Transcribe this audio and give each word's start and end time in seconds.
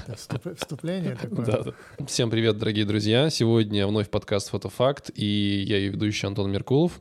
Вступление 0.57 1.17
такое. 1.17 1.45
Да, 1.45 1.63
да. 1.63 1.73
Всем 2.07 2.31
привет, 2.31 2.59
дорогие 2.59 2.85
друзья. 2.85 3.29
Сегодня 3.31 3.89
вновь 3.89 4.09
подкаст 4.09 4.51
«Фотофакт» 4.51 5.11
и 5.15 5.65
я 5.67 5.79
ее 5.79 5.91
ведущий 5.91 6.29
Антон 6.29 6.53
Меркулов. 6.53 7.01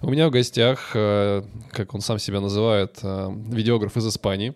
У 0.00 0.10
меня 0.10 0.26
в 0.26 0.32
гостях, 0.32 0.90
э, 0.94 1.44
как 1.70 1.94
он 1.94 2.00
сам 2.00 2.18
себя 2.18 2.40
называет, 2.40 2.98
э, 3.02 3.30
видеограф 3.50 3.96
из 3.96 4.08
Испании. 4.08 4.52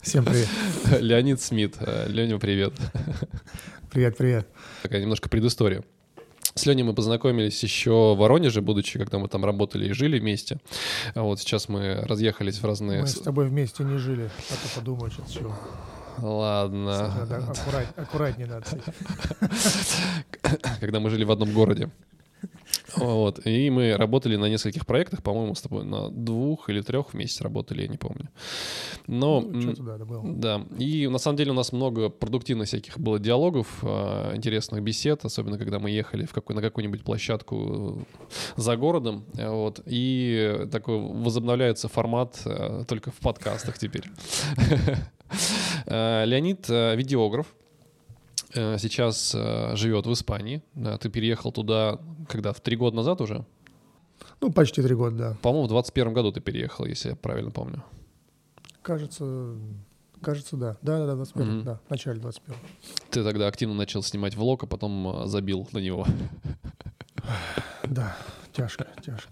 Всем 0.00 0.24
привет. 0.24 0.48
Леонид 1.00 1.40
Смит. 1.40 1.76
Леня, 2.06 2.38
привет. 2.38 2.74
Привет, 3.90 4.16
привет. 4.16 4.48
Такая 4.82 5.00
немножко 5.00 5.28
предыстория. 5.28 5.84
С 6.54 6.66
Леней 6.66 6.82
мы 6.82 6.92
познакомились 6.92 7.62
еще 7.62 8.14
в 8.14 8.18
Воронеже, 8.18 8.60
будучи, 8.60 8.98
когда 8.98 9.18
мы 9.18 9.28
там 9.28 9.44
работали 9.44 9.88
и 9.88 9.92
жили 9.92 10.18
вместе. 10.18 10.58
А 11.14 11.22
вот 11.22 11.40
сейчас 11.40 11.68
мы 11.68 12.02
разъехались 12.02 12.58
в 12.58 12.64
разные... 12.64 13.02
Мы 13.02 13.06
с 13.06 13.14
тобой 13.14 13.48
вместе 13.48 13.84
не 13.84 13.96
жили, 13.96 14.28
а 14.50 14.52
то 14.52 14.80
подумаешь, 14.80 15.18
от 15.18 15.30
чего. 15.30 15.54
Ладно. 16.18 17.14
Надо 17.18 17.36
аккурат, 17.38 17.98
аккуратнее 17.98 18.48
надо. 18.48 18.66
Когда 20.80 21.00
мы 21.00 21.08
жили 21.08 21.24
в 21.24 21.30
одном 21.30 21.52
городе. 21.52 21.90
Вот. 22.96 23.46
И 23.46 23.70
мы 23.70 23.96
работали 23.96 24.36
на 24.36 24.46
нескольких 24.46 24.86
проектах, 24.86 25.22
по-моему, 25.22 25.54
с 25.54 25.62
тобой 25.62 25.84
на 25.84 26.10
двух 26.10 26.68
или 26.68 26.80
трех 26.80 27.12
вместе 27.12 27.44
работали, 27.44 27.82
я 27.82 27.88
не 27.88 27.96
помню. 27.96 28.28
Но, 29.06 29.40
Ну, 29.40 29.72
да, 29.74 29.98
да. 30.24 30.66
И 30.78 31.08
на 31.08 31.18
самом 31.18 31.36
деле 31.36 31.52
у 31.52 31.54
нас 31.54 31.72
много 31.72 32.08
продуктивных 32.08 32.68
всяких 32.68 32.98
было 32.98 33.18
диалогов, 33.18 33.66
э, 33.82 34.36
интересных 34.36 34.82
бесед, 34.82 35.24
особенно 35.24 35.58
когда 35.58 35.78
мы 35.78 35.90
ехали 35.90 36.24
в 36.24 36.32
какой, 36.32 36.56
на 36.56 36.62
какую-нибудь 36.62 37.02
площадку 37.02 38.06
за 38.56 38.76
городом. 38.76 39.24
Вот. 39.34 39.80
И 39.86 40.66
такой 40.70 40.98
возобновляется 40.98 41.88
формат 41.88 42.40
э, 42.44 42.84
только 42.86 43.10
в 43.10 43.18
подкастах 43.18 43.78
теперь. 43.78 44.04
Э, 45.86 46.24
Леонид 46.26 46.68
видеограф, 46.68 47.46
сейчас 48.54 49.34
э, 49.34 49.76
живет 49.76 50.06
в 50.06 50.12
Испании. 50.12 50.62
Да, 50.74 50.98
Ты 50.98 51.08
переехал 51.08 51.52
туда, 51.52 51.98
когда, 52.28 52.52
в 52.52 52.60
три 52.60 52.76
года 52.76 52.96
назад 52.96 53.20
уже? 53.20 53.44
Ну, 54.40 54.52
почти 54.52 54.82
три 54.82 54.94
года, 54.94 55.16
да. 55.16 55.36
По-моему, 55.42 55.66
в 55.66 55.70
21 55.70 56.12
году 56.12 56.32
ты 56.32 56.40
переехал, 56.40 56.84
если 56.84 57.10
я 57.10 57.16
правильно 57.16 57.50
помню. 57.50 57.82
Кажется, 58.82 59.54
кажется, 60.20 60.56
да. 60.56 60.76
Да, 60.82 60.98
да, 60.98 61.06
да, 61.06 61.14
21, 61.16 61.46
Мгм. 61.56 61.64
да, 61.64 61.80
в 61.86 61.90
начале 61.90 62.18
21. 62.20 62.56
Ты 63.10 63.22
тогда 63.24 63.46
активно 63.46 63.74
начал 63.74 64.02
снимать 64.02 64.34
влог, 64.36 64.64
а 64.64 64.66
потом 64.66 65.22
э, 65.24 65.26
забил 65.26 65.68
на 65.72 65.78
него. 65.78 66.06
Да, 67.84 68.16
тяжко, 68.52 68.86
тяжко. 69.04 69.30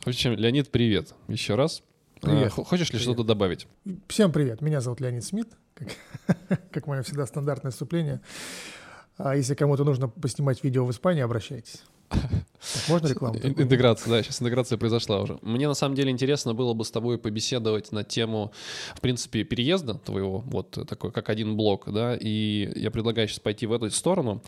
В 0.00 0.06
общем, 0.08 0.32
Леонид, 0.34 0.70
привет 0.70 1.14
еще 1.28 1.54
раз. 1.54 1.82
Привет. 2.20 2.46
Э, 2.46 2.50
хо- 2.50 2.64
Хочешь 2.64 2.88
ли 2.88 2.98
Привет. 2.98 3.02
что-то 3.02 3.24
добавить? 3.24 3.66
Всем 4.08 4.32
привет, 4.32 4.60
меня 4.60 4.80
зовут 4.80 5.00
Леонид 5.00 5.24
Смит, 5.24 5.48
как, 5.74 6.60
как 6.70 6.86
мое 6.86 7.02
всегда 7.02 7.26
стандартное 7.26 7.70
вступление. 7.70 8.20
А 9.18 9.36
если 9.36 9.54
кому-то 9.54 9.84
нужно 9.84 10.08
поснимать 10.08 10.64
видео 10.64 10.84
в 10.84 10.90
Испании, 10.90 11.22
обращайтесь. 11.22 11.82
Так, 12.74 12.88
можно 12.88 13.08
рекламу? 13.08 13.38
Ин- 13.42 13.54
Интеграция, 13.62 14.10
да, 14.10 14.22
сейчас 14.22 14.40
интеграция 14.40 14.78
произошла 14.78 15.20
уже. 15.20 15.38
Мне 15.42 15.66
на 15.68 15.74
самом 15.74 15.94
деле 15.96 16.10
интересно 16.10 16.54
было 16.54 16.74
бы 16.74 16.84
с 16.84 16.90
тобой 16.90 17.18
побеседовать 17.18 17.92
на 17.92 18.04
тему, 18.04 18.52
в 18.94 19.00
принципе, 19.00 19.44
переезда 19.44 19.94
твоего, 19.94 20.38
вот 20.46 20.70
такой, 20.88 21.10
как 21.12 21.28
один 21.28 21.56
блок, 21.56 21.90
да, 21.92 22.16
и 22.16 22.70
я 22.76 22.90
предлагаю 22.90 23.26
сейчас 23.28 23.40
пойти 23.40 23.66
в 23.66 23.72
эту 23.72 23.90
сторону. 23.90 24.42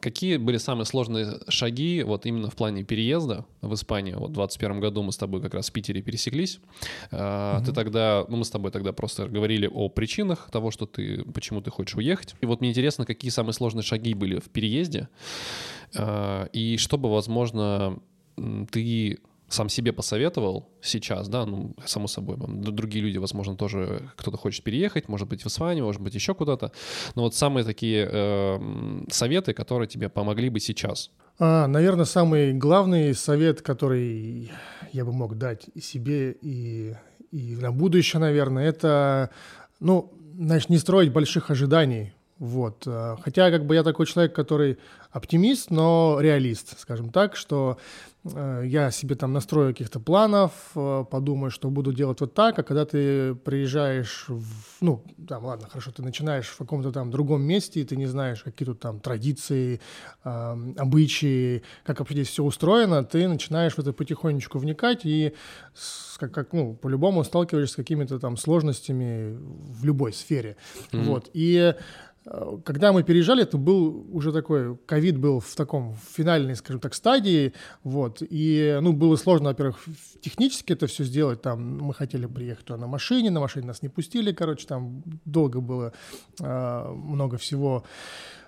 Какие 0.00 0.36
были 0.36 0.56
самые 0.58 0.84
сложные 0.86 1.38
шаги 1.48 2.02
вот 2.02 2.26
именно 2.26 2.50
в 2.50 2.54
плане 2.54 2.84
переезда 2.84 3.44
в 3.60 3.74
Испанию? 3.74 4.18
Вот 4.20 4.30
в 4.30 4.34
21 4.34 4.80
году 4.80 5.02
мы 5.02 5.12
с 5.12 5.16
тобой 5.16 5.40
как 5.40 5.54
раз 5.54 5.70
в 5.70 5.72
Питере 5.72 6.02
пересеклись. 6.02 6.60
А, 7.10 7.62
Ты 7.64 7.72
тогда, 7.72 8.24
ну 8.28 8.36
мы 8.38 8.44
с 8.44 8.50
тобой 8.50 8.70
тогда 8.70 8.92
просто 8.92 9.26
говорили 9.28 9.66
о 9.72 9.88
причинах 9.88 10.50
того, 10.50 10.70
что 10.70 10.86
ты, 10.86 11.24
почему 11.34 11.60
ты 11.60 11.70
хочешь 11.70 11.96
уехать. 11.96 12.34
И 12.40 12.46
вот 12.46 12.60
мне 12.60 12.70
интересно, 12.70 13.04
какие 13.06 13.30
самые 13.30 13.54
сложные 13.54 13.82
шаги 13.82 14.14
были 14.14 14.38
в 14.38 14.48
переезде, 14.50 15.08
и 15.94 16.76
что 16.78 16.98
бы, 16.98 17.10
возможно, 17.10 17.98
ты 18.70 19.18
сам 19.52 19.68
себе 19.68 19.92
посоветовал 19.92 20.70
сейчас, 20.80 21.28
да, 21.28 21.46
ну, 21.46 21.76
само 21.84 22.06
собой, 22.08 22.36
другие 22.38 23.04
люди, 23.04 23.18
возможно, 23.18 23.56
тоже 23.56 24.10
кто-то 24.16 24.36
хочет 24.36 24.64
переехать, 24.64 25.08
может 25.08 25.28
быть, 25.28 25.42
в 25.42 25.46
Испанию, 25.46 25.84
может 25.84 26.00
быть, 26.00 26.14
еще 26.14 26.34
куда-то, 26.34 26.72
но 27.14 27.22
вот 27.22 27.34
самые 27.34 27.64
такие 27.64 28.08
э, 28.10 29.04
советы, 29.10 29.52
которые 29.52 29.88
тебе 29.88 30.08
помогли 30.08 30.48
бы 30.48 30.60
сейчас. 30.60 31.10
А, 31.38 31.66
наверное, 31.66 32.04
самый 32.04 32.52
главный 32.52 33.14
совет, 33.14 33.62
который 33.62 34.50
я 34.92 35.04
бы 35.04 35.12
мог 35.12 35.36
дать 35.36 35.66
и 35.74 35.80
себе 35.80 36.32
и, 36.32 36.94
и 37.30 37.56
на 37.56 37.72
будущее, 37.72 38.20
наверное, 38.20 38.68
это, 38.68 39.30
ну, 39.80 40.12
значит, 40.34 40.70
не 40.70 40.78
строить 40.78 41.12
больших 41.12 41.50
ожиданий. 41.50 42.14
Вот. 42.38 42.84
А, 42.86 43.16
Хотя, 43.22 43.50
как 43.50 43.66
бы 43.66 43.74
я 43.74 43.82
такой 43.82 44.06
человек, 44.06 44.34
который 44.34 44.78
оптимист, 45.12 45.70
но 45.70 46.18
реалист, 46.20 46.78
скажем 46.80 47.10
так, 47.10 47.36
что 47.36 47.76
э, 48.24 48.62
я 48.66 48.90
себе 48.90 49.14
там 49.14 49.32
настрою 49.32 49.72
каких-то 49.72 50.00
планов, 50.00 50.52
э, 50.74 51.04
подумаю, 51.10 51.50
что 51.50 51.68
буду 51.70 51.92
делать 51.92 52.20
вот 52.20 52.34
так, 52.34 52.58
а 52.58 52.62
когда 52.62 52.84
ты 52.86 53.34
приезжаешь, 53.34 54.24
в, 54.28 54.44
ну, 54.80 55.02
там, 55.28 55.44
ладно, 55.44 55.68
хорошо, 55.68 55.90
ты 55.90 56.02
начинаешь 56.02 56.46
в 56.48 56.56
каком-то 56.56 56.92
там 56.92 57.10
другом 57.10 57.42
месте, 57.42 57.80
и 57.80 57.84
ты 57.84 57.96
не 57.96 58.06
знаешь, 58.06 58.42
какие 58.42 58.66
тут 58.66 58.80
там 58.80 59.00
традиции, 59.00 59.80
э, 60.24 60.56
обычаи, 60.78 61.62
как 61.84 61.98
вообще 61.98 62.14
здесь 62.14 62.28
все 62.28 62.42
устроено, 62.42 63.04
ты 63.04 63.28
начинаешь 63.28 63.74
в 63.74 63.78
это 63.78 63.92
потихонечку 63.92 64.58
вникать 64.58 65.00
и 65.04 65.34
с- 65.74 66.16
как, 66.18 66.32
как, 66.32 66.52
ну, 66.52 66.74
по-любому 66.74 67.24
сталкиваешься 67.24 67.74
с 67.74 67.76
какими-то 67.76 68.18
там 68.18 68.36
сложностями 68.36 69.36
в 69.36 69.84
любой 69.84 70.12
сфере. 70.12 70.56
Мгм. 70.92 71.04
Вот. 71.04 71.28
И 71.34 71.74
когда 72.64 72.92
мы 72.92 73.02
переезжали, 73.02 73.42
это 73.42 73.56
был 73.58 74.06
уже 74.12 74.32
такой, 74.32 74.76
ковид 74.86 75.18
был 75.18 75.40
в 75.40 75.54
таком 75.54 75.96
финальной, 76.16 76.54
скажем 76.56 76.80
так, 76.80 76.94
стадии, 76.94 77.52
вот, 77.82 78.18
и, 78.20 78.78
ну, 78.80 78.92
было 78.92 79.16
сложно, 79.16 79.48
во-первых, 79.48 79.84
технически 80.20 80.72
это 80.72 80.86
все 80.86 81.04
сделать, 81.04 81.42
там, 81.42 81.78
мы 81.78 81.94
хотели 81.94 82.26
приехать 82.26 82.64
туда 82.64 82.78
на 82.78 82.86
машине, 82.86 83.30
на 83.30 83.40
машине 83.40 83.66
нас 83.66 83.82
не 83.82 83.88
пустили, 83.88 84.32
короче, 84.32 84.66
там 84.66 85.02
долго 85.24 85.60
было 85.60 85.92
э, 86.40 86.92
много 86.92 87.38
всего, 87.38 87.84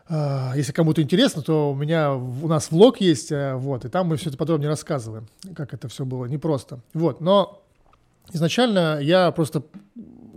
Э, 0.09 0.53
если 0.55 0.73
кому-то 0.73 1.03
интересно, 1.03 1.43
то 1.43 1.73
у 1.73 1.75
меня, 1.75 2.15
у 2.15 2.47
нас 2.49 2.71
влог 2.71 3.01
есть, 3.01 3.33
э, 3.33 3.55
вот, 3.55 3.85
и 3.85 3.89
там 3.89 4.09
мы 4.09 4.17
все 4.17 4.29
это 4.29 4.39
подробнее 4.39 4.69
рассказываем, 4.69 5.27
как 5.55 5.73
это 5.73 5.89
все 5.89 6.05
было 6.05 6.27
непросто, 6.27 6.81
вот, 6.93 7.21
но 7.21 7.63
изначально 8.33 8.99
я 9.01 9.31
просто 9.33 9.63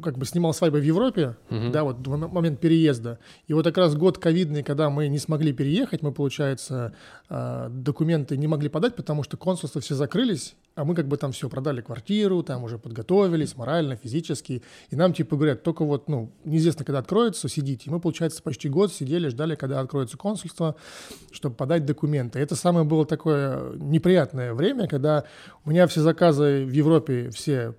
как 0.02 0.18
бы 0.18 0.26
снимал 0.26 0.54
свадьбы 0.54 0.80
в 0.80 0.84
Европе, 0.84 1.36
Мгм. 1.50 1.72
да, 1.72 1.84
вот 1.84 2.06
в 2.08 2.18
момент 2.34 2.60
переезда. 2.60 3.20
И 3.48 3.54
вот 3.54 3.66
как 3.66 3.78
раз 3.78 3.96
год 3.96 4.18
ковидный, 4.18 4.64
когда 4.64 4.90
мы 4.90 5.08
не 5.08 5.20
смогли 5.20 5.54
переехать, 5.54 6.02
мы, 6.02 6.12
получается, 6.12 6.94
э, 7.30 7.68
документы 7.70 8.38
не 8.38 8.48
могли 8.48 8.70
подать, 8.70 8.96
потому 8.96 9.24
что 9.24 9.38
консульства 9.38 9.82
все 9.82 9.96
закрылись, 9.96 10.56
а 10.76 10.86
мы 10.86 10.96
как 10.96 11.08
бы 11.08 11.18
там 11.18 11.32
все 11.32 11.50
продали 11.50 11.82
квартиру, 11.82 12.44
там 12.44 12.64
уже 12.64 12.78
подготовились 12.78 13.56
морально, 13.58 13.96
физически. 13.96 14.62
И 14.90 14.96
нам 14.96 15.14
типа 15.14 15.36
говорят, 15.36 15.64
только 15.64 15.84
вот, 15.84 16.08
ну, 16.08 16.32
неизвестно, 16.46 16.86
когда 16.86 17.00
откроется, 17.00 17.50
сидите. 17.50 17.90
И 17.90 17.90
мы, 17.90 18.00
получается, 18.00 18.44
почти 18.44 18.70
год 18.70 18.94
сидели, 18.94 19.30
ждали, 19.30 19.56
когда 19.56 19.80
откроется 19.80 20.18
консульство, 20.18 20.76
чтобы 21.32 21.56
подать 21.56 21.86
документы. 21.86 22.40
Это 22.40 22.56
самое 22.56 22.86
было 22.86 23.06
такое 23.06 23.74
неприятное 23.76 24.54
время, 24.54 24.88
когда 24.88 25.24
у 25.66 25.70
меня 25.70 25.88
все 25.88 26.02
заказы 26.02 26.66
в 26.66 26.72
Европе 26.72 27.30
все 27.32 27.74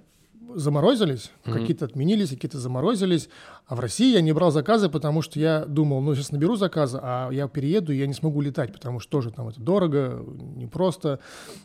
заморозились, 0.55 1.31
Мгм. 1.45 1.55
какие-то 1.59 1.85
отменились, 1.85 2.31
какие-то 2.31 2.59
заморозились. 2.59 3.29
А 3.67 3.75
в 3.75 3.81
России 3.81 4.13
я 4.15 4.21
не 4.23 4.33
брал 4.33 4.51
заказы, 4.51 4.89
потому 4.89 5.21
что 5.23 5.39
я 5.39 5.65
думал, 5.67 6.01
ну, 6.01 6.15
сейчас 6.15 6.33
наберу 6.33 6.57
заказы, 6.57 6.99
а 7.03 7.31
я 7.31 7.49
перееду, 7.49 7.93
и 7.93 7.97
я 7.99 8.07
не 8.07 8.15
смогу 8.15 8.41
летать, 8.41 8.73
потому 8.73 8.99
что 9.01 9.11
тоже 9.11 9.31
там 9.31 9.49
это 9.49 9.61
дорого, 9.61 10.25
непросто. 10.57 11.21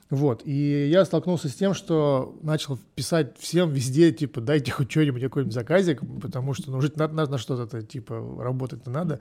Вот. 0.09 0.41
И 0.45 0.89
я 0.89 1.05
столкнулся 1.05 1.47
с 1.49 1.53
тем, 1.53 1.73
что 1.73 2.37
начал 2.41 2.77
писать 2.95 3.37
всем 3.39 3.69
везде, 3.71 4.11
типа, 4.11 4.41
дайте 4.41 4.71
хоть 4.71 4.91
что-нибудь, 4.91 5.21
какой-нибудь 5.21 5.53
заказик, 5.53 6.01
потому 6.21 6.53
что, 6.53 6.71
ну, 6.71 6.81
жить 6.81 6.97
надо, 6.97 7.13
надо 7.13 7.31
на 7.31 7.37
что-то, 7.37 7.81
типа, 7.81 8.21
работать-то 8.39 8.89
надо. 8.89 9.19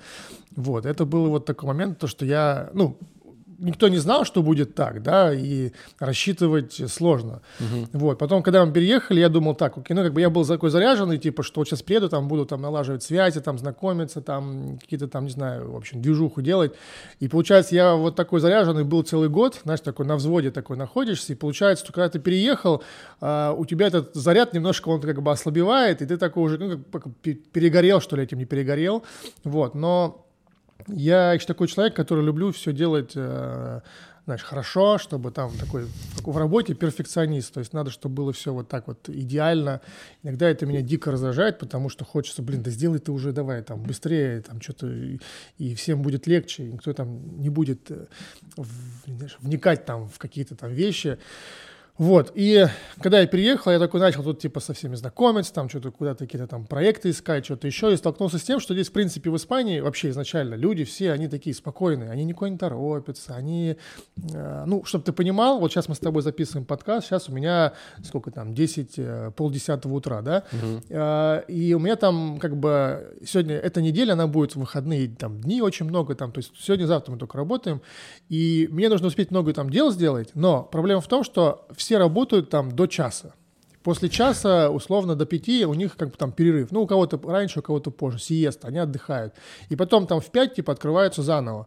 Вот. 0.57 0.87
Это 0.87 1.05
был 1.05 1.27
вот 1.31 1.47
такой 1.47 1.69
момент, 1.69 1.99
то, 1.99 2.07
что 2.07 2.25
я, 2.25 2.71
ну, 2.75 2.99
никто 3.63 3.89
не 3.89 3.99
знал, 3.99 4.25
что 4.25 4.43
будет 4.43 4.75
так, 4.75 5.03
да, 5.03 5.33
и 5.33 5.73
рассчитывать 5.99 6.81
сложно. 6.91 7.41
Вот, 7.93 8.19
потом, 8.19 8.43
когда 8.43 8.65
мы 8.65 8.73
переехали, 8.73 9.21
я 9.21 9.29
думал 9.29 9.55
так, 9.55 9.79
окей, 9.79 9.95
ну, 9.95 10.03
как 10.03 10.13
бы 10.13 10.21
я 10.21 10.31
был 10.31 10.45
такой 10.45 10.71
заряженный, 10.71 11.19
типа, 11.19 11.43
что 11.43 11.61
вот 11.61 11.69
сейчас 11.69 11.83
приеду, 11.83 12.09
там, 12.09 12.29
буду 12.29 12.45
там 12.45 12.61
налаживать 12.61 13.03
связи, 13.03 13.41
там, 13.41 13.59
знакомиться, 13.59 14.21
там, 14.21 14.79
какие-то 14.81 15.09
там, 15.09 15.25
не 15.25 15.31
знаю, 15.31 15.73
в 15.73 15.77
общем, 15.77 16.03
движуху 16.03 16.43
делать. 16.43 16.73
И 17.21 17.29
получается, 17.29 17.75
я 17.75 17.95
вот 17.95 18.17
такой 18.17 18.41
заряженный 18.41 18.85
был 18.85 19.03
целый 19.03 19.29
год, 19.29 19.61
знаешь, 19.63 19.81
такой 19.81 20.07
на 20.07 20.17
взводе 20.17 20.51
такой 20.51 20.77
находишься, 20.77 21.33
и 21.33 21.37
получается, 21.37 21.85
что 21.85 21.93
когда 21.93 22.09
ты 22.09 22.19
переехал, 22.19 22.83
а, 23.21 23.53
у 23.53 23.65
тебя 23.65 23.87
этот 23.87 24.15
заряд 24.15 24.53
немножко, 24.53 24.89
он 24.89 25.01
как 25.01 25.23
бы 25.23 25.31
ослабевает, 25.31 26.03
и 26.03 26.07
ты 26.07 26.17
такой 26.17 26.43
уже, 26.45 26.59
ну, 26.59 26.79
как 26.93 27.05
перегорел, 27.53 28.01
что 28.01 28.17
ли, 28.17 28.25
этим 28.25 28.39
не 28.39 28.45
перегорел, 28.45 29.05
вот, 29.45 29.75
но 29.75 30.27
я 30.93 31.33
еще 31.33 31.47
такой 31.47 31.69
человек, 31.69 31.95
который 31.95 32.25
люблю 32.25 32.53
все 32.53 32.73
делать, 32.73 33.13
э, 33.15 33.81
знаешь, 34.25 34.43
хорошо, 34.43 34.99
чтобы 34.99 35.33
там 35.33 35.51
такой, 35.59 35.89
в 36.23 36.37
работе 36.37 36.75
перфекционист, 36.75 37.53
то 37.53 37.61
есть 37.61 37.73
надо, 37.73 37.91
чтобы 37.91 38.15
было 38.15 38.33
все 38.33 38.53
вот 38.53 38.69
так 38.69 38.87
вот 38.87 39.09
идеально. 39.09 39.81
Иногда 40.23 40.49
это 40.49 40.65
меня 40.65 40.81
дико 40.81 41.11
раздражает, 41.11 41.59
потому 41.59 41.89
что 41.89 42.05
хочется, 42.05 42.43
блин, 42.43 42.63
да 42.63 42.71
сделай 42.71 43.01
ты 43.01 43.11
уже, 43.11 43.33
давай, 43.33 43.63
там, 43.63 43.83
быстрее, 43.83 44.43
там, 44.43 44.61
что-то, 44.61 44.87
и, 45.59 45.75
всем 45.75 46.03
будет 46.03 46.27
легче, 46.27 46.65
никто 46.65 46.93
там 46.93 47.41
не 47.41 47.49
будет 47.49 47.91
э, 47.91 48.07
знаешь, 49.07 49.37
вникать 49.41 49.85
там 49.85 50.09
в 50.09 50.19
какие-то 50.19 50.55
там 50.55 50.71
вещи. 50.71 51.19
Вот, 51.99 52.33
и 52.35 52.67
когда 53.03 53.21
я 53.21 53.27
переехал, 53.27 53.71
я 53.71 53.79
такой 53.79 54.01
начал 54.01 54.23
тут 54.23 54.41
типа 54.41 54.61
со 54.61 54.73
всеми 54.73 54.95
знакомиться, 54.95 55.53
там 55.53 55.69
что-то 55.69 55.91
куда-то 55.91 56.25
какие-то 56.25 56.47
там 56.49 56.65
проекты 56.65 57.11
искать, 57.11 57.45
что-то 57.45 57.67
еще, 57.67 57.93
и 57.93 57.97
столкнулся 57.97 58.39
с 58.39 58.43
тем, 58.43 58.61
что 58.61 58.73
здесь, 58.73 58.89
в 58.89 58.93
принципе, 58.93 59.29
в 59.29 59.37
Испании 59.37 59.81
вообще 59.81 60.09
изначально 60.09 60.55
люди 60.55 60.85
все, 60.85 61.13
они 61.13 61.29
такие 61.29 61.55
спокойные, 61.55 62.11
они 62.11 62.25
никуда 62.25 62.49
не 62.49 62.57
торопятся, 62.57 63.35
они, 63.35 63.77
э, 64.33 64.65
ну, 64.67 64.85
чтобы 64.85 65.05
ты 65.05 65.13
понимал, 65.13 65.61
вот 65.61 65.71
сейчас 65.71 65.89
мы 65.89 65.95
с 65.95 65.99
тобой 65.99 66.23
записываем 66.23 66.65
подкаст, 66.65 67.09
сейчас 67.09 67.29
у 67.29 67.33
меня 67.33 67.75
сколько 68.03 68.31
там, 68.31 68.55
10, 68.55 68.95
э, 68.97 69.31
полдесятого 69.37 69.95
утра, 69.95 70.23
да, 70.23 70.45
Э, 70.89 71.43
и 71.47 71.75
у 71.75 71.79
меня 71.79 71.97
там 71.97 72.39
как 72.39 72.57
бы 72.57 73.17
сегодня, 73.25 73.57
эта 73.57 73.83
неделя, 73.83 74.15
она 74.15 74.27
будет 74.27 74.53
в 74.53 74.61
выходные 74.61 75.09
там 75.09 75.41
дни 75.41 75.61
очень 75.61 75.87
много 75.87 76.15
там, 76.15 76.33
то 76.33 76.39
есть 76.39 76.53
сегодня-завтра 76.59 77.13
мы 77.13 77.19
только 77.19 77.37
работаем, 77.37 77.83
и 78.29 78.69
мне 78.71 78.89
нужно 78.89 79.09
успеть 79.09 79.31
много 79.31 79.53
там 79.53 79.71
дел 79.71 79.91
сделать, 79.91 80.31
но 80.35 80.63
проблема 80.63 81.01
в 81.01 81.09
том, 81.09 81.23
что 81.23 81.67
все 81.83 81.99
работают 81.99 82.49
там 82.49 82.71
до 82.71 82.87
часа. 82.87 83.35
После 83.83 84.09
часа, 84.09 84.71
условно, 84.71 85.17
до 85.17 85.27
пяти 85.27 85.67
у 85.67 85.75
них 85.75 85.97
как 85.97 86.11
бы 86.11 86.17
там 86.17 86.31
перерыв. 86.31 86.71
Ну, 86.71 86.83
у 86.83 86.87
кого-то 86.87 87.21
раньше, 87.29 87.59
у 87.59 87.63
кого-то 87.63 87.91
позже, 87.91 88.19
сиеста, 88.21 88.69
они 88.69 88.79
отдыхают. 88.79 89.35
И 89.71 89.77
потом 89.77 90.07
там 90.07 90.21
в 90.21 90.31
пять, 90.31 90.55
типа, 90.55 90.73
открываются 90.73 91.23
заново. 91.23 91.67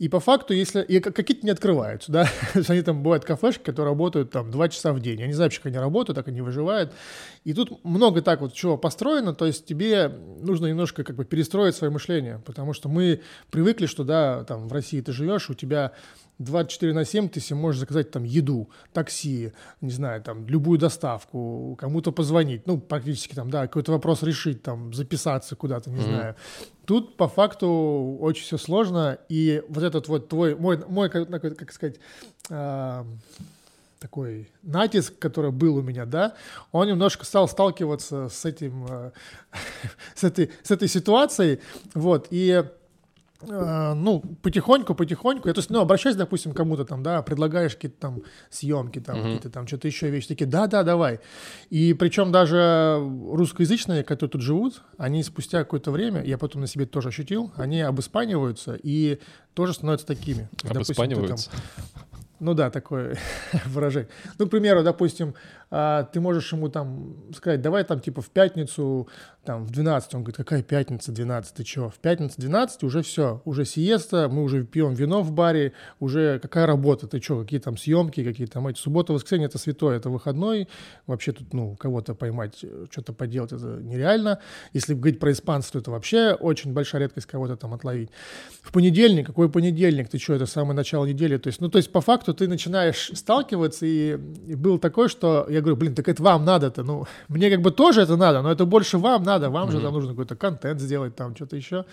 И 0.00 0.08
по 0.08 0.18
факту, 0.18 0.54
если... 0.54 0.82
И 0.82 0.98
как- 0.98 1.14
какие-то 1.14 1.44
не 1.44 1.52
открываются, 1.52 2.10
да. 2.10 2.24
То 2.54 2.60
есть 2.60 2.70
они 2.70 2.80
там, 2.80 3.02
бывают 3.02 3.26
кафешки, 3.26 3.62
которые 3.62 3.90
работают 3.90 4.30
там 4.30 4.50
два 4.50 4.70
часа 4.70 4.94
в 4.94 5.00
день. 5.00 5.20
Я 5.20 5.26
не 5.26 5.34
знаю, 5.34 5.48
вообще, 5.48 5.60
как 5.60 5.66
они 5.66 5.78
работают, 5.78 6.16
так 6.16 6.26
они 6.28 6.40
выживают. 6.40 6.90
И 7.44 7.52
тут 7.52 7.84
много 7.84 8.22
так 8.22 8.40
вот 8.40 8.54
чего 8.54 8.78
построено, 8.78 9.34
то 9.34 9.44
есть 9.44 9.66
тебе 9.66 10.08
нужно 10.08 10.68
немножко 10.68 11.04
как 11.04 11.16
бы 11.16 11.26
перестроить 11.26 11.74
свое 11.74 11.92
мышление, 11.92 12.40
потому 12.46 12.72
что 12.72 12.88
мы 12.88 13.20
привыкли, 13.50 13.84
что, 13.84 14.02
да, 14.04 14.44
там 14.44 14.68
в 14.68 14.72
России 14.72 15.02
ты 15.02 15.12
живешь, 15.12 15.50
у 15.50 15.54
тебя 15.54 15.92
24 16.40 16.94
на 16.94 17.04
7 17.04 17.28
ты 17.28 17.40
себе 17.40 17.58
можешь 17.58 17.80
заказать 17.80 18.10
там 18.10 18.24
еду, 18.24 18.70
такси, 18.94 19.52
не 19.82 19.90
знаю, 19.90 20.22
там 20.22 20.46
любую 20.46 20.78
доставку, 20.78 21.76
кому-то 21.78 22.12
позвонить, 22.12 22.66
ну, 22.66 22.78
практически 22.78 23.34
там, 23.34 23.50
да, 23.50 23.66
какой-то 23.66 23.92
вопрос 23.92 24.22
решить, 24.22 24.62
там, 24.62 24.94
записаться 24.94 25.54
куда-то, 25.54 25.90
не 25.90 26.00
знаю. 26.00 26.36
Тут 26.90 27.16
по 27.16 27.28
факту 27.28 28.18
очень 28.20 28.42
все 28.42 28.58
сложно, 28.58 29.16
и 29.28 29.62
вот 29.68 29.84
этот 29.84 30.08
вот 30.08 30.28
твой, 30.28 30.56
мой, 30.56 30.76
мой 30.88 31.08
как, 31.08 31.28
как 31.30 31.70
сказать, 31.70 32.00
а, 32.50 33.06
такой 34.00 34.50
натиск, 34.64 35.16
который 35.20 35.52
был 35.52 35.76
у 35.76 35.82
меня, 35.82 36.04
да, 36.04 36.34
он 36.72 36.88
немножко 36.88 37.24
стал 37.24 37.46
сталкиваться 37.46 38.28
с 38.28 38.44
этим, 38.44 38.86
э, 38.90 39.10
с 40.16 40.24
этой, 40.24 40.50
с 40.64 40.72
этой 40.72 40.88
ситуацией, 40.88 41.60
вот, 41.94 42.26
и 42.30 42.60
э, 42.60 42.64
ну, 43.42 44.22
потихоньку, 44.42 44.94
потихоньку, 44.94 45.48
я, 45.48 45.54
то 45.54 45.60
есть, 45.60 45.70
ну, 45.70 45.80
обращаюсь, 45.80 46.16
допустим, 46.16 46.52
кому-то 46.52 46.84
там, 46.84 47.02
да, 47.02 47.22
предлагаешь 47.22 47.74
какие-то 47.74 47.98
там 47.98 48.22
съемки, 48.50 48.98
там, 49.00 49.16
какие-то 49.22 49.50
там, 49.50 49.66
что-то 49.66 49.88
еще 49.88 50.10
вещи, 50.10 50.28
такие, 50.28 50.46
да-да, 50.46 50.82
давай. 50.82 51.20
И 51.70 51.94
причем 51.94 52.32
даже 52.32 52.98
русскоязычные, 53.32 54.04
которые 54.04 54.30
тут 54.30 54.42
живут, 54.42 54.82
они 54.98 55.22
спустя 55.22 55.60
какое-то 55.60 55.90
время, 55.90 56.22
я 56.22 56.36
потом 56.38 56.60
на 56.62 56.66
себе 56.66 56.86
тоже 56.86 57.08
ощутил, 57.08 57.52
они 57.56 57.80
обыспаниваются 57.80 58.78
и 58.82 59.18
тоже 59.54 59.72
становятся 59.74 60.06
такими. 60.06 60.48
Есть, 60.62 60.64
допустим, 60.64 60.94
ты 60.94 60.94
там- 60.94 61.14
Обыспаниваются. 61.14 61.50
Ну 62.40 62.54
да, 62.54 62.70
такое 62.70 63.16
выражение. 63.66 64.08
Ну, 64.38 64.46
к 64.46 64.50
примеру, 64.50 64.82
допустим, 64.82 65.34
а, 65.70 66.04
ты 66.04 66.20
можешь 66.20 66.52
ему 66.52 66.68
там 66.68 67.14
сказать, 67.34 67.62
давай 67.62 67.84
там 67.84 68.00
типа 68.00 68.22
в 68.22 68.30
пятницу, 68.30 69.08
там 69.44 69.64
в 69.64 69.70
12, 69.70 70.14
он 70.14 70.22
говорит, 70.22 70.36
какая 70.36 70.62
пятница 70.62 71.12
12, 71.12 71.54
ты 71.54 71.64
чё? 71.64 71.88
В 71.88 71.98
пятницу 71.98 72.34
12 72.38 72.82
уже 72.82 73.02
все, 73.02 73.40
уже 73.44 73.64
сиеста, 73.64 74.28
мы 74.28 74.42
уже 74.42 74.64
пьем 74.64 74.94
вино 74.94 75.22
в 75.22 75.30
баре, 75.30 75.72
уже 76.00 76.40
какая 76.40 76.66
работа, 76.66 77.06
ты 77.06 77.20
чё, 77.20 77.40
какие 77.42 77.60
там 77.60 77.76
съемки, 77.76 78.24
какие 78.24 78.46
там 78.48 78.66
эти, 78.66 78.78
суббота, 78.78 79.12
воскресенье 79.12 79.46
это 79.46 79.58
святое, 79.58 79.96
это 79.96 80.10
выходной, 80.10 80.68
вообще 81.06 81.32
тут, 81.32 81.54
ну, 81.54 81.76
кого-то 81.76 82.14
поймать, 82.14 82.58
э, 82.62 82.86
что-то 82.90 83.12
поделать, 83.12 83.52
это 83.52 83.78
нереально. 83.80 84.40
Если 84.72 84.94
говорить 84.94 85.20
про 85.20 85.30
испанцев, 85.30 85.72
то 85.72 85.78
это 85.78 85.90
вообще 85.92 86.32
очень 86.32 86.72
большая 86.72 87.02
редкость 87.02 87.28
кого-то 87.28 87.56
там 87.56 87.74
отловить. 87.74 88.10
В 88.60 88.72
понедельник, 88.72 89.26
какой 89.26 89.48
понедельник, 89.48 90.08
ты 90.08 90.18
что, 90.18 90.34
это 90.34 90.46
самое 90.46 90.74
начало 90.74 91.06
недели, 91.06 91.36
то 91.36 91.46
есть, 91.46 91.60
ну, 91.60 91.68
то 91.68 91.78
есть 91.78 91.92
по 91.92 92.00
факту 92.00 92.29
ты 92.32 92.48
начинаешь 92.48 93.10
сталкиваться, 93.14 93.86
и, 93.86 94.18
и 94.46 94.54
был 94.54 94.78
такой, 94.78 95.08
что 95.08 95.46
я 95.48 95.60
говорю, 95.60 95.76
блин, 95.76 95.94
так 95.94 96.08
это 96.08 96.22
вам 96.22 96.44
надо-то, 96.44 96.82
ну, 96.82 97.06
мне 97.28 97.50
как 97.50 97.60
бы 97.60 97.70
тоже 97.70 98.02
это 98.02 98.16
надо, 98.16 98.42
но 98.42 98.50
это 98.50 98.64
больше 98.64 98.98
вам 98.98 99.22
надо, 99.22 99.50
вам 99.50 99.70
же 99.70 99.80
там 99.80 99.92
нужно 99.92 100.10
какой-то 100.10 100.36
контент 100.36 100.80
сделать, 100.80 101.16
там 101.16 101.34
что-то 101.34 101.56
еще. 101.56 101.84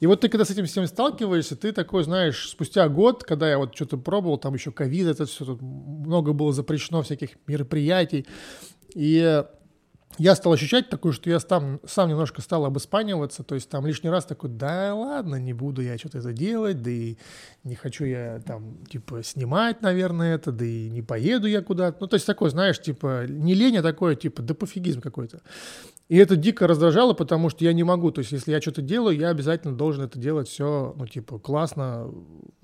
И 0.00 0.06
вот 0.06 0.20
ты 0.20 0.28
когда 0.28 0.44
с 0.44 0.50
этим 0.50 0.66
всем 0.66 0.86
сталкиваешься, 0.86 1.56
ты 1.56 1.72
такой, 1.72 2.04
знаешь, 2.04 2.48
спустя 2.48 2.88
год, 2.88 3.24
когда 3.24 3.48
я 3.48 3.58
вот 3.58 3.74
что-то 3.74 3.96
пробовал, 3.96 4.38
там 4.38 4.54
еще 4.54 4.72
ковид, 4.72 5.06
это 5.06 5.24
все, 5.24 5.44
тут 5.44 5.62
много 5.62 6.32
было 6.32 6.52
запрещено 6.52 7.02
всяких 7.02 7.30
мероприятий, 7.46 8.26
и 8.94 9.44
я 10.18 10.34
стал 10.34 10.52
ощущать 10.52 10.88
такое, 10.88 11.12
что 11.12 11.28
я 11.30 11.40
сам, 11.40 11.80
сам 11.86 12.08
немножко 12.08 12.40
стал 12.40 12.64
обыспаниваться, 12.64 13.42
то 13.42 13.54
есть 13.54 13.68
там 13.68 13.86
лишний 13.86 14.10
раз 14.10 14.24
такой, 14.24 14.50
да 14.50 14.94
ладно, 14.94 15.36
не 15.36 15.52
буду 15.52 15.82
я 15.82 15.98
что-то 15.98 16.18
это 16.18 16.32
делать, 16.32 16.82
да 16.82 16.90
и 16.90 17.16
не 17.64 17.74
хочу 17.74 18.04
я 18.04 18.40
там, 18.46 18.84
типа, 18.86 19.22
снимать, 19.22 19.82
наверное, 19.82 20.34
это, 20.34 20.52
да 20.52 20.64
и 20.64 20.90
не 20.90 21.02
поеду 21.02 21.46
я 21.46 21.62
куда-то. 21.62 21.98
Ну, 22.00 22.06
то 22.06 22.14
есть 22.14 22.26
такой, 22.26 22.50
знаешь, 22.50 22.80
типа, 22.80 23.26
не 23.28 23.54
лень, 23.54 23.78
а 23.78 23.82
такое, 23.82 24.14
типа, 24.14 24.42
да 24.42 24.54
пофигизм 24.54 25.00
какой-то. 25.00 25.40
И 26.10 26.16
это 26.18 26.36
дико 26.36 26.66
раздражало, 26.66 27.14
потому 27.14 27.48
что 27.48 27.64
я 27.64 27.72
не 27.72 27.82
могу, 27.82 28.10
то 28.10 28.18
есть 28.20 28.30
если 28.30 28.50
я 28.52 28.60
что-то 28.60 28.82
делаю, 28.82 29.16
я 29.18 29.30
обязательно 29.30 29.74
должен 29.74 30.04
это 30.04 30.18
делать 30.18 30.48
все, 30.48 30.94
ну, 30.98 31.06
типа, 31.06 31.38
классно, 31.38 32.10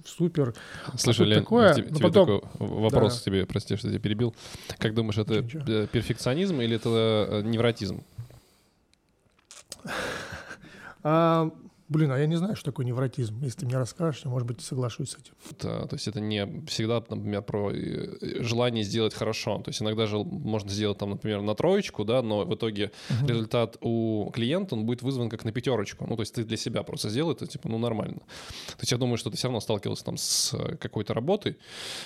супер. 0.04 0.54
Слушай, 0.97 1.18
тут 1.20 1.26
Лен, 1.28 1.38
такое, 1.40 1.73
тебе, 1.75 1.88
но 1.88 1.97
тебе 1.97 2.09
потом- 2.09 2.40
такой 2.40 2.68
вопрос 2.68 3.16
Да. 3.18 3.25
тебе, 3.25 3.47
прости, 3.47 3.76
что 3.76 3.88
я 3.88 3.94
тебя 3.94 4.02
перебил. 4.02 4.35
Как 4.78 4.94
думаешь, 4.94 5.16
это 5.16 5.40
Ничего. 5.42 5.62
э, 5.66 5.87
перфекционизм 5.90 6.61
или 6.61 6.76
это 6.76 6.90
э, 6.90 7.42
невротизм? 7.42 8.02
Блин, 11.90 12.12
а 12.12 12.18
я 12.18 12.26
не 12.26 12.37
знаю, 12.37 12.54
что 12.54 12.70
такое 12.70 12.87
невротизм. 12.87 13.42
Если 13.42 13.59
ты 13.59 13.66
мне 13.66 13.76
расскажешь, 13.76 14.23
я, 14.25 14.30
может 14.30 14.47
быть, 14.47 14.61
соглашусь 14.61 15.11
с 15.11 15.16
этим. 15.16 15.32
Да, 15.61 15.87
то 15.88 15.97
есть 15.97 16.06
это 16.06 16.20
не 16.20 16.64
всегда, 16.68 17.02
например, 17.09 17.42
про 17.42 17.73
э, 17.73 18.42
желание 18.44 18.85
сделать 18.85 19.12
хорошо. 19.12 19.59
То 19.59 19.70
есть 19.70 19.82
иногда 19.82 20.06
же 20.06 20.18
можно 20.18 20.70
сделать, 20.70 20.99
там, 20.99 21.11
например, 21.11 21.42
на 21.42 21.56
троечку, 21.56 22.04
да, 22.04 22.23
но 22.23 22.44
в 22.44 22.54
итоге 22.54 22.92
результат 23.26 23.76
у 23.80 24.30
клиента, 24.32 24.76
он 24.76 24.87
будет 24.87 25.02
вызван 25.02 25.28
как 25.28 25.44
на 25.44 25.50
пятерочку. 25.50 26.06
Ну, 26.09 26.14
то 26.14 26.23
есть 26.23 26.32
ты 26.32 26.44
для 26.44 26.56
себя 26.56 26.85
просто 26.85 27.09
сделал 27.11 27.32
это, 27.32 27.49
типа, 27.49 27.68
ну, 27.68 27.78
нормально. 27.78 28.20
То 28.68 28.82
есть 28.82 28.92
я 28.92 28.99
думаю, 28.99 29.16
что 29.16 29.30
ты 29.30 29.37
все 29.37 29.49
равно 29.49 29.59
сталкивался 29.59 30.04
там 30.04 30.16
с 30.16 30.54
э, 30.54 30.76
какой-то 30.76 31.12
работой, 31.12 31.59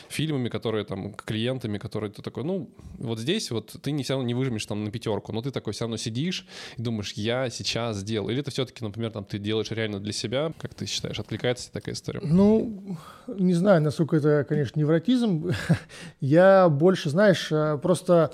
фильмами, 0.09 0.49
которые 0.49 0.87
там, 0.87 1.13
клиентами, 1.13 1.77
которые 1.77 2.11
ты 2.11 2.23
такой, 2.23 2.45
ну, 2.45 2.71
вот 2.97 3.19
здесь 3.19 3.51
вот 3.51 3.77
ты 3.83 3.93
не 3.93 4.03
все 4.03 4.15
равно 4.15 4.27
не 4.27 4.33
выжмешь 4.33 4.65
там 4.65 4.83
на 4.83 4.91
пятерку, 4.91 5.33
но 5.33 5.43
ты 5.43 5.51
такой 5.51 5.75
все 5.75 5.85
равно 5.85 5.99
сидишь 5.99 6.47
и 6.79 6.83
думаешь, 6.83 7.13
я 7.13 7.51
сейчас 7.51 7.99
сделал. 7.99 8.31
Или 8.31 8.41
это 8.41 8.51
все-таки, 8.51 8.83
например, 8.83 9.11
там 9.11 9.27
ты 9.27 9.39
делаешь 9.39 9.74
реально 9.75 10.01
для 10.01 10.13
себя, 10.13 10.53
как 10.59 10.75
ты 10.75 10.87
считаешь, 10.87 11.19
откликается 11.19 11.73
такая 11.73 11.95
история? 11.95 12.21
Ну, 12.23 12.97
не 13.29 13.55
знаю, 13.55 13.83
насколько 13.83 14.17
это, 14.17 14.45
конечно, 14.49 14.79
невротизм. 14.79 15.51
Я 16.21 16.69
больше, 16.69 17.11
знаешь, 17.11 17.49
э, 17.51 17.79
просто 17.83 18.33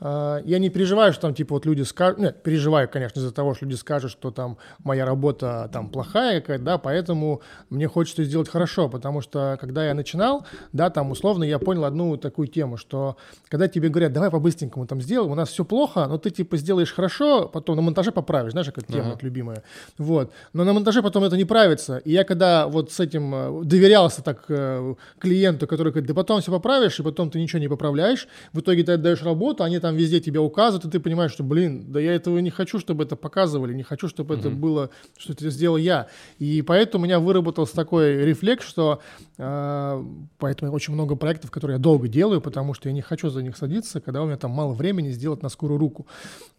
я 0.00 0.58
не 0.58 0.68
переживаю, 0.68 1.12
что 1.12 1.22
там, 1.22 1.34
типа, 1.34 1.54
вот 1.54 1.64
люди 1.64 1.82
скажут, 1.82 2.18
нет, 2.18 2.42
переживаю, 2.42 2.88
конечно, 2.88 3.18
из-за 3.18 3.32
того, 3.32 3.54
что 3.54 3.64
люди 3.64 3.76
скажут, 3.76 4.10
что 4.10 4.30
там 4.30 4.58
моя 4.84 5.06
работа 5.06 5.70
там 5.72 5.88
плохая 5.88 6.40
какая-то, 6.40 6.64
да, 6.64 6.78
поэтому 6.78 7.40
мне 7.70 7.88
хочется 7.88 8.24
сделать 8.24 8.48
хорошо, 8.48 8.90
потому 8.90 9.22
что, 9.22 9.56
когда 9.58 9.86
я 9.86 9.94
начинал, 9.94 10.46
да, 10.72 10.90
там, 10.90 11.10
условно, 11.10 11.44
я 11.44 11.58
понял 11.58 11.84
одну 11.84 12.16
такую 12.18 12.48
тему, 12.48 12.76
что 12.76 13.16
когда 13.48 13.68
тебе 13.68 13.88
говорят, 13.88 14.12
давай 14.12 14.30
по-быстренькому 14.30 14.86
там 14.86 15.00
сделаем, 15.00 15.32
у 15.32 15.34
нас 15.34 15.48
все 15.48 15.64
плохо, 15.64 16.06
но 16.06 16.18
ты, 16.18 16.30
типа, 16.30 16.58
сделаешь 16.58 16.92
хорошо, 16.92 17.48
потом 17.48 17.76
на 17.76 17.82
монтаже 17.82 18.12
поправишь, 18.12 18.52
знаешь, 18.52 18.66
какая 18.66 18.84
тема 18.86 19.14
uh-huh. 19.14 19.18
любимая, 19.22 19.62
вот, 19.96 20.30
но 20.52 20.64
на 20.64 20.74
монтаже 20.74 21.02
потом 21.02 21.24
это 21.24 21.38
не 21.38 21.46
правится, 21.46 21.98
и 21.98 22.12
я 22.12 22.24
когда 22.24 22.66
вот 22.66 22.92
с 22.92 23.00
этим 23.00 23.34
э, 23.34 23.64
доверялся 23.64 24.22
так 24.22 24.44
э, 24.48 24.94
клиенту, 25.18 25.66
который 25.66 25.92
говорит, 25.92 26.08
да 26.08 26.14
потом 26.14 26.42
все 26.42 26.52
поправишь, 26.52 27.00
и 27.00 27.02
потом 27.02 27.30
ты 27.30 27.40
ничего 27.40 27.60
не 27.60 27.68
поправляешь, 27.68 28.28
в 28.52 28.60
итоге 28.60 28.84
ты 28.84 28.92
отдаешь 28.92 29.22
работу, 29.22 29.64
они 29.64 29.78
там 29.86 29.94
везде 29.94 30.20
тебя 30.20 30.42
указывают, 30.42 30.84
и 30.84 30.90
ты 30.90 30.98
понимаешь, 30.98 31.30
что, 31.30 31.44
блин, 31.44 31.84
да 31.92 32.00
я 32.00 32.12
этого 32.12 32.38
не 32.38 32.50
хочу, 32.50 32.80
чтобы 32.80 33.04
это 33.04 33.14
показывали, 33.14 33.72
не 33.72 33.84
хочу, 33.84 34.08
чтобы 34.08 34.34
mm-hmm. 34.34 34.38
это 34.40 34.50
было, 34.50 34.90
что 35.16 35.32
это 35.32 35.48
сделал 35.48 35.76
я. 35.76 36.08
И 36.40 36.62
поэтому 36.62 37.02
у 37.02 37.06
меня 37.06 37.20
выработался 37.20 37.76
такой 37.76 38.24
рефлекс, 38.24 38.66
что 38.66 39.00
э, 39.38 40.04
поэтому 40.38 40.72
очень 40.72 40.92
много 40.92 41.14
проектов, 41.14 41.52
которые 41.52 41.76
я 41.76 41.78
долго 41.80 42.08
делаю, 42.08 42.40
потому 42.40 42.74
что 42.74 42.88
я 42.88 42.94
не 42.94 43.00
хочу 43.00 43.30
за 43.30 43.42
них 43.42 43.56
садиться, 43.56 44.00
когда 44.00 44.22
у 44.22 44.26
меня 44.26 44.36
там 44.36 44.50
мало 44.50 44.74
времени 44.74 45.10
сделать 45.10 45.42
на 45.44 45.48
скорую 45.50 45.78
руку. 45.78 46.08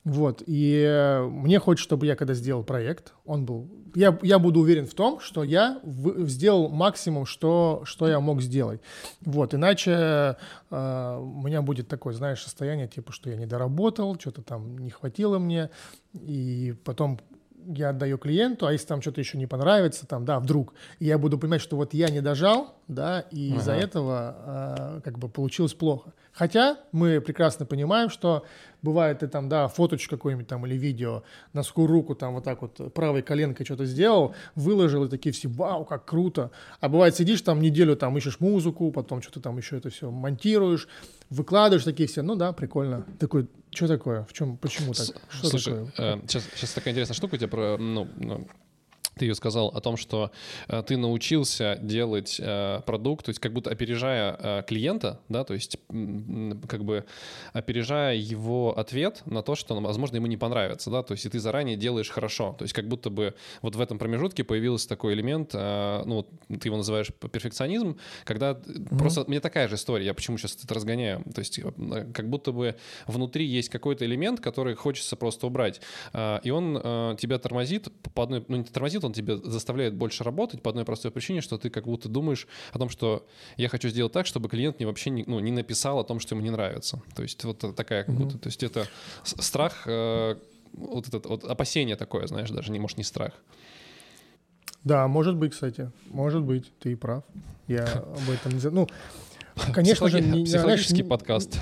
Вот, 0.05 0.41
и 0.47 0.85
э, 0.87 1.27
мне 1.27 1.59
хочется, 1.59 1.83
чтобы 1.83 2.05
я, 2.05 2.15
когда 2.15 2.33
сделал 2.33 2.63
проект, 2.63 3.13
он 3.27 3.45
был... 3.45 3.69
Я, 3.93 4.17
я 4.21 4.39
буду 4.39 4.61
уверен 4.61 4.87
в 4.87 4.93
том, 4.93 5.19
что 5.19 5.43
я 5.43 5.79
в, 5.83 6.27
сделал 6.27 6.69
максимум, 6.69 7.25
что, 7.25 7.81
что 7.83 8.07
я 8.07 8.19
мог 8.19 8.41
сделать. 8.41 8.81
Вот, 9.21 9.53
иначе 9.53 10.37
э, 10.71 11.17
у 11.19 11.41
меня 11.41 11.61
будет 11.61 11.87
такое, 11.87 12.13
знаешь, 12.13 12.41
состояние, 12.41 12.87
типа, 12.87 13.11
что 13.11 13.29
я 13.29 13.35
не 13.35 13.45
доработал, 13.45 14.17
что-то 14.19 14.41
там 14.41 14.77
не 14.77 14.89
хватило 14.89 15.39
мне, 15.39 15.69
и 16.13 16.73
потом 16.83 17.19
я 17.65 17.89
отдаю 17.89 18.17
клиенту, 18.17 18.65
а 18.65 18.71
если 18.71 18.87
там 18.87 19.01
что-то 19.01 19.19
еще 19.19 19.37
не 19.37 19.45
понравится, 19.45 20.07
там, 20.07 20.23
да, 20.23 20.39
вдруг, 20.39 20.73
я 20.99 21.17
буду 21.17 21.37
понимать, 21.37 21.61
что 21.61 21.75
вот 21.75 21.93
я 21.93 22.09
не 22.09 22.21
дожал, 22.21 22.76
да, 22.87 23.21
и 23.31 23.49
ага. 23.51 23.59
из-за 23.59 23.73
этого 23.73 24.35
э, 24.97 25.01
как 25.03 25.19
бы 25.19 25.27
получилось 25.27 25.73
плохо. 25.73 26.13
Хотя 26.31 26.77
мы 26.91 27.19
прекрасно 27.19 27.65
понимаем, 27.65 28.09
что 28.09 28.45
бывает 28.81 29.19
ты 29.19 29.27
там, 29.27 29.49
да, 29.49 29.67
фоточку 29.67 30.15
какой-нибудь 30.15 30.47
там 30.47 30.65
или 30.65 30.75
видео 30.75 31.23
на 31.53 31.63
скорую 31.63 31.97
руку 31.99 32.15
там 32.15 32.35
вот 32.35 32.43
так 32.43 32.61
вот 32.61 32.93
правой 32.93 33.23
коленкой 33.23 33.65
что-то 33.65 33.85
сделал, 33.85 34.35
выложил 34.55 35.03
и 35.05 35.09
такие 35.09 35.33
все, 35.33 35.49
вау, 35.49 35.83
как 35.83 36.05
круто. 36.05 36.51
А 36.79 36.87
бывает 36.87 37.15
сидишь 37.15 37.41
там 37.41 37.59
неделю 37.61 37.95
там 37.95 38.17
ищешь 38.17 38.39
музыку, 38.39 38.91
потом 38.91 39.21
что-то 39.21 39.41
там 39.41 39.57
еще 39.57 39.77
это 39.77 39.89
все 39.89 40.09
монтируешь, 40.09 40.87
выкладываешь 41.29 41.83
такие 41.83 42.07
все, 42.07 42.21
ну 42.21 42.35
да, 42.35 42.53
прикольно. 42.53 43.05
Такой, 43.19 43.47
что 43.71 43.87
такое? 43.87 44.23
В 44.25 44.33
чем, 44.33 44.57
почему 44.57 44.93
так? 44.93 45.07
Что 45.29 45.47
Слушай, 45.47 45.87
такое? 45.87 46.15
Э, 46.15 46.21
сейчас, 46.27 46.43
сейчас 46.55 46.71
такая 46.73 46.93
интересная 46.93 47.15
штука 47.15 47.35
у 47.35 47.37
тебя 47.37 47.49
про, 47.49 47.77
ну, 47.77 48.07
ну 48.15 48.47
ты 49.17 49.25
ее 49.25 49.35
сказал 49.35 49.67
о 49.69 49.81
том, 49.81 49.97
что 49.97 50.31
э, 50.67 50.83
ты 50.85 50.97
научился 50.97 51.77
делать 51.81 52.37
э, 52.39 52.81
продукт, 52.85 53.25
то 53.25 53.29
есть 53.29 53.39
как 53.39 53.53
будто 53.53 53.69
опережая 53.69 54.37
э, 54.39 54.63
клиента, 54.67 55.19
да, 55.29 55.43
то 55.43 55.53
есть 55.53 55.77
как 56.67 56.83
бы 56.83 57.05
опережая 57.53 58.15
его 58.15 58.77
ответ 58.77 59.21
на 59.25 59.41
то, 59.41 59.55
что, 59.55 59.79
возможно, 59.79 60.17
ему 60.17 60.27
не 60.27 60.37
понравится, 60.37 60.89
да, 60.89 61.03
то 61.03 61.13
есть 61.13 61.25
и 61.25 61.29
ты 61.29 61.39
заранее 61.39 61.75
делаешь 61.75 62.09
хорошо, 62.09 62.55
то 62.57 62.63
есть 62.63 62.73
как 62.73 62.87
будто 62.87 63.09
бы 63.09 63.33
вот 63.61 63.75
в 63.75 63.81
этом 63.81 63.99
промежутке 63.99 64.43
появился 64.43 64.87
такой 64.87 65.13
элемент, 65.13 65.51
э, 65.53 66.03
ну, 66.05 66.27
ты 66.47 66.67
его 66.67 66.77
называешь 66.77 67.11
перфекционизм, 67.13 67.97
когда 68.23 68.51
mm-hmm. 68.51 68.97
просто, 68.97 69.25
мне 69.27 69.39
такая 69.39 69.67
же 69.67 69.75
история, 69.75 70.05
я 70.05 70.13
почему 70.13 70.37
сейчас 70.37 70.63
это 70.63 70.73
разгоняю, 70.73 71.23
то 71.33 71.39
есть 71.39 71.59
как 72.13 72.29
будто 72.29 72.51
бы 72.51 72.75
внутри 73.07 73.45
есть 73.45 73.69
какой-то 73.69 74.05
элемент, 74.05 74.39
который 74.39 74.75
хочется 74.75 75.15
просто 75.15 75.47
убрать, 75.47 75.81
э, 76.13 76.39
и 76.43 76.51
он 76.51 76.79
э, 76.81 77.15
тебя 77.19 77.39
тормозит 77.39 77.87
по 78.13 78.23
одной, 78.23 78.43
ну, 78.47 78.57
не 78.57 78.63
тормозит, 78.63 79.03
он 79.07 79.13
тебя 79.13 79.37
заставляет 79.37 79.95
больше 79.95 80.23
работать 80.23 80.61
по 80.61 80.69
одной 80.69 80.85
простой 80.85 81.11
причине, 81.11 81.41
что 81.41 81.57
ты 81.57 81.69
как 81.69 81.85
будто 81.85 82.09
думаешь 82.09 82.47
о 82.71 82.79
том, 82.79 82.89
что 82.89 83.25
я 83.57 83.69
хочу 83.69 83.89
сделать 83.89 84.13
так, 84.13 84.25
чтобы 84.25 84.49
клиент 84.49 84.77
мне 84.77 84.87
вообще 84.87 85.09
не, 85.09 85.23
ну, 85.25 85.39
не 85.39 85.51
написал 85.51 85.99
о 85.99 86.03
том, 86.03 86.19
что 86.19 86.35
ему 86.35 86.43
не 86.43 86.51
нравится. 86.51 87.01
То 87.15 87.23
есть 87.23 87.43
вот 87.43 87.75
такая 87.75 88.03
как 88.03 88.15
будто, 88.15 88.37
то 88.37 88.47
есть 88.47 88.63
это 88.63 88.87
страх, 89.23 89.83
э, 89.85 90.35
вот 90.73 91.07
это 91.07 91.27
вот 91.27 91.43
опасение 91.43 91.95
такое, 91.95 92.27
знаешь, 92.27 92.49
даже 92.49 92.71
не 92.71 92.79
может 92.79 92.97
не 92.97 93.03
страх. 93.03 93.33
Да, 94.83 95.07
может 95.07 95.35
быть, 95.35 95.51
кстати, 95.51 95.91
может 96.05 96.43
быть, 96.43 96.71
ты 96.79 96.93
и 96.93 96.95
прав. 96.95 97.23
Я 97.67 97.85
об 97.93 98.29
этом 98.29 98.53
не 98.53 98.59
знаю. 98.59 98.75
Ну, 98.75 99.73
конечно 99.73 100.07
же, 100.07 100.21
не, 100.21 100.45
психологический 100.45 101.03
знаешь, 101.03 101.09
подкаст. 101.09 101.59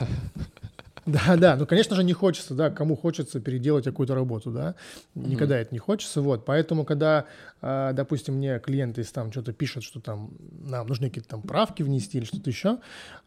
Да, 1.15 1.35
да, 1.38 1.55
ну, 1.55 1.67
конечно 1.67 1.95
же, 1.95 2.03
не 2.03 2.13
хочется, 2.13 2.55
да, 2.55 2.71
кому 2.71 2.95
хочется 2.95 3.39
переделать 3.39 3.85
какую-то 3.85 4.15
работу, 4.15 4.51
да, 4.51 4.75
никогда 5.13 5.57
mm-hmm. 5.57 5.62
это 5.62 5.74
не 5.74 5.79
хочется, 5.79 6.21
вот, 6.21 6.45
поэтому, 6.45 6.83
когда 6.83 7.25
а, 7.67 7.93
допустим, 7.93 8.35
мне 8.35 8.59
клиенты 8.59 9.01
из 9.01 9.12
там 9.12 9.31
что-то 9.31 9.51
пишут, 9.51 9.83
что 9.83 10.00
там 10.00 10.29
нам 10.51 10.85
нужны 10.85 11.07
какие-то 11.07 11.29
там 11.29 11.41
правки 11.41 11.81
внести 11.81 12.19
или 12.19 12.25
что-то 12.25 12.47
еще, 12.47 12.77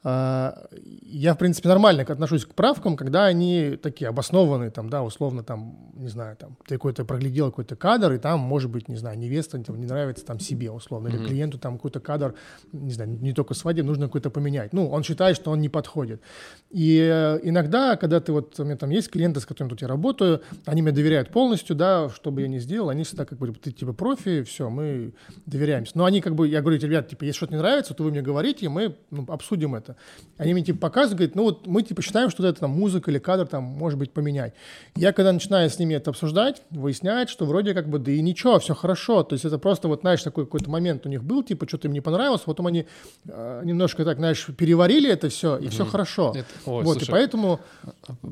а, 0.05 0.69
я, 1.03 1.35
в 1.35 1.39
принципе, 1.39 1.69
нормально 1.69 2.03
отношусь 2.03 2.45
к 2.45 2.55
правкам, 2.55 2.97
когда 2.97 3.25
они 3.25 3.77
такие 3.83 4.09
обоснованные, 4.09 4.71
там, 4.71 4.91
да, 4.91 5.03
условно, 5.03 5.43
там, 5.43 5.91
не 5.95 6.07
знаю, 6.07 6.37
там, 6.37 6.57
ты 6.69 6.77
какой-то 6.77 7.05
проглядел 7.05 7.47
какой-то 7.47 7.75
кадр, 7.75 8.13
и 8.13 8.19
там, 8.19 8.39
может 8.39 8.71
быть, 8.71 8.89
не 8.89 8.95
знаю, 8.95 9.19
невеста 9.19 9.59
там, 9.59 9.81
не 9.81 9.87
нравится 9.87 10.25
там 10.25 10.39
себе, 10.39 10.71
условно, 10.71 11.09
или 11.09 11.27
клиенту 11.27 11.59
там 11.59 11.75
какой-то 11.75 11.99
кадр, 11.99 12.37
не 12.71 12.93
знаю, 12.93 13.11
не 13.11 13.33
только 13.33 13.55
свадеб, 13.55 13.87
нужно 13.87 14.07
какой-то 14.07 14.31
поменять. 14.31 14.73
Ну, 14.73 14.89
он 14.89 15.03
считает, 15.03 15.35
что 15.35 15.51
он 15.51 15.61
не 15.61 15.69
подходит. 15.69 16.23
И 16.71 16.97
э, 17.01 17.41
иногда, 17.69 17.97
когда 17.97 18.21
ты 18.21 18.33
вот, 18.33 18.59
у 18.59 18.65
меня 18.65 18.77
там 18.77 18.91
есть 18.91 19.11
клиенты, 19.11 19.41
с 19.41 19.47
которыми 19.47 19.71
тут 19.71 19.83
я 19.83 19.89
работаю, 19.89 20.43
они 20.65 20.83
мне 20.83 20.93
доверяют 20.93 21.29
полностью, 21.31 21.77
да, 21.77 22.09
что 22.09 22.31
бы 22.31 22.43
я 22.43 22.49
ни 22.49 22.59
сделал, 22.59 22.89
они 22.89 23.05
всегда 23.05 23.25
как 23.25 23.39
бы, 23.39 23.53
ты 23.53 23.71
типа 23.71 23.93
профи, 23.93 24.43
все, 24.43 24.71
мы 24.71 25.13
доверяемся. 25.47 25.93
Но 25.95 26.05
они 26.05 26.21
как 26.21 26.35
бы, 26.35 26.49
я 26.49 26.61
говорю, 26.61 26.81
ребят, 26.81 27.09
типа, 27.09 27.25
если 27.25 27.37
что-то 27.37 27.53
не 27.53 27.59
нравится, 27.59 27.95
то 27.95 28.03
вы 28.03 28.11
мне 28.11 28.23
говорите, 28.23 28.69
мы 28.69 28.97
ну, 29.11 29.25
обсудим 29.29 29.75
это. 29.75 29.97
Они 30.39 30.55
мне 30.55 30.65
типа 30.65 30.79
показывают, 30.79 31.19
говорят, 31.19 31.37
ну 31.37 31.43
вот 31.45 31.67
мы 31.67 31.83
типа 31.83 32.03
считаем, 32.03 32.31
что 32.31 32.47
это 32.47 32.61
там 32.61 32.71
музыка 32.71 33.11
или 33.11 33.19
кадр 33.19 33.47
там 33.47 33.63
может 33.63 33.99
быть 33.99 34.13
поменять. 34.13 34.55
Я 34.97 35.13
когда 35.13 35.33
начинаю 35.33 35.69
с 35.69 35.79
ними 35.79 35.95
это 35.95 36.11
обсуждать, 36.11 36.63
выясняет, 36.71 37.29
что 37.29 37.45
вроде 37.45 37.75
как 37.75 37.89
бы, 37.89 37.99
да 37.99 38.11
и 38.11 38.21
ничего, 38.21 38.59
все 38.59 38.75
хорошо. 38.75 39.23
То 39.23 39.35
есть 39.35 39.45
это 39.45 39.59
просто 39.59 39.89
вот, 39.89 40.01
знаешь, 40.01 40.23
такой 40.23 40.45
какой-то 40.45 40.71
момент 40.71 41.07
у 41.07 41.09
них 41.09 41.23
был, 41.23 41.43
типа, 41.43 41.69
что-то 41.69 41.89
им 41.89 41.95
не 41.95 42.01
понравилось, 42.01 42.43
потом 42.45 42.67
они 42.67 42.87
э, 43.27 43.63
немножко 43.65 44.05
так, 44.05 44.19
знаешь, 44.19 44.47
переварили 44.57 45.11
это 45.11 45.29
все, 45.29 45.57
и 45.57 45.67
mm-hmm. 45.67 45.69
все 45.71 45.85
хорошо. 45.85 46.33
Это, 46.35 46.47
ой, 46.67 46.85
вот, 46.85 46.99
слушай, 46.99 47.09
и 47.09 47.13
поэтому... 47.13 47.58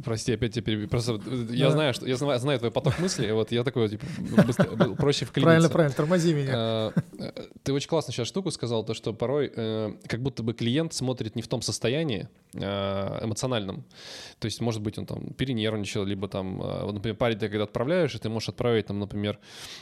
Прости, 0.04 0.33
опять 0.33 0.54
тебя 0.54 0.64
перебью. 0.64 0.88
Просто 0.88 1.18
да. 1.18 1.54
я 1.54 1.71
знаю, 1.71 1.95
что 1.95 2.06
я 2.06 2.16
знаю, 2.16 2.38
знаю 2.38 2.59
твой 2.59 2.71
поток 2.71 2.99
мыслей, 2.99 3.33
вот 3.33 3.52
я 3.52 3.64
такой, 3.64 3.88
типа, 3.88 4.06
быстро, 4.47 4.64
проще 4.95 5.25
вклиниться. 5.25 5.47
Правильно, 5.47 5.68
правильно, 5.68 5.97
тормози 5.97 6.35
меня. 6.35 6.52
Э, 6.54 6.92
ты 7.62 7.73
очень 7.73 7.88
классно 7.88 8.12
сейчас 8.12 8.28
штуку 8.28 8.50
сказал, 8.50 8.85
то, 8.85 8.95
что 8.95 9.12
порой 9.12 9.52
э, 9.54 9.92
как 10.06 10.23
будто 10.23 10.42
бы 10.42 10.54
клиент 10.54 10.92
смотрит 10.95 11.37
не 11.37 11.42
в 11.42 11.49
том 11.49 11.62
состоянии 11.62 12.28
э, 12.54 13.25
эмоциональном. 13.25 13.85
То 14.38 14.47
есть, 14.47 14.61
может 14.61 14.83
быть, 14.83 14.99
он 14.99 15.06
там 15.06 15.33
перенервничал, 15.35 16.04
либо 16.04 16.28
там, 16.28 16.59
например, 16.92 17.16
парень 17.16 17.38
ты 17.38 17.49
когда 17.49 17.64
отправляешь, 17.64 18.14
и 18.14 18.18
ты 18.18 18.28
можешь 18.28 18.50
отправить, 18.50 18.87
там, 18.87 18.99
например, 18.99 19.38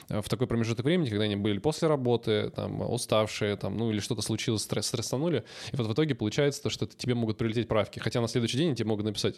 в 0.08 0.28
такой 0.28 0.46
промежуток 0.46 0.84
времени, 0.84 1.08
когда 1.08 1.24
они 1.24 1.36
были 1.36 1.58
после 1.58 1.88
работы, 1.88 2.50
там, 2.50 2.80
уставшие, 2.80 3.56
там, 3.56 3.76
ну, 3.76 3.90
или 3.90 4.00
что-то 4.00 4.22
случилось, 4.22 4.62
стресс, 4.62 4.86
стрессанули, 4.86 5.44
и 5.72 5.76
вот 5.76 5.86
в 5.86 5.92
итоге 5.92 6.14
получается 6.14 6.62
то, 6.62 6.70
что 6.70 6.86
тебе 6.86 7.14
могут 7.14 7.36
прилететь 7.38 7.68
правки. 7.68 7.98
Хотя 7.98 8.20
на 8.20 8.28
следующий 8.28 8.58
день 8.58 8.74
тебе 8.74 8.88
могут 8.88 9.04
написать, 9.04 9.33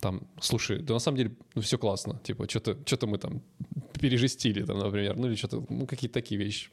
там, 0.00 0.26
слушай, 0.40 0.78
да 0.78 0.94
на 0.94 1.00
самом 1.00 1.18
деле, 1.18 1.36
ну, 1.54 1.62
все 1.62 1.78
классно, 1.78 2.20
типа, 2.22 2.48
что-то 2.48 2.76
что 2.86 3.06
мы 3.06 3.18
там 3.18 3.42
пережестили, 4.00 4.64
там, 4.64 4.78
например, 4.78 5.16
ну, 5.16 5.28
или 5.28 5.34
что-то, 5.34 5.64
ну, 5.68 5.86
какие-то 5.86 6.14
такие 6.14 6.38
вещи. 6.38 6.70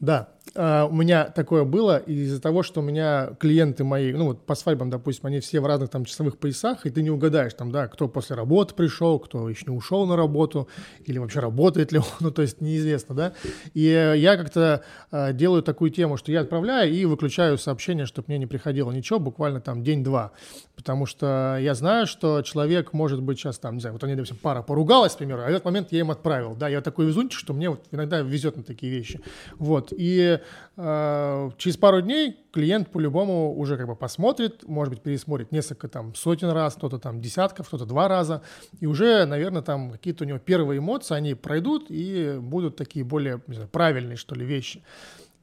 Да, 0.00 0.35
у 0.54 0.94
меня 0.94 1.24
такое 1.24 1.64
было 1.64 1.98
из-за 1.98 2.40
того, 2.40 2.62
что 2.62 2.80
у 2.80 2.82
меня 2.82 3.30
клиенты 3.38 3.84
мои, 3.84 4.12
ну 4.12 4.26
вот 4.26 4.46
по 4.46 4.54
свадьбам, 4.54 4.90
допустим, 4.90 5.26
они 5.26 5.40
все 5.40 5.60
в 5.60 5.66
разных 5.66 5.90
там 5.90 6.04
часовых 6.04 6.38
поясах, 6.38 6.86
и 6.86 6.90
ты 6.90 7.02
не 7.02 7.10
угадаешь 7.10 7.52
там, 7.54 7.70
да, 7.70 7.88
кто 7.88 8.08
после 8.08 8.36
работы 8.36 8.74
пришел, 8.74 9.18
кто 9.18 9.48
еще 9.48 9.64
не 9.66 9.76
ушел 9.76 10.06
на 10.06 10.16
работу, 10.16 10.68
или 11.04 11.18
вообще 11.18 11.40
работает 11.40 11.92
ли 11.92 11.98
он, 11.98 12.04
ну 12.20 12.30
то 12.30 12.42
есть 12.42 12.60
неизвестно, 12.60 13.14
да. 13.14 13.32
И 13.74 13.82
я 13.82 14.36
как-то 14.36 14.82
uh, 15.10 15.32
делаю 15.32 15.62
такую 15.62 15.90
тему, 15.90 16.16
что 16.16 16.32
я 16.32 16.40
отправляю 16.40 16.92
и 16.92 17.04
выключаю 17.04 17.58
сообщение, 17.58 18.06
чтобы 18.06 18.26
мне 18.28 18.38
не 18.38 18.46
приходило 18.46 18.92
ничего, 18.92 19.18
буквально 19.18 19.60
там 19.60 19.82
день-два, 19.82 20.32
потому 20.74 21.06
что 21.06 21.58
я 21.60 21.74
знаю, 21.74 22.06
что 22.06 22.42
человек 22.42 22.92
может 22.92 23.22
быть 23.22 23.38
сейчас 23.38 23.58
там, 23.58 23.74
не 23.74 23.80
знаю, 23.80 23.94
вот 23.94 24.04
они, 24.04 24.14
допустим, 24.14 24.38
пара 24.40 24.62
поругалась, 24.62 25.14
к 25.14 25.18
примеру, 25.18 25.42
а 25.42 25.46
в 25.46 25.50
этот 25.50 25.64
момент 25.64 25.88
я 25.92 26.00
им 26.00 26.10
отправил, 26.10 26.54
да, 26.54 26.68
я 26.68 26.80
такой 26.80 27.06
везунчик, 27.06 27.38
что 27.38 27.52
мне 27.52 27.70
вот 27.70 27.84
иногда 27.90 28.20
везет 28.20 28.56
на 28.56 28.62
такие 28.62 28.92
вещи, 28.92 29.20
вот, 29.58 29.92
и 29.96 30.35
э, 30.76 31.50
через 31.58 31.76
пару 31.76 32.00
дней 32.00 32.38
клиент 32.52 32.90
по-любому 32.90 33.56
уже 33.56 33.76
как 33.76 33.86
бы 33.86 33.96
посмотрит, 33.96 34.66
может 34.66 34.94
быть, 34.94 35.02
пересмотрит 35.02 35.52
несколько 35.52 35.88
там 35.88 36.14
сотен 36.14 36.50
раз, 36.50 36.74
кто-то 36.74 36.98
там 36.98 37.20
десятков, 37.20 37.68
кто-то 37.68 37.84
два 37.84 38.08
раза, 38.08 38.42
и 38.80 38.86
уже, 38.86 39.26
наверное, 39.26 39.62
там 39.62 39.90
какие-то 39.90 40.24
у 40.24 40.26
него 40.26 40.38
первые 40.38 40.78
эмоции, 40.78 41.14
они 41.14 41.34
пройдут 41.34 41.86
и 41.90 42.38
будут 42.40 42.76
такие 42.76 43.04
более 43.04 43.40
знаю, 43.46 43.68
правильные, 43.68 44.16
что 44.16 44.34
ли, 44.34 44.44
вещи. 44.44 44.82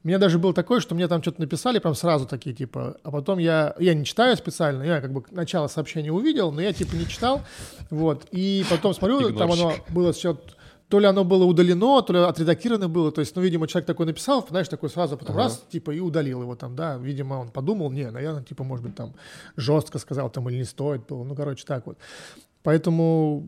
У 0.04 0.08
меня 0.08 0.18
даже 0.18 0.38
было 0.38 0.52
такое, 0.52 0.80
что 0.80 0.94
мне 0.94 1.08
там 1.08 1.22
что-то 1.22 1.40
написали 1.40 1.78
прям 1.78 1.94
сразу 1.94 2.26
такие, 2.26 2.54
типа, 2.54 2.98
а 3.02 3.10
потом 3.10 3.38
я, 3.38 3.74
я 3.78 3.94
не 3.94 4.04
читаю 4.04 4.36
специально, 4.36 4.82
я 4.82 5.00
как 5.00 5.12
бы 5.14 5.24
начало 5.30 5.66
сообщения 5.66 6.12
увидел, 6.12 6.52
но 6.52 6.60
я 6.60 6.74
типа 6.74 6.94
не 6.94 7.06
читал, 7.06 7.40
вот, 7.88 8.26
и 8.30 8.66
потом 8.68 8.92
смотрю, 8.92 9.34
там 9.34 9.50
оно 9.50 9.72
было 9.88 10.12
все 10.12 10.38
то 10.88 10.98
ли 10.98 11.06
оно 11.06 11.24
было 11.24 11.44
удалено, 11.44 12.02
то 12.02 12.12
ли 12.12 12.18
отредактировано 12.18 12.88
было. 12.88 13.10
То 13.10 13.20
есть, 13.20 13.34
ну, 13.36 13.42
видимо, 13.42 13.66
человек 13.66 13.86
такой 13.86 14.06
написал, 14.06 14.46
знаешь, 14.48 14.68
такой 14.68 14.90
сразу, 14.90 15.16
потом 15.16 15.36
ага. 15.36 15.44
раз, 15.44 15.64
типа, 15.70 15.90
и 15.90 16.00
удалил 16.00 16.42
его 16.42 16.54
там, 16.56 16.76
да. 16.76 16.96
Видимо, 16.96 17.34
он 17.34 17.50
подумал, 17.50 17.90
не, 17.90 18.10
наверное, 18.10 18.42
типа, 18.42 18.64
может 18.64 18.84
быть, 18.84 18.94
там 18.94 19.14
жестко 19.56 19.98
сказал 19.98 20.30
там 20.30 20.48
или 20.48 20.58
не 20.58 20.64
стоит 20.64 21.06
было. 21.06 21.24
Ну, 21.24 21.34
короче, 21.34 21.64
так 21.64 21.86
вот. 21.86 21.98
Поэтому 22.62 23.46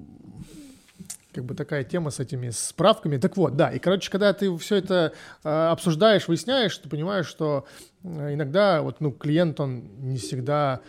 как 1.37 1.45
бы 1.45 1.55
такая 1.55 1.85
тема 1.85 2.11
с 2.11 2.19
этими 2.19 2.49
справками. 2.49 3.19
Так 3.19 3.37
вот, 3.37 3.57
да, 3.57 3.71
и, 3.71 3.79
короче, 3.79 4.11
когда 4.11 4.33
ты 4.33 4.57
все 4.57 4.77
это 4.77 5.13
э, 5.45 5.49
обсуждаешь, 5.49 6.29
выясняешь, 6.29 6.77
ты 6.79 6.89
понимаешь, 6.89 7.27
что 7.27 7.67
э, 8.03 8.33
иногда 8.33 8.81
вот, 8.81 9.01
ну, 9.01 9.13
клиент, 9.13 9.61
он 9.61 9.85
не 9.99 10.17
всегда 10.17 10.81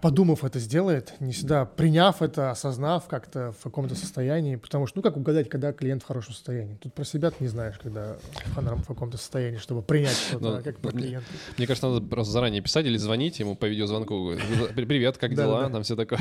подумав 0.00 0.44
это 0.44 0.58
сделает, 0.58 1.14
не 1.20 1.32
всегда 1.32 1.64
приняв 1.64 2.20
это, 2.20 2.50
осознав 2.50 3.06
как-то 3.06 3.52
в 3.52 3.62
каком-то 3.62 3.94
состоянии, 3.94 4.56
потому 4.56 4.86
что, 4.86 4.98
ну, 4.98 5.02
как 5.02 5.16
угадать, 5.16 5.48
когда 5.48 5.72
клиент 5.72 6.02
в 6.02 6.06
хорошем 6.06 6.34
состоянии? 6.34 6.76
Тут 6.76 6.92
про 6.94 7.04
себя 7.04 7.30
ты 7.30 7.36
не 7.40 7.48
знаешь, 7.48 7.78
когда 7.82 8.16
в 8.54 8.86
каком-то 8.86 9.16
состоянии, 9.16 9.58
чтобы 9.58 9.82
принять 9.82 10.16
что-то, 10.16 10.56
ну, 10.56 10.62
как 10.62 10.78
про 10.78 10.90
клиента. 10.90 11.26
Мне, 11.30 11.54
мне 11.58 11.66
кажется, 11.66 11.88
надо 11.88 12.06
просто 12.06 12.32
заранее 12.32 12.60
писать 12.60 12.86
или 12.86 12.96
звонить 12.96 13.38
ему 13.40 13.56
по 13.56 13.66
видеозвонку. 13.66 14.32
Привет, 14.74 15.18
как 15.18 15.34
дела? 15.34 15.70
Там 15.70 15.82
все 15.82 15.96
такое. 15.96 16.20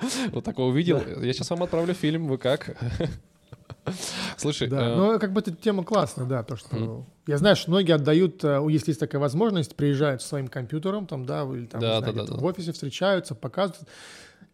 Вот 0.32 0.44
такое 0.44 0.66
увидел. 0.66 1.00
Я 1.22 1.32
сейчас 1.32 1.50
вам 1.50 1.62
отправлю 1.62 1.94
фильм, 1.94 2.26
вы 2.26 2.38
как? 2.38 2.76
Слушай, 4.40 4.68
да, 4.68 4.90
э... 4.90 4.96
ну 4.96 5.18
как 5.18 5.32
бы 5.32 5.40
эта 5.40 5.52
тема 5.52 5.84
классная, 5.84 6.26
да, 6.26 6.42
то 6.42 6.56
что 6.56 6.76
mm. 6.76 7.04
я 7.26 7.38
знаю, 7.38 7.56
что 7.56 7.70
многие 7.70 7.92
отдают, 7.92 8.42
э, 8.44 8.60
если 8.70 8.90
есть 8.90 9.00
такая 9.00 9.20
возможность, 9.20 9.76
приезжают 9.76 10.22
своим 10.22 10.48
компьютером, 10.48 11.06
там, 11.06 11.24
да, 11.24 11.42
или 11.44 11.66
там 11.66 11.80
да, 11.80 11.98
знаю, 12.00 12.14
да, 12.14 12.24
да, 12.24 12.34
в 12.34 12.44
офисе 12.44 12.72
встречаются, 12.72 13.34
показывают. 13.34 13.88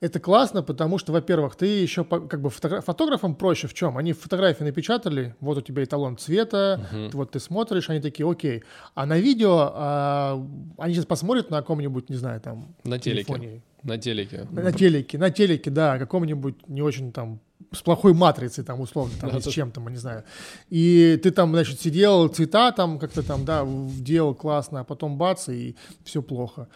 Это 0.00 0.20
классно, 0.20 0.62
потому 0.62 0.98
что, 0.98 1.12
во-первых, 1.12 1.56
ты 1.56 1.66
еще 1.66 2.04
как 2.04 2.42
бы 2.42 2.50
фотограф, 2.50 2.84
фотографам 2.84 3.34
проще 3.34 3.66
в 3.66 3.72
чем? 3.72 3.96
Они 3.96 4.12
фотографии 4.12 4.62
напечатали, 4.62 5.34
вот 5.40 5.56
у 5.56 5.60
тебя 5.62 5.84
эталон 5.84 6.18
цвета, 6.18 6.86
uh-huh. 6.92 7.10
вот 7.14 7.30
ты 7.30 7.40
смотришь, 7.40 7.88
они 7.88 8.00
такие, 8.00 8.30
окей. 8.30 8.62
А 8.94 9.06
на 9.06 9.18
видео 9.18 9.72
а, 9.72 10.46
они 10.76 10.92
сейчас 10.92 11.06
посмотрят 11.06 11.48
на 11.48 11.58
каком-нибудь, 11.58 12.10
не 12.10 12.16
знаю, 12.16 12.42
там, 12.42 12.74
на 12.84 12.98
телефоне. 12.98 13.62
На 13.86 13.98
телеке. 13.98 14.46
На, 14.50 14.72
телеке, 14.72 15.18
на 15.18 15.30
телеке, 15.30 15.70
да, 15.70 15.98
каком-нибудь 15.98 16.68
не 16.68 16.82
очень 16.82 17.12
там 17.12 17.40
с 17.72 17.82
плохой 17.82 18.14
матрицей, 18.14 18.64
там, 18.64 18.80
условно, 18.80 19.14
там, 19.20 19.30
да, 19.30 19.40
с 19.40 19.46
чем-то, 19.48 19.80
не 19.80 19.96
знаю. 19.96 20.24
И 20.70 21.18
ты 21.22 21.30
там, 21.30 21.50
значит, 21.50 21.80
сидел, 21.80 22.28
цвета 22.28 22.72
там 22.72 22.98
как-то 22.98 23.22
там, 23.22 23.44
да, 23.44 23.66
делал 23.98 24.34
классно, 24.34 24.80
а 24.80 24.84
потом 24.84 25.18
бац, 25.18 25.48
и 25.48 25.76
все 26.04 26.22
плохо. 26.22 26.68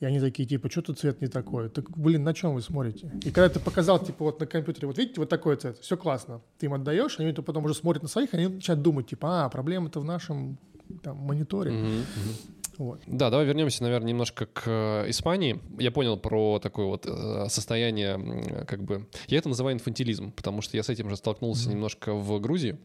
И 0.00 0.04
они 0.04 0.20
такие, 0.20 0.48
типа, 0.48 0.70
что 0.70 0.82
тут 0.82 0.98
цвет 0.98 1.20
не 1.20 1.28
такой? 1.28 1.68
Так, 1.68 1.90
блин, 1.96 2.22
на 2.22 2.34
чем 2.34 2.54
вы 2.54 2.62
смотрите? 2.62 3.10
И 3.24 3.30
когда 3.30 3.48
ты 3.48 3.60
показал, 3.60 3.98
типа, 3.98 4.24
вот 4.24 4.40
на 4.40 4.46
компьютере, 4.46 4.86
вот 4.86 4.98
видите, 4.98 5.20
вот 5.20 5.28
такой 5.28 5.56
цвет, 5.56 5.78
все 5.78 5.96
классно. 5.96 6.40
Ты 6.58 6.66
им 6.66 6.74
отдаешь, 6.74 7.18
они 7.18 7.32
потом 7.32 7.64
уже 7.64 7.74
смотрят 7.74 8.02
на 8.02 8.08
своих, 8.08 8.34
они 8.34 8.48
начинают 8.48 8.82
думать, 8.82 9.06
типа, 9.08 9.44
а, 9.44 9.48
проблема-то 9.48 10.00
в 10.00 10.04
нашем 10.04 10.58
там, 11.02 11.16
мониторе. 11.18 11.72
Mm-hmm. 11.72 12.57
Вот. 12.78 13.00
Да, 13.08 13.28
давай 13.28 13.44
вернемся, 13.44 13.82
наверное, 13.82 14.10
немножко 14.10 14.46
к 14.46 14.62
э, 14.66 15.10
Испании. 15.10 15.60
Я 15.80 15.90
понял 15.90 16.16
про 16.16 16.60
такое 16.60 16.86
вот 16.86 17.06
э, 17.06 17.46
состояние, 17.48 18.64
как 18.66 18.84
бы... 18.84 19.08
Я 19.26 19.38
это 19.38 19.48
называю 19.48 19.74
инфантилизм, 19.74 20.30
потому 20.30 20.62
что 20.62 20.76
я 20.76 20.84
с 20.84 20.88
этим 20.88 21.10
же 21.10 21.16
столкнулся 21.16 21.68
mm-hmm. 21.68 21.72
немножко 21.72 22.14
в 22.14 22.40
Грузии. 22.40 22.78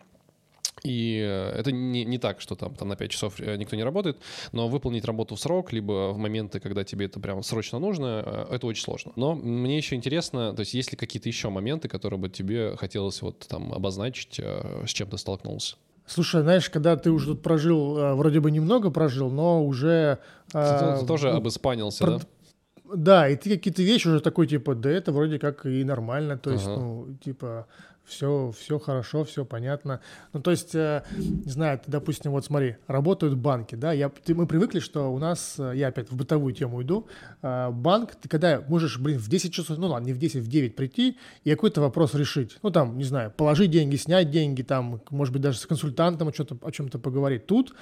И 0.84 1.22
э, 1.24 1.60
это 1.60 1.72
не, 1.72 2.06
не 2.06 2.18
так, 2.18 2.42
что 2.42 2.56
там, 2.56 2.74
там 2.74 2.88
на 2.88 2.96
5 2.96 3.12
часов 3.12 3.40
никто 3.40 3.76
не 3.76 3.84
работает, 3.84 4.18
но 4.52 4.68
выполнить 4.68 5.06
работу 5.06 5.36
в 5.36 5.40
срок, 5.40 5.72
либо 5.72 6.12
в 6.12 6.18
моменты, 6.18 6.60
когда 6.60 6.84
тебе 6.84 7.06
это 7.06 7.20
прям 7.20 7.44
срочно 7.44 7.78
нужно, 7.78 8.48
это 8.50 8.66
очень 8.66 8.84
сложно. 8.84 9.14
Но 9.16 9.36
мне 9.36 9.78
еще 9.78 9.96
интересно, 9.96 10.56
то 10.56 10.62
есть 10.62 10.74
есть 10.74 10.92
ли 10.92 10.98
какие-то 10.98 11.30
еще 11.30 11.50
моменты, 11.50 11.88
которые 11.88 12.20
бы 12.20 12.30
тебе 12.30 12.76
хотелось 12.78 13.22
вот 13.22 13.46
там 13.48 13.72
обозначить, 13.72 14.40
с 14.40 14.90
чем 14.90 15.08
ты 15.08 15.20
столкнулся? 15.20 15.76
Слушай, 16.05 16.41
знаешь, 16.41 16.69
когда 16.69 16.95
ты 16.98 17.12
уже 17.12 17.27
тут 17.27 17.41
прожил, 17.41 17.98
э, 17.98 18.13
вроде 18.15 18.39
бы 18.39 18.51
немного 18.51 18.91
прожил, 18.91 19.29
но 19.29 19.65
уже... 19.65 20.19
Ты, 20.51 20.60
ты 21.00 21.05
тоже 21.05 21.31
ну, 21.31 21.38
обыспанился, 21.38 22.03
про... 22.03 22.17
да? 22.17 22.19
Да, 22.95 23.29
и 23.29 23.36
ты 23.36 23.51
какие-то 23.55 23.81
вещи 23.81 24.07
уже 24.07 24.19
такой, 24.19 24.48
типа, 24.48 24.75
да 24.75 24.89
это 24.89 25.12
вроде 25.12 25.39
как 25.39 25.65
и 25.65 25.83
нормально, 25.83 26.38
то 26.38 26.51
есть, 26.51 26.67
ага. 26.67 26.75
ну, 26.75 27.17
типа, 27.24 27.67
все, 28.05 28.53
все 28.57 28.79
хорошо, 28.79 29.24
все 29.24 29.45
понятно. 29.45 30.01
Ну, 30.33 30.41
то 30.41 30.51
есть, 30.51 30.75
э, 30.75 31.03
не 31.17 31.50
знаю, 31.50 31.79
ты, 31.79 31.89
допустим, 31.89 32.31
вот 32.31 32.45
смотри, 32.45 32.75
работают 32.88 33.36
банки, 33.36 33.75
да, 33.75 33.93
я, 33.93 34.10
ты, 34.10 34.36
мы 34.36 34.45
привыкли, 34.45 34.79
что 34.79 35.13
у 35.13 35.19
нас, 35.19 35.55
э, 35.57 35.74
я 35.75 35.88
опять 35.88 36.12
в 36.12 36.15
бытовую 36.15 36.53
тему 36.53 36.81
иду, 36.81 37.07
э, 37.42 37.70
банк, 37.72 38.16
ты 38.16 38.27
когда 38.27 38.61
можешь, 38.68 39.00
блин, 39.00 39.18
в 39.20 39.29
10 39.29 39.53
часов, 39.53 39.77
ну 39.77 39.87
ладно, 39.87 40.07
не 40.07 40.13
в 40.13 40.18
10, 40.18 40.44
в 40.44 40.48
9 40.48 40.75
прийти 40.75 41.18
и 41.44 41.51
какой-то 41.51 41.81
вопрос 41.81 42.13
решить. 42.13 42.57
Ну, 42.61 42.72
там, 42.72 42.98
не 42.98 43.05
знаю, 43.05 43.31
положить 43.31 43.72
деньги, 43.72 43.96
снять 43.96 44.29
деньги, 44.29 44.63
там, 44.63 45.01
может 45.09 45.33
быть, 45.33 45.42
даже 45.42 45.57
с 45.57 45.66
консультантом 45.66 46.27
о, 46.27 46.31
чем-то, 46.31 46.57
о 46.61 46.72
чем-то 46.72 47.00
поговорить. 47.00 47.46
Тут 47.46 47.74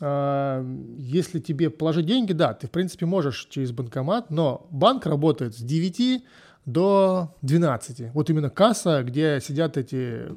если 0.00 1.38
тебе 1.38 1.70
положить 1.70 2.06
деньги, 2.06 2.32
да, 2.32 2.54
ты, 2.54 2.66
в 2.66 2.70
принципе, 2.70 3.06
можешь 3.06 3.46
через 3.50 3.70
банкомат, 3.70 4.30
но 4.30 4.66
банк 4.70 5.06
работает 5.06 5.54
с 5.54 5.58
9 5.58 6.24
до 6.66 7.34
12. 7.42 8.12
Вот 8.14 8.30
именно 8.30 8.50
касса, 8.50 9.02
где 9.02 9.40
сидят 9.40 9.76
эти 9.76 10.28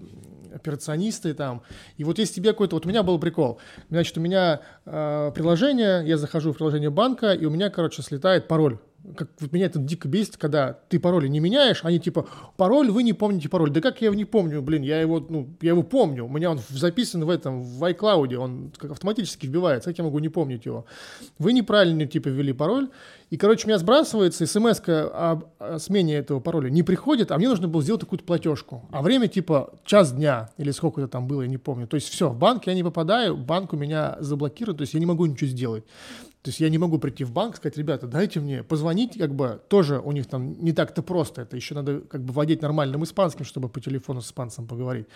операционисты 0.54 1.34
там. 1.34 1.62
И 1.98 2.04
вот 2.04 2.18
если 2.18 2.36
тебе 2.36 2.52
какой-то... 2.52 2.78
Вот 2.78 2.86
у 2.86 2.90
меня 2.90 3.04
был 3.04 3.20
прикол. 3.20 3.60
Значит, 3.90 4.18
у 4.18 4.22
меня 4.22 4.62
э, 4.86 5.32
приложение, 5.36 6.08
я 6.08 6.18
захожу 6.18 6.54
в 6.54 6.58
приложение 6.58 6.90
банка, 6.90 7.34
и 7.34 7.46
у 7.46 7.50
меня, 7.50 7.70
короче, 7.70 8.02
слетает 8.02 8.48
пароль 8.48 8.80
как 9.16 9.30
вот 9.40 9.52
меня 9.52 9.68
это 9.68 9.80
дико 9.80 10.08
бесит, 10.08 10.38
когда 10.38 10.74
ты 10.90 11.00
пароли 11.00 11.28
не 11.28 11.40
меняешь, 11.40 11.82
они 11.84 12.00
типа, 12.00 12.28
пароль, 12.58 12.90
вы 12.90 13.04
не 13.04 13.14
помните 13.14 13.50
пароль. 13.50 13.70
Да 13.70 13.82
как 13.82 14.02
я 14.02 14.06
его 14.06 14.16
не 14.16 14.26
помню, 14.26 14.62
блин, 14.62 14.82
я 14.82 15.00
его, 15.00 15.20
ну, 15.20 15.50
я 15.62 15.72
его 15.72 15.84
помню. 15.84 16.26
У 16.26 16.30
меня 16.30 16.52
он 16.52 16.60
записан 16.70 17.24
в 17.24 17.30
этом, 17.30 17.62
в 17.62 17.84
iCloud, 17.84 18.36
он 18.36 18.72
как 18.78 18.92
автоматически 18.92 19.46
вбивается, 19.46 19.90
как 19.90 19.98
я 19.98 20.04
могу 20.04 20.20
не 20.20 20.30
помнить 20.30 20.66
его? 20.66 20.86
Вы 21.38 21.54
неправильно, 21.54 22.06
типа, 22.06 22.30
ввели 22.30 22.54
пароль, 22.54 22.90
и, 23.30 23.38
короче, 23.38 23.68
меня 23.68 23.78
сбрасывается 23.78 24.46
смс 24.46 24.82
о, 24.88 25.42
смене 25.80 26.16
этого 26.16 26.40
пароля 26.40 26.70
не 26.70 26.84
приходит, 26.84 27.32
а 27.32 27.38
мне 27.38 27.50
нужно 27.50 27.68
было 27.68 27.82
сделать 27.82 28.02
какую-то 28.02 28.26
платежку. 28.26 28.88
А 28.92 29.02
время, 29.02 29.28
типа, 29.28 29.74
час 29.84 30.14
дня 30.14 30.50
или 30.58 30.72
сколько 30.72 31.02
это 31.02 31.10
там 31.10 31.28
было, 31.28 31.42
я 31.42 31.48
не 31.48 31.58
помню. 31.58 31.88
То 31.88 31.96
есть 31.96 32.10
все, 32.10 32.30
в 32.30 32.38
банк 32.38 32.68
я 32.68 32.74
не 32.74 32.84
попадаю, 32.84 33.36
банк 33.36 33.74
у 33.74 33.78
меня 33.78 34.18
заблокирует, 34.20 34.78
то 34.78 34.82
есть 34.84 34.94
я 34.94 35.00
не 35.00 35.06
могу 35.06 35.26
ничего 35.26 35.50
сделать. 35.50 35.84
То 36.46 36.50
есть 36.50 36.60
я 36.60 36.70
не 36.70 36.78
могу 36.78 37.00
прийти 37.00 37.24
в 37.24 37.32
банк, 37.32 37.56
сказать, 37.56 37.76
ребята, 37.76 38.06
дайте 38.06 38.40
мне 38.40 38.62
позвонить, 38.62 39.18
как 39.18 39.34
бы 39.34 39.60
тоже 39.68 40.00
у 40.00 40.12
них 40.12 40.28
там 40.28 40.64
не 40.64 40.74
так-то 40.74 41.02
просто, 41.02 41.42
это 41.42 41.56
еще 41.56 41.74
надо 41.74 42.02
как 42.02 42.24
бы 42.24 42.34
владеть 42.34 42.62
нормальным 42.62 43.04
испанским, 43.04 43.46
чтобы 43.46 43.68
по 43.68 43.82
телефону 43.82 44.22
с 44.22 44.28
испанцем 44.28 44.68
поговорить. 44.68 45.08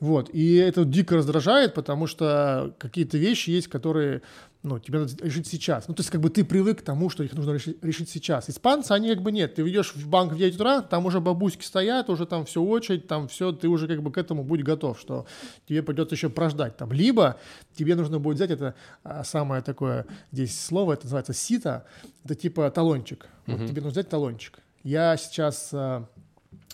Вот, 0.00 0.28
и 0.34 0.56
это 0.56 0.84
дико 0.84 1.16
раздражает, 1.16 1.72
потому 1.72 2.06
что 2.06 2.74
какие-то 2.76 3.16
вещи 3.16 3.48
есть, 3.48 3.68
которые 3.68 4.20
ну, 4.66 4.80
тебе 4.80 4.98
надо 4.98 5.12
решить 5.24 5.46
сейчас. 5.46 5.86
Ну, 5.86 5.94
то 5.94 6.00
есть, 6.00 6.10
как 6.10 6.20
бы 6.20 6.28
ты 6.28 6.44
привык 6.44 6.80
к 6.80 6.82
тому, 6.82 7.08
что 7.08 7.22
их 7.22 7.32
нужно 7.34 7.52
решить, 7.52 7.82
решить 7.84 8.10
сейчас. 8.10 8.50
Испанцы, 8.50 8.90
они 8.90 9.08
как 9.08 9.22
бы 9.22 9.30
нет. 9.30 9.54
Ты 9.54 9.62
ведешь 9.62 9.94
в 9.94 10.08
банк 10.08 10.32
в 10.32 10.36
9 10.36 10.56
утра, 10.56 10.82
там 10.82 11.06
уже 11.06 11.20
бабуськи 11.20 11.64
стоят, 11.64 12.10
уже 12.10 12.26
там 12.26 12.44
все 12.44 12.60
очередь, 12.60 13.06
там 13.06 13.28
все, 13.28 13.52
ты 13.52 13.68
уже 13.68 13.86
как 13.86 14.02
бы 14.02 14.10
к 14.10 14.18
этому 14.18 14.42
будь 14.42 14.64
готов, 14.64 14.98
что 14.98 15.26
тебе 15.68 15.84
придется 15.84 16.16
еще 16.16 16.30
прождать 16.30 16.76
там. 16.76 16.92
Либо 16.92 17.38
тебе 17.76 17.94
нужно 17.94 18.18
будет 18.18 18.36
взять 18.36 18.50
это 18.50 18.74
а, 19.04 19.22
самое 19.22 19.62
такое 19.62 20.04
здесь 20.32 20.60
слово, 20.60 20.94
это 20.94 21.04
называется 21.04 21.32
сито, 21.32 21.86
это 22.24 22.34
типа 22.34 22.68
талончик. 22.72 23.28
Вот 23.46 23.60
uh-huh. 23.60 23.68
тебе 23.68 23.82
нужно 23.82 23.90
взять 23.90 24.08
талончик. 24.08 24.58
Я 24.82 25.16
сейчас 25.16 25.70
а, 25.72 26.08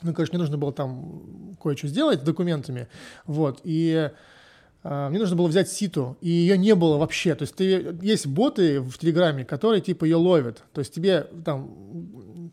ну, 0.03 0.15
короче, 0.15 0.33
мне 0.33 0.39
нужно 0.39 0.57
было 0.57 0.73
там 0.73 1.57
кое-что 1.63 1.89
сделать 1.89 2.21
с 2.21 2.25
документами, 2.25 2.89
вот, 3.27 3.61
и 3.65 4.11
мне 4.85 5.21
нужно 5.21 5.37
было 5.37 5.47
взять 5.47 5.71
ситу, 5.71 6.17
и 6.21 6.29
ее 6.29 6.59
не 6.59 6.75
было 6.75 6.97
вообще. 6.97 7.37
То 7.37 7.43
есть 7.43 7.55
ты, 7.55 7.97
есть 8.03 8.27
боты 8.27 8.81
в 8.81 8.99
Телеграме, 8.99 9.45
которые 9.45 9.81
типа 9.81 10.05
ее 10.05 10.17
ловят. 10.17 10.65
То 10.73 10.81
есть 10.81 10.93
тебе 10.93 11.29
там, 11.45 11.71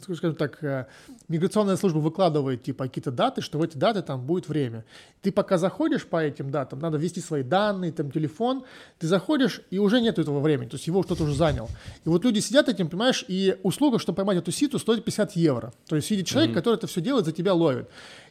скажем 0.04 0.36
так, 0.36 0.64
э, 0.64 0.86
миграционная 1.28 1.76
служба 1.76 1.98
выкладывает 2.00 2.64
типа 2.64 2.86
какие-то 2.86 3.12
даты, 3.12 3.42
что 3.42 3.58
в 3.58 3.64
эти 3.64 3.78
даты 3.78 4.02
там 4.02 4.26
будет 4.26 4.48
время. 4.48 4.86
Ты 5.22 5.32
пока 5.32 5.58
заходишь 5.58 6.06
по 6.06 6.24
этим 6.24 6.52
датам, 6.52 6.80
надо 6.80 6.98
ввести 6.98 7.20
свои 7.20 7.44
данные, 7.44 7.92
там 7.92 8.12
телефон, 8.12 8.64
ты 9.00 9.08
заходишь, 9.08 9.62
и 9.72 9.80
уже 9.80 10.00
нет 10.00 10.20
этого 10.20 10.40
времени, 10.40 10.70
то 10.70 10.76
есть 10.76 10.88
его 10.88 11.02
кто-то 11.04 11.24
уже 11.24 11.36
занял. 11.36 11.68
И 12.06 12.10
вот 12.10 12.24
люди 12.26 12.40
сидят 12.40 12.70
этим, 12.70 12.90
понимаешь, 12.90 13.26
и 13.28 13.58
услуга, 13.64 14.00
чтобы 14.00 14.18
поймать 14.18 14.38
эту 14.38 14.52
ситу, 14.52 14.80
стоит 14.80 15.04
50 15.04 15.36
евро. 15.36 15.74
То 15.88 15.96
есть 15.96 16.08
сидит 16.08 16.28
человек, 16.28 16.52
mm-hmm. 16.52 16.54
который 16.54 16.76
это 16.76 16.88
все 16.88 17.02
делает, 17.02 17.26
за 17.26 17.32
тебя 17.32 17.54
ловит. 17.54 17.90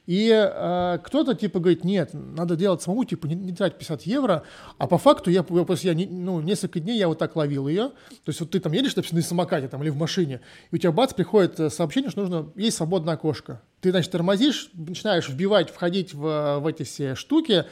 И 0.08 0.30
э, 0.32 0.98
кто-то 1.04 1.34
типа 1.34 1.60
говорит, 1.60 1.84
нет, 1.84 2.14
надо 2.14 2.56
делать 2.56 2.80
самому, 2.80 3.04
типа 3.04 3.26
не, 3.26 3.34
не 3.34 3.52
тратить 3.52 3.76
50 3.76 4.02
евро, 4.04 4.42
а 4.78 4.86
по 4.86 4.96
факту 4.96 5.30
я, 5.30 5.42
после 5.42 5.90
я 5.90 5.94
не, 5.94 6.06
ну, 6.06 6.40
несколько 6.40 6.80
дней 6.80 6.96
я 6.96 7.08
вот 7.08 7.18
так 7.18 7.36
ловил 7.36 7.68
ее, 7.68 7.90
то 7.90 8.28
есть 8.28 8.40
вот 8.40 8.50
ты 8.50 8.58
там 8.58 8.72
едешь, 8.72 8.94
допустим, 8.94 9.18
на 9.18 9.22
самокате 9.22 9.68
там, 9.68 9.82
или 9.82 9.90
в 9.90 9.98
машине, 9.98 10.40
и 10.70 10.76
у 10.76 10.78
тебя 10.78 10.92
бац, 10.92 11.12
приходит 11.12 11.60
э, 11.60 11.68
сообщение, 11.68 12.10
что 12.10 12.22
нужно, 12.22 12.50
есть 12.56 12.78
свободное 12.78 13.16
окошко. 13.16 13.60
Ты, 13.82 13.90
значит, 13.90 14.10
тормозишь, 14.10 14.70
начинаешь 14.72 15.28
вбивать, 15.28 15.68
входить 15.68 16.14
в, 16.14 16.60
в 16.60 16.66
эти 16.66 16.84
все 16.84 17.14
штуки, 17.14 17.66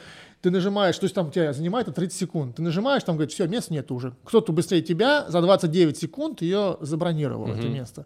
ты 0.47 0.51
нажимаешь, 0.51 0.97
то 0.97 1.03
есть 1.03 1.13
там 1.13 1.29
тебя 1.29 1.51
занимает 1.51 1.93
30 1.93 2.17
секунд, 2.17 2.55
ты 2.55 2.61
нажимаешь, 2.61 3.03
там 3.03 3.17
говорит, 3.17 3.33
все, 3.33 3.47
места 3.47 3.73
нет 3.73 3.91
уже. 3.91 4.15
Кто-то 4.23 4.53
быстрее 4.53 4.81
тебя 4.81 5.25
за 5.27 5.41
29 5.41 5.97
секунд 5.97 6.41
ее 6.41 6.77
забронировал, 6.79 7.47
mm-hmm. 7.47 7.59
это 7.59 7.67
место. 7.67 8.05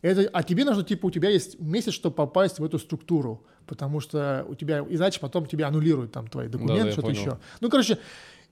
Это, 0.00 0.30
а 0.32 0.42
тебе 0.42 0.64
нужно, 0.64 0.84
типа, 0.84 1.06
у 1.06 1.10
тебя 1.10 1.28
есть 1.28 1.60
месяц, 1.60 1.92
чтобы 1.92 2.16
попасть 2.16 2.58
в 2.60 2.64
эту 2.64 2.78
структуру, 2.78 3.44
потому 3.66 4.00
что 4.00 4.46
у 4.48 4.54
тебя, 4.54 4.78
иначе 4.88 5.20
потом 5.20 5.44
тебя 5.44 5.68
аннулируют 5.68 6.12
там 6.12 6.28
твои 6.28 6.48
документы, 6.48 6.84
да, 6.84 6.92
что-то 6.92 7.10
еще. 7.10 7.38
Ну, 7.60 7.68
короче, 7.68 7.98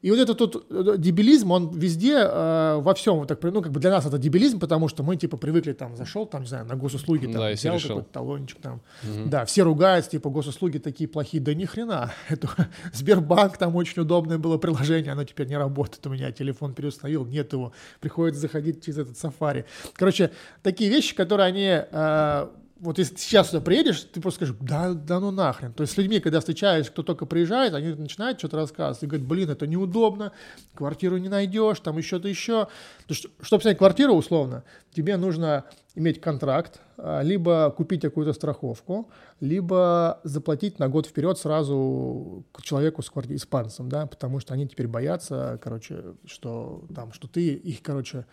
и 0.03 0.11
вот 0.11 0.19
этот 0.19 0.39
тут 0.39 0.67
э, 0.71 0.95
дебилизм, 0.97 1.51
он 1.51 1.71
везде, 1.71 2.17
э, 2.21 2.79
во 2.81 2.95
всем, 2.95 3.19
вот 3.19 3.29
так, 3.29 3.43
ну, 3.43 3.61
как 3.61 3.71
бы 3.71 3.81
для 3.81 3.91
нас 3.91 4.07
это 4.07 4.17
дебилизм, 4.17 4.59
потому 4.59 4.89
что 4.89 5.03
мы, 5.03 5.17
типа, 5.17 5.37
привыкли, 5.37 5.73
там, 5.73 5.95
зашел, 5.97 6.27
там, 6.27 6.43
не 6.43 6.49
знаю, 6.49 6.65
на 6.67 6.75
госуслуги, 6.75 7.27
там, 7.27 7.35
да, 7.35 7.51
взял 7.51 7.79
какой-то 7.79 8.09
талончик, 8.11 8.59
там, 8.61 8.81
угу. 9.03 9.29
да, 9.29 9.45
все 9.45 9.63
ругаются, 9.63 10.13
типа, 10.13 10.31
госуслуги 10.31 10.79
такие 10.79 11.07
плохие, 11.07 11.43
да 11.43 11.53
ни 11.53 11.67
хрена, 11.67 12.13
это 12.29 12.49
Сбербанк, 12.95 13.59
там 13.59 13.77
очень 13.77 14.01
удобное 14.01 14.39
было 14.39 14.57
приложение, 14.57 15.13
оно 15.13 15.25
теперь 15.25 15.49
не 15.49 15.59
работает, 15.59 16.07
у 16.07 16.11
меня 16.11 16.33
телефон 16.33 16.73
переустановил, 16.73 17.27
нет 17.27 17.53
его, 17.53 17.73
приходится 18.01 18.41
заходить 18.41 18.83
через 18.83 18.99
этот 18.99 19.19
сафари. 19.19 19.67
Короче, 19.95 20.31
такие 20.63 20.89
вещи, 20.89 21.15
которые 21.15 21.47
они 21.47 21.69
э, 21.69 22.49
вот 22.81 22.99
если 22.99 23.15
ты 23.15 23.21
сейчас 23.21 23.49
сюда 23.49 23.61
приедешь, 23.61 24.01
ты 24.01 24.21
просто 24.21 24.47
скажешь, 24.47 24.57
да, 24.61 24.95
да 24.95 25.21
ну 25.21 25.31
нахрен. 25.31 25.73
То 25.73 25.83
есть 25.83 25.93
с 25.93 25.97
людьми, 25.99 26.19
когда 26.19 26.41
встречаешься, 26.41 26.91
кто 26.91 27.03
только 27.03 27.27
приезжает, 27.27 27.75
они 27.75 27.89
начинают 27.89 28.39
что-то 28.39 28.57
рассказывать 28.57 29.03
и 29.03 29.07
говорят, 29.07 29.27
блин, 29.27 29.51
это 29.51 29.67
неудобно, 29.67 30.33
квартиру 30.75 31.19
не 31.19 31.29
найдешь, 31.29 31.81
там 31.81 31.99
еще-то 31.99 32.27
еще. 32.27 32.65
То 32.65 33.11
есть, 33.11 33.27
чтобы 33.43 33.63
снять 33.63 33.77
квартиру 33.77 34.15
условно, 34.15 34.65
тебе 34.95 35.19
нужно 35.19 35.65
иметь 35.95 36.21
контракт, 36.21 36.81
а, 36.97 37.21
либо 37.21 37.71
купить 37.77 38.01
какую-то 38.01 38.33
страховку, 38.33 39.11
либо 39.41 40.21
заплатить 40.25 40.79
на 40.79 40.89
год 40.89 41.07
вперед 41.07 41.39
сразу 41.39 42.45
к 42.53 42.63
человеку 42.63 43.03
с 43.03 43.11
квартирой, 43.11 43.37
испанцам, 43.37 43.89
да, 43.89 44.07
потому 44.07 44.41
что 44.41 44.55
они 44.55 44.67
теперь 44.67 44.89
боятся, 44.89 45.59
короче, 45.63 46.03
что 46.25 46.85
там, 46.95 47.13
что 47.13 47.29
ты 47.29 47.55
их, 47.55 47.83
короче, 47.83 48.25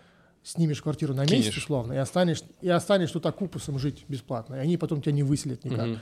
снимешь 0.48 0.82
квартиру 0.82 1.14
на 1.14 1.22
месяц, 1.22 1.52
Кинешь. 1.52 1.58
условно, 1.58 1.94
и 1.94 1.98
останешь, 1.98 2.42
и 2.62 2.70
останешь 2.70 3.12
тут 3.12 3.26
окупусом 3.26 3.78
жить 3.80 4.06
бесплатно, 4.08 4.56
и 4.56 4.60
они 4.60 4.78
потом 4.78 5.02
тебя 5.02 5.12
не 5.12 5.24
выселят 5.24 5.64
никак. 5.66 5.88
Угу. 5.88 5.98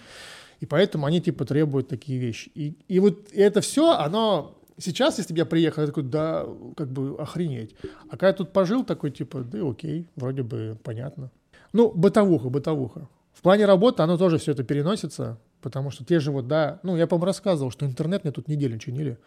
И 0.62 0.66
поэтому 0.66 1.06
они, 1.06 1.20
типа, 1.20 1.46
требуют 1.46 1.90
такие 1.90 2.20
вещи. 2.20 2.52
И, 2.54 2.78
и 2.88 3.00
вот 3.00 3.32
это 3.34 3.62
все, 3.62 3.92
оно... 3.92 4.56
Сейчас, 4.78 5.18
если 5.18 5.34
бы 5.34 5.40
я 5.40 5.46
приехал, 5.46 5.82
я 5.82 5.88
такой, 5.88 6.04
да, 6.04 6.46
как 6.76 6.92
бы 6.92 7.16
охренеть. 7.18 7.76
А 8.08 8.12
когда 8.12 8.28
я 8.28 8.34
тут 8.34 8.52
пожил, 8.52 8.84
такой, 8.84 9.12
типа, 9.12 9.42
да 9.42 9.68
окей, 9.68 10.08
вроде 10.16 10.44
бы 10.44 10.78
понятно. 10.84 11.32
Ну, 11.74 11.92
бытовуха, 11.92 12.50
бытовуха. 12.50 13.08
В 13.34 13.42
плане 13.42 13.66
работы 13.66 14.04
оно 14.04 14.18
тоже 14.18 14.38
все 14.38 14.52
это 14.52 14.64
переносится, 14.64 15.40
потому 15.62 15.92
что 15.92 16.06
те 16.06 16.20
же 16.20 16.32
вот, 16.32 16.48
да, 16.48 16.80
ну, 16.84 16.96
я, 16.98 17.08
по-моему, 17.08 17.26
рассказывал, 17.26 17.72
что 17.72 17.86
интернет 17.86 18.24
мне 18.24 18.32
тут 18.32 18.48
неделю 18.48 18.78
чинили. 18.78 19.18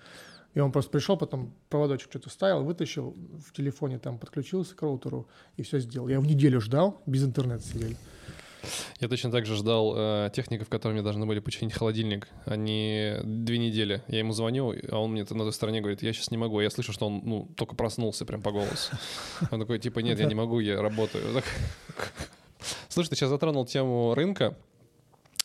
И 0.55 0.61
он 0.61 0.73
просто 0.73 0.91
пришел, 0.91 1.17
потом 1.17 1.55
проводочек 1.69 2.11
что-то 2.11 2.31
вставил, 2.31 2.65
вытащил, 2.65 3.15
в 3.47 3.53
телефоне 3.53 3.99
там 3.99 4.19
подключился 4.19 4.75
к 4.75 4.83
роутеру 4.83 5.29
и 5.57 5.63
все 5.63 5.79
сделал. 5.79 6.09
Я 6.09 6.21
в 6.21 6.27
неделю 6.27 6.61
ждал, 6.61 7.01
без 7.07 7.25
интернета 7.25 7.63
сидели. 7.63 7.97
Я 9.01 9.09
точно 9.09 9.31
так 9.31 9.47
же 9.47 9.55
ждал 9.55 9.95
э, 9.97 10.31
техников, 10.35 10.69
которые 10.69 10.95
мне 10.95 11.03
должны 11.03 11.27
были 11.27 11.39
починить 11.39 11.73
холодильник. 11.73 12.29
Они 12.45 13.15
две 13.23 13.59
недели. 13.59 14.03
Я 14.09 14.19
ему 14.19 14.33
звоню, 14.33 14.75
а 14.91 14.99
он 14.99 15.13
мне 15.13 15.23
на 15.23 15.27
той 15.45 15.53
стороне 15.53 15.81
говорит, 15.81 16.03
я 16.03 16.13
сейчас 16.13 16.31
не 16.31 16.37
могу. 16.37 16.61
Я 16.61 16.71
слышу, 16.71 16.93
что 16.93 17.07
он 17.07 17.23
ну, 17.25 17.49
только 17.57 17.77
проснулся 17.77 18.25
прям 18.25 18.43
по 18.43 18.51
голосу. 18.51 18.97
Он 19.51 19.61
такой, 19.61 19.79
типа, 19.79 20.01
нет, 20.01 20.19
я 20.19 20.27
не 20.27 20.35
могу, 20.35 20.61
я 20.61 20.81
работаю. 20.83 21.25
Слушай, 22.89 23.11
ты 23.11 23.17
сейчас 23.17 23.31
затронул 23.31 23.65
тему 23.65 24.15
рынка. 24.15 24.57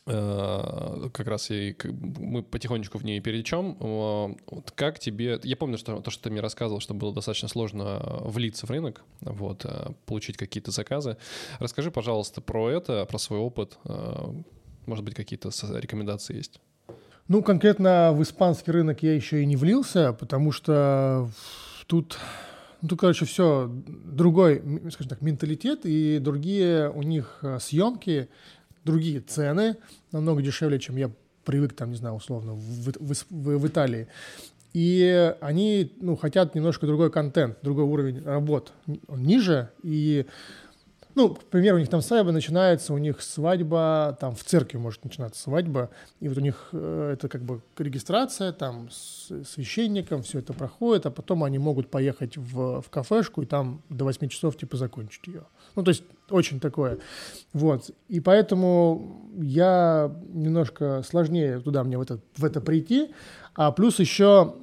Э, 0.05 1.09
как 1.13 1.27
раз 1.27 1.49
и 1.49 1.77
мы 1.93 2.43
потихонечку 2.43 2.97
в 2.97 3.05
ней 3.05 3.21
перейдем. 3.21 3.77
Вот 3.79 4.71
как 4.71 4.99
тебе... 4.99 5.39
Я 5.43 5.55
помню, 5.55 5.77
что 5.77 6.01
то, 6.01 6.11
что 6.11 6.23
ты 6.23 6.29
мне 6.29 6.41
рассказывал, 6.41 6.81
что 6.81 6.93
было 6.93 7.13
достаточно 7.13 7.47
сложно 7.47 8.01
влиться 8.25 8.65
в 8.65 8.69
рынок, 8.69 9.03
вот, 9.21 9.65
э, 9.65 9.91
получить 10.05 10.35
какие-то 10.35 10.71
заказы. 10.71 11.17
Расскажи, 11.59 11.89
пожалуйста, 11.89 12.41
про 12.41 12.69
это, 12.69 13.05
про 13.05 13.17
свой 13.17 13.39
опыт. 13.39 13.77
Э, 13.85 14.27
может 14.85 15.05
быть, 15.05 15.15
какие-то 15.15 15.51
рекомендации 15.79 16.35
есть? 16.35 16.59
Ну, 17.29 17.41
конкретно 17.41 18.11
в 18.13 18.21
испанский 18.21 18.71
рынок 18.71 19.01
я 19.03 19.15
еще 19.15 19.41
и 19.41 19.45
не 19.45 19.55
влился, 19.55 20.11
потому 20.11 20.51
что 20.51 21.29
тут 21.87 22.17
ну, 22.81 22.89
тут, 22.89 22.99
короче, 22.99 23.23
все 23.23 23.71
другой, 23.71 24.61
скажем 24.91 25.07
так, 25.07 25.21
менталитет 25.21 25.85
и 25.85 26.19
другие 26.19 26.91
у 26.91 27.01
них 27.01 27.41
съемки, 27.61 28.27
другие 28.83 29.21
цены, 29.21 29.77
намного 30.11 30.41
дешевле, 30.41 30.79
чем 30.79 30.97
я 30.97 31.11
привык, 31.45 31.73
там, 31.73 31.91
не 31.91 31.97
знаю, 31.97 32.15
условно, 32.15 32.53
в, 32.53 32.91
в, 32.91 33.13
в, 33.29 33.57
в 33.57 33.67
Италии. 33.67 34.07
И 34.73 35.35
они, 35.39 35.93
ну, 36.01 36.15
хотят 36.15 36.55
немножко 36.55 36.87
другой 36.87 37.11
контент, 37.11 37.57
другой 37.61 37.83
уровень 37.83 38.23
работ. 38.23 38.73
Он 39.07 39.21
ниже, 39.21 39.69
и 39.83 40.25
ну, 41.15 41.35
к 41.35 41.43
примеру, 41.43 41.77
у 41.77 41.79
них 41.79 41.89
там 41.89 42.01
свадьба 42.01 42.31
начинается, 42.31 42.91
у 42.93 42.97
них 42.97 43.21
свадьба, 43.21 44.17
там 44.19 44.35
в 44.35 44.43
церкви 44.43 44.77
может 44.77 45.03
начинаться 45.03 45.41
свадьба, 45.41 45.91
и 46.19 46.27
вот 46.27 46.37
у 46.37 46.41
них 46.41 46.69
э, 46.71 47.11
это 47.13 47.29
как 47.29 47.43
бы 47.43 47.61
регистрация, 47.77 48.51
там 48.51 48.89
с 48.89 49.31
священником 49.45 50.23
все 50.23 50.39
это 50.39 50.53
проходит, 50.53 51.05
а 51.05 51.11
потом 51.11 51.43
они 51.43 51.59
могут 51.59 51.91
поехать 51.91 52.35
в, 52.35 52.81
в 52.81 52.89
кафешку 52.89 53.43
и 53.43 53.45
там 53.45 53.83
до 53.89 54.05
8 54.05 54.27
часов 54.29 54.57
типа 54.57 54.75
закончить 54.75 55.27
ее. 55.27 55.43
Ну, 55.75 55.83
то 55.83 55.89
есть 55.89 56.03
очень 56.33 56.59
такое. 56.59 56.97
Вот. 57.53 57.91
И 58.09 58.19
поэтому 58.19 59.31
я 59.37 60.11
немножко 60.33 61.03
сложнее 61.07 61.59
туда 61.59 61.83
мне 61.83 61.97
в 61.97 62.01
это, 62.01 62.19
в 62.35 62.43
это 62.43 62.59
прийти, 62.59 63.13
а 63.55 63.71
плюс 63.71 63.99
еще 63.99 64.55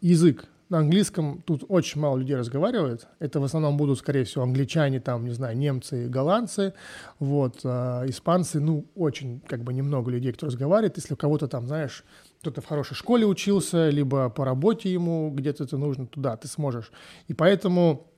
язык 0.00 0.48
на 0.70 0.78
английском 0.78 1.42
тут 1.46 1.64
очень 1.68 2.00
мало 2.00 2.16
людей 2.16 2.36
разговаривает. 2.36 3.06
Это 3.20 3.38
в 3.38 3.44
основном 3.44 3.76
будут, 3.76 3.98
скорее 3.98 4.24
всего, 4.24 4.42
англичане, 4.42 4.98
там, 4.98 5.24
не 5.24 5.30
знаю, 5.30 5.56
немцы, 5.56 6.08
голландцы, 6.08 6.74
вот, 7.20 7.60
а 7.64 8.04
испанцы, 8.06 8.60
ну, 8.60 8.86
очень, 8.96 9.40
как 9.46 9.62
бы, 9.62 9.72
немного 9.72 10.10
людей, 10.10 10.32
кто 10.32 10.46
разговаривает. 10.46 10.96
Если 10.96 11.14
у 11.14 11.16
кого-то 11.16 11.46
там, 11.46 11.66
знаешь, 11.66 12.04
кто-то 12.40 12.60
в 12.60 12.66
хорошей 12.66 12.94
школе 12.94 13.24
учился, 13.24 13.88
либо 13.90 14.30
по 14.30 14.44
работе 14.44 14.92
ему 14.92 15.30
где-то 15.30 15.64
это 15.64 15.76
нужно, 15.76 16.06
туда 16.06 16.36
ты 16.36 16.48
сможешь. 16.48 16.90
И 17.28 17.34
поэтому 17.34 18.08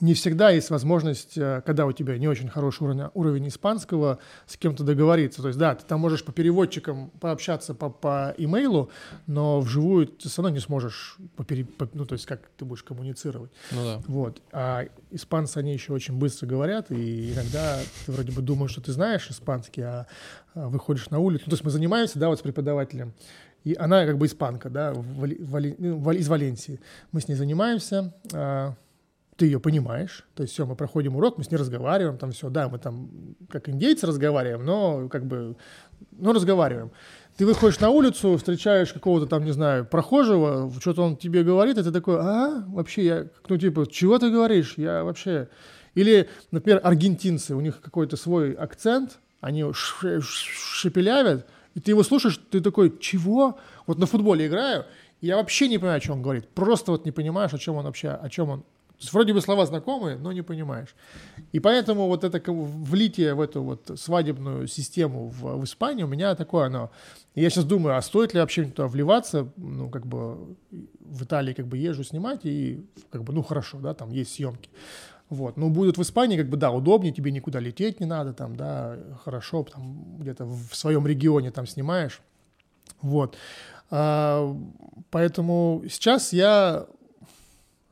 не 0.00 0.14
всегда 0.14 0.50
есть 0.50 0.70
возможность, 0.70 1.36
э, 1.36 1.62
когда 1.64 1.86
у 1.86 1.92
тебя 1.92 2.18
не 2.18 2.28
очень 2.28 2.48
хороший 2.48 2.84
уровень, 2.84 3.04
уровень 3.14 3.48
испанского, 3.48 4.18
с 4.46 4.56
кем-то 4.56 4.84
договориться. 4.84 5.42
То 5.42 5.48
есть, 5.48 5.58
да, 5.58 5.74
ты 5.74 5.84
там 5.84 6.00
можешь 6.00 6.24
по 6.24 6.32
переводчикам 6.32 7.10
пообщаться 7.20 7.74
по, 7.74 7.90
по 7.90 8.34
имейлу, 8.36 8.90
но 9.26 9.60
вживую 9.60 10.08
ты 10.08 10.28
все 10.28 10.42
равно 10.42 10.54
не 10.54 10.60
сможешь, 10.60 11.16
по, 11.36 11.44
по, 11.44 11.88
ну, 11.92 12.04
то 12.04 12.14
есть, 12.14 12.26
как 12.26 12.48
ты 12.56 12.64
будешь 12.64 12.82
коммуницировать. 12.82 13.50
Ну 13.72 13.84
да. 13.84 14.02
Вот. 14.06 14.42
А 14.52 14.86
испанцы, 15.10 15.58
они 15.58 15.72
еще 15.72 15.92
очень 15.92 16.16
быстро 16.18 16.46
говорят, 16.46 16.90
и 16.90 17.32
иногда 17.32 17.78
ты 18.04 18.12
вроде 18.12 18.32
бы 18.32 18.42
думаешь, 18.42 18.72
что 18.72 18.80
ты 18.80 18.92
знаешь 18.92 19.30
испанский, 19.30 19.82
а, 19.82 20.06
а 20.54 20.68
выходишь 20.68 21.10
на 21.10 21.18
улицу. 21.18 21.44
Ну, 21.46 21.50
то 21.50 21.54
есть 21.54 21.64
мы 21.64 21.70
занимаемся, 21.70 22.18
да, 22.18 22.28
вот 22.28 22.38
с 22.38 22.42
преподавателем, 22.42 23.14
и 23.64 23.74
она 23.74 24.06
как 24.06 24.16
бы 24.16 24.26
испанка, 24.26 24.70
да, 24.70 24.92
в, 24.92 25.02
в, 25.02 25.50
в, 25.50 26.10
из 26.12 26.28
Валенсии. 26.28 26.80
Мы 27.10 27.20
с 27.20 27.26
ней 27.26 27.34
занимаемся, 27.34 28.14
а, 28.32 28.74
ты 29.36 29.46
ее 29.46 29.60
понимаешь, 29.60 30.24
то 30.34 30.42
есть 30.42 30.54
все, 30.54 30.64
мы 30.64 30.76
проходим 30.76 31.16
урок, 31.16 31.36
мы 31.36 31.44
с 31.44 31.50
ней 31.50 31.58
разговариваем, 31.58 32.16
там 32.16 32.32
все, 32.32 32.48
да, 32.48 32.68
мы 32.68 32.78
там 32.78 33.10
как 33.50 33.68
индейцы 33.68 34.06
разговариваем, 34.06 34.64
но 34.64 35.08
как 35.08 35.26
бы, 35.26 35.56
ну, 36.12 36.32
разговариваем. 36.32 36.90
Ты 37.36 37.44
выходишь 37.44 37.78
на 37.80 37.90
улицу, 37.90 38.38
встречаешь 38.38 38.94
какого-то 38.94 39.26
там, 39.26 39.44
не 39.44 39.52
знаю, 39.52 39.84
прохожего, 39.84 40.72
что-то 40.80 41.02
он 41.02 41.16
тебе 41.18 41.44
говорит, 41.44 41.76
и 41.76 41.82
ты 41.82 41.92
такой, 41.92 42.16
а, 42.18 42.64
вообще 42.68 43.04
я, 43.04 43.26
ну, 43.48 43.58
типа, 43.58 43.86
чего 43.90 44.18
ты 44.18 44.30
говоришь, 44.30 44.74
я 44.78 45.04
вообще... 45.04 45.48
Или, 45.94 46.28
например, 46.50 46.80
аргентинцы, 46.82 47.54
у 47.54 47.60
них 47.60 47.80
какой-то 47.80 48.16
свой 48.16 48.52
акцент, 48.52 49.18
они 49.40 49.64
шепелявят, 49.72 51.46
и 51.74 51.80
ты 51.80 51.90
его 51.90 52.02
слушаешь, 52.02 52.40
ты 52.50 52.60
такой, 52.60 52.98
чего? 52.98 53.58
Вот 53.86 53.98
на 53.98 54.06
футболе 54.06 54.46
играю, 54.46 54.86
я 55.20 55.36
вообще 55.36 55.68
не 55.68 55.76
понимаю, 55.76 55.98
о 55.98 56.00
чем 56.00 56.16
он 56.16 56.22
говорит. 56.22 56.48
Просто 56.48 56.92
вот 56.92 57.04
не 57.04 57.12
понимаешь, 57.12 57.52
о 57.52 57.58
чем 57.58 57.76
он 57.76 57.84
вообще, 57.84 58.10
о 58.10 58.28
чем 58.30 58.48
он 58.48 58.64
то 58.96 59.02
есть 59.02 59.12
вроде 59.12 59.34
бы 59.34 59.42
слова 59.42 59.66
знакомые, 59.66 60.16
но 60.16 60.32
не 60.32 60.40
понимаешь. 60.40 60.94
И 61.52 61.60
поэтому 61.60 62.06
вот 62.06 62.24
это 62.24 62.40
влитие 62.50 63.34
в 63.34 63.42
эту 63.42 63.62
вот 63.62 63.90
свадебную 63.96 64.66
систему 64.68 65.28
в, 65.28 65.58
в 65.58 65.64
Испании 65.64 66.02
у 66.02 66.06
меня 66.06 66.34
такое 66.34 66.66
оно. 66.66 66.90
И 67.34 67.42
я 67.42 67.50
сейчас 67.50 67.66
думаю, 67.66 67.98
а 67.98 68.02
стоит 68.02 68.32
ли 68.32 68.40
вообще 68.40 68.64
туда 68.64 68.88
вливаться, 68.88 69.52
ну, 69.56 69.90
как 69.90 70.06
бы 70.06 70.56
в 71.00 71.24
Италии 71.24 71.52
как 71.52 71.66
бы 71.66 71.76
езжу 71.76 72.04
снимать, 72.04 72.40
и 72.44 72.86
как 73.10 73.22
бы, 73.22 73.34
ну, 73.34 73.42
хорошо, 73.42 73.78
да, 73.80 73.92
там 73.92 74.10
есть 74.10 74.32
съемки. 74.32 74.70
Вот. 75.28 75.58
Но 75.58 75.68
будет 75.68 75.98
в 75.98 76.02
Испании, 76.02 76.38
как 76.38 76.48
бы, 76.48 76.56
да, 76.56 76.70
удобнее, 76.70 77.12
тебе 77.12 77.32
никуда 77.32 77.60
лететь 77.60 78.00
не 78.00 78.06
надо, 78.06 78.32
там, 78.32 78.56
да, 78.56 78.96
хорошо, 79.24 79.64
там, 79.64 80.16
где-то 80.18 80.46
в 80.46 80.74
своем 80.74 81.06
регионе 81.06 81.50
там 81.50 81.66
снимаешь. 81.66 82.22
Вот. 83.02 83.36
А, 83.90 84.56
поэтому 85.10 85.84
сейчас 85.90 86.32
я 86.32 86.86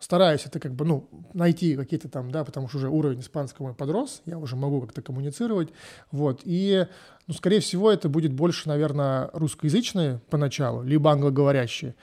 стараюсь 0.04 0.44
это 0.44 0.60
как 0.60 0.74
бы, 0.74 0.84
ну, 0.84 1.08
найти 1.32 1.76
какие-то 1.76 2.08
там, 2.08 2.30
да, 2.30 2.44
потому 2.44 2.68
что 2.68 2.76
уже 2.76 2.88
уровень 2.88 3.20
испанского 3.20 3.66
мой 3.66 3.74
подрос, 3.74 4.20
я 4.26 4.38
уже 4.38 4.54
могу 4.54 4.82
как-то 4.82 5.00
коммуницировать, 5.00 5.70
вот, 6.12 6.42
и, 6.44 6.86
ну, 7.26 7.34
скорее 7.34 7.60
всего, 7.60 7.90
это 7.90 8.10
будет 8.10 8.32
больше, 8.32 8.68
наверное, 8.68 9.30
русскоязычные 9.32 10.20
поначалу, 10.28 10.82
либо 10.82 11.10
англоговорящие, 11.10 11.94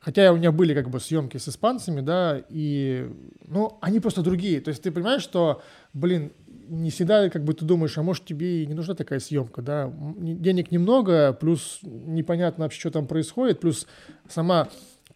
Хотя 0.00 0.32
у 0.32 0.36
меня 0.36 0.52
были 0.52 0.74
как 0.74 0.88
бы 0.90 1.00
съемки 1.00 1.38
с 1.38 1.48
испанцами, 1.48 2.00
да, 2.00 2.40
и, 2.48 3.10
ну, 3.44 3.78
они 3.80 3.98
просто 3.98 4.22
другие. 4.22 4.60
То 4.60 4.68
есть 4.68 4.80
ты 4.80 4.92
понимаешь, 4.92 5.22
что, 5.22 5.60
блин, 5.92 6.30
не 6.68 6.90
всегда 6.90 7.28
как 7.30 7.42
бы 7.42 7.52
ты 7.52 7.64
думаешь, 7.64 7.98
а 7.98 8.04
может 8.04 8.24
тебе 8.24 8.62
и 8.62 8.66
не 8.66 8.74
нужна 8.74 8.94
такая 8.94 9.18
съемка, 9.18 9.60
да, 9.60 9.92
денег 10.16 10.70
немного, 10.70 11.32
плюс 11.32 11.80
непонятно 11.82 12.64
вообще, 12.64 12.78
что 12.78 12.90
там 12.92 13.08
происходит, 13.08 13.58
плюс 13.58 13.88
сама 14.28 14.68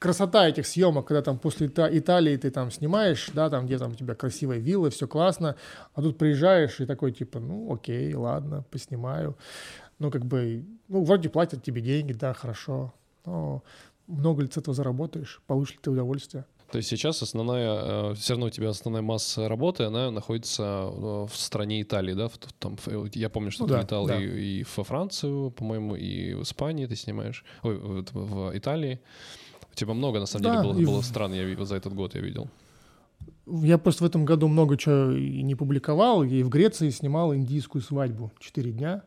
красота 0.02 0.48
этих 0.48 0.66
съемок, 0.66 1.06
когда 1.06 1.22
там 1.22 1.38
после 1.38 1.68
Италии 1.68 2.36
ты 2.36 2.50
там 2.50 2.72
снимаешь, 2.72 3.30
да, 3.32 3.48
там 3.48 3.66
где 3.66 3.78
там 3.78 3.92
у 3.92 3.94
тебя 3.94 4.16
красивая 4.16 4.58
вилла, 4.58 4.90
все 4.90 5.06
классно, 5.06 5.54
а 5.94 6.02
тут 6.02 6.18
приезжаешь 6.18 6.80
и 6.80 6.86
такой 6.86 7.12
типа, 7.12 7.38
ну 7.38 7.72
окей, 7.72 8.12
ладно, 8.14 8.64
поснимаю. 8.70 9.36
Ну 10.00 10.10
как 10.10 10.24
бы, 10.24 10.64
ну 10.88 11.04
вроде 11.04 11.28
платят 11.28 11.62
тебе 11.62 11.80
деньги, 11.80 12.12
да, 12.12 12.34
хорошо, 12.34 12.92
но 13.24 13.62
много 14.08 14.42
ли 14.42 14.48
с 14.50 14.56
этого 14.56 14.74
заработаешь, 14.74 15.40
получишь 15.46 15.74
ли 15.74 15.80
ты 15.82 15.90
удовольствие? 15.92 16.44
То 16.72 16.78
есть 16.78 16.88
сейчас 16.88 17.22
основная, 17.22 18.10
э, 18.10 18.14
все 18.14 18.32
равно 18.32 18.46
у 18.46 18.50
тебя 18.50 18.70
основная 18.70 19.02
масса 19.02 19.48
работы, 19.48 19.84
она 19.84 20.10
находится 20.10 20.62
э, 20.62 21.26
в 21.30 21.32
стране 21.34 21.82
Италии, 21.82 22.14
да? 22.14 22.28
Там, 22.58 22.76
я 23.14 23.28
помню, 23.28 23.52
что 23.52 23.64
ну, 23.64 23.68
ты 23.68 23.74
да, 23.74 23.80
летал 23.82 24.06
да. 24.06 24.20
И, 24.20 24.60
и 24.60 24.66
во 24.76 24.82
Францию, 24.82 25.50
по-моему, 25.50 25.94
и 25.94 26.34
в 26.34 26.42
Испании 26.42 26.86
ты 26.86 26.96
снимаешь, 26.96 27.44
ой, 27.62 27.76
в, 27.76 28.04
в 28.14 28.58
Италии. 28.58 29.00
Тебя 29.74 29.94
много, 29.94 30.20
на 30.20 30.26
самом 30.26 30.44
да, 30.44 30.62
деле, 30.62 30.74
было, 30.74 30.86
было 30.92 31.02
в... 31.02 31.04
стран, 31.04 31.32
я 31.32 31.44
видел, 31.44 31.64
за 31.64 31.76
этот 31.76 31.94
год 31.94 32.14
я 32.14 32.20
видел. 32.20 32.48
Я 33.46 33.78
просто 33.78 34.04
в 34.04 34.06
этом 34.06 34.24
году 34.24 34.48
много 34.48 34.76
чего 34.76 35.12
и 35.12 35.42
не 35.42 35.54
публиковал. 35.54 36.22
И 36.22 36.42
в 36.42 36.48
Греции 36.48 36.90
снимал 36.90 37.34
индийскую 37.34 37.82
свадьбу. 37.82 38.32
Четыре 38.38 38.72
дня. 38.72 39.02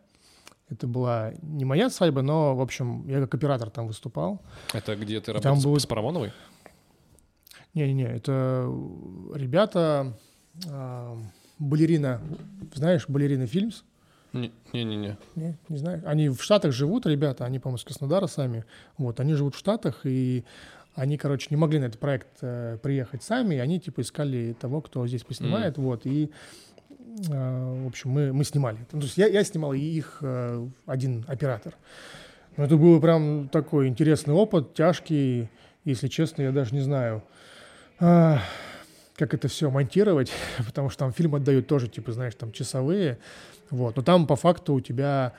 Это 0.69 0.87
была 0.87 1.33
не 1.41 1.63
моя 1.63 1.89
свадьба, 1.89 2.21
но, 2.21 2.55
в 2.55 2.61
общем, 2.61 3.07
я 3.07 3.21
как 3.21 3.35
оператор 3.35 3.69
там 3.69 3.87
выступал. 3.87 4.41
Это 4.73 4.95
где 4.95 5.21
ты 5.21 5.33
работал 5.33 5.71
был... 5.71 5.79
с 5.79 5.85
Парамоновой? 5.85 6.31
Не-не-не, 7.75 8.05
это 8.05 8.71
ребята, 9.33 10.17
э, 10.65 11.15
балерина, 11.59 12.21
знаешь, 12.73 13.07
балерина 13.07 13.47
Фильмс? 13.47 13.83
Не-не-не. 14.35 15.17
Не, 15.35 15.57
не 15.69 15.77
знаю. 15.77 16.01
Они 16.05 16.29
в 16.29 16.41
Штатах 16.41 16.71
живут, 16.71 17.05
ребята, 17.05 17.45
они, 17.45 17.59
по-моему, 17.59 17.77
с 17.77 17.83
Краснодара 17.83 18.27
сами. 18.27 18.65
Вот, 18.97 19.19
они 19.19 19.33
живут 19.33 19.55
в 19.55 19.57
Штатах, 19.57 20.01
и 20.03 20.43
они, 20.95 21.17
короче, 21.17 21.47
не 21.49 21.57
могли 21.57 21.79
на 21.79 21.85
этот 21.85 21.99
проект 21.99 22.27
э, 22.41 22.77
приехать 22.81 23.23
сами, 23.23 23.55
и 23.55 23.59
они, 23.59 23.79
типа, 23.79 24.01
искали 24.01 24.55
того, 24.59 24.81
кто 24.81 25.05
здесь 25.07 25.23
поснимает, 25.23 25.77
mm. 25.77 25.81
вот, 25.81 26.05
и, 26.05 26.31
э, 27.29 27.83
в 27.83 27.87
общем, 27.87 28.11
мы, 28.11 28.33
мы 28.33 28.43
снимали. 28.45 28.77
Ну, 28.91 28.99
то 28.99 29.05
есть 29.05 29.17
я, 29.17 29.27
я 29.27 29.43
снимал 29.43 29.73
и 29.73 29.79
их 29.79 30.19
э, 30.21 30.67
один 30.85 31.25
оператор. 31.27 31.75
Но 32.57 32.63
это 32.63 32.77
был 32.77 33.01
прям 33.01 33.49
такой 33.49 33.87
интересный 33.87 34.33
опыт, 34.33 34.73
тяжкий, 34.73 35.49
если 35.83 36.07
честно, 36.07 36.43
я 36.43 36.51
даже 36.51 36.73
не 36.73 36.81
знаю, 36.81 37.23
а, 37.99 38.39
как 39.15 39.33
это 39.33 39.47
все 39.47 39.69
монтировать, 39.69 40.31
потому 40.65 40.89
что 40.89 40.99
там 40.99 41.11
фильм 41.11 41.35
отдают 41.35 41.67
тоже, 41.67 41.87
типа, 41.87 42.11
знаешь, 42.11 42.35
там 42.35 42.51
часовые, 42.51 43.17
вот. 43.69 43.95
Но 43.95 44.01
там 44.01 44.27
по 44.27 44.35
факту 44.35 44.73
у 44.73 44.81
тебя 44.81 45.33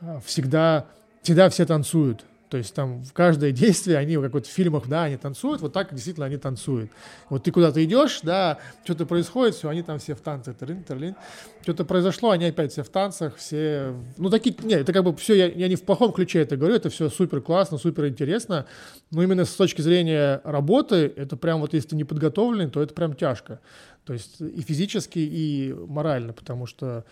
а, 0.00 0.20
всегда, 0.20 0.86
всегда 1.22 1.48
все 1.48 1.66
танцуют. 1.66 2.24
То 2.48 2.58
есть 2.58 2.74
там 2.74 3.02
в 3.02 3.12
каждое 3.12 3.50
действие 3.52 3.98
они, 3.98 4.16
как 4.16 4.32
вот 4.32 4.46
в 4.46 4.50
фильмах, 4.50 4.88
да, 4.88 5.04
они 5.04 5.16
танцуют, 5.16 5.60
вот 5.60 5.72
так 5.72 5.92
действительно 5.92 6.26
они 6.26 6.36
танцуют. 6.36 6.90
Вот 7.28 7.42
ты 7.42 7.50
куда-то 7.50 7.84
идешь, 7.84 8.20
да, 8.22 8.58
что-то 8.84 9.06
происходит, 9.06 9.54
все, 9.54 9.68
они 9.68 9.82
там 9.82 9.98
все 9.98 10.14
в 10.14 10.20
танцах, 10.20 10.56
терлин, 10.58 10.84
терлин. 10.84 11.16
Что-то 11.62 11.84
произошло, 11.84 12.30
они 12.30 12.46
опять 12.46 12.72
все 12.72 12.82
в 12.82 12.88
танцах, 12.88 13.36
все... 13.36 13.94
Ну, 14.16 14.30
такие, 14.30 14.54
нет, 14.62 14.80
это 14.80 14.92
как 14.92 15.04
бы 15.04 15.14
все, 15.16 15.34
я, 15.34 15.46
я 15.48 15.68
не 15.68 15.76
в 15.76 15.82
плохом 15.82 16.12
ключе 16.12 16.40
это 16.40 16.56
говорю, 16.56 16.76
это 16.76 16.90
все 16.90 17.08
супер 17.08 17.40
классно, 17.40 17.78
супер 17.78 18.06
интересно, 18.06 18.66
но 19.10 19.22
именно 19.22 19.44
с 19.44 19.54
точки 19.54 19.80
зрения 19.80 20.40
работы, 20.44 21.12
это 21.16 21.36
прям 21.36 21.60
вот 21.60 21.74
если 21.74 21.88
ты 21.88 21.96
не 21.96 22.04
подготовленный, 22.04 22.70
то 22.70 22.82
это 22.82 22.94
прям 22.94 23.14
тяжко. 23.14 23.60
То 24.04 24.12
есть 24.12 24.40
и 24.40 24.62
физически, 24.62 25.18
и 25.18 25.74
морально, 25.88 26.32
потому 26.32 26.66
что 26.66 27.04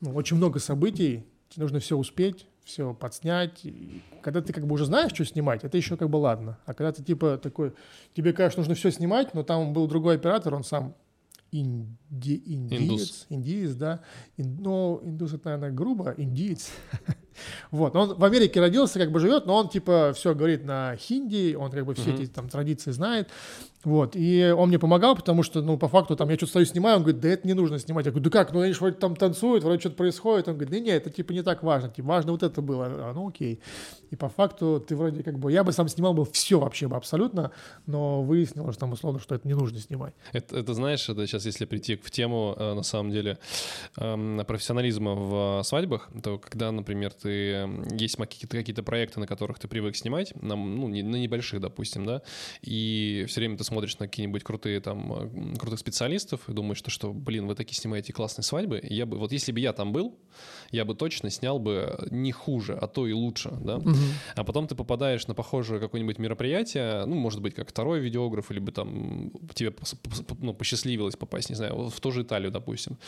ну, 0.00 0.14
очень 0.14 0.36
много 0.36 0.58
событий, 0.58 1.24
тебе 1.48 1.62
нужно 1.62 1.80
все 1.80 1.96
успеть, 1.96 2.46
все 2.64 2.92
подснять. 2.94 3.64
И 3.64 4.02
когда 4.22 4.42
ты 4.42 4.52
как 4.52 4.66
бы 4.66 4.74
уже 4.74 4.84
знаешь, 4.84 5.12
что 5.12 5.24
снимать, 5.24 5.64
это 5.64 5.76
еще 5.76 5.96
как 5.96 6.10
бы 6.10 6.16
ладно. 6.16 6.58
А 6.66 6.74
когда 6.74 6.92
ты 6.92 7.02
типа 7.02 7.38
такой, 7.38 7.72
тебе, 8.14 8.32
конечно, 8.32 8.60
нужно 8.60 8.74
все 8.74 8.90
снимать, 8.90 9.34
но 9.34 9.42
там 9.42 9.72
был 9.72 9.86
другой 9.86 10.16
оператор, 10.16 10.54
он 10.54 10.64
сам 10.64 10.94
инди, 11.52 12.42
индиец, 12.44 12.80
индус. 12.80 13.26
индиец, 13.28 13.74
да. 13.74 14.00
Ин, 14.36 14.56
ну, 14.60 15.00
индус 15.04 15.32
это, 15.32 15.50
наверное, 15.50 15.70
грубо, 15.70 16.14
индиец. 16.16 16.70
Вот, 17.70 17.94
он 17.96 18.14
в 18.14 18.24
Америке 18.24 18.60
родился, 18.60 18.98
как 18.98 19.12
бы 19.12 19.20
живет, 19.20 19.46
но 19.46 19.56
он 19.56 19.68
типа 19.68 20.12
все 20.14 20.34
говорит 20.34 20.64
на 20.64 20.96
хинди, 20.96 21.54
он 21.54 21.70
как 21.70 21.84
бы 21.84 21.94
все 21.94 22.14
эти 22.14 22.26
там 22.26 22.48
традиции 22.48 22.90
знает. 22.90 23.28
Вот, 23.86 24.16
и 24.16 24.52
он 24.56 24.70
мне 24.70 24.80
помогал, 24.80 25.14
потому 25.14 25.44
что, 25.44 25.62
ну, 25.62 25.78
по 25.78 25.86
факту, 25.86 26.16
там, 26.16 26.28
я 26.28 26.34
что-то 26.34 26.50
стою, 26.50 26.66
снимаю, 26.66 26.96
он 26.96 27.02
говорит, 27.04 27.20
да 27.20 27.28
это 27.28 27.46
не 27.46 27.54
нужно 27.54 27.78
снимать. 27.78 28.04
Я 28.04 28.10
говорю, 28.10 28.28
да 28.28 28.30
как, 28.30 28.52
ну, 28.52 28.60
они 28.62 28.72
же 28.72 28.80
вроде 28.80 28.96
там 28.96 29.14
танцуют, 29.14 29.62
вроде 29.62 29.78
что-то 29.78 29.94
происходит. 29.94 30.48
Он 30.48 30.54
говорит, 30.54 30.72
да 30.72 30.80
нет, 30.80 31.06
это, 31.06 31.10
типа, 31.10 31.30
не 31.30 31.42
так 31.42 31.62
важно, 31.62 31.88
типа, 31.88 32.08
важно 32.08 32.32
вот 32.32 32.42
это 32.42 32.60
было. 32.62 32.86
А, 32.88 33.12
ну, 33.14 33.28
окей. 33.28 33.60
И 34.10 34.16
по 34.16 34.28
факту 34.28 34.84
ты 34.84 34.96
вроде 34.96 35.22
как 35.22 35.38
бы, 35.38 35.52
я 35.52 35.62
бы 35.62 35.70
сам 35.70 35.86
снимал 35.86 36.14
бы 36.14 36.24
все 36.24 36.58
вообще 36.58 36.88
бы 36.88 36.96
абсолютно, 36.96 37.52
но 37.86 38.22
выяснилось 38.22 38.76
там, 38.76 38.90
условно, 38.90 39.20
что 39.20 39.36
это 39.36 39.46
не 39.46 39.54
нужно 39.54 39.78
снимать. 39.78 40.14
Это, 40.32 40.58
это 40.58 40.74
знаешь, 40.74 41.08
это 41.08 41.24
сейчас, 41.24 41.46
если 41.46 41.64
прийти 41.64 41.94
в 41.94 42.10
тему, 42.10 42.56
э, 42.58 42.74
на 42.74 42.82
самом 42.82 43.12
деле, 43.12 43.38
эм, 43.98 44.44
профессионализма 44.48 45.14
в 45.14 45.62
свадьбах, 45.62 46.08
то 46.24 46.38
когда, 46.38 46.72
например, 46.72 47.12
ты, 47.12 47.25
есть 47.28 48.16
какие-то 48.16 48.56
какие 48.56 48.74
проекты, 48.74 49.20
на 49.20 49.26
которых 49.26 49.58
ты 49.58 49.68
привык 49.68 49.96
снимать, 49.96 50.34
на, 50.42 50.56
ну, 50.56 50.88
не, 50.88 51.02
на 51.02 51.16
небольших, 51.16 51.60
допустим, 51.60 52.04
да, 52.04 52.22
и 52.62 53.24
все 53.28 53.40
время 53.40 53.56
ты 53.56 53.64
смотришь 53.64 53.98
на 53.98 54.06
какие-нибудь 54.06 54.42
крутые 54.44 54.80
там, 54.80 55.54
крутых 55.56 55.78
специалистов 55.78 56.48
и 56.48 56.52
думаешь, 56.52 56.78
что, 56.78 56.90
что, 56.90 57.12
блин, 57.12 57.46
вы 57.46 57.54
такие 57.54 57.76
снимаете 57.76 58.12
классные 58.12 58.44
свадьбы. 58.44 58.80
я 58.82 59.06
бы, 59.06 59.18
вот 59.18 59.32
если 59.32 59.52
бы 59.52 59.60
я 59.60 59.72
там 59.72 59.92
был, 59.92 60.18
я 60.70 60.84
бы 60.84 60.94
точно 60.94 61.30
снял 61.30 61.58
бы 61.58 61.98
не 62.10 62.32
хуже, 62.32 62.78
а 62.80 62.86
то 62.86 63.06
и 63.06 63.12
лучше, 63.12 63.50
да. 63.60 63.76
Угу. 63.76 63.94
А 64.34 64.44
потом 64.44 64.66
ты 64.66 64.74
попадаешь 64.74 65.26
на 65.26 65.34
похожее 65.34 65.80
какое-нибудь 65.80 66.18
мероприятие, 66.18 67.04
ну, 67.06 67.14
может 67.14 67.40
быть, 67.40 67.54
как 67.54 67.68
второй 67.68 68.00
видеограф, 68.00 68.50
либо 68.50 68.72
там 68.72 69.30
тебе 69.54 69.74
ну, 70.40 70.54
посчастливилось 70.54 71.16
попасть, 71.16 71.50
не 71.50 71.56
знаю, 71.56 71.88
в 71.88 72.00
ту 72.00 72.12
же 72.12 72.22
Италию, 72.22 72.50
допустим. 72.50 72.98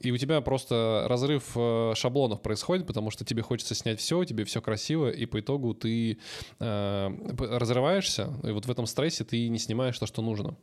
И 0.00 0.10
у 0.10 0.16
тебя 0.16 0.40
просто 0.40 1.06
разрыв 1.08 1.52
э, 1.56 1.92
шаблонов 1.94 2.42
происходит, 2.42 2.86
потому 2.86 3.10
что 3.10 3.24
тебе 3.24 3.42
хочется 3.42 3.74
снять 3.74 4.00
все, 4.00 4.24
тебе 4.24 4.44
все 4.44 4.60
красиво, 4.60 5.10
и 5.10 5.26
по 5.26 5.40
итогу 5.40 5.74
ты 5.74 6.18
э, 6.60 7.10
разрываешься, 7.38 8.32
и 8.44 8.50
вот 8.50 8.66
в 8.66 8.70
этом 8.70 8.86
стрессе 8.86 9.24
ты 9.24 9.48
не 9.48 9.58
снимаешь 9.58 9.98
то, 9.98 10.06
что 10.06 10.22
нужно. 10.22 10.54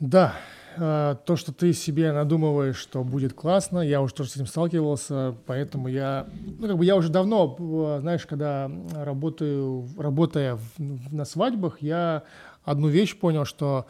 Да, 0.00 0.34
то, 0.76 1.36
что 1.36 1.52
ты 1.52 1.72
себе 1.72 2.12
надумываешь, 2.12 2.76
что 2.76 3.04
будет 3.04 3.32
классно, 3.34 3.80
я 3.80 4.00
уже 4.00 4.14
тоже 4.14 4.30
с 4.30 4.36
этим 4.36 4.46
сталкивался, 4.46 5.34
поэтому 5.46 5.88
я, 5.88 6.26
ну, 6.58 6.68
как 6.68 6.78
бы 6.78 6.84
я 6.84 6.96
уже 6.96 7.08
давно, 7.08 7.56
знаешь, 8.00 8.26
когда 8.26 8.70
работаю, 8.92 9.88
работая 9.98 10.56
в, 10.56 11.14
на 11.14 11.24
свадьбах, 11.24 11.82
я 11.82 12.22
одну 12.64 12.88
вещь 12.88 13.18
понял, 13.18 13.44
что 13.44 13.86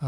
э, 0.00 0.06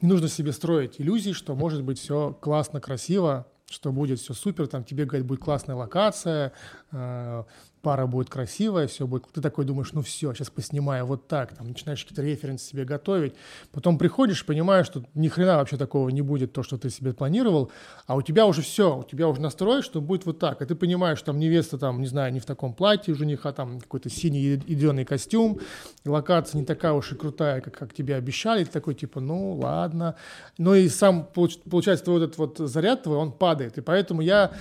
не 0.00 0.08
нужно 0.08 0.28
себе 0.28 0.52
строить 0.52 0.96
иллюзий, 0.98 1.32
что 1.32 1.54
может 1.54 1.82
быть 1.82 1.98
все 1.98 2.36
классно, 2.40 2.80
красиво, 2.80 3.46
что 3.68 3.92
будет 3.92 4.18
все 4.18 4.34
супер, 4.34 4.66
там 4.66 4.84
тебе, 4.84 5.04
говорит, 5.04 5.26
будет 5.26 5.40
классная 5.40 5.76
локация, 5.76 6.52
э, 6.92 7.44
пара 7.82 8.06
будет 8.06 8.28
красивая, 8.28 8.86
все 8.86 9.06
будет. 9.06 9.26
Ты 9.32 9.40
такой 9.40 9.64
думаешь, 9.64 9.92
ну 9.92 10.02
все, 10.02 10.32
сейчас 10.32 10.50
поснимаю 10.50 11.06
вот 11.06 11.28
так, 11.28 11.54
там 11.56 11.68
начинаешь 11.68 12.02
какие-то 12.02 12.22
референсы 12.22 12.66
себе 12.66 12.84
готовить. 12.84 13.34
Потом 13.72 13.98
приходишь, 13.98 14.44
понимаешь, 14.44 14.86
что 14.86 15.04
ни 15.14 15.28
хрена 15.28 15.56
вообще 15.56 15.76
такого 15.76 16.08
не 16.10 16.22
будет, 16.22 16.52
то, 16.52 16.62
что 16.62 16.78
ты 16.78 16.90
себе 16.90 17.12
планировал, 17.12 17.70
а 18.06 18.16
у 18.16 18.22
тебя 18.22 18.46
уже 18.46 18.62
все, 18.62 18.98
у 18.98 19.04
тебя 19.04 19.28
уже 19.28 19.40
настрой, 19.40 19.82
что 19.82 20.00
будет 20.00 20.26
вот 20.26 20.38
так. 20.38 20.62
И 20.62 20.66
ты 20.66 20.74
понимаешь, 20.74 21.18
что 21.18 21.26
там 21.26 21.38
невеста, 21.38 21.78
там, 21.78 22.00
не 22.00 22.06
знаю, 22.06 22.32
не 22.32 22.40
в 22.40 22.46
таком 22.46 22.74
платье, 22.74 23.14
жениха 23.14 23.52
там 23.52 23.80
какой-то 23.80 24.10
синий 24.10 24.54
идеальный 24.54 25.04
костюм, 25.04 25.60
локация 26.04 26.58
не 26.58 26.66
такая 26.66 26.92
уж 26.92 27.12
и 27.12 27.14
крутая, 27.14 27.60
как, 27.60 27.76
как 27.76 27.94
тебе 27.94 28.16
обещали. 28.16 28.64
Ты 28.64 28.70
такой, 28.70 28.94
типа, 28.94 29.20
ну 29.20 29.54
ладно. 29.54 30.16
Ну 30.58 30.74
и 30.74 30.88
сам, 30.88 31.26
получается, 31.32 32.04
твой 32.04 32.20
вот 32.20 32.24
этот 32.26 32.38
вот 32.38 32.58
заряд 32.58 33.04
твой, 33.04 33.16
он 33.16 33.32
падает. 33.32 33.78
И 33.78 33.80
поэтому 33.80 34.20
я 34.20 34.52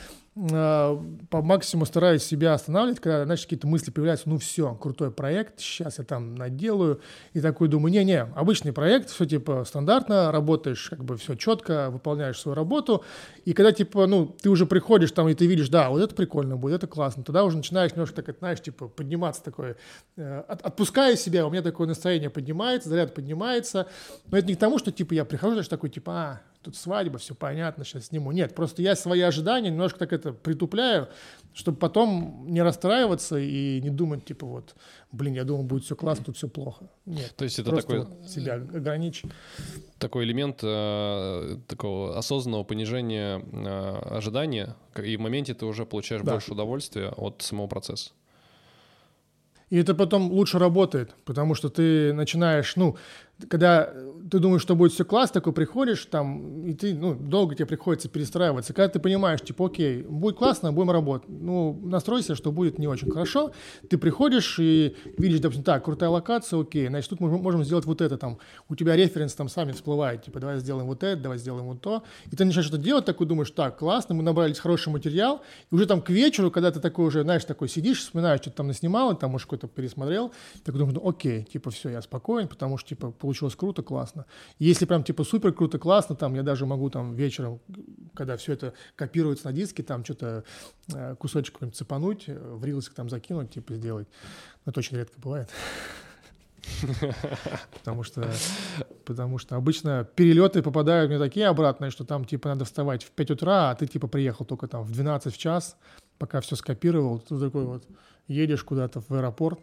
по 0.47 1.41
максимуму 1.41 1.85
стараюсь 1.85 2.23
себя 2.23 2.53
останавливать, 2.53 3.01
когда, 3.01 3.25
знаешь, 3.25 3.41
какие-то 3.41 3.67
мысли 3.67 3.91
появляются, 3.91 4.29
ну 4.29 4.37
все, 4.37 4.73
крутой 4.75 5.11
проект, 5.11 5.59
сейчас 5.59 5.97
я 5.97 6.05
там 6.05 6.35
наделаю, 6.35 7.01
и 7.33 7.41
такой 7.41 7.67
думаю, 7.67 7.91
не-не, 7.91 8.21
обычный 8.21 8.71
проект, 8.71 9.09
все 9.09 9.25
типа 9.25 9.65
стандартно, 9.65 10.31
работаешь 10.31 10.89
как 10.89 11.03
бы 11.03 11.17
все 11.17 11.35
четко, 11.35 11.89
выполняешь 11.89 12.39
свою 12.39 12.55
работу, 12.55 13.03
и 13.43 13.51
когда 13.51 13.73
типа, 13.73 14.07
ну, 14.07 14.27
ты 14.27 14.49
уже 14.49 14.65
приходишь 14.65 15.11
там, 15.11 15.27
и 15.27 15.33
ты 15.33 15.45
видишь, 15.45 15.67
да, 15.67 15.89
вот 15.89 16.01
это 16.01 16.15
прикольно 16.15 16.55
будет, 16.55 16.75
это 16.75 16.87
классно, 16.87 17.23
тогда 17.23 17.43
уже 17.43 17.57
начинаешь 17.57 17.91
немножко 17.91 18.21
так, 18.21 18.37
знаешь, 18.39 18.61
типа 18.61 18.87
подниматься 18.87 19.43
такое, 19.43 19.75
э, 20.15 20.43
от, 20.47 20.61
отпускаю 20.61 21.17
себя, 21.17 21.45
у 21.45 21.49
меня 21.49 21.61
такое 21.61 21.87
настроение 21.87 22.29
поднимается, 22.29 22.87
заряд 22.87 23.13
поднимается, 23.13 23.87
но 24.31 24.37
это 24.37 24.47
не 24.47 24.55
к 24.55 24.59
тому, 24.59 24.79
что 24.79 24.93
типа 24.93 25.13
я 25.13 25.25
прихожу, 25.25 25.51
знаешь, 25.51 25.67
такой 25.67 25.89
типа, 25.89 26.13
а, 26.13 26.41
тут 26.61 26.75
свадьба, 26.75 27.17
все 27.17 27.35
понятно, 27.35 27.85
сейчас 27.85 28.07
сниму. 28.07 28.31
Нет, 28.31 28.53
просто 28.53 28.81
я 28.81 28.95
свои 28.95 29.21
ожидания 29.21 29.69
немножко 29.69 29.99
так 29.99 30.13
это 30.13 30.33
притупляю, 30.33 31.07
чтобы 31.53 31.77
потом 31.77 32.45
не 32.47 32.61
расстраиваться 32.61 33.37
и 33.37 33.81
не 33.81 33.89
думать, 33.89 34.25
типа, 34.25 34.45
вот, 34.45 34.75
блин, 35.11 35.33
я 35.33 35.43
думал, 35.43 35.63
будет 35.63 35.83
все 35.83 35.95
классно, 35.95 36.25
тут 36.25 36.37
все 36.37 36.47
плохо. 36.47 36.89
Нет. 37.05 37.33
То 37.37 37.45
есть 37.45 37.59
это 37.59 37.75
такой... 37.75 37.99
Вот 37.99 38.29
себя 38.29 38.55
ограничь. 38.55 39.23
Такой 39.97 40.25
элемент 40.25 40.59
э, 40.63 41.57
такого 41.67 42.17
осознанного 42.17 42.63
понижения 42.63 43.39
э, 43.39 44.17
ожидания, 44.17 44.75
и 45.01 45.17
в 45.17 45.19
моменте 45.19 45.53
ты 45.53 45.65
уже 45.65 45.85
получаешь 45.85 46.21
да. 46.23 46.33
больше 46.33 46.51
удовольствия 46.51 47.09
от 47.09 47.41
самого 47.41 47.67
процесса. 47.67 48.11
И 49.69 49.77
это 49.77 49.93
потом 49.93 50.31
лучше 50.31 50.57
работает, 50.57 51.15
потому 51.25 51.53
что 51.53 51.69
ты 51.69 52.11
начинаешь, 52.13 52.75
ну, 52.75 52.97
когда 53.47 53.93
ты 54.29 54.39
думаешь, 54.39 54.61
что 54.61 54.75
будет 54.75 54.91
все 54.91 55.05
классно, 55.05 55.35
такой 55.35 55.53
приходишь 55.53 56.05
там, 56.05 56.63
и 56.65 56.73
ты, 56.73 56.93
ну, 56.93 57.15
долго 57.15 57.55
тебе 57.55 57.65
приходится 57.65 58.09
перестраиваться. 58.09 58.73
Когда 58.73 58.89
ты 58.89 58.99
понимаешь, 58.99 59.41
типа, 59.41 59.67
окей, 59.67 60.03
будет 60.03 60.37
классно, 60.37 60.71
будем 60.71 60.91
работать. 60.91 61.29
Ну, 61.29 61.79
настройся, 61.83 62.35
что 62.35 62.51
будет 62.51 62.79
не 62.79 62.87
очень 62.87 63.09
хорошо. 63.09 63.51
Ты 63.89 63.97
приходишь 63.97 64.57
и 64.59 64.95
видишь, 65.17 65.39
допустим, 65.39 65.63
так, 65.63 65.83
крутая 65.83 66.09
локация, 66.09 66.59
окей, 66.59 66.87
значит, 66.87 67.09
тут 67.09 67.19
мы 67.19 67.37
можем 67.37 67.63
сделать 67.63 67.85
вот 67.85 68.01
это 68.01 68.17
там. 68.17 68.37
У 68.67 68.75
тебя 68.75 68.95
референс 68.95 69.33
там 69.33 69.49
сами 69.49 69.71
всплывает, 69.71 70.23
типа, 70.23 70.39
давай 70.39 70.59
сделаем 70.59 70.87
вот 70.87 71.03
это, 71.03 71.21
давай 71.21 71.37
сделаем 71.37 71.65
вот 71.65 71.81
то. 71.81 72.03
И 72.31 72.35
ты 72.35 72.45
начинаешь 72.45 72.67
что-то 72.67 72.83
делать, 72.83 73.05
такой 73.05 73.25
думаешь, 73.25 73.51
так, 73.51 73.77
классно, 73.77 74.15
мы 74.15 74.23
набрали 74.23 74.53
хороший 74.53 74.89
материал. 74.89 75.41
И 75.71 75.75
уже 75.75 75.85
там 75.85 76.01
к 76.01 76.09
вечеру, 76.09 76.51
когда 76.51 76.71
ты 76.71 76.79
такой 76.79 77.05
уже, 77.05 77.23
знаешь, 77.23 77.45
такой 77.45 77.69
сидишь, 77.69 77.99
вспоминаешь, 77.99 78.41
что 78.41 78.51
ты 78.51 78.57
там 78.57 78.67
наснимал, 78.67 79.15
там, 79.17 79.31
может, 79.31 79.45
какой-то 79.45 79.67
пересмотрел, 79.67 80.31
так 80.63 80.75
думаешь, 80.75 80.95
ну, 80.95 81.07
окей, 81.07 81.43
типа, 81.43 81.71
все, 81.71 81.89
я 81.89 82.01
спокоен, 82.01 82.47
потому 82.47 82.77
что, 82.77 82.89
типа, 82.89 83.11
получилось 83.29 83.55
круто, 83.55 83.83
классно. 83.83 84.25
Если 84.57 84.85
прям 84.85 85.03
типа 85.03 85.23
супер 85.23 85.53
круто, 85.53 85.77
классно, 85.77 86.15
там 86.15 86.33
я 86.33 86.41
даже 86.41 86.65
могу 86.65 86.89
там 86.89 87.13
вечером, 87.13 87.59
когда 88.15 88.37
все 88.37 88.53
это 88.53 88.73
копируется 88.95 89.45
на 89.45 89.53
диске, 89.53 89.83
там 89.83 90.03
что-то 90.03 90.43
э, 90.91 91.15
кусочек 91.19 91.53
какой-нибудь 91.53 91.77
цепануть, 91.77 92.23
э, 92.25 92.33
в 92.33 92.65
рилсик 92.65 92.95
там 92.95 93.07
закинуть, 93.07 93.51
типа 93.51 93.75
сделать. 93.75 94.07
Но 94.65 94.71
это 94.71 94.79
очень 94.79 94.97
редко 94.97 95.19
бывает. 95.21 95.47
Потому 97.73 98.01
что, 98.03 98.27
потому 99.05 99.37
что 99.37 99.55
обычно 99.55 100.07
перелеты 100.15 100.63
попадают 100.63 101.11
мне 101.11 101.19
такие 101.19 101.47
обратные, 101.47 101.91
что 101.91 102.03
там 102.03 102.25
типа 102.25 102.49
надо 102.49 102.65
вставать 102.65 103.03
в 103.03 103.11
5 103.11 103.31
утра, 103.31 103.69
а 103.69 103.75
ты 103.75 103.85
типа 103.85 104.07
приехал 104.07 104.43
только 104.43 104.67
там 104.67 104.83
в 104.83 104.91
12 104.91 105.33
в 105.33 105.37
час, 105.37 105.77
пока 106.17 106.41
все 106.41 106.55
скопировал, 106.55 107.19
ты 107.19 107.39
такой 107.39 107.65
вот 107.65 107.83
едешь 108.27 108.63
куда-то 108.63 109.01
в 109.01 109.11
аэропорт, 109.11 109.59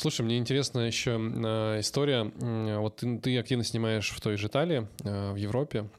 Слушай, 0.00 0.22
мне 0.22 0.38
интересна 0.38 0.80
еще 0.86 1.10
э, 1.20 1.80
история. 1.80 2.32
Вот 2.78 2.96
ты, 2.96 3.18
ты 3.18 3.36
активно 3.36 3.64
снимаешь 3.64 4.08
в 4.08 4.18
той 4.18 4.38
же 4.38 4.46
Италии, 4.46 4.88
э, 5.04 5.32
в 5.32 5.36
Европе. 5.36 5.90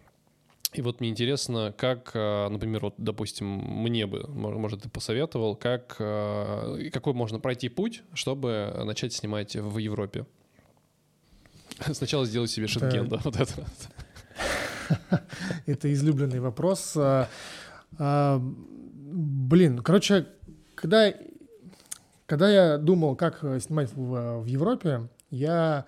И 0.74 0.82
вот 0.82 1.02
мне 1.02 1.10
интересно, 1.12 1.72
как, 1.78 2.10
э, 2.16 2.48
например, 2.50 2.82
вот, 2.82 2.96
допустим, 2.98 3.46
мне 3.46 4.08
бы, 4.08 4.28
может, 4.28 4.82
ты 4.82 4.90
посоветовал, 4.90 5.56
как, 5.56 5.98
какой 5.98 7.14
можно 7.14 7.40
пройти 7.40 7.70
путь, 7.70 8.02
чтобы 8.16 8.74
начать 8.86 9.14
снимать 9.14 9.56
в 9.56 9.78
Европе? 9.78 10.26
Сначала 11.92 12.26
сделать 12.26 12.50
себе 12.50 12.66
шенген, 12.66 13.08
да, 13.08 13.20
вот 13.24 13.36
это. 13.36 13.68
Это 15.68 15.94
излюбленный 15.94 16.40
вопрос. 16.40 16.94
А, 16.98 17.30
а, 18.00 18.42
блин, 18.42 19.78
короче, 19.84 20.26
когда 20.74 21.14
когда 22.32 22.50
я 22.50 22.78
думал, 22.78 23.18
как 23.18 23.44
э, 23.44 23.60
снимать 23.60 23.92
в, 23.94 24.44
в 24.44 24.46
Европе, 24.46 25.10
я 25.32 25.86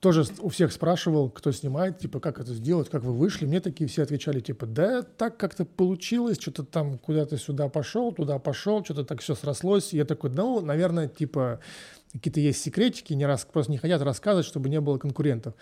тоже 0.00 0.24
у 0.40 0.48
всех 0.48 0.72
спрашивал, 0.72 1.30
кто 1.30 1.52
снимает, 1.52 2.00
типа, 2.00 2.18
как 2.18 2.40
это 2.40 2.52
сделать, 2.52 2.90
как 2.90 3.04
вы 3.04 3.12
вышли. 3.12 3.46
Мне 3.46 3.60
такие 3.60 3.88
все 3.88 4.02
отвечали, 4.02 4.40
типа, 4.40 4.66
да, 4.66 5.02
так 5.02 5.36
как-то 5.36 5.64
получилось, 5.64 6.40
что-то 6.40 6.64
там 6.64 6.98
куда-то 6.98 7.38
сюда 7.38 7.68
пошел, 7.68 8.10
туда 8.10 8.40
пошел, 8.40 8.84
что-то 8.84 9.04
так 9.04 9.20
все 9.20 9.36
срослось. 9.36 9.92
Я 9.92 10.04
такой, 10.04 10.30
ну, 10.30 10.60
наверное, 10.60 11.06
типа, 11.06 11.60
какие-то 12.12 12.40
есть 12.40 12.60
секретики, 12.60 13.12
не 13.12 13.24
раз, 13.24 13.44
просто 13.44 13.70
не 13.70 13.78
хотят 13.78 14.02
рассказывать, 14.02 14.46
чтобы 14.46 14.68
не 14.68 14.80
было 14.80 14.98
конкурентов. 14.98 15.54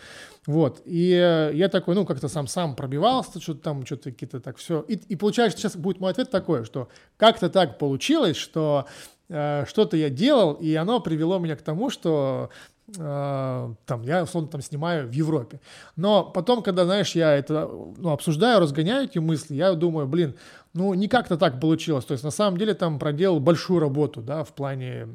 Вот. 0.47 0.81
И 0.87 1.09
я 1.53 1.69
такой, 1.69 1.95
ну, 1.95 2.07
как-то 2.07 2.29
сам-сам 2.29 2.75
пробивался, 2.75 3.39
что-то 3.39 3.61
там, 3.61 3.85
что-то 3.85 4.13
какие-то 4.13 4.41
так 4.41 4.57
все. 4.57 4.81
И, 4.89 4.95
и 4.95 5.17
получается, 5.17 5.59
сейчас 5.59 5.77
будет 5.77 6.01
мой 6.01 6.13
ответ 6.13 6.31
такой, 6.31 6.65
что 6.65 6.89
как-то 7.19 7.51
так 7.51 7.79
получилось, 7.79 8.39
что 8.39 8.87
Э, 8.87 9.14
что-то 9.29 9.97
я 9.97 10.11
делал, 10.11 10.53
и 10.55 10.75
оно 10.75 11.01
привело 11.01 11.39
меня 11.39 11.57
к 11.57 11.63
тому, 11.63 11.91
что 11.91 12.51
э, 12.97 13.75
там, 13.87 14.03
я, 14.03 14.23
условно, 14.23 14.51
там 14.51 14.61
снимаю 14.61 15.09
в 15.09 15.13
Европе. 15.13 15.61
Но 15.97 16.25
потом, 16.25 16.63
когда, 16.63 16.85
знаешь, 16.85 17.15
я 17.15 17.35
это 17.35 17.69
ну, 17.97 18.11
обсуждаю, 18.11 18.61
разгоняю 18.61 19.05
эти 19.05 19.19
мысли, 19.19 19.55
я 19.55 19.73
думаю, 19.75 20.07
блин, 20.07 20.35
ну, 20.75 20.93
не 20.95 21.09
как-то 21.09 21.37
так 21.37 21.61
получилось. 21.61 22.05
То 22.05 22.13
есть, 22.13 22.25
на 22.25 22.31
самом 22.31 22.59
деле, 22.59 22.75
там 22.75 22.99
проделал 22.99 23.41
большую 23.41 23.81
работу, 23.81 24.21
да, 24.21 24.45
в 24.45 24.53
плане 24.53 25.09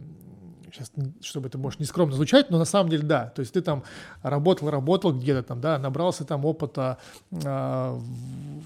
сейчас, 0.79 0.91
чтобы 1.21 1.47
это, 1.47 1.57
может, 1.57 1.79
не 1.79 1.85
скромно 1.85 2.15
звучать, 2.15 2.49
но 2.49 2.57
на 2.57 2.65
самом 2.65 2.89
деле 2.89 3.03
да. 3.03 3.27
То 3.35 3.41
есть 3.41 3.53
ты 3.53 3.61
там 3.61 3.83
работал, 4.23 4.69
работал 4.69 5.13
где-то 5.13 5.43
там, 5.43 5.61
да, 5.61 5.77
набрался 5.77 6.25
там 6.25 6.45
опыта. 6.45 6.97
Э, 7.31 7.99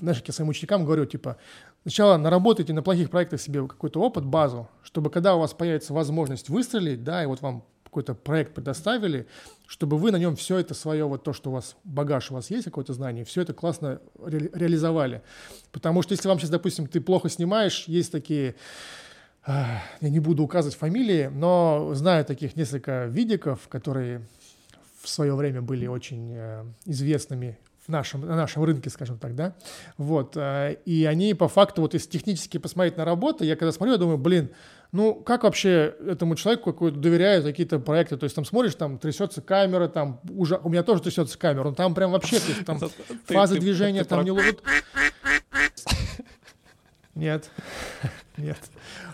знаешь, 0.02 0.24
я 0.26 0.34
своим 0.34 0.50
ученикам 0.50 0.86
говорю, 0.86 1.06
типа, 1.06 1.38
Сначала 1.84 2.16
наработайте 2.16 2.72
на 2.72 2.82
плохих 2.82 3.10
проектах 3.10 3.42
себе 3.42 3.68
какой-то 3.68 4.00
опыт, 4.00 4.24
базу, 4.24 4.70
чтобы 4.84 5.10
когда 5.10 5.36
у 5.36 5.40
вас 5.40 5.54
появится 5.54 5.94
возможность 5.94 6.48
выстрелить, 6.48 7.04
да, 7.04 7.22
и 7.22 7.26
вот 7.26 7.42
вам 7.42 7.66
какой-то 7.84 8.16
проект 8.16 8.56
предоставили, 8.56 9.28
чтобы 9.68 9.98
вы 9.98 10.12
на 10.12 10.16
нем 10.16 10.36
все 10.36 10.58
это 10.58 10.74
свое, 10.74 11.06
вот 11.06 11.24
то, 11.24 11.34
что 11.34 11.52
у 11.52 11.54
вас, 11.54 11.76
багаж 11.84 12.32
у 12.32 12.36
вас 12.36 12.50
есть, 12.50 12.64
какое-то 12.64 12.94
знание, 12.94 13.26
все 13.26 13.42
это 13.42 13.54
классно 13.54 14.00
ре- 14.24 14.50
реализовали. 14.54 15.22
Потому 15.72 16.02
что 16.02 16.14
если 16.14 16.28
вам 16.28 16.40
сейчас, 16.40 16.50
допустим, 16.50 16.88
ты 16.88 17.02
плохо 17.02 17.30
снимаешь, 17.30 17.84
есть 17.88 18.12
такие, 18.12 18.56
я 19.46 20.10
не 20.10 20.20
буду 20.20 20.44
указывать 20.44 20.78
фамилии, 20.78 21.30
но 21.34 21.92
знаю 21.94 22.26
таких 22.26 22.56
несколько 22.56 23.06
видиков, 23.06 23.68
которые 23.68 24.22
в 25.02 25.10
свое 25.10 25.36
время 25.36 25.62
были 25.62 25.86
очень 25.86 26.32
э, 26.34 26.64
известными 26.86 27.58
в 27.86 27.90
нашем, 27.90 28.22
на 28.22 28.38
нашем 28.38 28.64
рынке, 28.64 28.90
скажем 28.90 29.18
так, 29.18 29.36
да, 29.36 29.54
вот, 29.98 30.38
э, 30.38 30.78
и 30.86 31.04
они 31.04 31.34
по 31.34 31.50
факту, 31.50 31.82
вот 31.82 31.94
если 31.94 32.10
технически 32.10 32.58
посмотреть 32.58 32.96
на 32.96 33.04
работу, 33.04 33.44
я 33.44 33.58
когда 33.58 33.74
смотрю, 33.74 33.94
я 33.94 34.00
думаю, 34.00 34.18
блин, 34.18 34.52
ну, 34.94 35.16
как 35.16 35.44
вообще 35.44 35.94
этому 36.08 36.36
человеку 36.36 36.72
какой-то 36.72 36.98
доверяют 36.98 37.44
какие-то 37.44 37.80
проекты, 37.80 38.16
то 38.16 38.24
есть 38.24 38.36
там 38.36 38.46
смотришь, 38.46 38.76
там 38.76 38.98
трясется 38.98 39.42
камера, 39.42 39.90
там 39.90 40.22
уже, 40.30 40.58
у 40.64 40.70
меня 40.70 40.84
тоже 40.84 41.02
трясется 41.02 41.38
камера, 41.38 41.68
он 41.68 41.76
там 41.76 41.94
прям 41.94 42.12
вообще, 42.12 42.40
то 42.40 42.48
есть, 42.48 42.66
там 42.66 42.80
фазы 43.26 43.60
движения 43.60 44.06
там 44.06 44.24
не 44.24 44.32
ловят. 44.32 44.62
Нет, 47.16 47.52
нет. 48.38 48.58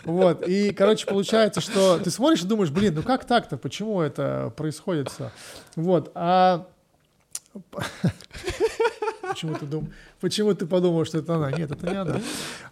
Вот, 0.04 0.48
и, 0.48 0.72
короче, 0.72 1.06
получается, 1.06 1.60
что 1.60 1.98
ты 1.98 2.10
смотришь 2.10 2.42
и 2.42 2.46
думаешь, 2.46 2.70
блин, 2.70 2.94
ну 2.94 3.02
как 3.02 3.26
так-то, 3.26 3.58
почему 3.58 4.00
это 4.00 4.52
происходит 4.56 5.10
все? 5.10 5.30
Вот, 5.76 6.10
а 6.14 6.66
Почему 9.30 9.54
ты, 9.54 9.66
дум... 9.66 9.88
Почему 10.20 10.54
ты 10.54 10.66
подумал, 10.66 11.04
что 11.04 11.18
это 11.18 11.36
она? 11.36 11.52
Нет, 11.52 11.70
это 11.70 11.86
не 11.88 11.96
она. 11.96 12.20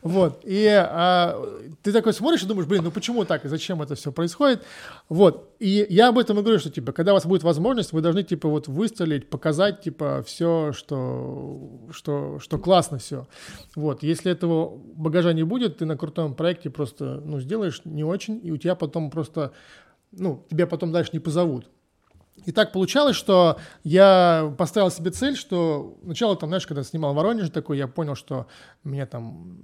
Вот. 0.03 0.41
И 0.45 0.67
а, 0.67 1.41
ты 1.83 1.93
такой 1.93 2.13
смотришь 2.13 2.43
и 2.43 2.47
думаешь, 2.47 2.69
блин, 2.69 2.83
ну 2.85 2.91
почему 2.91 3.25
так 3.25 3.45
и 3.45 3.49
зачем 3.49 3.81
это 3.81 3.95
все 3.95 4.11
происходит? 4.11 4.65
Вот. 5.09 5.55
И 5.61 5.87
я 5.89 6.09
об 6.09 6.19
этом 6.19 6.39
и 6.39 6.43
говорю, 6.43 6.59
что 6.59 6.71
типа, 6.71 6.93
когда 6.93 7.13
у 7.13 7.15
вас 7.15 7.27
будет 7.27 7.45
возможность, 7.45 7.93
вы 7.93 8.01
должны 8.01 8.25
типа 8.25 8.49
вот 8.49 8.67
выстрелить, 8.67 9.31
показать 9.31 9.83
типа 9.83 10.25
все, 10.27 10.73
что, 10.73 11.89
что, 11.93 12.39
что 12.41 12.59
классно 12.59 12.99
все. 12.99 13.29
Вот. 13.77 14.03
Если 14.03 14.33
этого 14.33 14.77
багажа 14.77 15.33
не 15.33 15.45
будет, 15.45 15.79
ты 15.79 15.87
на 15.87 15.97
крутом 15.97 16.35
проекте 16.35 16.71
просто 16.71 17.23
ну, 17.25 17.41
сделаешь 17.41 17.83
не 17.85 18.05
очень, 18.05 18.41
и 18.43 18.51
у 18.51 18.57
тебя 18.57 18.75
потом 18.75 19.11
просто 19.11 19.53
ну, 20.11 20.45
тебя 20.51 20.67
потом 20.67 20.93
дальше 20.93 21.11
не 21.13 21.21
позовут. 21.21 21.67
И 22.45 22.53
так 22.53 22.73
получалось, 22.73 23.17
что 23.17 23.59
я 23.85 24.55
поставил 24.57 24.91
себе 24.91 25.11
цель, 25.11 25.37
что 25.37 25.99
сначала 26.05 26.37
там, 26.37 26.51
знаешь, 26.51 26.67
когда 26.67 26.83
снимал 26.83 27.15
Воронеж 27.15 27.51
такой, 27.51 27.79
я 27.79 27.87
понял, 27.87 28.15
что 28.15 28.47
меня 28.85 29.07
там 29.07 29.59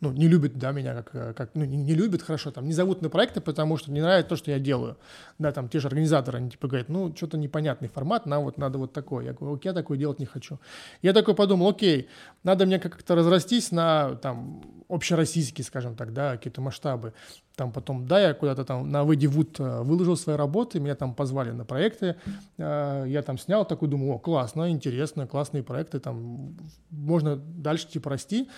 ну, 0.00 0.12
не 0.12 0.28
любят, 0.28 0.56
да, 0.56 0.70
меня 0.70 1.02
как, 1.02 1.36
как 1.36 1.50
ну, 1.54 1.64
не, 1.64 1.76
не 1.76 1.94
любят, 1.94 2.22
хорошо, 2.22 2.52
там, 2.52 2.66
не 2.66 2.72
зовут 2.72 3.02
на 3.02 3.08
проекты, 3.08 3.40
потому 3.40 3.76
что 3.76 3.90
не 3.90 4.00
нравится 4.00 4.28
то, 4.28 4.36
что 4.36 4.50
я 4.50 4.60
делаю. 4.60 4.96
Да, 5.38 5.50
там, 5.50 5.68
те 5.68 5.80
же 5.80 5.88
организаторы, 5.88 6.38
они 6.38 6.50
типа 6.50 6.68
говорят, 6.68 6.88
ну, 6.88 7.14
что-то 7.16 7.36
непонятный 7.36 7.88
формат, 7.88 8.24
нам 8.24 8.44
вот 8.44 8.58
надо 8.58 8.78
вот 8.78 8.92
такое. 8.92 9.24
Я 9.24 9.32
говорю, 9.32 9.56
окей, 9.56 9.70
я 9.70 9.74
такое 9.74 9.98
делать 9.98 10.20
не 10.20 10.26
хочу. 10.26 10.60
Я 11.02 11.12
такой 11.12 11.34
подумал, 11.34 11.70
окей, 11.70 12.08
надо 12.44 12.64
мне 12.66 12.78
как-то 12.78 13.16
разрастись 13.16 13.72
на, 13.72 14.14
там, 14.16 14.62
общероссийские, 14.88 15.64
скажем 15.64 15.96
так, 15.96 16.12
да, 16.12 16.36
какие-то 16.36 16.60
масштабы. 16.60 17.12
Там 17.56 17.72
потом, 17.72 18.06
да, 18.06 18.20
я 18.20 18.34
куда-то 18.34 18.64
там 18.64 18.88
на 18.88 19.02
Выйди 19.02 19.26
Вуд 19.26 19.58
э, 19.58 19.82
выложил 19.82 20.16
свои 20.16 20.36
работы, 20.36 20.78
меня 20.78 20.94
там 20.94 21.12
позвали 21.12 21.50
на 21.50 21.64
проекты, 21.64 22.14
э, 22.56 23.04
я 23.08 23.22
там 23.22 23.36
снял, 23.36 23.64
такой 23.64 23.88
думаю, 23.88 24.12
о, 24.12 24.18
классно, 24.20 24.70
интересно, 24.70 25.26
классные 25.26 25.64
проекты, 25.64 25.98
там 25.98 26.56
можно 26.90 27.34
дальше 27.34 27.88
типа 27.88 28.10
расти. 28.10 28.48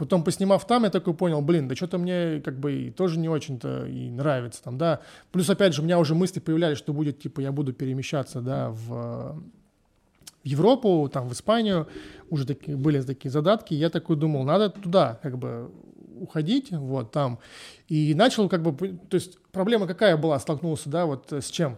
Потом 0.00 0.24
поснимав 0.24 0.66
там, 0.66 0.84
я 0.84 0.90
такой 0.90 1.12
понял, 1.12 1.42
блин, 1.42 1.68
да 1.68 1.76
что-то 1.76 1.98
мне 1.98 2.40
как 2.42 2.58
бы 2.58 2.90
тоже 2.96 3.18
не 3.18 3.28
очень-то 3.28 3.84
и 3.84 4.08
нравится 4.08 4.62
там, 4.62 4.78
да. 4.78 5.00
Плюс, 5.30 5.50
опять 5.50 5.74
же, 5.74 5.82
у 5.82 5.84
меня 5.84 5.98
уже 5.98 6.14
мысли 6.14 6.40
появлялись, 6.40 6.78
что 6.78 6.94
будет, 6.94 7.20
типа, 7.20 7.40
я 7.40 7.52
буду 7.52 7.74
перемещаться, 7.74 8.40
да, 8.40 8.70
в 8.70 9.42
в 10.42 10.46
Европу, 10.46 11.10
там, 11.12 11.28
в 11.28 11.34
Испанию, 11.34 11.86
уже 12.30 12.46
такие, 12.46 12.74
были 12.74 13.02
такие 13.02 13.30
задатки, 13.30 13.74
я 13.74 13.90
такой 13.90 14.16
думал, 14.16 14.42
надо 14.42 14.70
туда, 14.70 15.18
как 15.22 15.36
бы, 15.36 15.70
уходить, 16.18 16.70
вот, 16.72 17.12
там, 17.12 17.38
и 17.88 18.14
начал, 18.14 18.48
как 18.48 18.62
бы, 18.62 18.72
то 19.10 19.16
есть 19.16 19.38
проблема 19.52 19.86
какая 19.86 20.16
была, 20.16 20.38
столкнулся, 20.38 20.88
да, 20.88 21.04
вот 21.04 21.30
с 21.30 21.50
чем? 21.50 21.76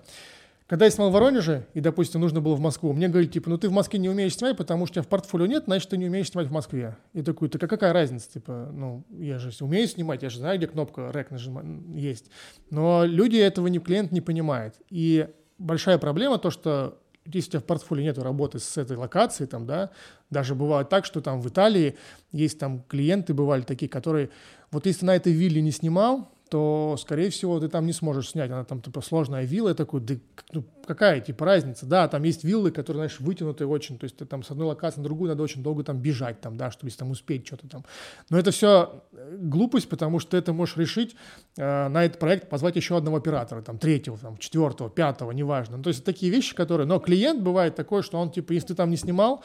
Когда 0.72 0.86
я 0.86 0.90
снимал 0.90 1.10
в 1.10 1.12
Воронеже, 1.12 1.66
и, 1.74 1.80
допустим, 1.80 2.22
нужно 2.22 2.40
было 2.40 2.54
в 2.54 2.60
Москву, 2.60 2.94
мне 2.94 3.06
говорили, 3.06 3.30
типа, 3.30 3.50
ну 3.50 3.58
ты 3.58 3.68
в 3.68 3.72
Москве 3.72 3.98
не 3.98 4.08
умеешь 4.08 4.34
снимать, 4.36 4.56
потому 4.56 4.86
что 4.86 4.92
у 4.92 4.94
тебя 4.94 5.02
в 5.02 5.06
портфолио 5.06 5.44
нет, 5.44 5.64
значит, 5.66 5.90
ты 5.90 5.98
не 5.98 6.06
умеешь 6.06 6.30
снимать 6.30 6.48
в 6.48 6.50
Москве. 6.50 6.96
И 7.12 7.20
такой, 7.20 7.50
так 7.50 7.62
а 7.62 7.68
какая 7.68 7.92
разница, 7.92 8.32
типа, 8.32 8.70
ну, 8.72 9.04
я 9.10 9.38
же 9.38 9.50
умею 9.62 9.86
снимать, 9.86 10.22
я 10.22 10.30
же 10.30 10.38
знаю, 10.38 10.56
где 10.56 10.66
кнопка 10.66 11.10
рек 11.12 11.30
нажимать 11.30 11.66
есть. 11.94 12.30
Но 12.70 13.04
люди 13.04 13.36
этого 13.36 13.66
не, 13.66 13.80
клиент 13.80 14.12
не 14.12 14.22
понимает. 14.22 14.76
И 14.88 15.28
большая 15.58 15.98
проблема 15.98 16.38
то, 16.38 16.50
что 16.50 16.98
если 17.26 17.48
у 17.48 17.50
тебя 17.50 17.60
в 17.60 17.64
портфолио 17.64 18.04
нет 18.04 18.16
работы 18.16 18.58
с 18.58 18.78
этой 18.78 18.96
локацией, 18.96 19.48
там, 19.48 19.66
да, 19.66 19.90
даже 20.30 20.54
бывает 20.54 20.88
так, 20.88 21.04
что 21.04 21.20
там 21.20 21.42
в 21.42 21.48
Италии 21.50 21.96
есть 22.30 22.58
там 22.58 22.82
клиенты, 22.88 23.34
бывали 23.34 23.60
такие, 23.60 23.90
которые, 23.90 24.30
вот 24.70 24.86
если 24.86 25.04
на 25.04 25.14
этой 25.14 25.34
вилле 25.34 25.60
не 25.60 25.70
снимал, 25.70 26.30
то, 26.52 26.96
скорее 27.00 27.30
всего, 27.30 27.58
ты 27.60 27.68
там 27.68 27.86
не 27.86 27.94
сможешь 27.94 28.32
снять. 28.32 28.50
Она 28.50 28.64
там, 28.64 28.82
типа, 28.82 29.00
сложная 29.00 29.44
вилла. 29.44 29.70
Я 29.70 29.74
такой, 29.74 30.02
да 30.02 30.16
ну, 30.52 30.62
какая, 30.86 31.22
типа, 31.22 31.46
разница? 31.46 31.86
Да, 31.86 32.06
там 32.08 32.24
есть 32.24 32.44
виллы, 32.44 32.70
которые, 32.70 32.98
знаешь, 32.98 33.20
вытянутые 33.20 33.66
очень. 33.66 33.98
То 33.98 34.04
есть 34.04 34.18
ты 34.18 34.26
там 34.26 34.42
с 34.42 34.50
одной 34.50 34.66
локации 34.66 34.98
на 34.98 35.04
другую 35.04 35.30
надо 35.30 35.42
очень 35.42 35.62
долго 35.62 35.82
там 35.82 35.96
бежать, 35.96 36.42
там, 36.42 36.58
да, 36.58 36.70
чтобы 36.70 36.88
если 36.88 36.98
там 36.98 37.10
успеть 37.10 37.46
что-то 37.46 37.68
там. 37.68 37.86
Но 38.28 38.38
это 38.38 38.50
все 38.50 39.02
э, 39.12 39.38
глупость, 39.40 39.88
потому 39.88 40.18
что 40.18 40.32
ты 40.32 40.36
это 40.36 40.52
можешь 40.52 40.76
решить 40.76 41.16
э, 41.56 41.88
на 41.88 42.04
этот 42.04 42.18
проект, 42.18 42.50
позвать 42.50 42.76
еще 42.76 42.98
одного 42.98 43.16
оператора, 43.16 43.62
там, 43.62 43.78
третьего, 43.78 44.18
там, 44.18 44.36
четвертого, 44.36 44.90
пятого, 44.90 45.30
неважно. 45.32 45.78
Ну, 45.78 45.82
то 45.82 45.88
есть 45.88 46.04
такие 46.04 46.30
вещи, 46.30 46.54
которые... 46.54 46.86
Но 46.86 46.98
клиент 46.98 47.40
бывает 47.40 47.76
такой, 47.76 48.02
что 48.02 48.18
он, 48.18 48.30
типа, 48.30 48.52
если 48.52 48.68
ты 48.68 48.74
там 48.74 48.90
не 48.90 48.98
снимал, 48.98 49.42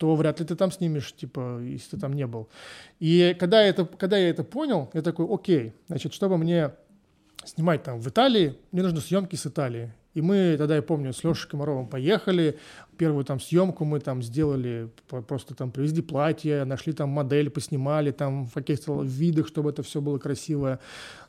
то 0.00 0.16
вряд 0.16 0.40
ли 0.40 0.46
ты 0.46 0.56
там 0.56 0.72
снимешь, 0.72 1.12
типа, 1.12 1.60
если 1.60 1.90
ты 1.90 1.98
там 1.98 2.14
не 2.14 2.26
был. 2.26 2.48
И 3.00 3.36
когда, 3.38 3.62
это, 3.62 3.84
когда 3.84 4.16
я 4.16 4.30
это 4.30 4.44
понял, 4.44 4.88
я 4.94 5.02
такой, 5.02 5.26
окей, 5.30 5.74
значит, 5.88 6.14
чтобы 6.14 6.38
мне 6.38 6.70
снимать 7.44 7.82
там 7.82 8.00
в 8.00 8.08
Италии, 8.08 8.56
мне 8.72 8.82
нужны 8.82 9.02
съемки 9.02 9.36
с 9.36 9.46
Италии. 9.46 9.92
И 10.14 10.22
мы 10.22 10.56
тогда, 10.56 10.76
я 10.76 10.80
помню, 10.80 11.12
с 11.12 11.22
Лешей 11.22 11.50
Комаровым 11.50 11.86
поехали, 11.86 12.58
первую 13.00 13.24
там 13.24 13.40
съемку 13.40 13.86
мы 13.86 13.98
там 13.98 14.22
сделали, 14.22 14.90
просто 15.26 15.54
там 15.54 15.70
привезли 15.70 16.02
платье, 16.02 16.64
нашли 16.64 16.92
там 16.92 17.08
модель, 17.08 17.48
поснимали 17.48 18.10
там 18.10 18.44
в 18.44 18.52
каких-то 18.52 19.02
видах, 19.02 19.48
чтобы 19.48 19.70
это 19.70 19.82
все 19.82 20.02
было 20.02 20.18
красивое. 20.18 20.78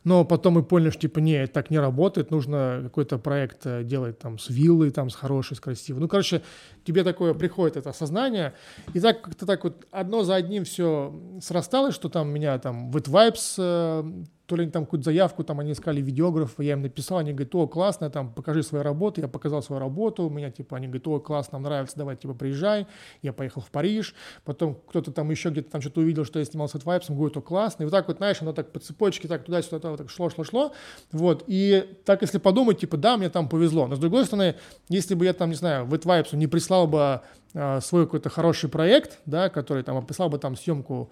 Но 0.03 0.25
потом 0.25 0.55
мы 0.55 0.63
поняли, 0.63 0.89
что 0.89 1.01
типа, 1.01 1.19
не, 1.19 1.47
так 1.47 1.69
не 1.69 1.79
работает, 1.79 2.29
нужно 2.29 2.81
какой-то 2.83 3.17
проект 3.19 3.65
э, 3.65 3.83
делать 3.83 4.19
там 4.19 4.37
с 4.37 4.49
виллой, 4.49 4.91
там 4.91 5.09
с 5.09 5.15
хорошей, 5.15 5.55
с 5.55 5.61
красивой. 5.61 6.01
Ну, 6.01 6.09
короче, 6.09 6.41
тебе 6.83 7.03
такое 7.05 7.33
приходит 7.33 7.77
это 7.77 7.91
осознание, 7.91 8.53
и 8.93 8.99
так 8.99 9.21
как-то 9.21 9.45
так 9.45 9.63
вот 9.63 9.85
одно 9.91 10.23
за 10.23 10.35
одним 10.35 10.65
все 10.65 11.13
срасталось, 11.41 11.95
что 11.95 12.09
там 12.09 12.33
меня 12.33 12.59
там 12.59 12.91
Wet 12.91 13.09
Vibes 13.09 13.55
э, 13.57 14.23
то 14.51 14.57
ли 14.57 14.69
там 14.69 14.83
какую-то 14.83 15.05
заявку, 15.05 15.45
там 15.45 15.61
они 15.61 15.71
искали 15.71 16.01
видеографа, 16.01 16.61
я 16.61 16.73
им 16.73 16.81
написал, 16.81 17.19
они 17.19 17.31
говорят, 17.31 17.55
о, 17.55 17.67
классно, 17.67 18.09
там, 18.09 18.33
покажи 18.33 18.63
свои 18.63 18.81
работы, 18.81 19.21
я 19.21 19.29
показал 19.29 19.63
свою 19.63 19.79
работу, 19.79 20.25
у 20.25 20.29
меня, 20.29 20.51
типа, 20.51 20.75
они 20.75 20.87
говорят, 20.87 21.07
о, 21.07 21.19
классно, 21.21 21.57
нравится, 21.61 21.97
давай, 21.97 22.15
типа, 22.15 22.33
приезжай, 22.33 22.87
я 23.21 23.33
поехал 23.33 23.61
в 23.61 23.69
Париж, 23.69 24.13
потом 24.43 24.75
кто-то 24.87 25.11
там 25.11 25.29
еще 25.31 25.49
где-то 25.49 25.71
там 25.71 25.81
что-то 25.81 26.01
увидел, 26.01 26.25
что 26.25 26.39
я 26.39 26.45
снимался 26.45 26.79
с 26.79 26.83
Vibes, 26.83 27.13
говорит, 27.13 27.37
о, 27.37 27.41
классно, 27.41 27.83
и 27.83 27.85
вот 27.85 27.91
так 27.91 28.07
вот, 28.07 28.17
знаешь, 28.17 28.41
оно 28.41 28.53
так 28.53 28.71
по 28.71 28.79
цепочке, 28.79 29.27
так 29.27 29.43
туда-сюда, 29.45 29.89
вот 29.89 29.97
так 29.97 30.09
шло, 30.09 30.29
шло, 30.29 30.43
шло, 30.43 30.73
вот, 31.11 31.43
и 31.47 31.97
так, 32.05 32.21
если 32.21 32.37
подумать, 32.37 32.79
типа, 32.79 32.97
да, 32.97 33.17
мне 33.17 33.29
там 33.29 33.47
повезло, 33.49 33.87
но 33.87 33.95
с 33.95 33.99
другой 33.99 34.25
стороны, 34.25 34.55
если 34.89 35.15
бы 35.15 35.25
я 35.25 35.33
там, 35.33 35.49
не 35.49 35.55
знаю, 35.55 35.85
в 35.85 35.93
Vibes 35.93 36.35
не 36.35 36.47
прислал 36.47 36.87
бы 36.87 37.21
а, 37.53 37.81
свой 37.81 38.05
какой-то 38.05 38.29
хороший 38.29 38.69
проект, 38.69 39.19
да, 39.25 39.49
который 39.49 39.83
там 39.83 39.97
описал 39.97 40.29
бы 40.29 40.37
там 40.37 40.55
съемку 40.55 41.11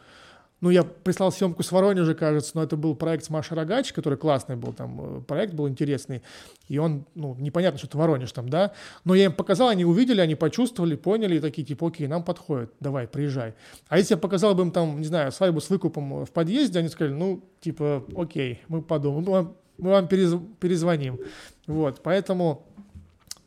ну, 0.61 0.69
я 0.69 0.83
прислал 0.83 1.31
съемку 1.31 1.63
с 1.63 1.71
Воронежа, 1.71 2.13
кажется, 2.13 2.51
но 2.55 2.63
это 2.63 2.75
был 2.75 2.95
проект 2.95 3.23
с 3.23 3.29
Машей 3.29 3.55
Рогач, 3.55 3.93
который 3.93 4.17
классный 4.17 4.55
был, 4.55 4.73
там, 4.73 5.19
э, 5.19 5.21
проект 5.21 5.53
был 5.53 5.69
интересный, 5.69 6.21
и 6.67 6.77
он, 6.77 7.05
ну, 7.15 7.35
непонятно, 7.35 7.77
что 7.77 7.87
это 7.87 7.97
Воронеж 7.97 8.31
там, 8.31 8.49
да, 8.49 8.73
но 9.05 9.15
я 9.15 9.25
им 9.25 9.33
показал, 9.33 9.69
они 9.69 9.85
увидели, 9.85 10.19
они 10.19 10.35
почувствовали, 10.35 10.95
поняли, 10.95 11.37
и 11.37 11.39
такие, 11.39 11.65
типа, 11.65 11.87
окей, 11.87 12.07
нам 12.07 12.23
подходит, 12.23 12.71
давай, 12.79 13.07
приезжай. 13.07 13.53
А 13.87 13.97
если 13.97 14.15
я 14.15 14.17
показал 14.17 14.53
бы 14.53 14.63
им 14.63 14.71
там, 14.71 14.99
не 14.99 15.05
знаю, 15.05 15.31
свадьбу 15.31 15.61
с 15.61 15.69
выкупом 15.69 16.25
в 16.25 16.31
подъезде, 16.31 16.79
они 16.79 16.89
сказали, 16.89 17.13
ну, 17.13 17.41
типа, 17.61 18.03
окей, 18.17 18.61
мы 18.67 18.81
подумаем, 18.81 19.23
мы 19.25 19.31
вам, 19.31 19.55
мы 19.77 19.89
вам 19.91 20.07
перезвоним. 20.07 21.19
Вот, 21.67 22.01
поэтому 22.03 22.65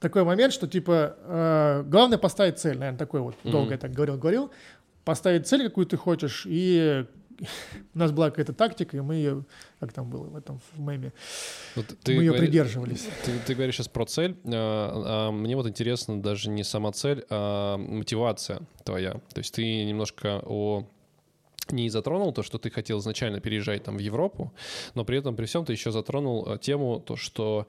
такой 0.03 0.25
момент, 0.25 0.53
что, 0.53 0.67
типа, 0.67 1.17
э, 1.25 1.85
главное 1.87 2.19
поставить 2.19 2.59
цель, 2.59 2.77
наверное, 2.77 2.99
такой 2.99 3.21
вот, 3.21 3.35
mm-hmm. 3.37 3.51
долго 3.51 3.73
я 3.73 3.79
так 3.79 3.93
говорил, 3.93 4.19
говорил, 4.19 4.51
поставить 5.05 5.47
цель, 5.47 5.65
какую 5.65 5.87
ты 5.87 5.97
хочешь, 5.97 6.45
и 6.47 7.05
у 7.95 7.99
нас 7.99 8.13
была 8.13 8.31
какая-то 8.31 8.53
тактика, 8.53 8.97
и 8.97 9.01
мы 9.01 9.17
ее, 9.17 9.45
как 9.81 9.93
там 9.93 10.11
было 10.11 10.25
в 10.25 10.37
этом 10.37 10.61
в 10.73 10.81
меме, 10.81 11.13
вот 11.75 11.87
ты 12.03 12.15
мы 12.15 12.23
ее 12.23 12.31
говори, 12.31 12.47
придерживались. 12.47 13.09
Ты, 13.25 13.33
ты 13.47 13.55
говоришь 13.55 13.77
сейчас 13.77 13.89
про 13.89 14.07
цель, 14.07 14.37
а, 14.45 15.29
а 15.29 15.31
мне 15.31 15.57
вот 15.57 15.67
интересно 15.67 16.23
даже 16.23 16.51
не 16.51 16.65
сама 16.65 16.93
цель, 16.93 17.25
а 17.31 17.77
мотивация 17.77 18.61
твоя. 18.85 19.13
То 19.13 19.39
есть 19.39 19.55
ты 19.55 19.85
немножко 19.85 20.43
о 20.45 20.87
не 21.71 21.89
затронул 21.89 22.33
то, 22.33 22.43
что 22.43 22.59
ты 22.59 22.71
хотел 22.71 22.99
изначально 22.99 23.41
переезжать 23.41 23.85
там 23.85 23.97
в 23.97 24.01
Европу, 24.01 24.53
но 24.95 25.05
при 25.05 25.19
этом 25.19 25.37
при 25.37 25.47
всем 25.47 25.65
ты 25.65 25.73
еще 25.73 25.93
затронул 25.93 26.47
э, 26.47 26.59
тему 26.59 27.01
то, 27.01 27.17
что 27.17 27.67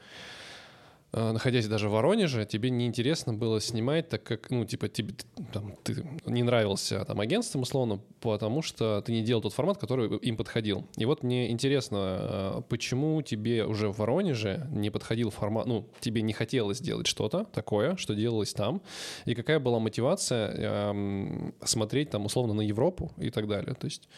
находясь 1.14 1.68
даже 1.68 1.89
в 1.89 1.91
Воронеже, 1.91 2.45
тебе 2.45 2.70
неинтересно 2.70 3.34
было 3.34 3.61
снимать, 3.61 4.09
так 4.09 4.24
как, 4.24 4.49
ну, 4.49 4.66
типа, 4.66 4.89
тебе 4.89 5.14
там, 5.51 5.76
ты 5.84 6.03
не 6.26 6.43
нравился 6.43 7.05
там 7.05 7.20
агентством, 7.20 7.61
условно, 7.61 7.99
потому 8.20 8.61
что 8.61 9.01
ты 9.01 9.11
не 9.11 9.22
делал 9.22 9.41
тот 9.41 9.53
формат, 9.53 9.78
который 9.78 10.18
им 10.18 10.38
подходил. 10.38 10.88
И 10.97 11.05
вот 11.05 11.24
мне 11.24 11.51
интересно, 11.51 12.18
э, 12.57 12.61
почему 12.68 13.22
тебе 13.22 13.66
уже 13.66 13.89
в 13.89 13.99
Воронеже 13.99 14.68
не 14.72 14.89
подходил 14.89 15.30
формат, 15.30 15.68
ну, 15.68 15.88
тебе 15.99 16.22
не 16.22 16.34
хотелось 16.34 16.80
делать 16.80 17.05
что-то 17.05 17.45
такое, 17.53 17.95
что 17.97 18.16
делалось 18.16 18.53
там, 18.53 18.82
и 19.26 19.36
какая 19.36 19.59
была 19.59 19.80
мотивация 19.80 20.51
эм, 20.51 21.53
смотреть 21.64 22.09
там, 22.09 22.26
условно, 22.26 22.53
на 22.53 22.61
Европу 22.61 23.11
и 23.18 23.30
так 23.30 23.47
далее. 23.47 23.76
То 23.76 23.86
есть 23.86 24.09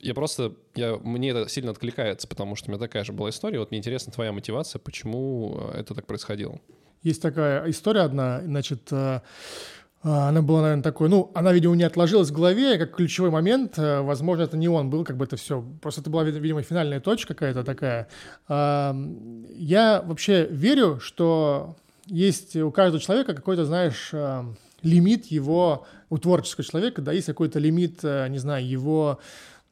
я 0.00 0.14
просто, 0.14 0.54
я, 0.74 0.96
мне 0.96 1.30
это 1.30 1.48
сильно 1.48 1.70
откликается, 1.70 2.26
потому 2.26 2.56
что 2.56 2.68
у 2.68 2.72
меня 2.72 2.80
такая 2.80 3.04
же 3.04 3.12
была 3.12 3.30
история. 3.30 3.60
Вот 3.60 3.70
мне 3.70 3.78
интересна 3.78 4.12
твоя 4.12 4.32
мотивация, 4.32 4.80
почему 4.80 5.56
э, 5.74 5.80
это 5.80 5.94
так 5.94 6.06
происходило 6.06 6.39
происходило? 6.40 6.60
Есть 7.02 7.22
такая 7.22 7.70
история 7.70 8.02
одна, 8.02 8.42
значит, 8.42 8.88
э, 8.90 9.20
э, 10.04 10.08
она 10.08 10.42
была, 10.42 10.60
наверное, 10.60 10.82
такой, 10.82 11.08
ну, 11.08 11.30
она, 11.34 11.50
видимо, 11.52 11.74
не 11.74 11.84
отложилась 11.84 12.28
в 12.28 12.34
голове, 12.34 12.76
как 12.76 12.94
ключевой 12.94 13.30
момент, 13.30 13.78
э, 13.78 14.00
возможно, 14.02 14.42
это 14.42 14.58
не 14.58 14.68
он 14.68 14.90
был, 14.90 15.04
как 15.04 15.16
бы 15.16 15.24
это 15.24 15.36
все, 15.36 15.64
просто 15.80 16.02
это 16.02 16.10
была, 16.10 16.24
видимо, 16.24 16.62
финальная 16.62 17.00
точка 17.00 17.34
какая-то 17.34 17.64
такая. 17.64 18.08
Я 18.48 20.02
вообще 20.04 20.46
верю, 20.50 21.00
что 21.00 21.76
есть 22.06 22.56
у 22.56 22.70
каждого 22.70 23.00
человека 23.00 23.34
какой-то, 23.34 23.64
знаешь, 23.64 24.12
лимит 24.82 25.26
его, 25.26 25.86
у 26.10 26.18
творческого 26.18 26.64
человека, 26.64 27.00
да, 27.00 27.12
есть 27.12 27.28
какой-то 27.28 27.58
лимит, 27.58 28.02
не 28.02 28.38
знаю, 28.38 28.68
его 28.68 29.20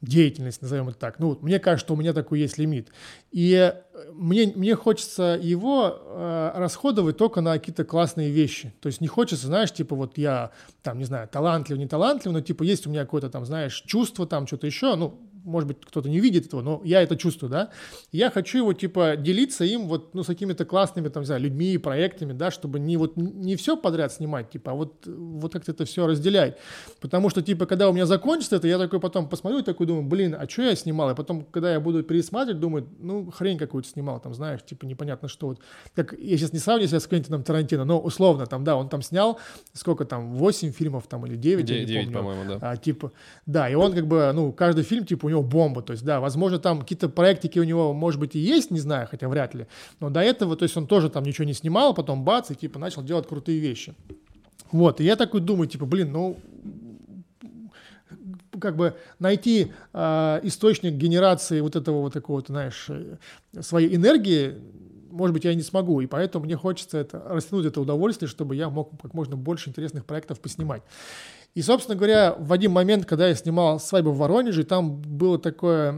деятельность, 0.01 0.63
назовем 0.63 0.89
это 0.89 0.99
так. 0.99 1.19
Ну, 1.19 1.39
мне 1.43 1.59
кажется, 1.59 1.87
что 1.87 1.95
у 1.95 1.97
меня 1.97 2.13
такой 2.13 2.41
есть 2.41 2.57
лимит. 2.57 2.89
И 3.33 3.53
э, 3.55 4.13
мне, 4.13 4.53
мне 4.55 4.77
хочется 4.77 5.39
его 5.41 5.97
э, 6.01 6.53
расходовать 6.55 7.17
только 7.17 7.41
на 7.41 7.55
какие-то 7.55 7.85
классные 7.85 8.31
вещи. 8.31 8.73
То 8.81 8.87
есть 8.87 9.01
не 9.01 9.09
хочется, 9.09 9.49
знаешь, 9.49 9.73
типа 9.73 9.97
вот 9.97 10.17
я, 10.17 10.53
там, 10.83 10.99
не 10.99 11.05
знаю, 11.05 11.29
талантлив, 11.29 11.79
не 11.79 11.89
талантлив, 11.89 12.33
но 12.33 12.41
типа 12.41 12.63
есть 12.63 12.87
у 12.87 12.91
меня 12.91 13.01
какое-то 13.01 13.29
там, 13.29 13.45
знаешь, 13.45 13.83
чувство 13.87 14.27
там, 14.27 14.47
что-то 14.47 14.67
еще, 14.67 14.95
ну, 14.95 15.19
может 15.45 15.69
быть, 15.69 15.79
кто-то 15.85 16.09
не 16.09 16.21
видит 16.21 16.47
этого, 16.47 16.63
но 16.63 16.81
я 16.85 17.03
это 17.03 17.17
чувствую, 17.17 17.51
да, 17.51 17.71
я 18.13 18.31
хочу 18.31 18.59
его, 18.59 18.73
типа, 18.73 19.17
делиться 19.17 19.65
им 19.65 19.89
вот, 19.89 20.15
ну, 20.15 20.23
с 20.23 20.27
какими-то 20.27 20.65
классными, 20.65 21.09
там, 21.09 21.23
не 21.23 21.27
знаю, 21.27 21.43
людьми 21.43 21.79
проектами, 21.79 22.33
да, 22.33 22.51
чтобы 22.51 22.79
не 22.79 22.97
вот, 22.97 23.17
не 23.17 23.57
все 23.57 23.77
подряд 23.77 24.13
снимать, 24.13 24.51
типа, 24.51 24.73
а 24.73 24.75
вот, 24.75 25.07
вот 25.07 25.53
как-то 25.53 25.73
это 25.73 25.85
все 25.85 26.07
разделять, 26.07 26.59
потому 27.01 27.31
что, 27.31 27.43
типа, 27.43 27.67
когда 27.67 27.89
у 27.89 27.93
меня 27.93 28.07
закончится 28.07 28.57
это, 28.57 28.69
я 28.69 28.79
такой 28.79 29.01
потом 29.01 29.29
посмотрю 29.29 29.61
и 29.61 29.63
такой 29.63 29.87
думаю, 29.87 30.05
блин, 30.05 30.37
а 30.39 30.49
что 30.49 30.63
я 30.63 30.75
снимал, 30.75 31.11
и 31.11 31.15
потом, 31.15 31.45
когда 31.45 31.73
я 31.73 31.81
буду 31.81 32.03
пересматривать, 32.03 32.61
думаю, 32.61 32.89
ну, 32.99 33.31
хрень 33.31 33.59
какую-то 33.59 33.89
снимал, 33.89 34.21
там, 34.21 34.35
знаешь, 34.35 34.61
типа, 34.65 34.85
непонятно 34.87 35.29
что, 35.29 35.49
вот, 35.49 35.61
как, 35.95 36.13
я 36.19 36.37
сейчас 36.37 36.53
не 36.53 36.59
сравниваю 36.59 36.89
себя 36.89 37.01
с 37.01 37.07
Квентином 37.07 37.43
Тарантино, 37.43 37.85
но 37.85 38.01
условно, 38.01 38.47
там, 38.47 38.65
да, 38.65 38.77
он 38.77 38.89
там 38.89 39.03
снял, 39.03 39.39
сколько 39.73 40.05
там, 40.05 40.35
8 40.35 40.73
фильмов 40.73 41.07
там 41.07 41.27
или 41.27 41.37
9, 41.37 41.65
9 41.65 41.71
я 41.71 41.81
не 41.81 41.87
9, 41.87 42.05
помню, 42.05 42.19
по-моему, 42.19 42.59
да. 42.61 42.71
А, 42.71 42.77
типа, 42.77 43.13
да, 43.47 43.69
и 43.69 43.75
он 43.75 43.93
как 43.93 44.07
бы, 44.07 44.31
ну, 44.35 44.53
каждый 44.53 44.85
фильм, 44.85 45.05
типа, 45.05 45.28
у 45.29 45.31
него 45.31 45.43
бомба, 45.43 45.83
то 45.83 45.93
есть, 45.93 46.05
да, 46.05 46.21
возможно, 46.21 46.59
там 46.59 46.81
какие-то 46.81 47.09
проектики 47.09 47.59
у 47.59 47.65
него, 47.65 47.93
может 47.93 48.19
быть, 48.21 48.35
и 48.35 48.39
есть, 48.39 48.71
не 48.71 48.81
знаю, 48.81 49.07
хотя 49.11 49.29
вряд 49.29 49.55
ли, 49.55 49.67
но 50.01 50.11
до 50.11 50.21
этого, 50.21 50.57
то 50.57 50.65
есть 50.65 50.77
он 50.77 50.87
тоже 50.87 51.09
там 51.09 51.25
ничего 51.25 51.45
не 51.45 51.55
снимал, 51.55 51.95
потом 51.95 52.25
бац, 52.25 52.51
и 52.51 52.55
типа 52.55 52.79
начал 52.79 53.03
делать 53.03 53.29
крутые 53.29 53.59
вещи. 53.61 53.95
Вот, 54.73 55.01
и 55.01 55.05
я 55.05 55.17
такой 55.17 55.41
думаю, 55.41 55.69
типа, 55.69 55.87
блин, 55.87 56.13
ну, 56.13 56.37
как 58.61 58.77
бы 58.77 58.97
найти 59.19 59.73
э, 59.93 60.41
источник 60.43 60.95
генерации 60.95 61.61
вот 61.61 61.77
этого 61.77 62.01
вот 62.01 62.13
такого, 62.13 62.39
вот, 62.39 62.49
знаешь, 62.49 62.87
э, 62.89 63.17
своей 63.61 63.95
энергии 63.95 64.57
может 65.11 65.33
быть, 65.33 65.45
я 65.45 65.55
не 65.55 65.63
смогу, 65.63 66.01
и 66.01 66.07
поэтому 66.07 66.45
мне 66.45 66.57
хочется 66.57 66.99
это, 66.99 67.23
растянуть 67.27 67.67
это 67.67 67.81
удовольствие, 67.81 68.29
чтобы 68.29 68.57
я 68.57 68.69
мог 68.69 68.91
как 69.01 69.15
можно 69.15 69.37
больше 69.37 69.71
интересных 69.71 70.05
проектов 70.05 70.41
поснимать. 70.41 70.83
И, 71.55 71.63
собственно 71.63 71.97
говоря, 71.97 72.35
в 72.39 72.53
один 72.53 72.73
момент, 72.73 73.05
когда 73.05 73.29
я 73.29 73.35
снимал 73.35 73.81
свадьбу 73.81 74.13
в 74.13 74.19
Воронеже, 74.19 74.65
там 74.65 75.01
было 75.01 75.39
такое... 75.39 75.93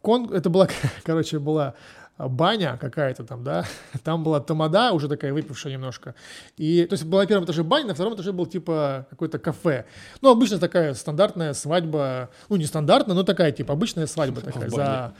Кон... 0.00 0.32
Это 0.32 0.48
была, 0.48 0.68
короче, 1.04 1.38
была 1.38 1.74
баня 2.18 2.76
какая-то 2.80 3.24
там, 3.24 3.44
да, 3.44 3.64
там 4.04 4.24
была 4.24 4.40
тамада, 4.40 4.92
уже 4.92 5.08
такая 5.08 5.32
выпившая 5.32 5.72
немножко, 5.72 6.14
и, 6.56 6.84
то 6.86 6.94
есть 6.94 7.04
была 7.04 7.22
на 7.22 7.26
первом 7.28 7.44
этаже 7.44 7.62
баня, 7.62 7.86
на 7.86 7.94
втором 7.94 8.14
этаже 8.14 8.32
был 8.32 8.46
типа 8.46 9.06
какое-то 9.10 9.38
кафе, 9.38 9.86
ну, 10.20 10.30
обычно 10.30 10.58
такая 10.58 10.94
стандартная 10.94 11.52
свадьба, 11.54 12.30
ну, 12.48 12.56
не 12.56 12.64
стандартная, 12.64 13.14
но 13.14 13.22
такая, 13.22 13.52
типа, 13.52 13.72
обычная 13.72 14.06
свадьба 14.06 14.40
такая, 14.42 14.68
за 14.68 15.14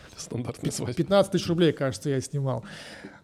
15 0.97 1.33
тысяч 1.33 1.47
рублей, 1.47 1.73
кажется, 1.73 2.11
я 2.11 2.21
снимал, 2.21 2.65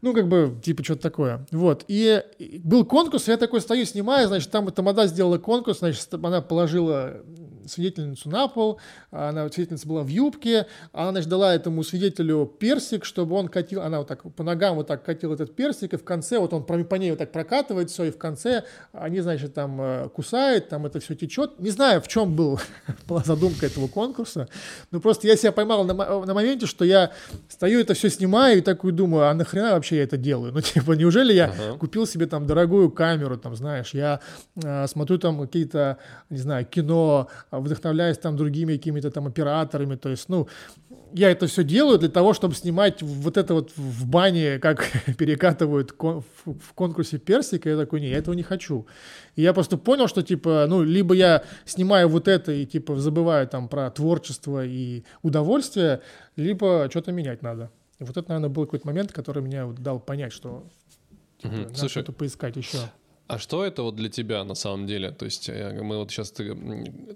ну, 0.01 0.15
как 0.15 0.29
бы, 0.29 0.57
типа, 0.63 0.85
что-то 0.85 1.03
такое, 1.03 1.47
вот, 1.51 1.85
и 1.89 2.23
был 2.63 2.85
конкурс, 2.85 3.27
я 3.29 3.37
такой 3.37 3.61
стою, 3.61 3.85
снимаю, 3.85 4.29
значит, 4.29 4.51
там 4.51 4.71
тамада 4.71 5.07
сделала 5.07 5.39
конкурс, 5.39 5.81
значит, 5.81 6.13
она 6.15 6.41
положила 6.41 7.23
свидетельницу 7.67 8.29
на 8.29 8.49
пол, 8.49 8.79
она, 9.11 9.49
свидетельница 9.49 9.89
была 9.89 10.03
в 10.03 10.09
юбке, 10.09 10.67
она, 10.93 11.13
значит, 11.13 11.29
дала 11.29 11.55
этому 11.55 11.83
свидетелю 11.83 12.47
персик, 12.47 13.05
чтобы 13.05 13.37
он 13.37 13.49
катил, 13.49 13.83
она 13.83 13.99
вот 13.99 14.09
так 14.09 14.23
по 14.35 14.43
ногам 14.43 14.77
вот 14.77 14.87
так 14.87 15.05
катила 15.05 15.35
этот 15.35 15.55
персик, 15.55 15.95
и 15.95 15.97
в 15.97 16.05
конце 16.05 16.39
вот 16.39 16.53
он 16.53 16.65
по 16.65 16.95
ней 16.97 17.11
вот 17.11 17.19
так 17.19 17.33
прокатывает 17.33 17.91
все, 17.91 18.05
и 18.05 18.11
в 18.11 18.19
конце 18.19 18.65
они, 18.93 19.21
значит, 19.21 19.55
там 19.55 19.81
э, 19.81 20.09
кусают, 20.09 20.69
там 20.69 20.87
это 20.87 21.01
все 21.01 21.15
течет. 21.15 21.59
Не 21.59 21.71
знаю, 21.71 22.01
в 22.01 22.09
чем 22.09 22.35
был, 22.35 22.61
была 23.09 23.23
задумка 23.25 23.67
этого 23.67 23.89
конкурса, 23.89 24.49
но 24.91 25.01
просто 25.01 25.27
я 25.27 25.37
себя 25.37 25.53
поймал 25.53 25.85
на, 25.85 25.95
на 25.95 26.35
моменте, 26.35 26.67
что 26.67 26.85
я 26.85 27.13
стою 27.49 27.81
это 27.81 27.95
все 27.95 28.11
снимаю 28.11 28.59
и 28.59 28.61
такую 28.61 28.93
думаю, 28.93 29.29
а 29.29 29.35
нахрена 29.35 29.73
вообще 29.73 29.97
я 29.97 30.05
это 30.05 30.17
делаю? 30.17 30.53
Ну, 30.53 30.61
типа, 30.63 30.93
неужели 30.93 31.33
я 31.33 31.47
uh-huh. 31.47 31.79
купил 31.79 32.07
себе 32.07 32.27
там 32.27 32.47
дорогую 32.47 32.91
камеру, 32.91 33.37
там, 33.37 33.57
знаешь, 33.57 33.95
я 33.95 34.21
э, 34.63 34.87
смотрю 34.87 35.19
там 35.19 35.41
какие-то, 35.41 35.99
не 36.31 36.39
знаю, 36.39 36.65
кино, 36.65 37.29
вдохновляюсь 37.61 38.19
там 38.19 38.37
другими 38.37 38.77
какими-то 38.77 39.11
там 39.11 39.27
операторами, 39.27 39.97
то 39.97 40.09
есть, 40.09 40.29
ну, 40.29 40.49
я 41.13 41.31
это 41.31 41.47
все 41.47 41.63
делаю 41.63 41.99
для 41.99 42.09
того, 42.09 42.35
чтобы 42.35 42.55
снимать 42.55 43.01
вот 43.01 43.37
это 43.37 43.55
вот 43.55 43.71
в 43.77 44.07
бане, 44.07 44.59
как 44.59 44.85
перекатывают 45.19 45.93
кон 45.93 46.25
в 46.45 46.73
конкурсе 46.75 47.19
персика, 47.19 47.71
я 47.71 47.77
такой, 47.77 48.01
не, 48.01 48.09
я 48.09 48.19
этого 48.19 48.35
не 48.35 48.43
хочу. 48.43 48.87
И 49.37 49.43
я 49.43 49.53
просто 49.53 49.79
понял, 49.79 50.09
что, 50.09 50.23
типа, 50.23 50.67
ну, 50.69 50.83
либо 50.83 51.15
я 51.15 51.45
снимаю 51.65 52.09
вот 52.09 52.27
это 52.29 52.53
и, 52.53 52.67
типа, 52.67 52.97
забываю 52.97 53.47
там 53.47 53.69
про 53.69 53.91
творчество 53.91 54.65
и 54.65 55.05
удовольствие, 55.23 56.01
либо 56.37 56.89
что-то 56.91 57.13
менять 57.13 57.43
надо. 57.43 57.71
И 58.01 58.05
вот 58.05 58.17
это, 58.17 58.29
наверное, 58.29 58.51
был 58.51 58.65
какой-то 58.65 58.87
момент, 58.87 59.13
который 59.13 59.43
меня 59.43 59.67
вот 59.67 59.77
дал 59.77 60.01
понять, 60.01 60.33
что 60.33 60.67
типа, 61.39 61.55
угу. 61.55 61.63
надо 61.63 61.89
что-то 61.89 62.13
поискать 62.13 62.57
еще. 62.57 62.79
А 63.27 63.39
что 63.39 63.65
это 63.65 63.83
вот 63.83 63.97
для 63.97 64.11
тебя 64.11 64.45
на 64.45 64.55
самом 64.55 64.87
деле? 64.87 65.11
То 65.11 65.25
есть 65.25 65.49
э, 65.49 65.81
мы 65.83 65.97
вот 65.97 66.11
сейчас 66.11 66.31
ты 66.31 66.55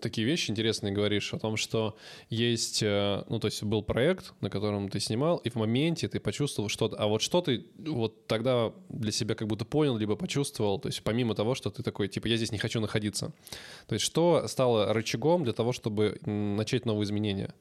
такие 0.00 0.26
вещи 0.26 0.50
интересные 0.50 0.90
говоришь 0.90 1.34
о 1.34 1.38
том, 1.38 1.58
что 1.58 1.98
есть, 2.30 2.82
э, 2.82 3.24
ну 3.28 3.38
то 3.38 3.46
есть 3.46 3.62
был 3.62 3.82
проект, 3.82 4.32
на 4.40 4.48
котором 4.48 4.88
ты 4.88 5.00
снимал, 5.00 5.36
и 5.36 5.50
в 5.50 5.56
моменте 5.56 6.08
ты 6.08 6.18
почувствовал 6.18 6.70
что-то, 6.70 6.96
а 6.96 7.06
вот 7.08 7.20
что 7.20 7.42
ты 7.42 7.66
вот 7.76 8.26
тогда 8.26 8.72
для 8.88 9.12
себя 9.12 9.34
как 9.34 9.48
будто 9.48 9.66
понял, 9.66 9.98
либо 9.98 10.16
почувствовал, 10.16 10.78
то 10.78 10.88
есть 10.88 11.02
помимо 11.02 11.34
того, 11.34 11.54
что 11.54 11.68
ты 11.68 11.82
такой, 11.82 12.08
типа, 12.08 12.26
я 12.26 12.36
здесь 12.38 12.52
не 12.52 12.58
хочу 12.58 12.80
находиться. 12.80 13.32
То 13.86 13.94
есть 13.94 14.04
что 14.04 14.48
стало 14.48 14.94
рычагом 14.94 15.44
для 15.44 15.52
того, 15.52 15.72
чтобы 15.72 16.18
начать 16.24 16.86
новые 16.86 17.04
изменения? 17.04 17.52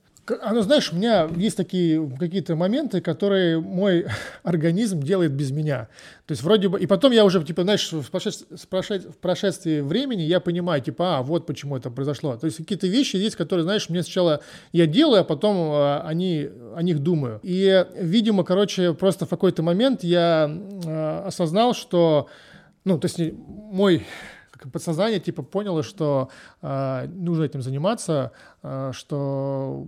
Оно, 0.42 0.62
знаешь, 0.62 0.92
у 0.92 0.96
меня 0.96 1.30
есть 1.36 1.56
такие 1.56 2.10
какие-то 2.20 2.56
моменты, 2.56 3.02
которые 3.02 3.60
мой 3.60 4.06
организм 4.44 5.02
делает 5.02 5.32
без 5.32 5.52
меня. 5.52 5.88
То 6.26 6.34
есть 6.34 6.44
вроде 6.44 6.70
бы... 6.70 6.80
И 6.80 6.86
потом 6.86 7.12
я 7.12 7.24
уже, 7.24 7.44
типа, 7.44 7.64
знаешь, 7.64 7.92
в 7.92 8.10
прошествии, 8.12 9.10
в 9.10 9.18
прошествии 9.18 9.82
времени 9.82 10.22
я 10.22 10.40
понимаю, 10.40 10.82
типа, 10.82 11.20
а, 11.20 11.22
вот 11.24 11.46
почему 11.46 11.78
это 11.78 11.90
произошло. 11.90 12.36
То 12.36 12.46
есть 12.46 12.58
какие-то 12.58 12.88
вещи 12.88 13.16
есть, 13.16 13.36
которые, 13.36 13.64
знаешь, 13.64 13.90
мне 13.90 14.04
сначала 14.04 14.42
я 14.72 14.86
делаю, 14.86 15.22
а 15.22 15.24
потом 15.24 15.58
а, 15.72 16.04
они, 16.06 16.50
о 16.76 16.82
них 16.82 17.00
думаю. 17.00 17.40
И, 17.44 17.86
видимо, 17.96 18.44
короче, 18.44 18.94
просто 18.94 19.26
в 19.26 19.30
какой-то 19.30 19.64
момент 19.64 20.04
я 20.04 20.50
а, 20.86 21.24
осознал, 21.28 21.74
что... 21.74 22.28
Ну, 22.84 22.98
то 22.98 23.06
есть 23.08 23.20
мой 23.38 24.06
подсознание 24.72 25.20
типа 25.20 25.43
поняло, 25.43 25.84
что 25.84 26.30
э, 26.62 27.08
нужно 27.08 27.43
этим 27.43 27.62
заниматься, 27.62 28.32
э, 28.64 28.91
что 28.93 29.88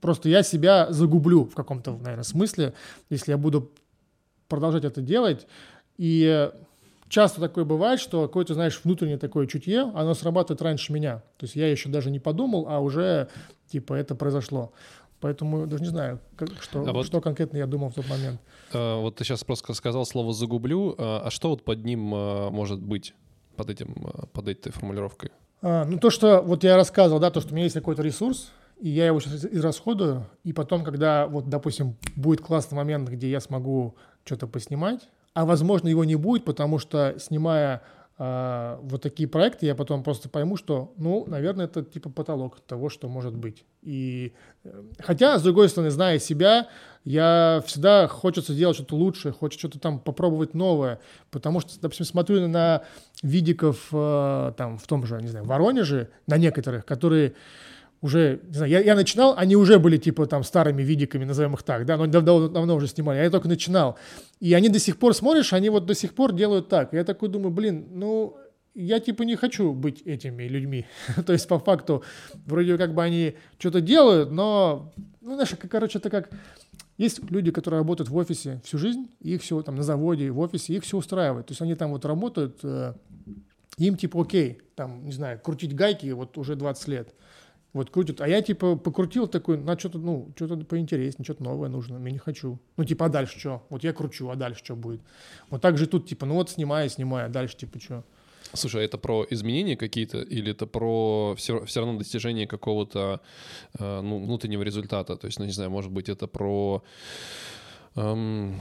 просто 0.00 0.28
я 0.28 0.42
себя 0.42 0.90
загублю 0.90 1.44
в 1.44 1.54
каком-то, 1.54 1.92
наверное, 1.92 2.24
смысле, 2.24 2.74
если 3.10 3.32
я 3.32 3.38
буду 3.38 3.70
продолжать 4.48 4.84
это 4.84 5.00
делать. 5.02 5.46
И 5.96 6.50
часто 7.08 7.40
такое 7.40 7.64
бывает, 7.64 8.00
что 8.00 8.26
какое-то, 8.26 8.54
знаешь, 8.54 8.80
внутреннее 8.84 9.18
такое 9.18 9.46
чутье, 9.46 9.92
оно 9.94 10.14
срабатывает 10.14 10.62
раньше 10.62 10.92
меня. 10.92 11.22
То 11.36 11.44
есть 11.44 11.56
я 11.56 11.70
еще 11.70 11.88
даже 11.88 12.10
не 12.10 12.18
подумал, 12.18 12.66
а 12.68 12.80
уже, 12.80 13.28
типа, 13.70 13.94
это 13.94 14.14
произошло. 14.14 14.72
Поэтому 15.20 15.66
даже 15.66 15.82
не 15.82 15.88
знаю, 15.88 16.20
как, 16.36 16.50
что, 16.62 16.86
а 16.86 16.92
вот, 16.92 17.04
что 17.06 17.20
конкретно 17.20 17.56
я 17.56 17.66
думал 17.66 17.90
в 17.90 17.94
тот 17.94 18.08
момент. 18.08 18.40
Э, 18.72 19.00
вот 19.00 19.16
ты 19.16 19.24
сейчас 19.24 19.42
просто 19.42 19.74
сказал 19.74 20.06
слово 20.06 20.32
«загублю», 20.32 20.94
а, 20.96 21.22
а 21.26 21.30
что 21.30 21.50
вот 21.50 21.64
под 21.64 21.84
ним 21.84 22.14
э, 22.14 22.50
может 22.50 22.80
быть? 22.80 23.14
Под, 23.58 23.70
этим, 23.70 23.94
э, 24.06 24.26
под 24.32 24.48
этой 24.48 24.72
формулировкой? 24.72 25.30
А, 25.60 25.84
ну, 25.84 25.98
то, 25.98 26.08
что 26.08 26.40
вот 26.40 26.64
я 26.64 26.76
рассказывал, 26.76 27.20
да, 27.20 27.30
то, 27.30 27.40
что 27.40 27.50
у 27.50 27.54
меня 27.54 27.64
есть 27.64 27.74
какой-то 27.74 28.02
ресурс, 28.02 28.52
и 28.80 28.88
я 28.88 29.06
его 29.06 29.20
сейчас 29.20 29.44
израсходую, 29.44 30.26
и 30.44 30.52
потом, 30.52 30.84
когда, 30.84 31.26
вот, 31.26 31.48
допустим, 31.48 31.96
будет 32.14 32.40
классный 32.40 32.76
момент, 32.76 33.08
где 33.08 33.28
я 33.28 33.40
смогу 33.40 33.96
что-то 34.24 34.46
поснимать, 34.46 35.08
а, 35.34 35.44
возможно, 35.44 35.88
его 35.88 36.04
не 36.04 36.14
будет, 36.14 36.44
потому 36.44 36.78
что, 36.78 37.16
снимая 37.18 37.82
а, 38.20 38.80
вот 38.82 39.00
такие 39.02 39.28
проекты, 39.28 39.66
я 39.66 39.76
потом 39.76 40.02
просто 40.02 40.28
пойму, 40.28 40.56
что, 40.56 40.92
ну, 40.96 41.24
наверное, 41.28 41.66
это 41.66 41.84
типа 41.84 42.10
потолок 42.10 42.58
того, 42.60 42.88
что 42.88 43.08
может 43.08 43.36
быть. 43.36 43.64
И 43.82 44.32
э, 44.64 44.82
хотя, 44.98 45.38
с 45.38 45.42
другой 45.44 45.68
стороны, 45.68 45.90
зная 45.90 46.18
себя, 46.18 46.66
я 47.04 47.62
всегда 47.64 48.08
хочется 48.08 48.54
делать 48.54 48.74
что-то 48.74 48.96
лучше, 48.96 49.30
хочется 49.30 49.68
что-то 49.68 49.78
там 49.78 50.00
попробовать 50.00 50.52
новое, 50.52 50.98
потому 51.30 51.60
что, 51.60 51.80
допустим, 51.80 52.06
смотрю 52.06 52.48
на 52.48 52.82
видиков 53.22 53.86
э, 53.92 54.52
там 54.56 54.78
в 54.78 54.86
том 54.88 55.06
же, 55.06 55.22
не 55.22 55.28
знаю, 55.28 55.44
Воронеже, 55.44 56.10
на 56.26 56.38
некоторых, 56.38 56.84
которые 56.84 57.34
уже, 58.00 58.40
не 58.46 58.54
знаю, 58.54 58.70
я, 58.70 58.80
я 58.80 58.94
начинал, 58.94 59.34
они 59.36 59.56
уже 59.56 59.78
были 59.78 59.96
типа 59.96 60.26
там 60.26 60.44
старыми 60.44 60.82
видиками, 60.82 61.24
назовем 61.24 61.54
их 61.54 61.62
так, 61.62 61.84
да, 61.84 61.96
но 61.96 62.06
давно, 62.06 62.48
давно 62.48 62.76
уже 62.76 62.86
снимали, 62.86 63.18
я 63.18 63.30
только 63.30 63.48
начинал. 63.48 63.98
И 64.40 64.54
они 64.54 64.68
до 64.68 64.78
сих 64.78 64.98
пор, 64.98 65.14
смотришь, 65.14 65.52
они 65.52 65.68
вот 65.68 65.86
до 65.86 65.94
сих 65.94 66.14
пор 66.14 66.32
делают 66.32 66.68
так. 66.68 66.92
я 66.92 67.04
такой 67.04 67.28
думаю, 67.28 67.50
блин, 67.50 67.88
ну, 67.90 68.36
я 68.74 69.00
типа 69.00 69.24
не 69.24 69.34
хочу 69.34 69.72
быть 69.72 70.02
этими 70.02 70.44
людьми. 70.44 70.86
То 71.26 71.32
есть 71.32 71.48
по 71.48 71.58
факту 71.58 72.04
вроде 72.46 72.78
как 72.78 72.94
бы 72.94 73.02
они 73.02 73.34
что-то 73.58 73.80
делают, 73.80 74.30
но, 74.30 74.92
ну, 75.20 75.34
знаешь, 75.34 75.52
короче, 75.68 75.98
это 75.98 76.10
как... 76.10 76.30
Есть 76.96 77.30
люди, 77.30 77.52
которые 77.52 77.78
работают 77.78 78.08
в 78.08 78.16
офисе 78.16 78.60
всю 78.64 78.76
жизнь, 78.76 79.08
их 79.20 79.42
все 79.42 79.62
там 79.62 79.76
на 79.76 79.84
заводе, 79.84 80.30
в 80.32 80.38
офисе, 80.40 80.74
их 80.74 80.82
все 80.82 80.96
устраивает. 80.96 81.46
То 81.46 81.52
есть 81.52 81.62
они 81.62 81.76
там 81.76 81.92
вот 81.92 82.04
работают, 82.04 82.58
э, 82.64 82.94
им 83.76 83.96
типа 83.96 84.22
окей, 84.22 84.60
там, 84.74 85.04
не 85.04 85.12
знаю, 85.12 85.38
крутить 85.38 85.76
гайки 85.76 86.10
вот 86.10 86.36
уже 86.38 86.56
20 86.56 86.88
лет 86.88 87.14
вот 87.72 87.90
крутит. 87.90 88.20
А 88.20 88.28
я 88.28 88.40
типа 88.42 88.76
покрутил 88.76 89.26
такой, 89.26 89.58
на 89.58 89.78
что-то, 89.78 89.98
ну, 89.98 90.32
что-то 90.36 90.56
поинтереснее, 90.64 91.24
что-то 91.24 91.42
новое 91.42 91.68
нужно. 91.68 91.98
Я 91.98 92.10
не 92.10 92.18
хочу. 92.18 92.58
Ну, 92.76 92.84
типа, 92.84 93.06
а 93.06 93.08
дальше 93.08 93.38
что? 93.38 93.66
Вот 93.68 93.84
я 93.84 93.92
кручу, 93.92 94.28
а 94.30 94.36
дальше 94.36 94.64
что 94.64 94.76
будет? 94.76 95.00
Вот 95.50 95.60
так 95.60 95.76
же 95.76 95.86
тут, 95.86 96.08
типа, 96.08 96.26
ну 96.26 96.34
вот 96.34 96.50
снимаю, 96.50 96.88
снимаю, 96.88 97.26
а 97.26 97.28
дальше 97.28 97.56
типа 97.56 97.78
что? 97.80 98.04
Слушай, 98.54 98.82
а 98.82 98.84
это 98.84 98.96
про 98.96 99.26
изменения 99.28 99.76
какие-то 99.76 100.22
или 100.22 100.52
это 100.52 100.66
про 100.66 101.34
все, 101.36 101.64
все 101.66 101.80
равно 101.80 101.98
достижение 101.98 102.46
какого-то 102.46 103.20
э, 103.78 104.00
ну, 104.00 104.24
внутреннего 104.24 104.62
результата? 104.62 105.16
То 105.16 105.26
есть, 105.26 105.38
ну, 105.38 105.44
не 105.44 105.52
знаю, 105.52 105.70
может 105.70 105.90
быть, 105.90 106.08
это 106.08 106.26
про... 106.26 106.82
Эм, 107.94 108.58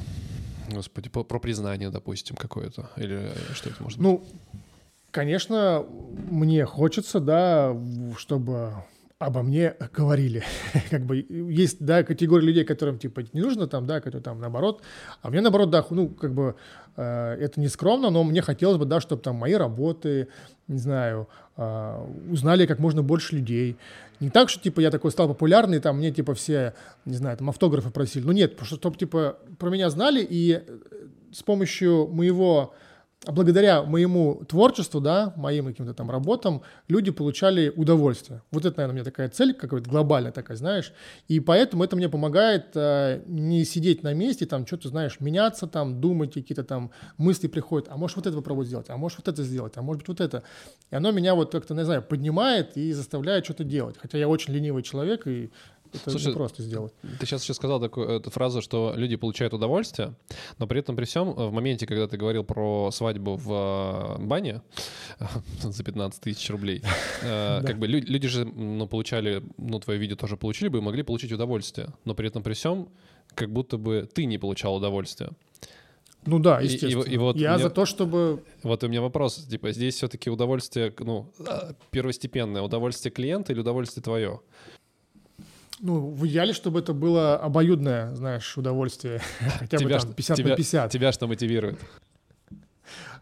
господи, 0.69 1.09
про, 1.09 1.23
про 1.23 1.39
признание, 1.39 1.89
допустим, 1.89 2.35
какое-то? 2.35 2.89
Или 2.97 3.31
что 3.53 3.69
это 3.69 3.81
может 3.81 3.97
быть? 3.97 4.03
Ну, 4.03 4.25
конечно, 5.11 5.85
мне 6.29 6.65
хочется, 6.65 7.21
да, 7.21 7.73
чтобы 8.17 8.73
обо 9.19 9.41
мне 9.41 9.75
говорили. 9.93 10.43
как 10.89 11.05
бы 11.05 11.25
есть, 11.29 11.83
да, 11.83 12.03
категория 12.03 12.45
людей, 12.45 12.63
которым, 12.63 12.99
типа, 12.99 13.23
не 13.33 13.41
нужно 13.41 13.67
там, 13.67 13.87
да, 13.87 13.99
которые 13.99 14.21
там 14.21 14.39
наоборот. 14.39 14.81
А 15.21 15.29
мне 15.29 15.41
наоборот, 15.41 15.69
да, 15.71 15.85
ну, 15.89 16.09
как 16.09 16.33
бы 16.33 16.55
э, 16.95 17.37
это 17.39 17.59
не 17.59 17.67
скромно, 17.67 18.09
но 18.09 18.23
мне 18.23 18.41
хотелось 18.41 18.77
бы, 18.77 18.85
да, 18.85 19.01
чтобы 19.01 19.21
там 19.21 19.35
мои 19.35 19.53
работы, 19.53 20.27
не 20.67 20.77
знаю, 20.77 21.27
э, 21.57 22.05
узнали 22.29 22.65
как 22.67 22.79
можно 22.79 23.01
больше 23.01 23.35
людей. 23.35 23.77
Не 24.19 24.29
так, 24.29 24.49
что, 24.49 24.61
типа, 24.61 24.81
я 24.81 24.91
такой 24.91 25.11
стал 25.11 25.27
популярный, 25.27 25.79
там, 25.79 25.97
мне, 25.97 26.11
типа, 26.11 26.35
все, 26.35 26.73
не 27.05 27.15
знаю, 27.15 27.37
там, 27.37 27.49
автографы 27.49 27.89
просили. 27.89 28.23
Ну, 28.23 28.33
нет, 28.33 28.53
чтобы, 28.61 28.97
типа, 28.97 29.37
про 29.57 29.69
меня 29.69 29.89
знали, 29.89 30.25
и 30.27 30.63
с 31.31 31.41
помощью 31.41 32.07
моего 32.07 32.75
благодаря 33.25 33.83
моему 33.83 34.43
творчеству, 34.47 35.01
да, 35.01 35.33
моим 35.35 35.65
каким-то 35.65 35.93
там 35.93 36.11
работам, 36.11 36.61
люди 36.87 37.11
получали 37.11 37.69
удовольствие. 37.75 38.41
Вот 38.51 38.65
это, 38.65 38.77
наверное, 38.77 38.93
у 38.93 38.95
меня 38.95 39.03
такая 39.03 39.29
цель, 39.29 39.53
какая-то 39.53 39.89
глобальная 39.89 40.31
такая, 40.31 40.55
знаешь. 40.55 40.93
И 41.27 41.39
поэтому 41.39 41.83
это 41.83 41.95
мне 41.95 42.09
помогает 42.09 42.67
э, 42.75 43.21
не 43.25 43.65
сидеть 43.65 44.03
на 44.03 44.13
месте, 44.13 44.45
там, 44.45 44.67
что-то, 44.67 44.89
знаешь, 44.89 45.19
меняться, 45.19 45.67
там, 45.67 45.99
думать, 45.99 46.33
какие-то 46.33 46.63
там 46.63 46.91
мысли 47.17 47.47
приходят, 47.47 47.89
а 47.89 47.97
может 47.97 48.17
вот 48.17 48.27
это 48.27 48.35
попробовать 48.35 48.67
сделать, 48.67 48.89
а 48.89 48.97
может 48.97 49.17
вот 49.17 49.27
это 49.27 49.43
сделать, 49.43 49.73
а 49.75 49.81
может 49.81 50.03
быть 50.03 50.09
вот 50.09 50.21
это. 50.21 50.43
И 50.91 50.95
оно 50.95 51.11
меня 51.11 51.35
вот 51.35 51.51
как-то, 51.51 51.73
не 51.73 51.85
знаю, 51.85 52.03
поднимает 52.03 52.77
и 52.77 52.93
заставляет 52.93 53.45
что-то 53.45 53.63
делать. 53.63 53.95
Хотя 53.99 54.17
я 54.17 54.27
очень 54.27 54.53
ленивый 54.53 54.83
человек, 54.83 55.27
и 55.27 55.51
это 55.93 56.11
Слушай, 56.11 56.33
просто 56.33 56.63
сделать. 56.63 56.93
Ты 57.19 57.25
сейчас 57.25 57.43
еще 57.43 57.53
сказал 57.53 57.79
такую 57.79 58.07
эту 58.09 58.29
фразу, 58.29 58.61
что 58.61 58.93
люди 58.95 59.15
получают 59.15 59.53
удовольствие, 59.53 60.13
но 60.57 60.67
при 60.67 60.79
этом 60.79 60.95
при 60.95 61.05
всем 61.05 61.33
в 61.33 61.51
моменте, 61.51 61.85
когда 61.85 62.07
ты 62.07 62.17
говорил 62.17 62.43
про 62.43 62.91
свадьбу 62.91 63.35
в 63.35 64.17
э, 64.19 64.23
бане 64.23 64.61
за 65.61 65.83
15 65.83 66.21
тысяч 66.21 66.49
рублей, 66.49 66.81
э, 67.21 67.61
как 67.65 67.79
бы 67.79 67.87
люди 67.87 68.27
же 68.27 68.45
ну, 68.45 68.87
получали, 68.87 69.43
ну, 69.57 69.79
твое 69.79 69.99
видео 69.99 70.15
тоже 70.15 70.37
получили 70.37 70.69
бы 70.69 70.79
и 70.79 70.81
могли 70.81 71.03
получить 71.03 71.31
удовольствие, 71.31 71.89
но 72.05 72.15
при 72.15 72.27
этом 72.27 72.43
при 72.43 72.53
всем 72.53 72.89
как 73.35 73.51
будто 73.51 73.77
бы 73.77 74.09
ты 74.11 74.25
не 74.25 74.37
получал 74.37 74.75
удовольствия. 74.75 75.31
Ну 76.27 76.39
да, 76.39 76.59
естественно. 76.59 77.03
И, 77.03 77.09
и, 77.09 77.13
и 77.13 77.17
вот 77.17 77.37
Я 77.37 77.53
меня, 77.53 77.59
за 77.59 77.69
то, 77.69 77.85
чтобы... 77.85 78.43
Вот 78.61 78.83
у 78.83 78.87
меня 78.89 79.01
вопрос, 79.01 79.45
типа, 79.49 79.71
здесь 79.71 79.95
все-таки 79.95 80.29
удовольствие, 80.29 80.93
ну, 80.99 81.31
первостепенное, 81.91 82.61
удовольствие 82.61 83.13
клиента 83.13 83.53
или 83.53 83.61
удовольствие 83.61 84.03
твое? 84.03 84.41
Ну, 85.79 86.09
в 86.09 86.25
идеале, 86.27 86.53
чтобы 86.53 86.79
это 86.79 86.93
было 86.93 87.35
обоюдное, 87.37 88.13
знаешь, 88.15 88.57
удовольствие. 88.57 89.21
Хотя 89.59 89.77
бы 89.79 89.89
там 89.89 90.13
50 90.13 90.37
тебя, 90.37 90.49
на 90.49 90.55
50. 90.55 90.91
Тебя 90.91 91.11
что 91.11 91.27
мотивирует? 91.27 91.79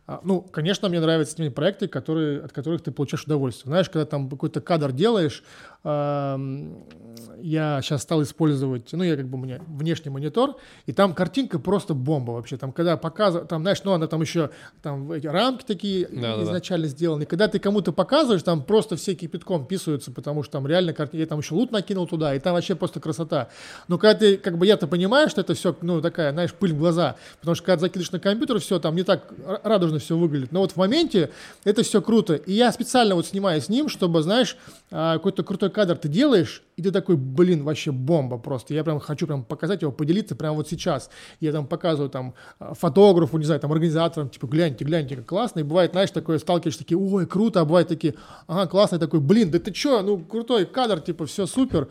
А, 0.08 0.22
ну, 0.24 0.42
конечно, 0.42 0.88
мне 0.88 1.00
нравятся 1.00 1.36
те 1.36 1.50
проекты, 1.50 1.88
которые, 1.88 2.42
от 2.42 2.52
которых 2.54 2.84
ты 2.84 2.92
получаешь 2.92 3.24
удовольствие. 3.24 3.72
Знаешь, 3.72 3.90
когда 3.90 4.06
там 4.06 4.30
какой-то 4.30 4.62
кадр 4.62 4.92
делаешь, 4.92 5.44
я 5.86 7.80
сейчас 7.82 8.02
стал 8.02 8.24
использовать, 8.24 8.92
ну, 8.92 9.04
я 9.04 9.16
как 9.16 9.28
бы 9.28 9.38
у 9.38 9.42
меня 9.42 9.62
внешний 9.68 10.10
монитор, 10.10 10.56
и 10.86 10.94
там 10.94 11.14
картинка 11.14 11.60
просто 11.60 11.94
бомба 11.94 12.32
вообще. 12.32 12.58
Там, 12.58 12.72
когда 12.72 12.98
показывают, 12.98 13.50
там, 13.50 13.62
знаешь, 13.62 13.84
ну, 13.84 13.94
она 13.94 14.08
там 14.08 14.22
еще, 14.22 14.50
там 14.82 15.12
эти 15.12 15.28
рамки 15.28 15.64
такие 15.64 16.08
да, 16.08 16.42
изначально 16.44 16.88
да, 16.88 16.92
сделаны. 16.92 17.26
Когда 17.26 17.48
ты 17.48 17.60
кому-то 17.60 17.92
показываешь, 17.92 18.44
там 18.44 18.64
просто 18.64 18.96
все 18.96 19.14
кипятком 19.14 19.66
писаются, 19.66 20.12
потому 20.12 20.44
что 20.44 20.54
там 20.54 20.68
реально 20.68 20.94
картинка, 20.94 21.18
я 21.18 21.28
там 21.28 21.40
еще 21.40 21.54
лут 21.54 21.72
накинул 21.72 22.08
туда, 22.08 22.34
и 22.34 22.40
там 22.40 22.54
вообще 22.54 22.76
просто 22.76 23.00
красота. 23.00 23.50
Но 23.88 23.98
когда 23.98 24.20
ты, 24.20 24.38
как 24.38 24.58
бы 24.58 24.66
я-то 24.66 24.88
понимаю, 24.88 25.30
что 25.30 25.42
это 25.42 25.54
все, 25.54 25.76
ну, 25.82 26.02
такая, 26.02 26.32
знаешь, 26.32 26.54
пыль 26.54 26.74
в 26.74 26.80
глаза, 26.80 27.16
потому 27.40 27.56
что 27.56 27.66
когда 27.66 27.82
закидываешь 27.82 28.12
на 28.12 28.20
компьютер, 28.20 28.60
все 28.60 28.80
там 28.80 28.96
не 28.96 29.04
так 29.04 29.32
радужно 29.64 30.00
все 30.00 30.18
выглядит. 30.18 30.52
Но 30.52 30.62
вот 30.62 30.72
в 30.72 30.78
моменте 30.78 31.30
это 31.64 31.84
все 31.84 32.02
круто. 32.02 32.36
И 32.36 32.54
я 32.54 32.72
специально 32.72 33.16
вот 33.16 33.28
снимаю 33.28 33.62
с 33.62 33.70
ним, 33.70 33.90
чтобы, 33.90 34.24
знаешь, 34.24 34.58
а, 34.92 35.14
какой-то 35.14 35.44
крутой 35.44 35.70
кадр 35.76 35.98
ты 35.98 36.08
делаешь, 36.08 36.64
и 36.78 36.82
ты 36.82 36.90
такой, 36.90 37.18
блин, 37.18 37.66
вообще 37.66 37.92
бомба 37.92 38.38
просто. 38.38 38.74
Я 38.74 38.86
прям 38.86 39.02
хочу 39.02 39.28
прям 39.28 39.44
показать 39.44 39.82
его, 39.82 39.92
поделиться 39.92 40.34
прямо 40.34 40.56
вот 40.56 40.70
сейчас. 40.70 41.10
Я 41.42 41.52
там 41.52 41.68
показываю 41.68 42.10
там 42.10 42.34
а, 42.60 42.74
фотографу, 42.74 43.38
не 43.38 43.44
знаю, 43.44 43.60
там 43.60 43.74
организаторам, 43.74 44.30
типа, 44.30 44.48
гляньте, 44.48 44.86
гляньте, 44.86 45.18
как 45.18 45.26
классно. 45.26 45.60
И 45.60 45.64
бывает, 45.64 45.92
знаешь, 45.92 46.12
такое, 46.12 46.40
сталкиваешься, 46.40 46.80
такие, 46.80 46.98
ой, 46.98 47.28
круто, 47.28 47.60
а 47.60 47.66
бывает 47.66 47.90
такие, 47.90 48.16
ага, 48.48 48.68
классный 48.68 49.00
такой, 49.00 49.20
блин, 49.20 49.52
да 49.52 49.60
ты 49.60 49.74
чё, 49.74 50.02
ну, 50.02 50.18
крутой 50.18 50.66
кадр, 50.66 51.02
типа, 51.02 51.26
все 51.26 51.46
супер. 51.46 51.90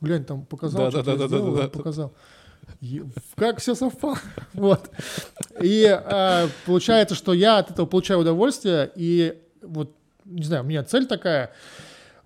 Глянь, 0.00 0.24
там 0.24 0.46
показал, 0.46 0.92
да, 0.92 1.02
да, 1.02 1.16
да, 1.16 1.26
сделал, 1.26 1.50
да, 1.50 1.56
да, 1.56 1.62
да, 1.64 1.68
показал. 1.68 2.12
И 2.80 3.02
как 3.34 3.58
все 3.58 3.74
совпало. 3.74 4.20
вот. 4.52 4.88
И 5.60 5.84
э, 5.84 6.48
получается, 6.64 7.16
что 7.16 7.32
я 7.32 7.58
от 7.58 7.72
этого 7.72 7.86
получаю 7.86 8.20
удовольствие, 8.20 8.92
и 8.94 9.42
вот, 9.62 9.96
не 10.24 10.44
знаю, 10.44 10.62
у 10.62 10.66
меня 10.66 10.84
цель 10.84 11.06
такая, 11.06 11.50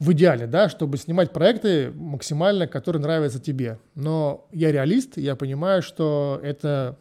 в 0.01 0.13
идеале, 0.13 0.47
да, 0.47 0.71
чтобы 0.71 0.97
снимать 0.97 1.31
проекты 1.31 1.93
максимально, 1.93 2.67
которые 2.67 3.03
нравятся 3.03 3.39
тебе. 3.39 3.79
Но 3.95 4.49
я 4.51 4.73
реалист, 4.73 5.19
я 5.19 5.37
понимаю, 5.37 5.83
что 5.83 6.41
это, 6.43 6.99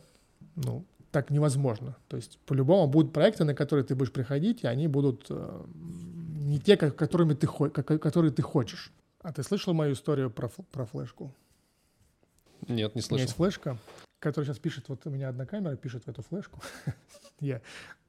ну, 0.56 0.86
так 1.12 1.30
невозможно. 1.30 1.95
То 2.10 2.18
есть 2.18 2.38
по-любому 2.45 2.88
будут 2.91 3.14
проекты, 3.14 3.45
на 3.45 3.56
которые 3.56 3.86
ты 3.86 3.95
будешь 3.95 4.12
приходить, 4.12 4.64
и 4.64 4.68
они 4.68 4.89
будут 4.89 5.28
э, 5.30 5.66
не 5.76 6.60
те, 6.60 6.76
как, 6.76 6.97
которыми 6.97 7.34
ты, 7.36 7.47
как, 7.47 7.86
которые 7.86 8.32
ты 8.32 8.41
хочешь. 8.41 8.91
А 9.22 9.32
ты 9.32 9.43
слышал 9.43 9.74
мою 9.74 9.93
историю 9.93 10.30
про, 10.30 10.50
про 10.50 10.86
флешку? 10.86 11.34
Нет, 12.68 12.95
не 12.95 13.02
слышал. 13.02 13.14
У 13.14 13.16
меня 13.16 13.24
есть 13.24 13.36
флешка, 13.36 13.78
которая 14.20 14.45
сейчас 14.45 14.60
пишет, 14.60 14.89
вот 14.89 15.06
у 15.06 15.10
меня 15.10 15.30
одна 15.30 15.45
камера 15.45 15.78
пишет 15.78 16.04
в 16.04 16.10
эту 16.10 16.22
флешку. 16.22 16.62
я 17.39 17.62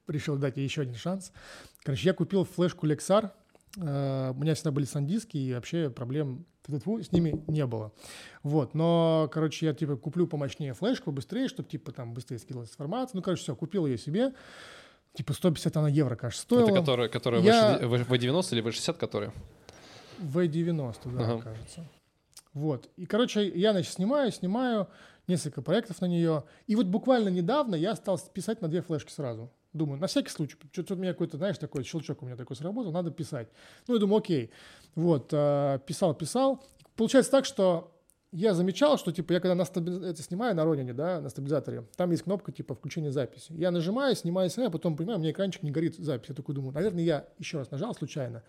решил 0.08 0.36
дать 0.36 0.56
ей 0.56 0.64
еще 0.64 0.82
один 0.82 0.96
шанс. 0.96 1.30
Короче, 1.84 2.08
я 2.08 2.12
купил 2.12 2.44
флешку 2.44 2.88
Lexar 2.88 3.30
у 3.76 3.80
меня 3.80 4.54
всегда 4.54 4.72
были 4.72 4.84
сандиски, 4.84 5.36
и 5.36 5.54
вообще 5.54 5.90
проблем 5.90 6.46
с 6.66 7.12
ними 7.12 7.42
не 7.46 7.66
было. 7.66 7.92
Вот, 8.42 8.74
но, 8.74 9.28
короче, 9.32 9.66
я, 9.66 9.74
типа, 9.74 9.96
куплю 9.96 10.26
помощнее 10.26 10.74
флешку, 10.74 11.12
быстрее, 11.12 11.48
чтобы, 11.48 11.68
типа, 11.68 11.92
там, 11.92 12.14
быстрее 12.14 12.38
скидывалась 12.38 12.70
информация. 12.70 13.16
Ну, 13.16 13.22
короче, 13.22 13.42
все, 13.42 13.56
купил 13.56 13.86
ее 13.86 13.98
себе. 13.98 14.32
Типа, 15.14 15.32
150 15.32 15.76
она 15.76 15.88
евро, 15.88 16.16
кажется, 16.16 16.42
стоила. 16.42 16.68
Это 16.68 16.74
которая, 16.74 17.08
которая 17.08 17.40
я... 17.42 17.78
V90 17.80 18.52
или 18.52 18.62
V60 18.62 18.94
которая? 18.94 19.32
V90, 20.18 21.16
да, 21.16 21.24
ага. 21.24 21.42
кажется. 21.42 21.84
Вот, 22.52 22.88
и, 22.96 23.06
короче, 23.06 23.48
я, 23.48 23.72
значит, 23.72 23.92
снимаю, 23.92 24.30
снимаю 24.32 24.88
несколько 25.26 25.62
проектов 25.62 26.00
на 26.00 26.06
нее. 26.06 26.44
И 26.66 26.76
вот 26.76 26.86
буквально 26.86 27.28
недавно 27.28 27.74
я 27.76 27.94
стал 27.94 28.18
писать 28.32 28.60
на 28.60 28.68
две 28.68 28.82
флешки 28.82 29.10
сразу. 29.10 29.52
Думаю, 29.72 30.00
на 30.00 30.08
всякий 30.08 30.30
случай, 30.30 30.56
что-то 30.72 30.94
у 30.94 30.96
меня 30.96 31.12
какой-то, 31.12 31.36
знаешь, 31.36 31.58
такой 31.58 31.84
щелчок 31.84 32.22
у 32.22 32.26
меня 32.26 32.36
такой 32.36 32.56
сработал, 32.56 32.90
надо 32.92 33.10
писать. 33.10 33.48
Ну, 33.86 33.94
я 33.94 34.00
думаю, 34.00 34.18
окей. 34.18 34.50
Вот, 34.96 35.28
э, 35.32 35.78
писал, 35.86 36.14
писал. 36.14 36.64
Получается 36.96 37.30
так, 37.30 37.44
что 37.44 37.92
я 38.32 38.54
замечал, 38.54 38.98
что, 38.98 39.12
типа, 39.12 39.32
я 39.32 39.40
когда 39.40 39.54
на 39.54 39.64
стабили... 39.64 40.08
это 40.10 40.22
снимаю 40.22 40.54
на 40.54 40.64
Ронине, 40.64 40.92
да, 40.92 41.20
на 41.20 41.28
стабилизаторе, 41.28 41.84
там 41.96 42.10
есть 42.10 42.22
кнопка, 42.22 42.52
типа, 42.52 42.74
включения 42.74 43.10
записи. 43.10 43.52
Я 43.52 43.70
нажимаю, 43.70 44.14
снимаю, 44.14 44.50
снимаю, 44.50 44.70
потом 44.70 44.96
понимаю, 44.96 45.18
у 45.18 45.22
меня 45.22 45.32
экранчик 45.32 45.62
не 45.62 45.70
горит 45.70 45.96
запись. 45.96 46.28
Я 46.28 46.34
такой 46.34 46.54
думаю, 46.54 46.72
наверное, 46.72 47.02
я 47.02 47.26
еще 47.38 47.58
раз 47.58 47.70
нажал 47.70 47.94
случайно. 47.94 48.42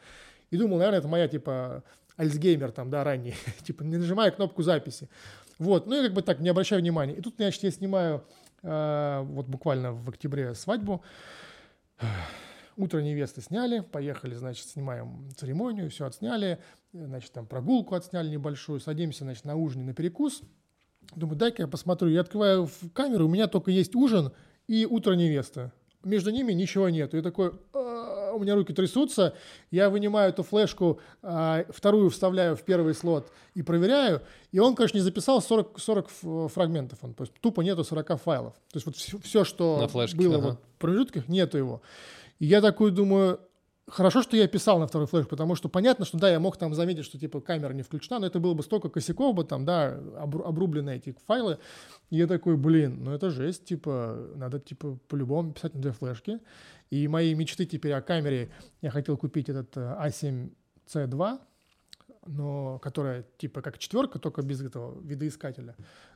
И 0.52 0.58
думал, 0.58 0.78
наверное, 0.78 1.00
это 1.00 1.08
моя, 1.08 1.28
типа, 1.28 1.84
альцгеймер 2.16 2.72
там, 2.72 2.90
да, 2.90 3.04
ранний. 3.04 3.36
типа, 3.64 3.84
не 3.84 3.98
нажимаю 3.98 4.32
кнопку 4.34 4.62
записи. 4.62 5.10
Вот, 5.58 5.88
ну, 5.88 5.96
я 5.96 6.04
как 6.04 6.14
бы 6.14 6.22
так 6.22 6.40
не 6.40 6.50
обращаю 6.50 6.82
внимания. 6.82 7.16
И 7.16 7.22
тут, 7.22 7.36
значит, 7.38 7.64
я 7.64 7.72
снимаю 7.72 8.24
вот 8.62 9.48
буквально 9.48 9.94
в 9.94 10.10
октябре 10.10 10.54
свадьбу. 10.54 11.04
Утро 12.78 13.00
невесты 13.00 13.42
сняли, 13.42 13.82
поехали, 13.82 14.34
значит, 14.34 14.66
снимаем 14.66 15.30
церемонию, 15.36 15.90
все 15.90 16.06
отсняли, 16.06 16.60
значит, 16.94 17.32
там 17.32 17.46
прогулку 17.46 17.96
отсняли 17.96 18.30
небольшую, 18.30 18.80
садимся, 18.80 19.24
значит, 19.24 19.46
на 19.46 19.56
ужин 19.56 19.82
и 19.82 19.86
на 19.86 19.94
перекус. 19.94 20.42
Думаю, 21.16 21.36
дай-ка 21.38 21.64
я 21.64 21.68
посмотрю. 21.68 22.10
Я 22.10 22.22
открываю 22.22 22.70
камеру, 22.94 23.26
у 23.26 23.30
меня 23.30 23.48
только 23.48 23.72
есть 23.72 23.96
ужин 23.96 24.32
и 24.68 24.86
утро 24.86 25.14
невесты. 25.14 25.72
Между 26.04 26.32
ними 26.32 26.54
ничего 26.54 26.90
нет. 26.90 27.14
Я 27.14 27.22
такой, 27.22 27.54
у 27.74 28.40
меня 28.40 28.56
руки 28.56 28.74
трясутся, 28.74 29.34
я 29.70 29.90
вынимаю 29.90 30.30
эту 30.30 30.44
флешку, 30.44 31.00
а, 31.22 31.66
вторую 31.70 32.10
вставляю 32.10 32.56
в 32.56 32.62
первый 32.64 32.94
слот 32.94 33.32
и 33.54 33.62
проверяю, 33.62 34.22
и 34.52 34.60
он, 34.60 34.76
конечно, 34.76 34.98
не 34.98 35.04
записал 35.04 35.42
40, 35.42 35.80
40 35.80 36.10
фрагментов, 36.50 37.00
он, 37.02 37.14
то 37.14 37.24
есть 37.24 37.34
тупо 37.42 37.62
нету 37.62 37.84
40 37.84 38.22
файлов. 38.22 38.54
То 38.72 38.78
есть 38.78 38.86
вот 38.86 38.96
все, 38.96 39.18
все 39.20 39.44
что 39.44 39.88
флешке, 39.88 40.18
было 40.18 40.38
ага. 40.38 40.48
вот 40.48 40.60
в 40.76 40.80
промежутках, 40.80 41.28
нету 41.28 41.58
его. 41.58 41.82
И 42.40 42.46
я 42.46 42.62
такой 42.62 42.92
думаю, 42.92 43.40
Хорошо, 43.92 44.22
что 44.22 44.38
я 44.38 44.48
писал 44.48 44.80
на 44.80 44.88
второй 44.88 45.06
флеш, 45.06 45.28
потому 45.28 45.56
что 45.56 45.68
понятно, 45.68 46.06
что 46.06 46.18
да, 46.18 46.32
я 46.32 46.40
мог 46.40 46.56
там 46.56 46.74
заметить, 46.74 47.04
что 47.04 47.20
типа 47.20 47.42
камера 47.42 47.74
не 47.74 47.82
включена, 47.82 48.20
но 48.20 48.28
это 48.28 48.40
было 48.40 48.54
бы 48.54 48.64
столько 48.64 48.88
косяков 48.88 49.36
бы 49.36 49.44
там, 49.44 49.66
да, 49.66 50.00
обрублены 50.24 50.92
эти 50.92 51.14
файлы. 51.28 51.58
И 52.10 52.16
я 52.16 52.26
такой, 52.26 52.56
блин, 52.56 53.04
ну 53.04 53.12
это 53.12 53.30
жесть, 53.30 53.66
типа, 53.66 54.30
надо 54.36 54.62
типа 54.62 54.98
по-любому 55.10 55.52
писать 55.52 55.74
на 55.74 55.82
две 55.82 55.92
флешки. 55.92 56.40
И 56.90 57.10
мои 57.10 57.36
мечты 57.36 57.66
теперь 57.66 57.92
о 57.92 58.02
камере, 58.02 58.50
я 58.82 58.92
хотел 58.92 59.18
купить 59.18 59.50
этот 59.50 59.76
A7C2, 59.76 61.34
э, 61.34 61.38
но 62.28 62.80
которая 62.80 63.26
типа 63.38 63.62
как 63.62 63.78
четверка, 63.78 64.20
только 64.20 64.42
без 64.42 64.62
этого 64.62 65.02
видоискателя. 65.02 65.76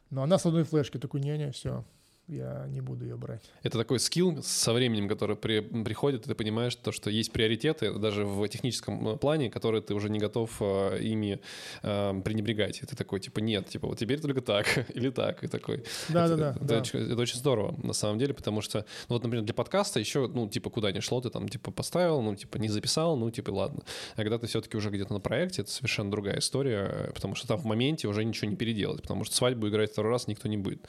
Но 0.09 0.23
она 0.23 0.38
с 0.38 0.45
одной 0.45 0.63
флешки, 0.63 0.97
такой, 0.97 1.19
не-не, 1.19 1.51
все, 1.51 1.84
я 2.28 2.65
не 2.69 2.82
буду 2.82 3.05
ее 3.05 3.17
брать. 3.17 3.43
Это 3.61 3.78
такой 3.78 3.99
скилл 3.99 4.41
со 4.41 4.73
временем, 4.73 5.07
который 5.07 5.36
при, 5.36 5.59
приходит, 5.59 6.26
и 6.26 6.30
ты 6.30 6.36
понимаешь 6.36 6.76
то, 6.76 6.91
что 6.91 7.09
есть 7.09 7.32
приоритеты 7.32 7.93
даже 7.93 8.26
в 8.26 8.47
техническом 8.47 9.09
э, 9.09 9.17
плане, 9.17 9.51
которые 9.51 9.82
ты 9.82 9.93
уже 9.93 10.09
не 10.09 10.17
готов 10.17 10.49
э, 10.59 10.99
ими 11.01 11.39
э, 11.84 12.21
пренебрегать. 12.23 12.82
И 12.82 12.86
ты 12.86 12.95
такой, 12.95 13.19
типа, 13.19 13.39
нет, 13.39 13.69
типа, 13.69 13.88
вот 13.88 13.99
теперь 13.99 14.19
только 14.19 14.41
так 14.41 14.89
или 14.95 15.09
так, 15.11 15.43
и 15.43 15.47
такой. 15.47 15.84
Да-да-да. 16.09 16.51
Это, 16.51 16.65
да. 16.65 16.78
это, 16.80 16.97
это 16.97 17.21
очень 17.21 17.38
здорово, 17.38 17.76
на 17.84 17.93
самом 17.93 18.17
деле, 18.17 18.34
потому 18.34 18.61
что, 18.61 18.80
ну, 19.07 19.15
вот, 19.15 19.23
например, 19.23 19.45
для 19.45 19.53
подкаста 19.53 19.99
еще, 19.99 20.28
ну, 20.28 20.49
типа, 20.49 20.71
куда 20.71 20.91
ни 20.91 21.01
шло, 21.01 21.21
ты 21.21 21.30
там, 21.30 21.47
типа, 21.47 21.69
поставил, 21.71 22.21
ну, 22.21 22.36
типа, 22.36 22.57
не 22.57 22.69
записал, 22.69 23.17
ну, 23.17 23.30
типа, 23.30 23.51
ладно. 23.51 23.84
А 24.15 24.17
когда 24.17 24.39
ты 24.39 24.47
все-таки 24.47 24.78
уже 24.78 24.89
где-то 24.89 25.13
на 25.13 25.19
проекте, 25.19 25.61
это 25.61 25.69
совершенно 25.69 26.09
другая 26.09 26.39
история, 26.39 27.11
потому 27.13 27.36
что 27.36 27.47
там 27.47 27.59
в 27.59 27.65
моменте 27.65 28.07
уже 28.07 28.26
ничего 28.26 28.49
не 28.49 28.55
переделать, 28.55 29.03
потому 29.03 29.26
что 29.26 29.36
свадьбу 29.36 29.69
играть 29.69 29.91
второй 29.91 30.11
раз 30.11 30.28
никто 30.28 30.47
не 30.47 30.57
будет. 30.57 30.88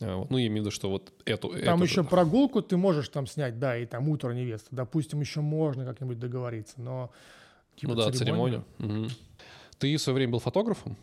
Э, 0.00 0.24
ну, 0.28 0.38
я 0.38 0.46
имею 0.46 0.62
в 0.62 0.66
виду, 0.66 0.70
что 0.70 0.90
вот 0.90 1.12
эту... 1.24 1.48
Там 1.48 1.78
эту 1.78 1.84
еще 1.84 2.02
же- 2.02 2.08
прогулку 2.08 2.62
ты 2.62 2.76
можешь 2.76 3.08
там 3.08 3.26
снять, 3.26 3.58
да, 3.58 3.76
и 3.78 3.86
там 3.86 4.08
утро 4.08 4.32
невесты. 4.32 4.68
Допустим, 4.70 5.20
еще 5.20 5.40
можно 5.40 5.84
как-нибудь 5.84 6.18
договориться, 6.18 6.74
но... 6.80 7.10
типа, 7.76 7.94
ну 7.94 8.00
да, 8.00 8.12
церемонию. 8.12 8.64
Мгм. 8.78 9.08
Ты 9.78 9.96
в 9.96 10.00
свое 10.00 10.14
время 10.14 10.32
был 10.32 10.40
фотографом 10.40 10.96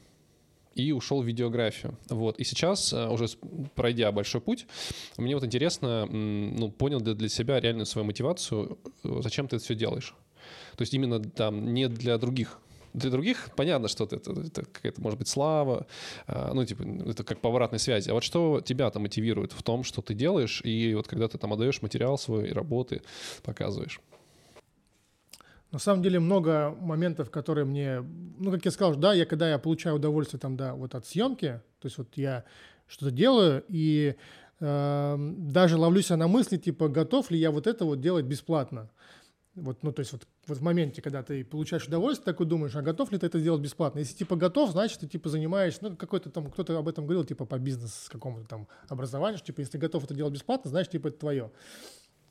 и 0.75 0.91
ушел 0.91 1.21
в 1.21 1.25
видеографию. 1.25 1.97
Вот. 2.09 2.39
И 2.39 2.43
сейчас, 2.43 2.93
э, 2.93 3.07
уже 3.07 3.27
пройдя 3.75 4.11
большой 4.11 4.41
путь, 4.41 4.65
мне 5.17 5.35
вот 5.35 5.43
интересно, 5.43 6.05
ну, 6.05 6.71
понял 6.71 6.99
ли 6.99 7.13
для 7.13 7.29
себя 7.29 7.59
реальную 7.59 7.85
свою 7.85 8.05
мотивацию, 8.05 8.77
э, 9.03 9.19
зачем 9.21 9.47
ты 9.47 9.57
это 9.57 9.65
все 9.65 9.75
делаешь? 9.75 10.15
То 10.75 10.81
есть 10.81 10.93
именно 10.93 11.19
там 11.19 11.73
не 11.73 11.87
для 11.87 12.17
других. 12.17 12.59
Для 12.93 13.09
других 13.09 13.49
понятно, 13.55 13.87
что 13.87 14.03
это, 14.03 14.17
это 14.17 14.65
какая-то, 14.65 15.01
может 15.01 15.17
быть, 15.17 15.27
слава, 15.27 15.87
э, 16.27 16.51
ну, 16.53 16.63
типа, 16.63 16.83
это 17.09 17.23
как 17.23 17.41
поворотной 17.41 17.79
связи. 17.79 18.09
А 18.09 18.13
вот 18.13 18.23
что 18.23 18.61
тебя-то 18.61 18.99
мотивирует 18.99 19.51
в 19.51 19.63
том, 19.63 19.83
что 19.83 20.01
ты 20.01 20.13
делаешь, 20.13 20.61
и 20.63 20.93
вот 20.93 21.07
когда 21.07 21.27
ты 21.27 21.37
там 21.37 21.53
отдаешь 21.53 21.81
материал 21.81 22.17
свой, 22.17 22.51
работы 22.51 23.01
показываешь? 23.43 23.99
На 25.71 25.79
самом 25.79 26.03
деле 26.03 26.19
много 26.19 26.77
моментов, 26.79 27.31
которые 27.31 27.65
мне, 27.65 28.05
ну, 28.37 28.51
как 28.51 28.63
я 28.63 28.69
сказал, 28.69 28.95
да, 28.95 29.11
я 29.13 29.25
когда 29.25 29.49
я 29.49 29.57
получаю 29.57 29.95
удовольствие 29.95 30.39
там, 30.39 30.55
да, 30.55 30.75
вот 30.75 30.93
от 30.93 31.07
съемки, 31.07 31.61
то 31.79 31.87
есть 31.87 31.97
вот 31.97 32.09
я 32.15 32.43
что-то 32.87 33.09
делаю 33.09 33.63
и 33.69 34.13
э, 34.59 35.17
даже 35.17 35.77
ловлю 35.77 36.03
себя 36.03 36.17
на 36.17 36.27
мысли, 36.27 36.57
типа, 36.57 36.89
готов 36.89 37.31
ли 37.31 37.39
я 37.39 37.49
вот 37.49 37.65
это 37.65 37.85
вот 37.85 38.01
делать 38.01 38.25
бесплатно. 38.25 38.91
Вот, 39.55 39.83
ну, 39.83 39.91
то 39.91 39.99
есть 39.99 40.11
вот, 40.11 40.27
вот 40.47 40.57
в 40.57 40.61
моменте, 40.63 41.01
когда 41.03 41.21
ты 41.21 41.45
получаешь 41.45 41.85
удовольствие, 41.85 42.25
такой 42.25 42.47
думаешь, 42.47 42.75
а 42.75 42.81
готов 42.81 43.11
ли 43.11 43.19
ты 43.19 43.27
это 43.27 43.39
сделать 43.39 43.61
бесплатно? 43.61 43.99
Если 43.99 44.15
типа 44.15 44.35
готов, 44.35 44.71
значит, 44.71 44.99
ты 44.99 45.07
типа 45.07 45.29
занимаешься, 45.29 45.79
ну, 45.81 45.95
какой-то 45.95 46.31
там, 46.31 46.49
кто-то 46.49 46.75
об 46.75 46.87
этом 46.87 47.05
говорил, 47.05 47.23
типа 47.23 47.45
по 47.45 47.59
бизнесу 47.59 48.09
какому-то 48.11 48.47
там 48.47 48.67
образованию, 48.89 49.37
что, 49.37 49.47
типа, 49.47 49.59
если 49.59 49.73
ты 49.73 49.77
готов 49.77 50.05
это 50.05 50.15
делать 50.15 50.33
бесплатно, 50.33 50.71
значит, 50.71 50.91
типа 50.91 51.09
это 51.09 51.19
твое. 51.19 51.43
Ой, 51.43 51.51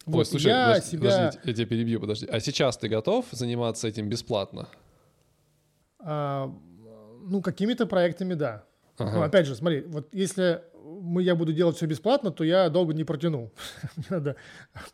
Вот, 0.06 0.26
слушай, 0.26 0.48
я 0.48 0.68
подожди, 0.68 0.90
себя... 0.90 1.00
подожди, 1.00 1.38
я 1.44 1.54
тебя 1.54 1.66
перебью, 1.66 2.00
подожди. 2.00 2.26
А 2.26 2.40
сейчас 2.40 2.76
ты 2.76 2.88
готов 2.88 3.26
заниматься 3.30 3.86
этим 3.86 4.08
бесплатно? 4.08 4.68
А, 6.00 6.52
ну, 7.24 7.40
какими-то 7.40 7.86
проектами, 7.86 8.34
да. 8.34 8.64
Ага. 8.98 9.18
Ну, 9.18 9.22
опять 9.22 9.46
же, 9.46 9.54
смотри, 9.54 9.82
вот 9.82 10.08
если 10.12 10.62
мы, 11.02 11.22
я 11.22 11.34
буду 11.34 11.52
делать 11.52 11.76
все 11.76 11.86
бесплатно, 11.86 12.30
то 12.30 12.44
я 12.44 12.68
долго 12.68 12.94
не 12.94 13.04
протяну. 13.04 13.50
Мне 13.96 14.06
надо 14.10 14.36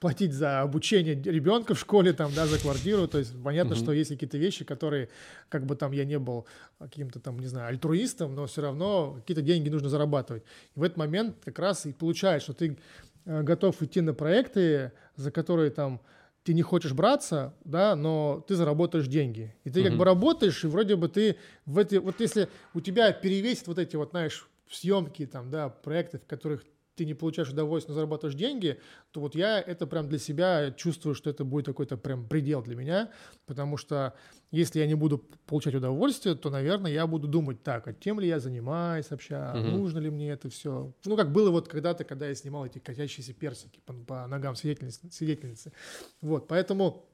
платить 0.01 0.33
за 0.33 0.63
обучение 0.63 1.15
ребенка 1.15 1.75
в 1.75 1.79
школе, 1.79 2.13
там, 2.13 2.33
да, 2.35 2.47
за 2.47 2.59
квартиру. 2.59 3.07
То 3.07 3.19
есть 3.19 3.35
понятно, 3.43 3.77
что 3.77 3.93
есть 3.93 4.11
какие-то 4.11 4.39
вещи, 4.39 4.65
которые, 4.65 5.09
как 5.49 5.67
бы 5.67 5.77
там 5.77 5.93
я 5.93 6.05
не 6.05 6.19
был 6.19 6.47
каким-то 6.79 7.21
там, 7.21 7.39
не 7.39 7.47
знаю, 7.47 7.69
альтруистом, 7.69 8.35
но 8.35 8.47
все 8.47 8.63
равно 8.63 9.15
какие-то 9.21 9.43
деньги 9.43 9.69
нужно 9.69 9.89
зарабатывать. 9.89 10.45
И 10.75 10.81
в 10.81 10.83
этот 10.83 10.97
момент 10.97 11.37
как 11.45 11.59
раз 11.59 11.87
и 11.87 11.93
получается, 11.93 12.53
что 12.53 12.55
ты 12.55 12.79
э, 13.27 13.43
готов 13.43 13.83
идти 13.83 14.01
на 14.01 14.15
проекты, 14.15 14.93
за 15.17 15.31
которые 15.31 15.71
там 15.71 16.01
ты 16.45 16.55
не 16.55 16.63
хочешь 16.63 16.93
браться, 16.93 17.55
да, 17.65 17.95
но 17.95 18.43
ты 18.49 18.55
заработаешь 18.55 19.07
деньги. 19.07 19.55
И 19.65 19.71
ты 19.71 19.85
как 19.85 19.99
бы 19.99 20.05
работаешь, 20.07 20.65
и 20.65 20.67
вроде 20.67 20.97
бы 20.97 21.09
ты 21.09 21.37
в 21.67 21.77
эти, 21.77 21.97
вот 21.97 22.21
если 22.21 22.49
у 22.73 22.81
тебя 22.81 23.13
перевесит 23.13 23.67
вот 23.67 23.79
эти 23.79 23.97
вот, 23.97 24.11
знаешь, 24.11 24.49
съемки 24.71 25.27
там, 25.27 25.51
да, 25.51 25.69
проекты, 25.69 26.19
в 26.19 26.27
которых 26.27 26.65
ты 26.99 27.05
не 27.05 27.15
получаешь 27.15 27.49
удовольствие, 27.51 27.95
но 27.95 28.01
зарабатываешь 28.01 28.35
деньги, 28.35 28.81
то 29.13 29.21
вот 29.21 29.37
я 29.37 29.61
это 29.61 29.87
прям 29.87 30.09
для 30.09 30.19
себя 30.19 30.73
чувствую, 30.73 31.15
что 31.15 31.31
это 31.31 31.45
будет 31.45 31.67
какой-то 31.67 31.97
прям 31.97 32.27
предел 32.27 32.61
для 32.61 32.75
меня, 32.75 33.13
потому 33.47 33.77
что 33.77 34.15
если 34.51 34.81
я 34.81 34.87
не 34.87 34.95
буду 34.95 35.19
получать 35.47 35.77
удовольствие, 35.77 36.35
то, 36.35 36.51
наверное, 36.51 36.91
я 36.91 37.07
буду 37.07 37.29
думать, 37.29 37.63
так, 37.63 37.87
а 37.87 37.93
тем 37.93 38.19
ли 38.19 38.27
я 38.27 38.41
занимаюсь 38.41 39.11
вообще, 39.11 39.37
Мгм. 39.37 39.79
нужно 39.79 39.99
ли 40.01 40.11
мне 40.11 40.31
это 40.31 40.51
все? 40.51 40.93
Ну, 41.05 41.17
как 41.17 41.31
было 41.33 41.51
вот 41.51 41.69
когда-то, 41.69 42.03
когда 42.03 42.27
я 42.27 42.35
снимал 42.35 42.67
эти 42.67 42.81
катящиеся 42.81 43.33
персики 43.33 43.81
по, 43.87 43.93
по 43.93 44.27
ногам 44.27 44.57
свидетельницы, 44.57 45.09
свидетельницы. 45.13 45.73
Вот, 46.21 46.49
поэтому 46.49 47.05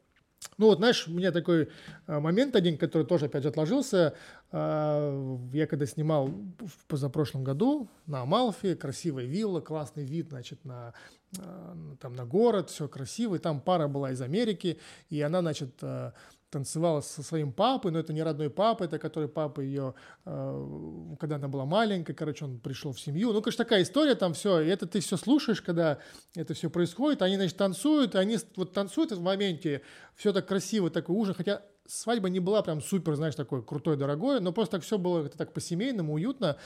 ну 0.59 0.67
вот, 0.67 0.79
знаешь, 0.79 1.09
у 1.09 1.13
меня 1.13 1.33
такой 1.33 1.69
э, 2.07 2.19
момент 2.21 2.57
один, 2.57 2.79
который 2.79 3.07
тоже 3.07 3.27
опять 3.27 3.43
же 3.43 3.49
отложился. 3.49 4.15
Э, 4.53 5.39
Я 5.53 5.67
когда 5.67 5.87
снимал 5.87 6.29
в 6.29 6.87
позапрошлом 6.87 7.45
году 7.45 7.89
на 8.07 8.23
Амалфе, 8.23 8.77
красивая 8.77 9.25
вилла, 9.25 9.61
классный 9.61 10.05
вид, 10.05 10.29
значит, 10.29 10.65
на, 10.65 10.95
э, 11.39 11.75
там, 12.01 12.15
на 12.15 12.25
город, 12.25 12.71
все 12.71 12.89
красиво. 12.89 13.35
И 13.35 13.39
там 13.39 13.61
пара 13.61 13.89
была 13.89 14.13
из 14.13 14.21
Америки, 14.21 14.79
и 15.11 15.21
она, 15.21 15.41
значит, 15.41 15.75
э, 15.83 16.13
танцевала 16.55 17.01
со 17.01 17.23
своим 17.25 17.53
папой, 17.53 17.91
но 17.91 17.99
это 17.99 18.13
не 18.13 18.23
родной 18.23 18.49
папа, 18.49 18.85
это 18.85 19.01
который 19.01 19.29
папа 19.29 19.61
ее, 19.61 19.95
э, 20.25 21.17
когда 21.19 21.37
она 21.37 21.49
была 21.49 21.65
маленькая, 21.65 22.15
короче, 22.15 22.45
он 22.45 22.61
пришел 22.61 22.93
в 22.93 23.01
семью. 23.01 23.33
Ну, 23.33 23.43
конечно, 23.43 23.65
такая 23.65 23.83
история 23.83 24.15
там 24.15 24.35
все, 24.35 24.61
и 24.61 24.69
это 24.69 24.87
ты 24.87 25.01
все 25.01 25.17
слушаешь, 25.17 25.61
когда 25.61 25.99
это 26.37 26.55
все 26.55 26.71
происходит, 26.71 27.23
они, 27.23 27.35
значит, 27.35 27.57
танцуют, 27.57 28.15
и 28.15 28.19
они 28.19 28.39
вот 28.55 28.73
танцуют 28.73 29.11
в 29.11 29.21
моменте, 29.21 29.83
все 30.15 30.33
так 30.33 30.47
красиво, 30.47 30.91
такой 30.91 31.17
ужин, 31.17 31.35
хотя 31.35 31.63
свадьба 31.87 32.29
не 32.31 32.39
была 32.41 32.63
прям 32.63 32.81
супер, 32.81 33.17
знаешь, 33.17 33.35
такой 33.35 33.63
крутой, 33.63 33.97
дорогой, 33.97 34.41
но 34.41 34.53
просто 34.53 34.77
так 34.77 34.85
все 34.85 34.97
было 34.97 35.25
как-то 35.25 35.39
так 35.39 35.53
по-семейному, 35.53 36.15
уютно. 36.15 36.57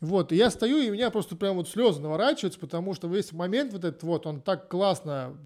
Вот, 0.00 0.32
и 0.32 0.36
я 0.36 0.50
стою, 0.50 0.78
и 0.78 0.90
у 0.90 0.92
меня 0.92 1.10
просто 1.10 1.36
прям 1.36 1.56
вот 1.56 1.68
слезы 1.68 2.00
наворачиваются, 2.00 2.58
потому 2.58 2.94
что 2.94 3.06
весь 3.06 3.32
момент 3.32 3.72
вот 3.72 3.84
этот 3.84 4.02
вот, 4.02 4.26
он 4.26 4.40
так 4.40 4.68
классно 4.68 5.36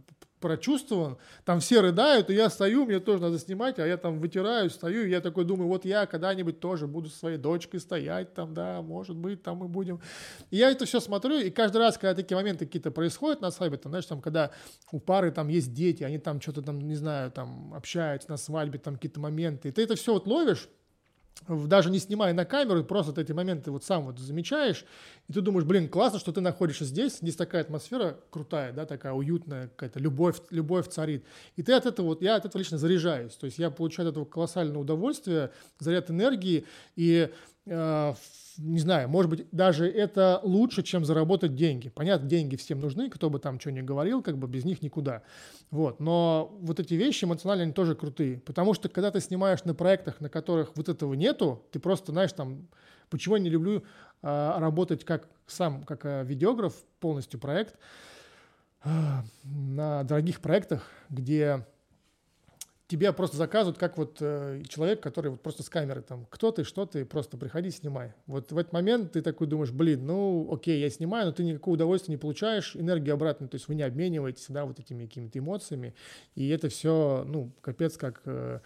прочувствован, 0.40 1.18
там 1.44 1.60
все 1.60 1.80
рыдают, 1.80 2.30
и 2.30 2.34
я 2.34 2.50
стою, 2.50 2.86
мне 2.86 2.98
тоже 2.98 3.22
надо 3.22 3.38
снимать, 3.38 3.78
а 3.78 3.86
я 3.86 3.96
там 3.96 4.18
вытираю, 4.18 4.70
стою, 4.70 5.04
и 5.04 5.10
я 5.10 5.20
такой 5.20 5.44
думаю, 5.44 5.68
вот 5.68 5.84
я 5.84 6.06
когда-нибудь 6.06 6.60
тоже 6.60 6.86
буду 6.86 7.08
со 7.08 7.18
своей 7.18 7.38
дочкой 7.38 7.80
стоять 7.80 8.34
там, 8.34 8.54
да, 8.54 8.82
может 8.82 9.16
быть, 9.16 9.42
там 9.42 9.58
мы 9.58 9.68
будем. 9.68 10.00
И 10.50 10.56
я 10.56 10.70
это 10.70 10.86
все 10.86 11.00
смотрю, 11.00 11.38
и 11.38 11.50
каждый 11.50 11.78
раз, 11.78 11.98
когда 11.98 12.14
такие 12.14 12.36
моменты 12.36 12.66
какие-то 12.66 12.90
происходят 12.90 13.40
на 13.40 13.50
свадьбе, 13.50 13.76
там, 13.76 13.92
знаешь, 13.92 14.06
там, 14.06 14.20
когда 14.20 14.50
у 14.90 14.98
пары 14.98 15.30
там 15.30 15.48
есть 15.48 15.72
дети, 15.72 16.02
они 16.02 16.18
там 16.18 16.40
что-то 16.40 16.62
там, 16.62 16.80
не 16.80 16.94
знаю, 16.94 17.30
там 17.30 17.74
общаются 17.74 18.30
на 18.30 18.36
свадьбе, 18.36 18.78
там 18.78 18.94
какие-то 18.94 19.20
моменты, 19.20 19.68
и 19.68 19.72
ты 19.72 19.82
это 19.82 19.94
все 19.94 20.14
вот 20.14 20.26
ловишь, 20.26 20.68
даже 21.48 21.90
не 21.90 21.98
снимая 21.98 22.32
на 22.34 22.44
камеру, 22.44 22.84
просто 22.84 23.12
ты 23.12 23.22
эти 23.22 23.32
моменты 23.32 23.70
вот 23.70 23.84
сам 23.84 24.04
вот 24.04 24.18
замечаешь, 24.18 24.84
и 25.28 25.32
ты 25.32 25.40
думаешь, 25.40 25.66
блин, 25.66 25.88
классно, 25.88 26.18
что 26.18 26.32
ты 26.32 26.40
находишься 26.40 26.84
здесь, 26.84 27.18
здесь 27.18 27.36
такая 27.36 27.62
атмосфера 27.62 28.18
крутая, 28.30 28.72
да, 28.72 28.86
такая 28.86 29.12
уютная, 29.12 29.68
какая-то 29.68 29.98
любовь, 29.98 30.40
любовь 30.50 30.88
царит. 30.88 31.24
И 31.56 31.62
ты 31.62 31.72
от 31.72 31.86
этого, 31.86 32.06
вот 32.06 32.22
я 32.22 32.36
от 32.36 32.44
этого 32.44 32.60
лично 32.60 32.78
заряжаюсь, 32.78 33.34
то 33.34 33.46
есть 33.46 33.58
я 33.58 33.70
получаю 33.70 34.08
от 34.08 34.12
этого 34.12 34.24
колоссальное 34.24 34.78
удовольствие, 34.78 35.50
заряд 35.78 36.10
энергии, 36.10 36.66
и 36.96 37.30
не 37.66 38.78
знаю, 38.78 39.08
может 39.08 39.30
быть, 39.30 39.46
даже 39.52 39.88
это 39.88 40.40
лучше, 40.42 40.82
чем 40.82 41.04
заработать 41.04 41.54
деньги. 41.54 41.88
Понятно, 41.88 42.28
деньги 42.28 42.56
всем 42.56 42.80
нужны, 42.80 43.08
кто 43.10 43.30
бы 43.30 43.38
там 43.38 43.60
что 43.60 43.70
ни 43.70 43.80
говорил, 43.80 44.22
как 44.22 44.38
бы 44.38 44.48
без 44.48 44.64
них 44.64 44.82
никуда. 44.82 45.22
Вот. 45.70 46.00
Но 46.00 46.56
вот 46.60 46.80
эти 46.80 46.94
вещи 46.94 47.24
эмоционально 47.24 47.64
они 47.64 47.72
тоже 47.72 47.94
крутые. 47.94 48.38
Потому 48.38 48.74
что 48.74 48.88
когда 48.88 49.10
ты 49.10 49.20
снимаешь 49.20 49.64
на 49.64 49.74
проектах, 49.74 50.20
на 50.20 50.28
которых 50.28 50.72
вот 50.76 50.88
этого 50.88 51.14
нету, 51.14 51.62
ты 51.70 51.80
просто, 51.80 52.12
знаешь, 52.12 52.32
там, 52.32 52.68
почему 53.08 53.36
я 53.36 53.42
не 53.42 53.50
люблю 53.50 53.82
а, 54.22 54.58
работать 54.58 55.04
как 55.04 55.28
сам, 55.46 55.84
как 55.84 56.04
а, 56.04 56.22
видеограф, 56.22 56.74
полностью 57.00 57.40
проект, 57.40 57.76
а, 58.82 59.24
на 59.44 60.02
дорогих 60.04 60.40
проектах, 60.40 60.88
где 61.08 61.66
тебе 62.90 63.12
просто 63.12 63.36
заказывают 63.36 63.78
как 63.78 63.96
вот 63.96 64.16
э, 64.20 64.62
человек, 64.68 65.00
который 65.00 65.30
вот 65.30 65.40
просто 65.40 65.62
с 65.62 65.68
камеры 65.68 66.02
там, 66.02 66.26
кто 66.28 66.50
ты, 66.50 66.64
что 66.64 66.86
ты, 66.86 67.04
просто 67.04 67.36
приходи, 67.36 67.70
снимай. 67.70 68.12
Вот 68.26 68.50
в 68.50 68.58
этот 68.58 68.72
момент 68.72 69.12
ты 69.12 69.22
такой 69.22 69.46
думаешь, 69.46 69.70
блин, 69.70 70.06
ну 70.06 70.52
окей, 70.52 70.80
я 70.80 70.90
снимаю, 70.90 71.26
но 71.26 71.32
ты 71.32 71.44
никакого 71.44 71.74
удовольствия 71.74 72.12
не 72.12 72.18
получаешь, 72.18 72.74
энергию 72.74 73.14
обратно, 73.14 73.46
то 73.46 73.54
есть 73.54 73.68
вы 73.68 73.76
не 73.76 73.84
обмениваетесь, 73.84 74.46
да, 74.48 74.64
вот 74.64 74.80
этими 74.80 75.06
какими-то 75.06 75.38
эмоциями, 75.38 75.94
и 76.34 76.48
это 76.48 76.68
все, 76.68 77.24
ну, 77.28 77.52
капец 77.60 77.96
как, 77.96 78.22
э, 78.24 78.58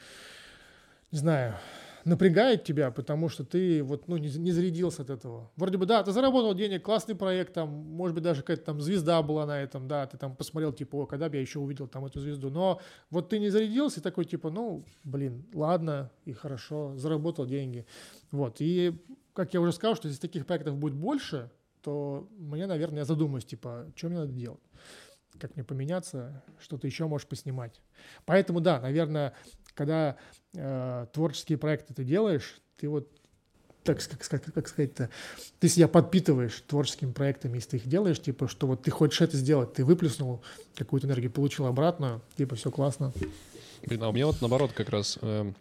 не 1.13 1.19
знаю, 1.19 1.57
напрягает 2.05 2.65
тебя, 2.65 2.91
потому 2.91 3.29
что 3.29 3.45
ты 3.45 3.83
вот, 3.83 4.09
ну, 4.09 4.17
не, 4.17 4.29
не 4.39 4.53
зарядился 4.53 5.03
от 5.03 5.11
этого. 5.11 5.51
Вроде 5.57 5.79
бы, 5.79 5.87
да, 5.87 6.03
ты 6.03 6.13
заработал 6.13 6.55
денег, 6.55 6.83
классный 6.83 7.15
проект, 7.15 7.55
там, 7.55 7.69
может 7.69 8.15
быть, 8.15 8.25
даже 8.25 8.43
какая-то 8.43 8.65
там 8.65 8.81
звезда 8.81 9.23
была 9.23 9.47
на 9.47 9.61
этом, 9.61 9.89
да, 9.89 10.07
ты 10.07 10.19
там 10.19 10.37
посмотрел, 10.37 10.73
типа, 10.73 10.97
о, 10.97 11.07
когда 11.07 11.29
бы 11.29 11.37
я 11.37 11.41
еще 11.41 11.59
увидел 11.59 11.87
там 11.87 12.05
эту 12.05 12.21
звезду, 12.21 12.51
но 12.51 12.81
вот 13.11 13.29
ты 13.29 13.39
не 13.39 13.51
зарядился, 13.51 14.01
и 14.01 14.03
такой, 14.03 14.25
типа, 14.25 14.51
ну, 14.51 14.85
блин, 15.05 15.47
ладно, 15.55 16.11
и 16.25 16.33
хорошо, 16.33 16.97
заработал 16.97 17.47
деньги. 17.47 17.87
Вот, 18.31 18.57
и, 18.61 18.93
как 19.33 19.55
я 19.55 19.61
уже 19.61 19.73
сказал, 19.73 19.97
что 19.97 20.09
если 20.09 20.21
таких 20.21 20.47
проектов 20.47 20.77
будет 20.77 20.95
больше, 20.95 21.51
то 21.83 22.29
мне, 22.39 22.67
наверное, 22.67 23.01
я 23.01 23.05
задумаюсь, 23.05 23.45
типа, 23.45 23.93
что 23.97 24.09
мне 24.09 24.19
надо 24.19 24.33
делать 24.33 24.61
как 25.39 25.57
мне 25.57 25.65
поменяться, 25.65 26.45
что-то 26.61 26.87
еще 26.87 27.07
можешь 27.07 27.27
поснимать. 27.27 27.81
Поэтому 28.25 28.61
да, 28.61 28.81
наверное, 28.81 29.35
когда 29.75 30.17
э, 30.55 31.07
творческие 31.13 31.59
проекты 31.59 31.95
ты 31.95 32.05
делаешь, 32.05 32.61
ты 32.77 32.89
вот 32.89 33.09
так 33.85 33.99
как, 34.09 34.25
сказать- 34.25 34.45
как 34.55 34.67
сказать-то, 34.67 35.11
ты 35.61 35.69
себя 35.69 35.89
подпитываешь 35.89 36.65
творческими 36.67 37.13
проектами, 37.13 37.57
если 37.57 37.71
ты 37.71 37.77
их 37.77 37.87
делаешь, 37.87 38.21
типа, 38.21 38.49
что 38.49 38.67
вот 38.67 38.83
ты 38.83 38.91
хочешь 38.91 39.21
это 39.21 39.37
сделать, 39.37 39.75
ты 39.75 39.85
выплеснул 39.85 40.43
какую-то 40.75 41.07
энергию, 41.07 41.31
получил 41.31 41.67
обратно, 41.67 42.23
типа, 42.37 42.57
все 42.57 42.71
классно. 42.71 43.13
Блин, 43.87 44.03
а 44.03 44.09
у 44.09 44.13
меня 44.13 44.27
вот 44.27 44.41
наоборот 44.41 44.73
как 44.73 44.89
раз... 44.89 45.19
эм, 45.21 45.55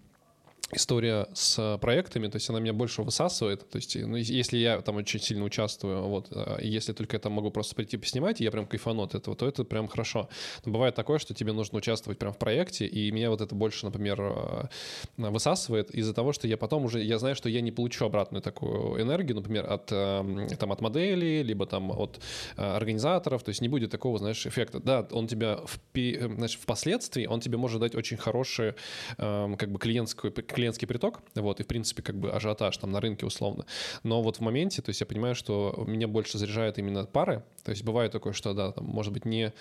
история 0.72 1.28
с 1.34 1.78
проектами, 1.82 2.28
то 2.28 2.38
есть 2.38 2.49
она 2.49 2.59
меня 2.59 2.74
больше 2.74 3.01
высасывает, 3.03 3.70
то 3.70 3.76
есть 3.78 3.95
ну, 3.95 4.16
если 4.16 4.57
я 4.57 4.82
там 4.82 4.97
очень 4.97 5.20
сильно 5.20 5.43
участвую, 5.43 6.03
вот, 6.03 6.28
а, 6.32 6.59
если 6.61 6.93
только 6.93 7.16
я 7.16 7.20
там 7.20 7.34
могу 7.34 7.51
просто 7.51 7.76
прийти 7.76 7.97
поснимать, 7.97 8.41
и 8.41 8.43
я 8.43 8.51
прям 8.51 8.66
кайфану 8.66 9.03
от 9.03 9.16
этого, 9.16 9.36
то 9.36 9.47
это 9.47 9.64
прям 9.64 9.88
хорошо. 9.88 10.30
Но 10.66 10.72
бывает 10.72 10.95
такое, 10.95 11.20
что 11.20 11.34
тебе 11.34 11.53
нужно 11.53 11.78
участвовать 11.78 12.18
прям 12.18 12.34
в 12.34 12.38
проекте, 12.38 12.86
и 12.86 13.11
меня 13.11 13.30
вот 13.30 13.41
это 13.41 13.53
больше, 13.55 13.86
например, 13.86 14.18
а, 14.22 14.70
высасывает 15.18 15.91
из-за 15.91 16.14
того, 16.14 16.34
что 16.34 16.47
я 16.47 16.57
потом 16.57 16.86
уже, 16.86 17.03
я 17.03 17.20
знаю, 17.20 17.36
что 17.36 17.49
я 17.49 17.61
не 17.61 17.72
получу 17.72 18.05
обратную 18.05 18.41
такую 18.41 19.01
энергию, 19.01 19.36
например, 19.36 19.72
от, 19.72 19.86
там, 19.88 20.72
от 20.72 20.82
модели, 20.82 21.43
либо 21.43 21.66
там 21.66 21.91
от 21.91 22.20
организаторов, 22.55 23.43
то 23.43 23.49
есть 23.49 23.61
не 23.61 23.68
будет 23.68 23.91
такого, 23.91 24.18
знаешь, 24.18 24.45
эффекта. 24.45 24.80
Да, 24.80 25.07
он 25.11 25.28
тебя 25.28 25.59
в, 25.66 25.80
знаешь, 25.93 26.57
впоследствии, 26.57 27.26
он 27.26 27.39
тебе 27.41 27.57
может 27.57 27.80
дать 27.82 27.95
очень 27.95 28.18
хорошую 28.18 28.76
как 29.18 29.72
бы 29.72 29.80
клиентскую, 29.80 30.32
клиентский 30.54 30.88
приток, 30.88 31.22
вот, 31.36 31.60
и, 31.60 31.64
в 31.64 31.68
принципе, 31.68 32.01
как 32.01 32.18
бы 32.18 32.32
ажиотаж 32.32 32.78
там 32.78 32.91
на 32.91 33.01
рынке 33.01 33.26
условно. 33.26 33.66
Но 34.04 34.22
вот 34.22 34.38
в 34.38 34.41
моменте, 34.41 34.82
то 34.82 34.89
есть 34.89 35.01
я 35.01 35.06
понимаю, 35.06 35.36
что 35.36 35.84
меня 35.88 36.08
больше 36.08 36.38
заряжают 36.38 36.78
именно 36.78 37.06
пары, 37.06 37.43
то 37.64 37.72
есть 37.72 37.84
бывает 37.84 38.12
такое, 38.12 38.34
что, 38.34 38.54
да, 38.54 38.72
там, 38.72 38.86
может 38.86 39.14
быть, 39.14 39.26
не 39.26 39.54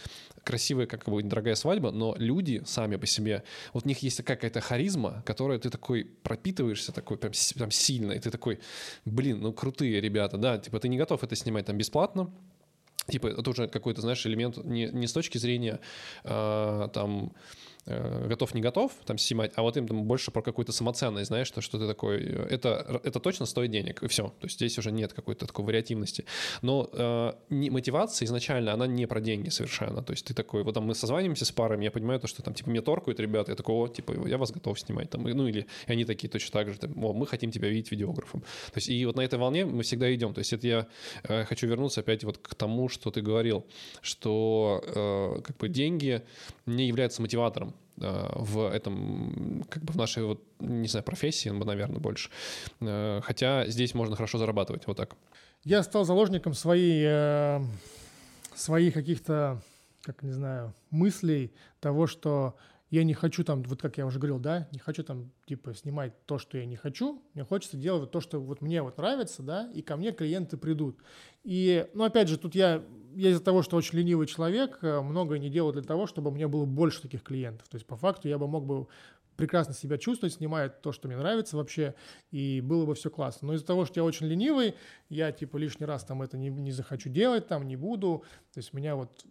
красивая, 0.44 0.86
как 0.86 1.04
бы, 1.04 1.22
дорогая 1.22 1.54
свадьба, 1.54 1.90
но 1.90 2.14
люди 2.18 2.62
сами 2.64 2.96
по 2.96 3.06
себе, 3.06 3.42
вот 3.72 3.84
у 3.84 3.88
них 3.88 3.98
есть 4.02 4.22
какая-то 4.22 4.60
харизма, 4.60 5.22
которая 5.24 5.58
ты 5.58 5.70
такой 5.70 6.04
пропитываешься 6.04 6.92
такой 6.92 7.16
прям, 7.16 7.32
прям 7.54 7.70
сильно, 7.70 8.12
и 8.12 8.18
ты 8.18 8.30
такой, 8.30 8.60
блин, 9.04 9.40
ну 9.40 9.52
крутые 9.52 10.00
ребята, 10.00 10.36
да, 10.36 10.58
типа 10.58 10.78
ты 10.78 10.88
не 10.88 10.98
готов 10.98 11.22
это 11.24 11.36
снимать 11.36 11.66
там 11.66 11.76
бесплатно, 11.78 12.30
Типа, 13.08 13.26
это 13.26 13.50
уже 13.50 13.66
какой-то, 13.66 14.00
знаешь, 14.00 14.24
элемент 14.26 14.58
не, 14.64 14.86
не 14.86 15.06
с 15.08 15.12
точки 15.12 15.38
зрения 15.38 15.80
э, 16.22 16.88
там 16.92 17.32
готов 17.86 18.54
не 18.54 18.60
готов 18.60 18.92
там 19.04 19.18
снимать, 19.18 19.52
а 19.56 19.62
вот 19.62 19.76
им 19.76 19.88
там 19.88 20.04
больше 20.04 20.30
про 20.30 20.42
какую-то 20.42 20.72
самоценность, 20.72 21.28
знаешь, 21.28 21.48
что, 21.48 21.60
что 21.60 21.78
ты 21.78 21.86
такой, 21.86 22.18
э, 22.18 22.46
это, 22.50 23.00
это 23.02 23.18
точно 23.20 23.46
стоит 23.46 23.70
денег, 23.70 24.02
и 24.02 24.08
все. 24.08 24.28
То 24.40 24.46
есть 24.46 24.56
здесь 24.56 24.78
уже 24.78 24.92
нет 24.92 25.12
какой-то 25.12 25.46
такой 25.46 25.64
вариативности. 25.64 26.24
Но 26.62 26.88
э, 26.92 27.32
не, 27.50 27.70
мотивация 27.70 28.26
изначально, 28.26 28.72
она 28.72 28.86
не 28.86 29.06
про 29.06 29.20
деньги 29.20 29.48
совершенно. 29.48 30.02
То 30.02 30.12
есть 30.12 30.26
ты 30.26 30.34
такой, 30.34 30.62
вот 30.62 30.74
там 30.74 30.84
мы 30.84 30.94
созваниваемся 30.94 31.44
с 31.44 31.52
парами, 31.52 31.84
я 31.84 31.90
понимаю 31.90 32.20
то, 32.20 32.26
что 32.28 32.42
там 32.42 32.54
типа 32.54 32.70
мне 32.70 32.82
торкают 32.82 33.18
ребята, 33.20 33.52
я 33.52 33.56
такой, 33.56 33.74
о, 33.74 33.88
типа, 33.88 34.28
я 34.28 34.38
вас 34.38 34.52
готов 34.52 34.78
снимать. 34.78 35.10
Там, 35.10 35.22
ну 35.22 35.48
или 35.48 35.66
и 35.86 35.92
они 35.92 36.04
такие 36.04 36.28
точно 36.28 36.52
так 36.52 36.70
же, 36.70 36.78
там, 36.78 37.04
о, 37.04 37.12
мы 37.12 37.26
хотим 37.26 37.50
тебя 37.50 37.68
видеть 37.68 37.90
видеографом. 37.90 38.40
То 38.40 38.76
есть 38.76 38.88
и 38.88 39.04
вот 39.06 39.16
на 39.16 39.22
этой 39.22 39.38
волне 39.38 39.64
мы 39.64 39.82
всегда 39.82 40.14
идем. 40.14 40.34
То 40.34 40.38
есть 40.38 40.52
это 40.52 40.66
я 40.66 40.86
э, 41.24 41.44
хочу 41.44 41.66
вернуться 41.66 42.00
опять 42.00 42.24
вот 42.24 42.38
к 42.38 42.54
тому, 42.54 42.88
что 42.88 43.10
ты 43.10 43.22
говорил, 43.22 43.66
что 44.02 44.82
э, 44.84 45.42
как 45.42 45.56
бы 45.56 45.68
деньги 45.68 46.22
не 46.66 46.86
являются 46.86 47.22
мотиватором. 47.22 47.71
Э, 48.00 48.30
в 48.34 48.68
этом, 48.68 49.64
как 49.68 49.84
бы 49.84 49.92
в 49.92 49.96
нашей, 49.96 50.24
вот, 50.24 50.42
не 50.60 50.88
знаю, 50.88 51.04
профессии, 51.04 51.50
наверное, 51.50 52.00
больше. 52.00 52.30
Э, 52.80 53.20
хотя 53.22 53.66
здесь 53.66 53.94
можно 53.94 54.16
хорошо 54.16 54.38
зарабатывать, 54.38 54.86
вот 54.86 54.96
так. 54.96 55.14
Я 55.64 55.82
стал 55.82 56.04
заложником 56.04 56.54
своей, 56.54 57.04
э, 57.06 57.60
своих 58.54 58.94
каких-то, 58.94 59.62
как 60.02 60.22
не 60.22 60.32
знаю, 60.32 60.74
мыслей 60.90 61.52
того, 61.80 62.06
что 62.06 62.56
я 62.92 63.04
не 63.04 63.14
хочу 63.14 63.42
там, 63.42 63.62
вот 63.62 63.80
как 63.80 63.96
я 63.96 64.04
уже 64.04 64.18
говорил, 64.18 64.38
да, 64.38 64.68
не 64.70 64.78
хочу 64.78 65.02
там, 65.02 65.32
типа, 65.46 65.72
снимать 65.72 66.12
то, 66.26 66.36
что 66.36 66.58
я 66.58 66.66
не 66.66 66.76
хочу, 66.76 67.22
мне 67.32 67.42
хочется 67.42 67.78
делать 67.78 68.10
то, 68.10 68.20
что 68.20 68.38
вот 68.38 68.60
мне 68.60 68.82
вот 68.82 68.98
нравится, 68.98 69.42
да, 69.42 69.70
и 69.72 69.80
ко 69.80 69.96
мне 69.96 70.12
клиенты 70.12 70.58
придут. 70.58 70.98
И, 71.42 71.88
ну, 71.94 72.04
опять 72.04 72.28
же, 72.28 72.36
тут 72.36 72.54
я, 72.54 72.84
я 73.14 73.30
из-за 73.30 73.42
того, 73.42 73.62
что 73.62 73.78
очень 73.78 73.96
ленивый 73.96 74.26
человек, 74.26 74.78
э, 74.82 75.00
многое 75.00 75.38
не 75.38 75.48
делаю 75.48 75.72
для 75.72 75.82
того, 75.82 76.06
чтобы 76.06 76.30
меня 76.30 76.48
было 76.48 76.66
больше 76.66 77.00
таких 77.00 77.22
клиентов. 77.22 77.66
То 77.70 77.76
есть, 77.76 77.86
по 77.86 77.96
факту, 77.96 78.28
я 78.28 78.36
бы 78.36 78.46
мог 78.46 78.66
бы 78.66 78.86
прекрасно 79.36 79.72
себя 79.72 79.96
чувствовать, 79.96 80.34
снимая 80.34 80.68
то, 80.68 80.92
что 80.92 81.08
мне 81.08 81.16
нравится 81.16 81.56
вообще, 81.56 81.94
и 82.30 82.60
было 82.60 82.84
бы 82.84 82.94
все 82.94 83.08
классно. 83.08 83.48
Но 83.48 83.54
из-за 83.54 83.64
того, 83.64 83.86
что 83.86 84.00
я 84.00 84.04
очень 84.04 84.26
ленивый, 84.26 84.74
я, 85.08 85.32
типа, 85.32 85.56
лишний 85.56 85.86
раз 85.86 86.04
там 86.04 86.20
это 86.20 86.36
не, 86.36 86.50
не 86.50 86.72
захочу 86.72 87.08
делать, 87.08 87.48
там, 87.48 87.66
не 87.66 87.76
буду. 87.76 88.22
То 88.52 88.58
есть, 88.58 88.74
меня 88.74 88.96
вот 88.96 89.24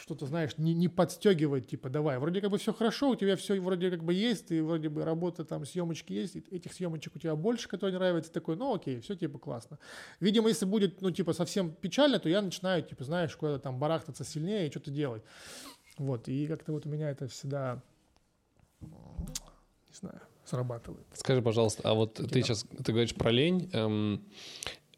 что-то, 0.00 0.26
знаешь, 0.26 0.56
не, 0.56 0.74
не 0.74 0.88
подстегивать, 0.88 1.68
типа, 1.68 1.88
давай, 1.88 2.18
вроде 2.18 2.40
как 2.40 2.50
бы 2.50 2.58
все 2.58 2.72
хорошо, 2.72 3.10
у 3.10 3.16
тебя 3.16 3.36
все 3.36 3.58
вроде 3.60 3.90
как 3.90 4.04
бы 4.04 4.14
есть, 4.14 4.50
и 4.50 4.60
вроде 4.60 4.88
бы 4.88 5.04
работа, 5.04 5.44
там, 5.44 5.64
съемочки 5.64 6.12
есть, 6.12 6.36
этих 6.36 6.72
съемочек 6.72 7.16
у 7.16 7.18
тебя 7.18 7.34
больше, 7.36 7.68
которые 7.68 7.96
нравятся, 7.96 8.32
такой, 8.32 8.56
ну, 8.56 8.74
окей, 8.74 9.00
все, 9.00 9.16
типа, 9.16 9.38
классно. 9.38 9.78
Видимо, 10.20 10.48
если 10.48 10.66
будет, 10.66 11.00
ну, 11.00 11.10
типа, 11.10 11.32
совсем 11.32 11.72
печально, 11.72 12.18
то 12.18 12.28
я 12.28 12.42
начинаю, 12.42 12.82
типа, 12.82 13.04
знаешь, 13.04 13.34
куда-то 13.36 13.58
там 13.58 13.78
барахтаться 13.78 14.24
сильнее 14.24 14.68
и 14.68 14.70
что-то 14.70 14.90
делать. 14.90 15.22
Вот, 15.98 16.28
и 16.28 16.46
как-то 16.46 16.72
вот 16.72 16.86
у 16.86 16.88
меня 16.88 17.10
это 17.10 17.28
всегда, 17.28 17.82
не 18.80 19.94
знаю, 19.94 20.20
срабатывает. 20.44 21.06
Скажи, 21.14 21.42
пожалуйста, 21.42 21.82
а 21.84 21.94
вот 21.94 22.14
Таким 22.14 22.30
ты 22.30 22.42
сейчас, 22.42 22.64
ты 22.84 22.92
говоришь 22.92 23.14
про 23.14 23.30
лень, 23.30 23.70
эм, 23.72 24.24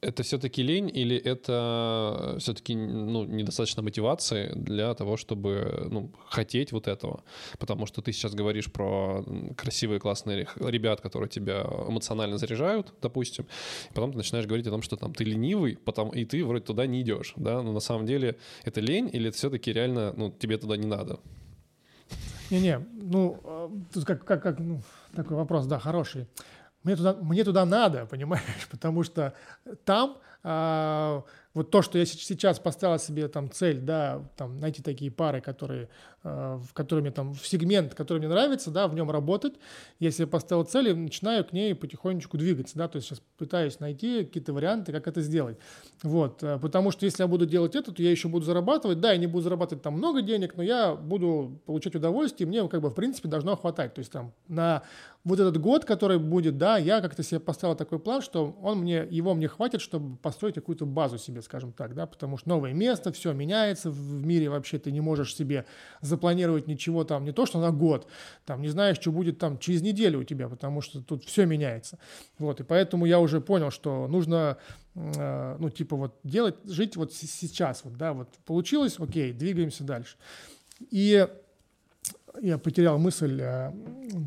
это 0.07 0.23
все-таки 0.23 0.63
лень 0.63 0.91
или 0.95 1.17
это 1.17 2.37
все-таки 2.39 2.77
ну, 2.77 3.25
недостаточно 3.25 3.83
мотивации 3.83 4.53
для 4.55 4.95
того, 4.95 5.17
чтобы 5.17 5.89
ну, 5.91 6.11
хотеть 6.29 6.73
вот 6.73 6.87
этого? 6.87 7.25
Потому 7.59 7.87
что 7.87 8.03
ты 8.03 8.13
сейчас 8.13 8.35
говоришь 8.35 8.71
про 8.71 9.25
красивые, 9.57 9.99
классные 9.99 10.47
ребят, 10.57 11.01
которые 11.01 11.29
тебя 11.29 11.67
эмоционально 11.89 12.39
заряжают, 12.39 12.95
допустим, 13.03 13.47
и 13.91 13.95
потом 13.95 14.13
ты 14.13 14.19
начинаешь 14.19 14.47
говорить 14.47 14.67
о 14.67 14.71
том, 14.71 14.83
что 14.83 14.97
там 14.97 15.13
ты 15.13 15.25
ленивый, 15.25 15.77
потом, 15.85 16.11
и 16.11 16.25
ты 16.25 16.45
вроде 16.45 16.65
туда 16.65 16.87
не 16.87 17.03
идешь, 17.03 17.33
да? 17.37 17.63
Но 17.63 17.73
на 17.73 17.81
самом 17.81 18.07
деле 18.07 18.37
это 18.65 18.81
лень 18.81 19.11
или 19.13 19.29
это 19.29 19.37
все-таки 19.37 19.73
реально 19.73 20.13
ну, 20.17 20.31
тебе 20.31 20.57
туда 20.57 20.77
не 20.77 20.87
надо? 20.87 21.19
Не-не, 22.51 22.79
ну, 22.79 23.41
э, 23.43 23.69
тут 23.93 24.05
как, 24.05 24.25
как, 24.25 24.43
как 24.43 24.61
ну, 24.61 24.81
такой 25.17 25.37
вопрос, 25.37 25.67
да, 25.67 25.81
хороший 25.81 26.27
мне 26.87 26.95
туда, 26.95 27.15
мне 27.15 27.43
туда 27.43 27.67
надо, 27.67 28.07
понимаешь, 28.07 28.45
потому 28.71 29.03
что 29.03 29.35
там 29.85 30.19
а, 30.45 31.25
вот 31.55 31.71
то, 31.71 31.81
что 31.81 31.99
я 31.99 32.05
сейчас 32.05 32.59
поставил 32.61 32.99
себе 32.99 33.29
там 33.29 33.51
цель, 33.51 33.81
да, 33.81 34.23
там 34.37 34.61
найти 34.61 34.83
такие 34.83 35.11
пары, 35.11 35.41
которые, 35.41 35.89
э, 36.23 36.61
в 36.63 36.75
которыми 36.75 37.09
там 37.09 37.33
в 37.33 37.47
сегмент, 37.47 37.95
который 37.95 38.19
мне 38.19 38.29
нравится, 38.29 38.71
да, 38.71 38.87
в 38.89 38.95
нем 38.95 39.11
работать. 39.11 39.55
Если 39.99 40.25
я 40.25 40.27
поставил 40.27 40.65
цель, 40.65 40.89
я 40.89 40.95
начинаю 40.95 41.47
к 41.47 41.55
ней 41.55 41.75
потихонечку 41.75 42.37
двигаться, 42.37 42.77
да, 42.77 42.89
то 42.89 42.97
есть 42.97 43.09
сейчас 43.09 43.23
пытаюсь 43.39 43.81
найти 43.81 44.25
какие-то 44.25 44.53
варианты, 44.53 44.93
как 44.93 45.09
это 45.09 45.23
сделать. 45.23 45.57
Вот, 46.03 46.43
э, 46.43 46.59
потому 46.59 46.91
что 46.91 47.07
если 47.07 47.23
я 47.23 47.27
буду 47.27 47.47
делать 47.47 47.75
это, 47.75 47.91
то 47.91 48.03
я 48.03 48.11
еще 48.11 48.29
буду 48.29 48.45
зарабатывать, 48.45 49.01
да, 49.01 49.13
я 49.13 49.19
не 49.19 49.27
буду 49.27 49.45
зарабатывать 49.45 49.83
там 49.83 49.95
много 49.95 50.21
денег, 50.21 50.59
но 50.59 50.63
я 50.63 50.95
буду 50.95 51.59
получать 51.65 51.97
удовольствие, 51.97 52.47
и 52.47 52.49
мне 52.51 52.69
как 52.69 52.83
бы 52.83 52.91
в 52.91 52.95
принципе 52.95 53.29
должно 53.29 53.57
хватать. 53.57 53.95
То 53.95 54.01
есть 54.01 54.13
там 54.13 54.35
на 54.47 54.83
вот 55.27 55.41
этот 55.41 55.59
год, 55.59 55.85
который 55.85 56.21
будет, 56.21 56.57
да, 56.57 56.79
я 56.79 57.01
как-то 57.01 57.25
себе 57.25 57.41
поставил 57.41 57.75
такой 57.75 57.99
план, 57.99 58.23
что 58.23 58.57
он 58.63 58.79
мне, 58.79 59.05
его 59.11 59.35
мне 59.35 59.49
хватит, 59.49 59.81
чтобы 59.81 60.17
построить 60.19 60.55
какую-то 60.55 60.87
базу 60.87 61.19
себе 61.19 61.43
скажем 61.43 61.73
так, 61.73 61.97
да, 61.97 62.07
потому 62.07 62.37
что 62.39 62.49
новое 62.49 62.73
место, 62.73 63.11
все 63.11 63.33
меняется 63.33 63.91
в 63.91 64.25
мире 64.25 64.49
вообще, 64.49 64.79
ты 64.79 64.93
не 64.93 65.01
можешь 65.01 65.35
себе 65.35 65.67
запланировать 66.01 66.69
ничего 66.69 67.03
там, 67.03 67.25
не 67.25 67.33
то 67.33 67.45
что 67.45 67.61
на 67.61 67.73
год, 67.73 68.07
там, 68.45 68.63
не 68.63 68.69
знаешь, 68.69 68.99
что 69.01 69.11
будет 69.11 69.41
там 69.41 69.59
через 69.59 69.83
неделю 69.83 70.21
у 70.21 70.25
тебя, 70.25 70.49
потому 70.49 70.81
что 70.81 71.03
тут 71.03 71.25
все 71.25 71.45
меняется, 71.45 71.99
вот, 72.39 72.61
и 72.61 72.63
поэтому 72.63 73.05
я 73.05 73.19
уже 73.19 73.41
понял, 73.41 73.73
что 73.73 74.07
нужно, 74.07 74.59
э, 74.95 75.57
ну, 75.59 75.71
типа 75.71 75.97
вот 75.97 76.21
делать, 76.23 76.55
жить 76.67 76.95
вот 76.95 77.13
сейчас, 77.13 77.83
вот, 77.83 77.97
да, 77.97 78.13
вот 78.13 78.29
получилось, 78.45 78.95
окей, 79.01 79.33
двигаемся 79.33 79.83
дальше. 79.83 80.17
И 80.91 81.27
я 82.43 82.59
потерял 82.59 82.99
мысль. 82.99 83.41
А, 83.43 83.73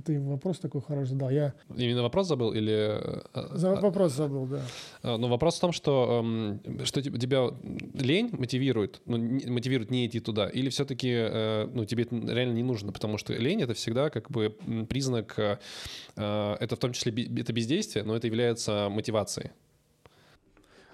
ты 0.06 0.20
вопрос 0.20 0.60
такой 0.60 0.82
хороший 0.82 1.10
задал. 1.10 1.30
Я... 1.30 1.54
Именно 1.76 2.04
вопрос 2.04 2.28
забыл 2.28 2.52
или... 2.54 3.00
Э, 3.34 3.58
За 3.58 3.76
вопрос 3.76 4.14
забыл, 4.14 4.46
да. 4.46 4.62
А, 5.04 5.18
ну, 5.18 5.28
вопрос 5.28 5.58
в 5.58 5.60
том, 5.60 5.72
что, 5.72 6.22
эм, 6.24 6.86
что 6.86 7.02
тебя 7.02 7.50
лень 7.94 8.30
мотивирует, 8.32 9.02
ну, 9.06 9.18
мотивирует 9.18 9.92
не 9.92 10.06
идти 10.06 10.20
туда, 10.20 10.48
или 10.48 10.70
все-таки 10.70 11.10
э, 11.12 11.70
ну, 11.74 11.86
тебе 11.86 12.04
это 12.04 12.16
реально 12.16 12.54
не 12.54 12.64
нужно, 12.64 12.92
потому 12.92 13.18
что 13.18 13.34
лень— 13.34 13.62
это 13.64 13.74
всегда 13.74 14.10
как 14.10 14.30
бы 14.32 14.56
признак, 14.90 15.36
э, 15.38 15.58
это 16.16 16.76
в 16.76 16.80
том 16.80 16.94
числе 16.94 17.12
это 17.38 17.54
бездействие, 17.54 18.04
но 18.04 18.16
это 18.16 18.28
является 18.28 18.90
мотивацией. 18.90 19.52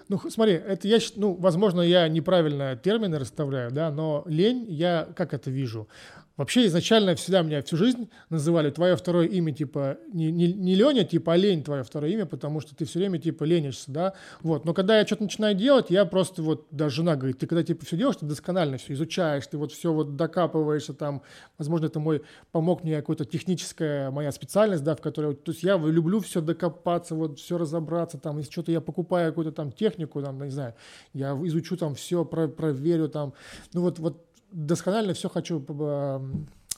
Ну, 0.08 0.20
смотри, 0.30 0.54
это 0.54 0.86
я, 0.86 0.98
ну, 1.16 1.34
возможно, 1.34 1.80
я 1.80 2.08
неправильно 2.08 2.76
термины 2.76 3.18
расставляю, 3.18 3.72
да, 3.72 3.90
но 3.90 4.22
лень, 4.26 4.64
я 4.68 5.08
как 5.16 5.34
это 5.34 5.50
вижу? 5.50 5.88
Вообще 6.36 6.66
изначально 6.66 7.14
всегда 7.14 7.40
меня 7.40 7.62
всю 7.62 7.78
жизнь 7.78 8.10
называли 8.28 8.70
твое 8.70 8.94
второе 8.94 9.26
имя, 9.26 9.52
типа, 9.52 9.96
не, 10.12 10.30
не, 10.30 10.52
не 10.52 10.74
Леня, 10.74 11.04
типа, 11.04 11.32
а 11.32 11.36
лень 11.36 11.64
твое 11.64 11.82
второе 11.82 12.10
имя, 12.10 12.26
потому 12.26 12.60
что 12.60 12.76
ты 12.76 12.84
все 12.84 12.98
время, 12.98 13.18
типа, 13.18 13.44
ленишься, 13.44 13.90
да, 13.90 14.12
вот. 14.42 14.66
Но 14.66 14.74
когда 14.74 14.98
я 14.98 15.06
что-то 15.06 15.22
начинаю 15.22 15.54
делать, 15.54 15.86
я 15.88 16.04
просто 16.04 16.42
вот, 16.42 16.66
даже 16.70 16.96
жена 16.96 17.16
говорит, 17.16 17.38
ты 17.38 17.46
когда, 17.46 17.62
типа, 17.62 17.86
все 17.86 17.96
делаешь, 17.96 18.16
ты 18.16 18.26
досконально 18.26 18.76
все 18.76 18.92
изучаешь, 18.92 19.46
ты 19.46 19.56
вот 19.56 19.72
все 19.72 19.92
вот 19.94 20.16
докапываешься 20.16 20.92
там, 20.92 21.22
возможно, 21.56 21.86
это 21.86 22.00
мой, 22.00 22.22
помог 22.52 22.84
мне 22.84 23.00
какая-то 23.00 23.24
техническая 23.24 24.10
моя 24.10 24.30
специальность, 24.30 24.84
да, 24.84 24.94
в 24.94 25.00
которой, 25.00 25.34
то 25.34 25.52
есть 25.52 25.62
я 25.62 25.78
люблю 25.78 26.20
все 26.20 26.42
докопаться, 26.42 27.14
вот 27.14 27.38
все 27.38 27.56
разобраться, 27.56 28.18
там, 28.18 28.36
если 28.38 28.52
что-то 28.52 28.72
я 28.72 28.82
покупаю 28.82 29.32
какую-то 29.32 29.52
там 29.52 29.72
технику, 29.72 30.20
там, 30.20 30.42
не 30.42 30.50
знаю, 30.50 30.74
я 31.14 31.32
изучу 31.44 31.78
там 31.78 31.94
все, 31.94 32.26
про, 32.26 32.46
проверю 32.46 33.08
там, 33.08 33.32
ну 33.72 33.80
вот, 33.80 33.98
вот 33.98 34.25
досконально 34.50 35.14
все 35.14 35.28
хочу 35.28 35.60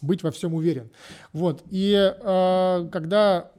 быть 0.00 0.22
во 0.22 0.30
всем 0.30 0.54
уверен. 0.54 0.90
Вот. 1.32 1.62
И 1.70 1.92
э, 1.94 2.88
когда 2.92 3.50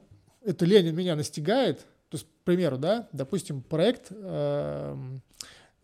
эта 0.42 0.64
лень 0.64 0.90
меня 0.92 1.16
настигает, 1.16 1.80
то 2.08 2.16
есть, 2.16 2.26
к 2.26 2.44
примеру, 2.44 2.78
да, 2.78 3.08
допустим, 3.12 3.62
проект 3.62 4.08
э, 4.10 4.96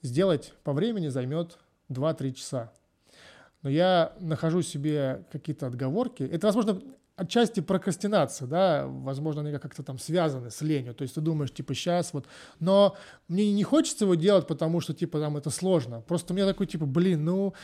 сделать 0.03 0.55
по 0.65 0.73
времени 0.73 1.09
займет 1.09 1.59
2-3 1.91 2.33
часа. 2.33 2.73
Но 3.63 3.71
я 3.71 4.13
нахожу 4.21 4.63
себе 4.63 5.25
какие-то 5.31 5.67
отговорки. 5.67 6.23
Это, 6.23 6.47
возможно, 6.47 6.81
отчасти 7.17 7.61
прокрастинация, 7.61 8.47
да, 8.47 8.87
возможно, 8.87 9.41
они 9.41 9.59
как-то 9.59 9.83
там 9.83 9.99
связаны 9.99 10.51
с 10.51 10.61
ленью, 10.61 10.95
то 10.95 11.03
есть 11.03 11.15
ты 11.15 11.23
думаешь, 11.23 11.51
типа, 11.51 11.75
сейчас 11.75 12.13
вот, 12.13 12.27
но 12.61 12.95
мне 13.27 13.51
не 13.53 13.65
хочется 13.65 14.05
его 14.05 14.15
делать, 14.15 14.47
потому 14.47 14.81
что, 14.81 14.93
типа, 14.93 15.19
там 15.19 15.37
это 15.39 15.49
сложно, 15.49 16.03
просто 16.03 16.35
у 16.35 16.37
меня 16.37 16.47
такой, 16.47 16.67
типа, 16.67 16.85
блин, 16.85 17.25
ну, 17.25 17.55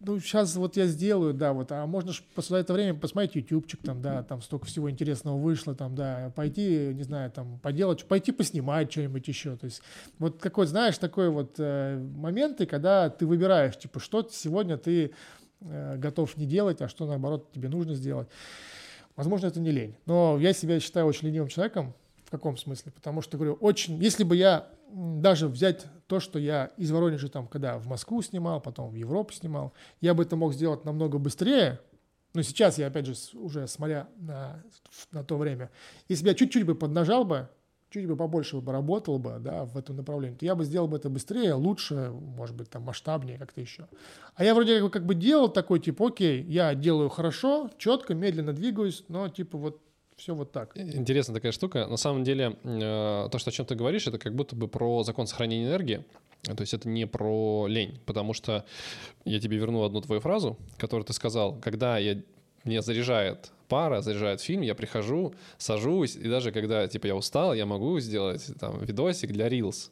ну, 0.00 0.18
сейчас 0.20 0.54
вот 0.56 0.76
я 0.76 0.86
сделаю, 0.86 1.34
да, 1.34 1.52
вот, 1.52 1.72
а 1.72 1.86
можно 1.86 2.12
же 2.12 2.22
за 2.36 2.56
это 2.56 2.72
время 2.72 2.94
посмотреть 2.94 3.34
ютубчик, 3.34 3.80
там, 3.82 4.00
да, 4.00 4.22
там 4.22 4.40
столько 4.42 4.66
всего 4.66 4.90
интересного 4.90 5.36
вышло, 5.36 5.74
там, 5.74 5.94
да, 5.94 6.32
пойти, 6.36 6.92
не 6.94 7.02
знаю, 7.02 7.30
там, 7.30 7.58
поделать, 7.58 8.04
пойти 8.04 8.30
поснимать 8.30 8.92
что-нибудь 8.92 9.26
еще, 9.26 9.56
то 9.56 9.64
есть 9.64 9.82
вот 10.18 10.40
какой, 10.40 10.66
знаешь, 10.66 10.98
такой 10.98 11.30
вот 11.30 11.56
э, 11.58 11.98
моменты, 12.16 12.66
когда 12.66 13.10
ты 13.10 13.26
выбираешь, 13.26 13.76
типа, 13.76 13.98
что 13.98 14.26
сегодня 14.30 14.76
ты 14.76 15.12
э, 15.60 15.96
готов 15.96 16.36
не 16.36 16.46
делать, 16.46 16.80
а 16.80 16.88
что, 16.88 17.06
наоборот, 17.06 17.50
тебе 17.52 17.68
нужно 17.68 17.94
сделать. 17.94 18.28
Возможно, 19.16 19.46
это 19.46 19.58
не 19.58 19.72
лень, 19.72 19.96
но 20.06 20.38
я 20.38 20.52
себя 20.52 20.78
считаю 20.78 21.06
очень 21.06 21.26
ленивым 21.26 21.48
человеком, 21.48 21.94
в 22.24 22.30
каком 22.30 22.56
смысле? 22.56 22.92
Потому 22.92 23.20
что, 23.20 23.36
говорю, 23.36 23.54
очень, 23.54 24.00
если 24.00 24.22
бы 24.22 24.36
я 24.36 24.68
даже 24.90 25.48
взять 25.48 25.86
то, 26.06 26.20
что 26.20 26.38
я 26.38 26.66
из 26.76 26.90
Воронежа 26.90 27.28
там, 27.28 27.46
когда 27.46 27.78
в 27.78 27.86
Москву 27.86 28.22
снимал, 28.22 28.60
потом 28.60 28.90
в 28.90 28.94
Европу 28.94 29.32
снимал, 29.32 29.72
я 30.00 30.14
бы 30.14 30.22
это 30.22 30.36
мог 30.36 30.54
сделать 30.54 30.84
намного 30.84 31.18
быстрее, 31.18 31.80
но 32.34 32.42
сейчас 32.42 32.78
я, 32.78 32.86
опять 32.86 33.06
же, 33.06 33.14
уже 33.34 33.66
смотря 33.66 34.08
на, 34.16 34.62
на 35.12 35.24
то 35.24 35.36
время, 35.36 35.70
если 36.08 36.24
бы 36.24 36.30
я 36.30 36.34
чуть-чуть 36.34 36.64
бы 36.64 36.74
поднажал 36.74 37.24
бы, 37.24 37.48
чуть 37.90 38.06
бы 38.06 38.16
побольше 38.16 38.58
бы 38.58 38.72
работал 38.72 39.18
бы, 39.18 39.38
да, 39.40 39.64
в 39.64 39.76
этом 39.76 39.96
направлении, 39.96 40.36
то 40.36 40.44
я 40.44 40.54
бы 40.54 40.64
сделал 40.64 40.88
бы 40.88 40.96
это 40.96 41.08
быстрее, 41.08 41.54
лучше, 41.54 42.10
может 42.12 42.54
быть, 42.54 42.70
там 42.70 42.82
масштабнее 42.82 43.38
как-то 43.38 43.60
еще. 43.60 43.88
А 44.34 44.44
я 44.44 44.54
вроде 44.54 44.88
как 44.90 45.06
бы 45.06 45.14
делал 45.14 45.48
такой, 45.48 45.80
типа, 45.80 46.08
окей, 46.08 46.42
я 46.42 46.74
делаю 46.74 47.08
хорошо, 47.08 47.70
четко, 47.78 48.14
медленно 48.14 48.52
двигаюсь, 48.52 49.04
но 49.08 49.28
типа 49.28 49.56
вот 49.56 49.82
все 50.18 50.34
вот 50.34 50.52
так. 50.52 50.76
Интересная 50.76 51.34
такая 51.34 51.52
штука. 51.52 51.86
На 51.86 51.96
самом 51.96 52.24
деле, 52.24 52.56
э, 52.64 53.28
то, 53.30 53.38
что 53.38 53.50
о 53.50 53.52
чем 53.52 53.64
ты 53.66 53.74
говоришь, 53.74 54.06
это 54.06 54.18
как 54.18 54.34
будто 54.34 54.56
бы 54.56 54.68
про 54.68 55.02
закон 55.04 55.26
сохранения 55.26 55.66
энергии. 55.66 56.04
То 56.42 56.60
есть 56.60 56.74
это 56.74 56.88
не 56.88 57.06
про 57.06 57.66
лень, 57.68 57.98
потому 58.04 58.34
что 58.34 58.64
я 59.24 59.40
тебе 59.40 59.56
верну 59.56 59.84
одну 59.84 60.00
твою 60.00 60.20
фразу, 60.20 60.56
которую 60.76 61.04
ты 61.04 61.12
сказал, 61.12 61.58
когда 61.60 61.98
я 61.98 62.20
мне 62.64 62.82
заряжает 62.82 63.52
пара, 63.68 64.00
заряжает 64.00 64.40
фильм, 64.40 64.62
я 64.62 64.74
прихожу, 64.74 65.34
сажусь, 65.56 66.16
и 66.16 66.28
даже 66.28 66.52
когда 66.52 66.88
типа 66.88 67.06
я 67.06 67.14
устал, 67.14 67.54
я 67.54 67.66
могу 67.66 67.98
сделать 68.00 68.46
там 68.58 68.84
видосик 68.84 69.32
для 69.32 69.48
Reels. 69.48 69.90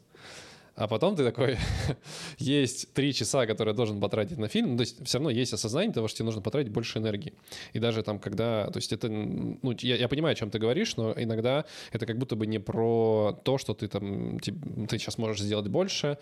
А 0.77 0.87
потом 0.87 1.15
ты 1.15 1.23
такой, 1.23 1.57
есть 2.37 2.93
три 2.93 3.11
часа, 3.11 3.47
которые 3.47 3.73
должен 3.73 3.99
потратить 3.99 4.37
на 4.37 4.47
фильм, 4.47 4.77
то 4.77 4.81
есть 4.81 5.03
все 5.03 5.17
равно 5.17 5.31
есть 5.31 5.51
осознание 5.51 5.91
того, 5.91 6.07
что 6.07 6.17
тебе 6.17 6.25
нужно 6.25 6.41
потратить 6.41 6.71
больше 6.71 6.99
энергии. 6.99 7.33
И 7.73 7.79
даже 7.79 8.03
там, 8.03 8.19
когда, 8.19 8.67
то 8.67 8.77
есть 8.77 8.93
это, 8.93 9.09
ну, 9.09 9.75
я, 9.79 9.95
я 9.95 10.07
понимаю, 10.07 10.33
о 10.33 10.35
чем 10.35 10.51
ты 10.51 10.59
говоришь, 10.59 10.95
но 10.95 11.13
иногда 11.17 11.65
это 11.91 12.05
как 12.05 12.19
будто 12.19 12.35
бы 12.35 12.45
не 12.45 12.59
про 12.59 13.39
то, 13.43 13.57
что 13.57 13.73
ты 13.73 13.87
там, 13.87 14.39
ты, 14.39 14.53
ты 14.87 14.99
сейчас 14.99 15.17
можешь 15.17 15.41
сделать 15.41 15.67
больше, 15.67 16.19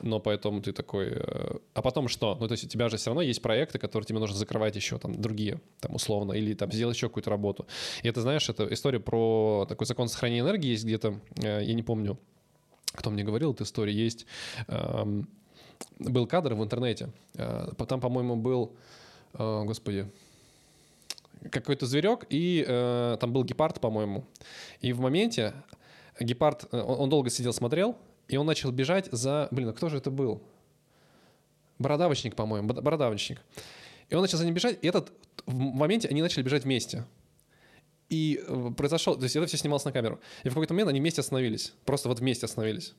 но 0.00 0.20
поэтому 0.20 0.62
ты 0.62 0.72
такой, 0.72 1.08
э, 1.10 1.56
а 1.74 1.82
потом 1.82 2.06
что? 2.06 2.36
Ну, 2.38 2.46
то 2.46 2.52
есть 2.52 2.62
у 2.62 2.68
тебя 2.68 2.88
же 2.88 2.98
все 2.98 3.10
равно 3.10 3.22
есть 3.22 3.42
проекты, 3.42 3.80
которые 3.80 4.06
тебе 4.06 4.20
нужно 4.20 4.36
закрывать 4.36 4.76
еще, 4.76 4.98
там, 4.98 5.20
другие, 5.20 5.60
там, 5.80 5.96
условно, 5.96 6.32
или 6.32 6.54
там 6.54 6.70
сделать 6.70 6.94
еще 6.94 7.08
какую-то 7.08 7.30
работу. 7.30 7.66
И 8.04 8.08
это, 8.08 8.20
знаешь, 8.20 8.48
это 8.48 8.72
история 8.72 9.00
про 9.00 9.66
такой 9.68 9.88
закон 9.88 10.06
сохранения 10.06 10.42
энергии 10.42 10.68
есть 10.68 10.84
где-то, 10.84 11.20
э, 11.42 11.64
я 11.64 11.74
не 11.74 11.82
помню, 11.82 12.16
кто 12.92 13.10
мне 13.10 13.24
говорил 13.24 13.52
эту 13.52 13.64
историю, 13.64 13.96
есть... 13.96 14.26
Эм, 14.68 15.28
был 15.98 16.26
кадр 16.26 16.54
в 16.54 16.62
интернете. 16.62 17.10
Э, 17.34 17.68
там, 17.88 18.00
по-моему, 18.00 18.36
был... 18.36 18.72
Э, 19.34 19.62
господи, 19.64 20.10
какой-то 21.50 21.86
зверек, 21.86 22.26
и 22.30 22.64
э, 22.66 23.16
там 23.20 23.32
был 23.32 23.44
гепард, 23.44 23.80
по-моему. 23.80 24.24
И 24.80 24.92
в 24.92 25.00
моменте 25.00 25.52
гепард, 26.18 26.66
э, 26.72 26.80
он, 26.80 27.00
он 27.00 27.10
долго 27.10 27.30
сидел, 27.30 27.52
смотрел, 27.52 27.96
и 28.28 28.36
он 28.36 28.46
начал 28.46 28.72
бежать 28.72 29.08
за... 29.12 29.48
Блин, 29.50 29.68
а 29.68 29.72
кто 29.72 29.88
же 29.88 29.98
это 29.98 30.10
был? 30.10 30.42
Бородавочник, 31.78 32.34
по-моему, 32.34 32.68
бородавочник. 32.68 33.40
И 34.08 34.14
он 34.14 34.22
начал 34.22 34.38
за 34.38 34.44
ним 34.44 34.54
бежать, 34.54 34.78
и 34.82 34.88
этот 34.88 35.12
в 35.44 35.54
моменте 35.54 36.08
они 36.08 36.22
начали 36.22 36.42
бежать 36.42 36.64
вместе. 36.64 37.04
И 38.08 38.40
э, 38.46 38.70
произошел, 38.76 39.16
то 39.16 39.24
есть 39.24 39.34
это 39.34 39.46
все 39.46 39.56
снималось 39.56 39.84
на 39.84 39.92
камеру. 39.92 40.20
И 40.44 40.48
в 40.48 40.54
какой-то 40.54 40.74
момент 40.74 40.90
они 40.90 41.00
вместе 41.00 41.20
остановились. 41.20 41.74
Просто 41.84 42.08
вот 42.08 42.20
вместе 42.20 42.46
остановились. 42.46 42.94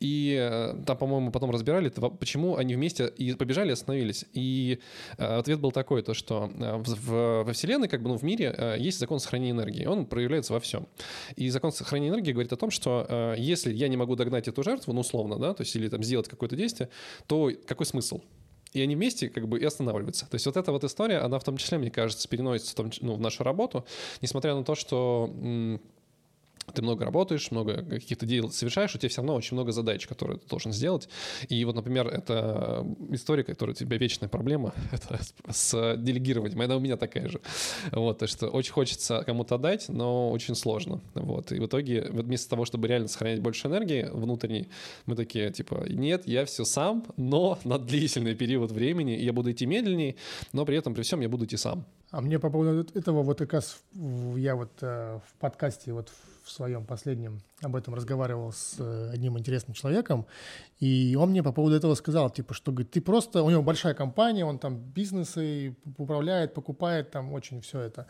И 0.00 0.38
э, 0.40 0.74
там, 0.86 0.96
по-моему, 0.96 1.30
потом 1.30 1.50
разбирали, 1.50 1.90
почему 1.90 2.56
они 2.56 2.74
вместе 2.74 3.08
и 3.08 3.34
побежали, 3.34 3.70
и 3.70 3.72
остановились. 3.72 4.24
И 4.32 4.80
э, 5.18 5.24
ответ 5.24 5.60
был 5.60 5.70
такой, 5.70 6.02
то 6.02 6.14
что 6.14 6.50
в, 6.54 7.44
во 7.44 7.52
Вселенной, 7.52 7.88
как 7.88 8.02
бы, 8.02 8.08
ну, 8.08 8.16
в 8.16 8.22
мире 8.22 8.76
есть 8.78 8.98
закон 8.98 9.20
сохранения 9.20 9.50
энергии. 9.52 9.84
Он 9.84 10.06
проявляется 10.06 10.54
во 10.54 10.60
всем. 10.60 10.88
И 11.36 11.50
закон 11.50 11.70
сохранения 11.70 12.10
энергии 12.10 12.32
говорит 12.32 12.52
о 12.52 12.56
том, 12.56 12.70
что 12.70 13.34
если 13.36 13.72
я 13.72 13.88
не 13.88 13.98
могу 13.98 14.16
догнать 14.16 14.48
эту 14.48 14.62
жертву, 14.62 14.94
ну, 14.94 15.00
условно, 15.00 15.38
да, 15.38 15.52
то 15.52 15.62
есть 15.62 15.76
или 15.76 15.88
там 15.88 16.02
сделать 16.02 16.28
какое-то 16.28 16.56
действие, 16.56 16.88
то 17.26 17.50
какой 17.66 17.84
смысл? 17.84 18.22
И 18.72 18.80
они 18.80 18.94
вместе 18.94 19.28
как 19.28 19.48
бы 19.48 19.58
и 19.58 19.64
останавливаются. 19.64 20.26
То 20.28 20.34
есть 20.34 20.46
вот 20.46 20.56
эта 20.56 20.72
вот 20.72 20.84
история, 20.84 21.18
она 21.18 21.38
в 21.38 21.44
том 21.44 21.56
числе, 21.56 21.78
мне 21.78 21.90
кажется, 21.90 22.28
переносится 22.28 22.72
в, 22.72 22.76
том, 22.76 22.90
ну, 23.00 23.14
в 23.14 23.20
нашу 23.20 23.44
работу, 23.44 23.84
несмотря 24.20 24.54
на 24.54 24.64
то, 24.64 24.74
что 24.74 25.30
ты 26.72 26.82
много 26.82 27.04
работаешь, 27.04 27.50
много 27.50 27.82
каких-то 27.82 28.26
дел 28.26 28.50
совершаешь, 28.50 28.94
у 28.94 28.98
тебя 28.98 29.08
все 29.08 29.20
равно 29.20 29.34
очень 29.34 29.54
много 29.54 29.72
задач, 29.72 30.06
которые 30.06 30.38
ты 30.38 30.46
должен 30.48 30.72
сделать. 30.72 31.08
И 31.48 31.64
вот, 31.64 31.74
например, 31.74 32.08
это 32.08 32.86
история, 33.10 33.44
которая 33.44 33.74
у 33.74 33.76
тебя 33.76 33.96
вечная 33.96 34.28
проблема, 34.28 34.72
это 34.92 35.20
с 35.50 35.96
делегированием. 35.96 36.60
Она 36.60 36.76
у 36.76 36.80
меня 36.80 36.96
такая 36.96 37.28
же. 37.28 37.40
Вот, 37.92 38.18
то 38.18 38.26
что 38.26 38.48
очень 38.48 38.72
хочется 38.72 39.22
кому-то 39.24 39.56
отдать, 39.56 39.88
но 39.88 40.30
очень 40.30 40.54
сложно. 40.54 41.00
Вот, 41.14 41.52
и 41.52 41.58
в 41.58 41.66
итоге 41.66 42.06
вместо 42.10 42.50
того, 42.50 42.64
чтобы 42.64 42.88
реально 42.88 43.08
сохранять 43.08 43.40
больше 43.40 43.68
энергии 43.68 44.08
внутренней, 44.10 44.68
мы 45.06 45.16
такие, 45.16 45.50
типа, 45.50 45.86
нет, 45.88 46.26
я 46.26 46.44
все 46.44 46.64
сам, 46.64 47.04
но 47.16 47.58
на 47.64 47.78
длительный 47.78 48.34
период 48.34 48.72
времени 48.72 49.12
я 49.12 49.32
буду 49.32 49.50
идти 49.52 49.66
медленнее, 49.66 50.16
но 50.52 50.64
при 50.64 50.76
этом, 50.76 50.94
при 50.94 51.02
всем, 51.02 51.20
я 51.20 51.28
буду 51.28 51.44
идти 51.44 51.56
сам. 51.56 51.84
А 52.10 52.20
мне 52.20 52.38
по 52.38 52.50
поводу 52.50 52.86
этого 52.94 53.22
вот 53.22 53.38
как 53.38 53.52
раз 53.52 53.82
я 54.36 54.56
вот 54.56 54.70
э, 54.80 55.20
в 55.26 55.34
подкасте 55.38 55.92
вот 55.92 56.08
в 56.08 56.37
своем 56.50 56.84
последнем 56.84 57.40
об 57.62 57.76
этом 57.76 57.94
разговаривал 57.94 58.52
с 58.52 58.76
э, 58.78 59.10
одним 59.12 59.38
интересным 59.38 59.74
человеком, 59.74 60.26
и 60.80 61.16
он 61.18 61.30
мне 61.30 61.42
по 61.42 61.52
поводу 61.52 61.76
этого 61.76 61.94
сказал, 61.94 62.30
типа, 62.30 62.54
что, 62.54 62.72
говорит, 62.72 62.90
ты 62.90 63.00
просто, 63.00 63.42
у 63.42 63.50
него 63.50 63.62
большая 63.62 63.94
компания, 63.94 64.44
он 64.44 64.58
там 64.58 64.78
бизнесы 64.78 65.76
управляет, 65.96 66.54
покупает 66.54 67.10
там 67.10 67.32
очень 67.32 67.60
все 67.60 67.80
это, 67.80 68.06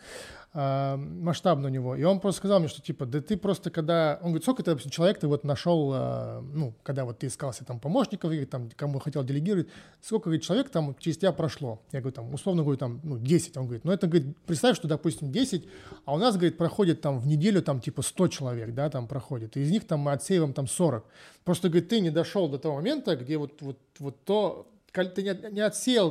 масштабно 0.53 1.67
у 1.67 1.71
него, 1.71 1.95
и 1.95 2.03
он 2.03 2.19
просто 2.19 2.39
сказал 2.39 2.59
мне, 2.59 2.69
что, 2.69 2.81
типа, 2.81 3.05
да 3.05 3.21
ты 3.21 3.37
просто 3.37 3.69
когда, 3.69 4.17
он 4.21 4.29
говорит, 4.29 4.43
сколько 4.43 4.63
ты, 4.63 4.71
допустим, 4.71 4.89
человек 4.89 5.19
ты 5.19 5.27
вот 5.27 5.43
нашел, 5.43 5.93
э, 5.93 6.41
ну, 6.41 6.73
когда 6.81 7.05
вот 7.05 7.19
ты 7.19 7.27
искался 7.27 7.65
там 7.65 7.79
помощников, 7.79 8.31
или 8.31 8.45
там 8.45 8.69
кому 8.75 8.97
хотел 8.97 9.23
делегировать, 9.23 9.67
сколько, 10.01 10.25
говорит, 10.25 10.43
человек 10.43 10.69
там 10.69 10.95
через 10.97 11.17
тебя 11.19 11.33
прошло? 11.33 11.79
Я 11.91 11.99
говорю, 11.99 12.15
там, 12.15 12.33
условно 12.33 12.63
говорю, 12.63 12.79
там, 12.79 12.99
ну, 13.03 13.19
10, 13.19 13.57
он 13.57 13.65
говорит, 13.65 13.85
ну, 13.85 13.91
это, 13.91 14.07
говорит, 14.07 14.35
представь, 14.47 14.75
что, 14.75 14.87
допустим, 14.87 15.31
10, 15.31 15.67
а 16.05 16.15
у 16.15 16.17
нас, 16.17 16.35
говорит, 16.35 16.57
проходит 16.57 17.01
там 17.01 17.19
в 17.19 17.27
неделю 17.27 17.61
там 17.61 17.79
типа 17.79 18.01
100 18.01 18.27
человек, 18.29 18.73
да, 18.73 18.89
там 18.89 19.07
проходит, 19.07 19.55
и 19.55 19.61
из 19.61 19.69
них 19.69 19.85
там 19.85 19.99
мы 19.99 20.13
отсеиваем 20.13 20.53
там 20.53 20.67
40. 20.67 21.05
Просто, 21.43 21.69
говорит, 21.69 21.89
ты 21.89 21.99
не 21.99 22.09
дошел 22.09 22.49
до 22.49 22.57
того 22.57 22.77
момента, 22.77 23.15
где 23.15 23.37
вот, 23.37 23.61
вот, 23.61 23.77
вот 23.99 24.23
то, 24.23 24.67
ты 24.91 25.23
не, 25.23 25.51
не 25.51 25.61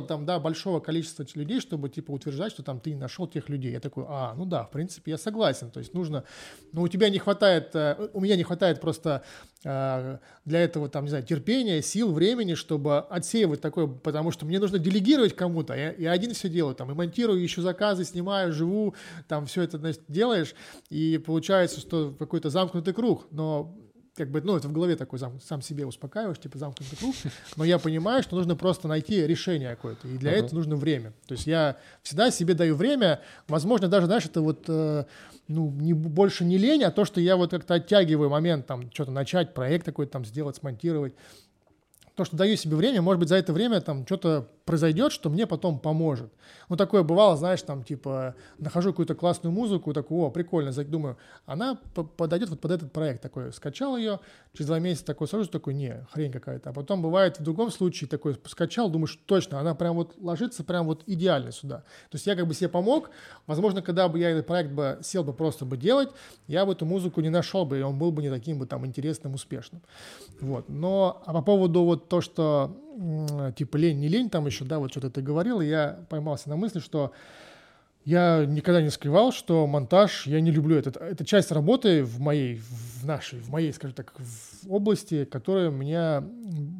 там, 0.07 0.25
да, 0.25 0.39
большого 0.39 0.79
количества 0.79 1.25
людей, 1.35 1.59
чтобы, 1.59 1.89
типа, 1.89 2.11
утверждать, 2.11 2.51
что 2.51 2.63
там 2.63 2.79
ты 2.79 2.95
нашел 2.95 3.27
тех 3.27 3.49
людей. 3.49 3.71
Я 3.71 3.79
такой, 3.79 4.05
а, 4.07 4.33
ну 4.35 4.45
да, 4.45 4.63
в 4.63 4.71
принципе, 4.71 5.11
я 5.11 5.17
согласен. 5.17 5.69
То 5.69 5.79
есть 5.79 5.93
нужно, 5.93 6.23
ну, 6.71 6.83
у 6.83 6.87
тебя 6.87 7.09
не 7.09 7.19
хватает, 7.19 7.75
э, 7.75 8.09
у 8.13 8.21
меня 8.21 8.35
не 8.35 8.43
хватает 8.43 8.79
просто 8.81 9.23
э, 9.63 10.17
для 10.45 10.59
этого, 10.59 10.89
там, 10.89 11.03
не 11.05 11.09
знаю, 11.09 11.25
терпения, 11.25 11.81
сил, 11.81 12.13
времени, 12.13 12.53
чтобы 12.53 12.99
отсеивать 12.99 13.61
такое, 13.61 13.87
потому 13.87 14.31
что 14.31 14.45
мне 14.45 14.59
нужно 14.59 14.79
делегировать 14.79 15.35
кому-то. 15.35 15.73
Я, 15.73 15.93
я 15.93 16.11
один 16.11 16.33
все 16.33 16.49
делаю, 16.49 16.75
там, 16.75 16.91
и 16.91 16.93
монтирую, 16.93 17.43
ищу 17.45 17.61
заказы, 17.61 18.05
снимаю, 18.05 18.53
живу, 18.53 18.95
там, 19.27 19.45
все 19.45 19.63
это, 19.63 19.77
значит, 19.77 20.03
делаешь, 20.07 20.55
и 20.89 21.17
получается, 21.17 21.79
что 21.79 22.15
какой-то 22.17 22.49
замкнутый 22.49 22.93
круг. 22.93 23.27
Но 23.31 23.75
как 24.19 24.31
бы, 24.31 24.41
ну, 24.41 24.57
это 24.57 24.67
в 24.67 24.73
голове 24.73 24.97
такой 24.97 25.17
зам, 25.17 25.39
сам 25.39 25.61
себе 25.61 25.85
успокаиваешь, 25.85 26.37
типа 26.39 26.57
замкнутый 26.57 26.97
круг, 26.97 27.15
но 27.55 27.63
я 27.63 27.79
понимаю, 27.79 28.21
что 28.21 28.35
нужно 28.35 28.57
просто 28.57 28.89
найти 28.89 29.25
решение 29.25 29.69
какое-то, 29.69 30.09
и 30.09 30.17
для 30.17 30.33
uh-huh. 30.33 30.45
этого 30.45 30.55
нужно 30.55 30.75
время. 30.75 31.13
То 31.25 31.35
есть 31.35 31.47
я 31.47 31.77
всегда 32.03 32.29
себе 32.29 32.53
даю 32.53 32.75
время, 32.75 33.21
возможно, 33.47 33.87
даже, 33.87 34.07
знаешь, 34.07 34.25
это 34.25 34.41
вот, 34.41 34.65
э, 34.67 35.05
ну, 35.47 35.71
не, 35.71 35.93
больше 35.93 36.43
не 36.43 36.57
лень, 36.57 36.83
а 36.83 36.91
то, 36.91 37.05
что 37.05 37.21
я 37.21 37.37
вот 37.37 37.51
как-то 37.51 37.75
оттягиваю 37.75 38.29
момент, 38.29 38.67
там, 38.67 38.91
что-то 38.91 39.11
начать, 39.11 39.53
проект 39.53 39.85
какой-то 39.85 40.11
там 40.11 40.25
сделать, 40.25 40.57
смонтировать, 40.57 41.13
то, 42.15 42.25
что 42.25 42.35
даю 42.35 42.57
себе 42.57 42.75
время, 42.75 43.01
может 43.01 43.21
быть, 43.21 43.29
за 43.29 43.37
это 43.37 43.53
время 43.53 43.79
там 43.79 44.05
что-то 44.05 44.49
произойдет, 44.69 45.11
что 45.11 45.31
мне 45.31 45.47
потом 45.47 45.79
поможет. 45.79 46.31
Ну, 46.69 46.75
такое 46.75 47.01
бывало, 47.01 47.35
знаешь, 47.35 47.59
там, 47.63 47.83
типа, 47.83 48.35
нахожу 48.59 48.91
какую-то 48.91 49.15
классную 49.15 49.51
музыку, 49.51 49.93
такую, 49.93 50.21
о, 50.21 50.29
прикольно, 50.29 50.71
думаю, 50.83 51.17
она 51.47 51.79
подойдет 52.17 52.49
вот 52.49 52.59
под 52.59 52.69
этот 52.69 52.91
проект 52.91 53.19
такой, 53.19 53.51
скачал 53.51 53.97
ее, 53.97 54.19
через 54.53 54.67
два 54.67 54.77
месяца 54.77 55.07
такой 55.07 55.27
сажусь, 55.27 55.49
такой, 55.49 55.73
не, 55.73 56.05
хрень 56.11 56.31
какая-то. 56.31 56.69
А 56.69 56.73
потом 56.73 57.01
бывает 57.01 57.39
в 57.39 57.43
другом 57.43 57.71
случае 57.71 58.07
такой 58.07 58.37
скачал, 58.45 58.91
думаешь, 58.91 59.19
точно, 59.25 59.59
она 59.59 59.73
прям 59.73 59.95
вот 59.95 60.13
ложится 60.21 60.63
прям 60.63 60.85
вот 60.85 61.01
идеально 61.07 61.51
сюда. 61.51 61.77
То 62.11 62.17
есть 62.17 62.27
я 62.27 62.35
как 62.35 62.45
бы 62.45 62.53
себе 62.53 62.69
помог, 62.69 63.09
возможно, 63.47 63.81
когда 63.81 64.07
бы 64.07 64.19
я 64.19 64.29
этот 64.29 64.45
проект 64.45 64.69
бы 64.69 64.99
сел 65.01 65.23
бы 65.23 65.33
просто 65.33 65.65
бы 65.65 65.77
делать, 65.77 66.09
я 66.45 66.63
бы 66.67 66.73
эту 66.73 66.85
музыку 66.85 67.21
не 67.21 67.29
нашел 67.29 67.65
бы, 67.65 67.79
и 67.79 67.81
он 67.81 67.97
был 67.97 68.11
бы 68.11 68.21
не 68.21 68.29
таким 68.29 68.59
бы 68.59 68.67
там 68.67 68.85
интересным, 68.85 69.33
успешным. 69.33 69.81
Вот. 70.41 70.69
Но, 70.69 71.23
а 71.25 71.33
по 71.33 71.41
поводу 71.41 71.85
вот 71.85 72.07
то, 72.07 72.21
что 72.21 72.77
типа 73.55 73.77
лень, 73.77 73.99
не 73.99 74.07
лень, 74.07 74.29
там 74.29 74.45
еще, 74.45 74.65
да, 74.65 74.79
вот 74.79 74.91
что-то 74.91 75.09
ты 75.09 75.21
говорил, 75.21 75.61
и 75.61 75.67
я 75.67 75.99
поймался 76.09 76.49
на 76.49 76.55
мысли, 76.55 76.79
что 76.79 77.13
я 78.05 78.45
никогда 78.45 78.81
не 78.81 78.89
скрывал, 78.89 79.31
что 79.31 79.67
монтаж, 79.67 80.25
я 80.25 80.41
не 80.41 80.51
люблю 80.51 80.75
это. 80.75 80.89
Это 80.99 81.25
часть 81.25 81.51
работы 81.51 82.03
в 82.03 82.19
моей, 82.19 82.55
в 82.55 83.05
нашей, 83.05 83.39
в 83.39 83.49
моей, 83.49 83.71
скажем 83.73 83.95
так, 83.95 84.13
в 84.17 84.73
области, 84.73 85.25
которая 85.25 85.69
меня 85.69 86.23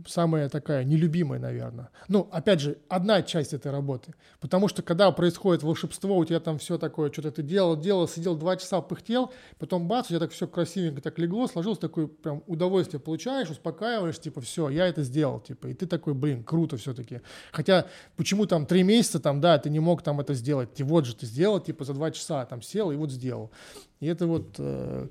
самая 0.07 0.49
такая 0.49 0.83
нелюбимая, 0.83 1.39
наверное. 1.39 1.89
Ну, 2.07 2.27
опять 2.31 2.59
же, 2.59 2.77
одна 2.87 3.21
часть 3.21 3.53
этой 3.53 3.71
работы. 3.71 4.13
Потому 4.39 4.67
что 4.67 4.81
когда 4.81 5.11
происходит 5.11 5.63
волшебство, 5.63 6.17
у 6.17 6.25
тебя 6.25 6.39
там 6.39 6.57
все 6.57 6.77
такое, 6.77 7.11
что-то 7.11 7.31
ты 7.31 7.43
делал, 7.43 7.75
делал, 7.77 8.07
сидел 8.07 8.35
два 8.35 8.57
часа, 8.57 8.81
пыхтел, 8.81 9.31
потом 9.57 9.87
бац, 9.87 10.05
у 10.05 10.09
тебя 10.09 10.19
так 10.19 10.31
все 10.31 10.47
красивенько 10.47 11.01
так 11.01 11.17
легло, 11.19 11.47
сложилось, 11.47 11.79
такое 11.79 12.07
прям 12.07 12.43
удовольствие 12.47 12.99
получаешь, 12.99 13.49
успокаиваешь, 13.49 14.19
типа, 14.19 14.41
все, 14.41 14.69
я 14.69 14.87
это 14.87 15.03
сделал, 15.03 15.39
типа, 15.39 15.67
и 15.67 15.73
ты 15.73 15.85
такой, 15.85 16.13
блин, 16.13 16.43
круто 16.43 16.77
все-таки. 16.77 17.21
Хотя, 17.51 17.87
почему 18.15 18.45
там 18.45 18.65
три 18.65 18.83
месяца, 18.83 19.19
там, 19.19 19.41
да, 19.41 19.57
ты 19.57 19.69
не 19.69 19.79
мог 19.79 20.01
там 20.01 20.19
это 20.19 20.33
сделать, 20.33 20.79
и 20.79 20.83
вот 20.83 21.05
же 21.05 21.15
ты 21.15 21.25
сделал, 21.25 21.59
типа, 21.59 21.83
за 21.83 21.93
два 21.93 22.11
часа 22.11 22.45
там 22.45 22.61
сел 22.61 22.91
и 22.91 22.95
вот 22.95 23.11
сделал. 23.11 23.51
И 23.99 24.07
это 24.07 24.27
вот 24.27 24.55
э, 24.57 25.07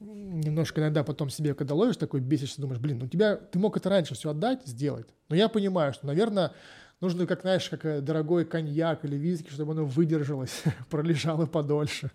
немножко 0.00 0.80
иногда 0.80 1.02
потом 1.04 1.30
себе, 1.30 1.54
когда 1.54 1.74
ловишь 1.74 1.96
такой, 1.96 2.20
бесишься, 2.20 2.60
думаешь, 2.60 2.80
блин, 2.80 2.98
ну 2.98 3.08
тебя, 3.08 3.36
ты 3.36 3.58
мог 3.58 3.76
это 3.76 3.88
раньше 3.88 4.14
все 4.14 4.30
отдать, 4.30 4.66
сделать. 4.66 5.06
Но 5.28 5.36
я 5.36 5.48
понимаю, 5.48 5.92
что, 5.92 6.06
наверное, 6.06 6.52
нужно, 7.00 7.26
как, 7.26 7.42
знаешь, 7.42 7.68
как 7.68 7.84
э, 7.84 8.00
дорогой 8.00 8.44
коньяк 8.44 9.04
или 9.04 9.16
виски, 9.16 9.50
чтобы 9.50 9.72
оно 9.72 9.84
выдержалось, 9.84 10.62
пролежало 10.90 11.46
подольше. 11.46 12.10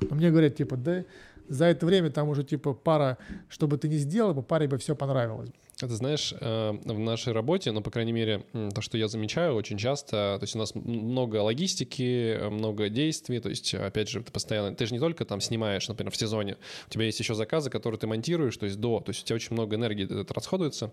Но 0.00 0.16
мне 0.16 0.30
говорят, 0.30 0.56
типа, 0.56 0.76
да, 0.76 1.04
за 1.48 1.66
это 1.66 1.86
время 1.86 2.10
там 2.10 2.28
уже, 2.28 2.44
типа, 2.44 2.72
пара, 2.72 3.18
чтобы 3.48 3.78
ты 3.78 3.88
не 3.88 3.98
сделал, 3.98 4.34
по 4.34 4.42
паре 4.42 4.68
бы 4.68 4.78
все 4.78 4.94
понравилось. 4.94 5.50
Это 5.82 5.94
знаешь, 5.96 6.32
э, 6.38 6.72
в 6.84 6.98
нашей 6.98 7.32
работе, 7.32 7.72
ну, 7.72 7.80
по 7.80 7.90
крайней 7.90 8.12
мере, 8.12 8.44
то, 8.74 8.80
что 8.80 8.96
я 8.96 9.08
замечаю 9.08 9.54
очень 9.54 9.78
часто, 9.78 10.36
то 10.38 10.42
есть 10.42 10.54
у 10.54 10.58
нас 10.58 10.74
много 10.74 11.36
логистики, 11.36 12.48
много 12.48 12.88
действий, 12.88 13.40
то 13.40 13.48
есть, 13.48 13.74
опять 13.74 14.08
же, 14.08 14.22
ты 14.22 14.30
постоянно, 14.30 14.74
ты 14.74 14.86
же 14.86 14.94
не 14.94 15.00
только 15.00 15.24
там 15.24 15.40
снимаешь, 15.40 15.88
например, 15.88 16.12
в 16.12 16.16
сезоне, 16.16 16.56
у 16.86 16.90
тебя 16.90 17.04
есть 17.04 17.18
еще 17.18 17.34
заказы, 17.34 17.70
которые 17.70 17.98
ты 17.98 18.06
монтируешь, 18.06 18.56
то 18.56 18.66
есть 18.66 18.78
до, 18.78 19.00
то 19.00 19.10
есть 19.10 19.22
у 19.22 19.26
тебя 19.26 19.36
очень 19.36 19.52
много 19.54 19.76
энергии 19.76 20.20
это 20.20 20.32
расходуется, 20.32 20.92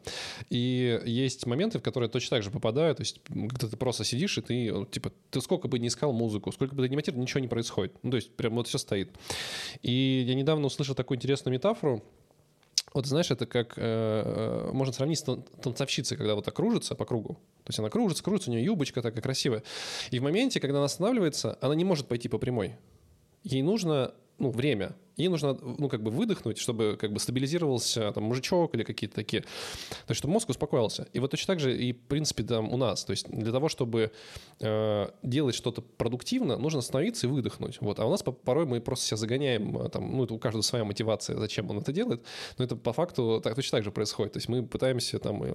и 0.49 0.99
есть 1.05 1.45
моменты, 1.45 1.79
в 1.79 1.81
которые 1.83 2.09
точно 2.09 2.37
так 2.37 2.43
же 2.43 2.51
попадаю, 2.51 2.95
то 2.95 3.01
есть 3.01 3.21
когда 3.27 3.67
ты 3.67 3.77
просто 3.77 4.03
сидишь, 4.03 4.37
и 4.37 4.41
ты, 4.41 4.85
типа, 4.91 5.11
ты 5.29 5.41
сколько 5.41 5.67
бы 5.67 5.79
не 5.79 5.87
искал 5.87 6.13
музыку, 6.13 6.51
сколько 6.51 6.75
бы 6.75 6.83
ты 6.83 6.89
не 6.89 6.95
монтировал, 6.95 7.21
ничего 7.21 7.39
не 7.39 7.47
происходит, 7.47 7.93
ну, 8.03 8.11
то 8.11 8.15
есть 8.15 8.35
прям 8.35 8.55
вот 8.55 8.67
все 8.67 8.77
стоит. 8.77 9.11
И 9.81 10.25
я 10.27 10.35
недавно 10.35 10.67
услышал 10.67 10.95
такую 10.95 11.17
интересную 11.17 11.53
метафору, 11.53 12.03
вот 12.93 13.05
знаешь, 13.05 13.31
это 13.31 13.45
как 13.45 13.73
э, 13.77 13.81
э 13.81 14.71
можно 14.71 14.93
сравнить 14.93 15.19
с 15.19 15.23
танцовщицей, 15.61 16.17
когда 16.17 16.35
вот 16.35 16.45
так 16.45 16.55
кружится 16.55 16.95
по 16.95 17.05
кругу. 17.05 17.35
То 17.63 17.69
есть 17.69 17.79
она 17.79 17.89
кружится, 17.89 18.23
кружится, 18.23 18.49
у 18.49 18.53
нее 18.53 18.63
юбочка 18.63 19.01
такая 19.01 19.21
красивая. 19.21 19.63
И 20.11 20.19
в 20.19 20.23
моменте, 20.23 20.59
когда 20.59 20.77
она 20.77 20.85
останавливается, 20.85 21.57
она 21.61 21.75
не 21.75 21.85
может 21.85 22.07
пойти 22.07 22.29
по 22.29 22.37
прямой. 22.37 22.77
Ей 23.43 23.61
нужно 23.61 24.13
ну, 24.39 24.51
время. 24.51 24.95
Ей 25.19 25.27
нужно, 25.27 25.57
ну, 25.61 25.89
как 25.89 26.01
бы 26.01 26.11
выдохнуть, 26.11 26.57
чтобы 26.57 26.97
как 26.99 27.13
бы 27.13 27.19
стабилизировался 27.19 28.11
там 28.11 28.23
мужичок 28.23 28.75
или 28.75 28.83
какие-то 28.83 29.15
такие. 29.15 29.41
То 29.41 30.09
есть, 30.09 30.19
чтобы 30.19 30.33
мозг 30.33 30.49
успокоился. 30.49 31.07
И 31.13 31.19
вот 31.19 31.31
точно 31.31 31.53
так 31.53 31.59
же 31.59 31.77
и, 31.77 31.93
в 31.93 31.99
принципе, 31.99 32.43
там 32.43 32.71
у 32.71 32.77
нас. 32.77 33.05
То 33.05 33.11
есть, 33.11 33.29
для 33.29 33.51
того, 33.51 33.69
чтобы 33.69 34.11
э, 34.59 35.07
делать 35.23 35.55
что-то 35.55 35.81
продуктивно, 35.81 36.57
нужно 36.57 36.79
остановиться 36.79 37.27
и 37.27 37.29
выдохнуть. 37.29 37.77
Вот. 37.81 37.99
А 37.99 38.05
у 38.05 38.11
нас 38.11 38.23
порой 38.23 38.65
мы 38.65 38.81
просто 38.81 39.05
себя 39.05 39.17
загоняем, 39.17 39.77
э, 39.77 39.89
там, 39.89 40.17
ну, 40.17 40.23
это 40.23 40.33
у 40.33 40.39
каждого 40.39 40.61
своя 40.61 40.83
мотивация, 40.83 41.37
зачем 41.37 41.69
он 41.69 41.79
это 41.79 41.91
делает. 41.91 42.23
Но 42.57 42.65
это 42.65 42.75
по 42.75 42.93
факту 42.93 43.39
так, 43.43 43.55
точно 43.55 43.77
так 43.77 43.85
же 43.85 43.91
происходит. 43.91 44.33
То 44.33 44.37
есть, 44.37 44.49
мы 44.49 44.65
пытаемся 44.65 45.19
там 45.19 45.43
э, 45.43 45.53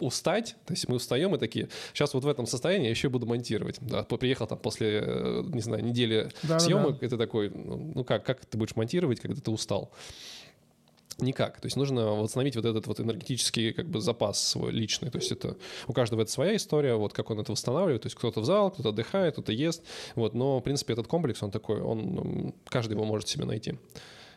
устать, 0.00 0.56
то 0.66 0.72
есть, 0.72 0.88
мы 0.88 0.96
устаем 0.96 1.34
и 1.34 1.38
такие, 1.38 1.68
сейчас 1.92 2.14
вот 2.14 2.24
в 2.24 2.28
этом 2.28 2.46
состоянии 2.46 2.84
я 2.84 2.90
еще 2.90 3.08
буду 3.08 3.26
монтировать. 3.26 3.78
Да, 3.80 4.04
приехал 4.20 4.46
там 4.46 4.58
после, 4.58 5.02
э, 5.04 5.42
не 5.46 5.60
знаю, 5.60 5.84
недели 5.84 6.30
да, 6.42 6.60
съемок, 6.60 6.94
да, 6.94 6.98
да. 7.00 7.06
это 7.06 7.18
такой, 7.18 7.50
ну 7.50 8.04
как, 8.04 8.24
как 8.24 8.44
ты 8.44 8.58
будешь 8.58 8.76
монтировать, 8.80 9.20
когда 9.20 9.40
ты 9.40 9.50
устал? 9.50 9.92
Никак. 11.18 11.60
То 11.60 11.66
есть 11.66 11.76
нужно 11.76 12.06
восстановить 12.06 12.56
вот 12.56 12.64
этот 12.64 12.86
вот 12.86 13.00
энергетический 13.00 13.72
как 13.72 13.86
бы 13.86 14.00
запас 14.00 14.42
свой 14.42 14.72
личный. 14.72 15.10
То 15.10 15.18
есть 15.18 15.32
это 15.32 15.56
у 15.86 15.92
каждого 15.92 16.22
это 16.22 16.30
своя 16.30 16.56
история, 16.56 16.94
вот 16.94 17.12
как 17.12 17.30
он 17.30 17.40
это 17.40 17.52
восстанавливает. 17.52 18.02
То 18.02 18.06
есть 18.06 18.16
кто-то 18.16 18.40
в 18.40 18.44
зал, 18.44 18.70
кто-то 18.70 18.90
отдыхает, 18.90 19.34
кто-то 19.34 19.52
ест. 19.52 19.82
Вот, 20.14 20.34
но, 20.34 20.58
в 20.58 20.62
принципе, 20.62 20.94
этот 20.94 21.06
комплекс, 21.06 21.42
он 21.42 21.50
такой, 21.50 21.80
он, 21.80 22.54
каждый 22.68 22.94
его 22.94 23.04
может 23.04 23.28
себе 23.28 23.44
найти. 23.44 23.78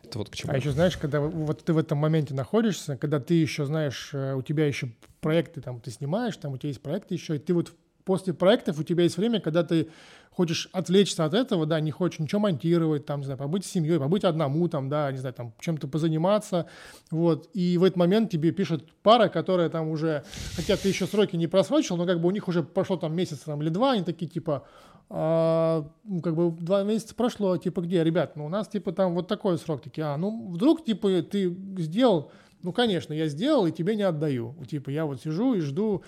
Это 0.03 0.17
вот 0.17 0.29
к 0.29 0.35
чему. 0.35 0.51
А 0.51 0.57
еще 0.57 0.71
знаешь, 0.71 0.97
когда 0.97 1.21
вот 1.21 1.63
ты 1.63 1.73
в 1.73 1.77
этом 1.77 1.97
моменте 1.97 2.33
находишься, 2.33 2.97
когда 2.97 3.19
ты 3.19 3.35
еще 3.35 3.65
знаешь, 3.65 4.09
э, 4.13 4.33
у 4.33 4.41
тебя 4.41 4.67
еще 4.67 4.91
проекты 5.21 5.61
там 5.61 5.79
ты 5.79 5.91
снимаешь, 5.91 6.35
там 6.35 6.53
у 6.53 6.57
тебя 6.57 6.69
есть 6.69 6.81
проекты 6.81 7.13
еще, 7.13 7.37
и 7.37 7.39
ты 7.39 7.53
вот 7.53 7.71
после 8.05 8.33
проектов 8.33 8.79
у 8.79 8.83
тебя 8.83 9.03
есть 9.03 9.17
время, 9.17 9.39
когда 9.39 9.63
ты 9.63 9.89
хочешь 10.31 10.67
отвлечься 10.71 11.25
от 11.25 11.33
этого, 11.33 11.65
да, 11.65 11.79
не 11.79 11.91
хочешь 11.91 12.19
ничего 12.19 12.41
монтировать, 12.41 13.05
там, 13.05 13.19
не 13.19 13.25
знаю, 13.25 13.37
побыть 13.37 13.65
с 13.65 13.69
семьей, 13.69 13.99
побыть 13.99 14.23
одному, 14.23 14.67
там, 14.67 14.89
да, 14.89 15.11
не 15.11 15.19
знаю, 15.19 15.33
там, 15.35 15.53
чем-то 15.59 15.87
позаниматься, 15.87 16.67
вот, 17.11 17.49
и 17.53 17.77
в 17.77 17.83
этот 17.83 17.97
момент 17.97 18.31
тебе 18.31 18.51
пишет 18.51 18.83
пара, 19.03 19.29
которая 19.29 19.69
там 19.69 19.89
уже, 19.89 20.23
хотя 20.55 20.75
ты 20.75 20.87
еще 20.87 21.05
сроки 21.05 21.35
не 21.35 21.47
просрочил, 21.47 21.97
но 21.97 22.05
как 22.05 22.19
бы 22.19 22.27
у 22.27 22.31
них 22.31 22.47
уже 22.47 22.63
прошло 22.63 22.97
там 22.97 23.15
месяц 23.15 23.39
там, 23.39 23.61
или 23.61 23.69
два, 23.69 23.91
они 23.91 24.03
такие, 24.03 24.27
типа, 24.27 24.65
а, 25.09 25.87
ну, 26.03 26.21
как 26.21 26.35
бы 26.35 26.51
два 26.51 26.83
месяца 26.83 27.13
прошло, 27.13 27.57
типа, 27.57 27.81
где, 27.81 28.03
ребят, 28.03 28.35
ну, 28.35 28.45
у 28.45 28.49
нас, 28.49 28.67
типа, 28.67 28.91
там 28.91 29.13
вот 29.13 29.27
такой 29.27 29.59
срок, 29.59 29.81
такие, 29.81 30.05
а, 30.07 30.17
ну, 30.17 30.47
вдруг, 30.49 30.83
типа, 30.83 31.21
ты 31.21 31.55
сделал, 31.77 32.31
ну, 32.63 32.71
конечно, 32.71 33.13
я 33.13 33.27
сделал 33.27 33.67
и 33.67 33.71
тебе 33.71 33.95
не 33.95 34.03
отдаю. 34.03 34.55
Типа, 34.67 34.89
я 34.89 35.05
вот 35.05 35.21
сижу 35.21 35.53
и 35.53 35.59
жду, 35.59 36.03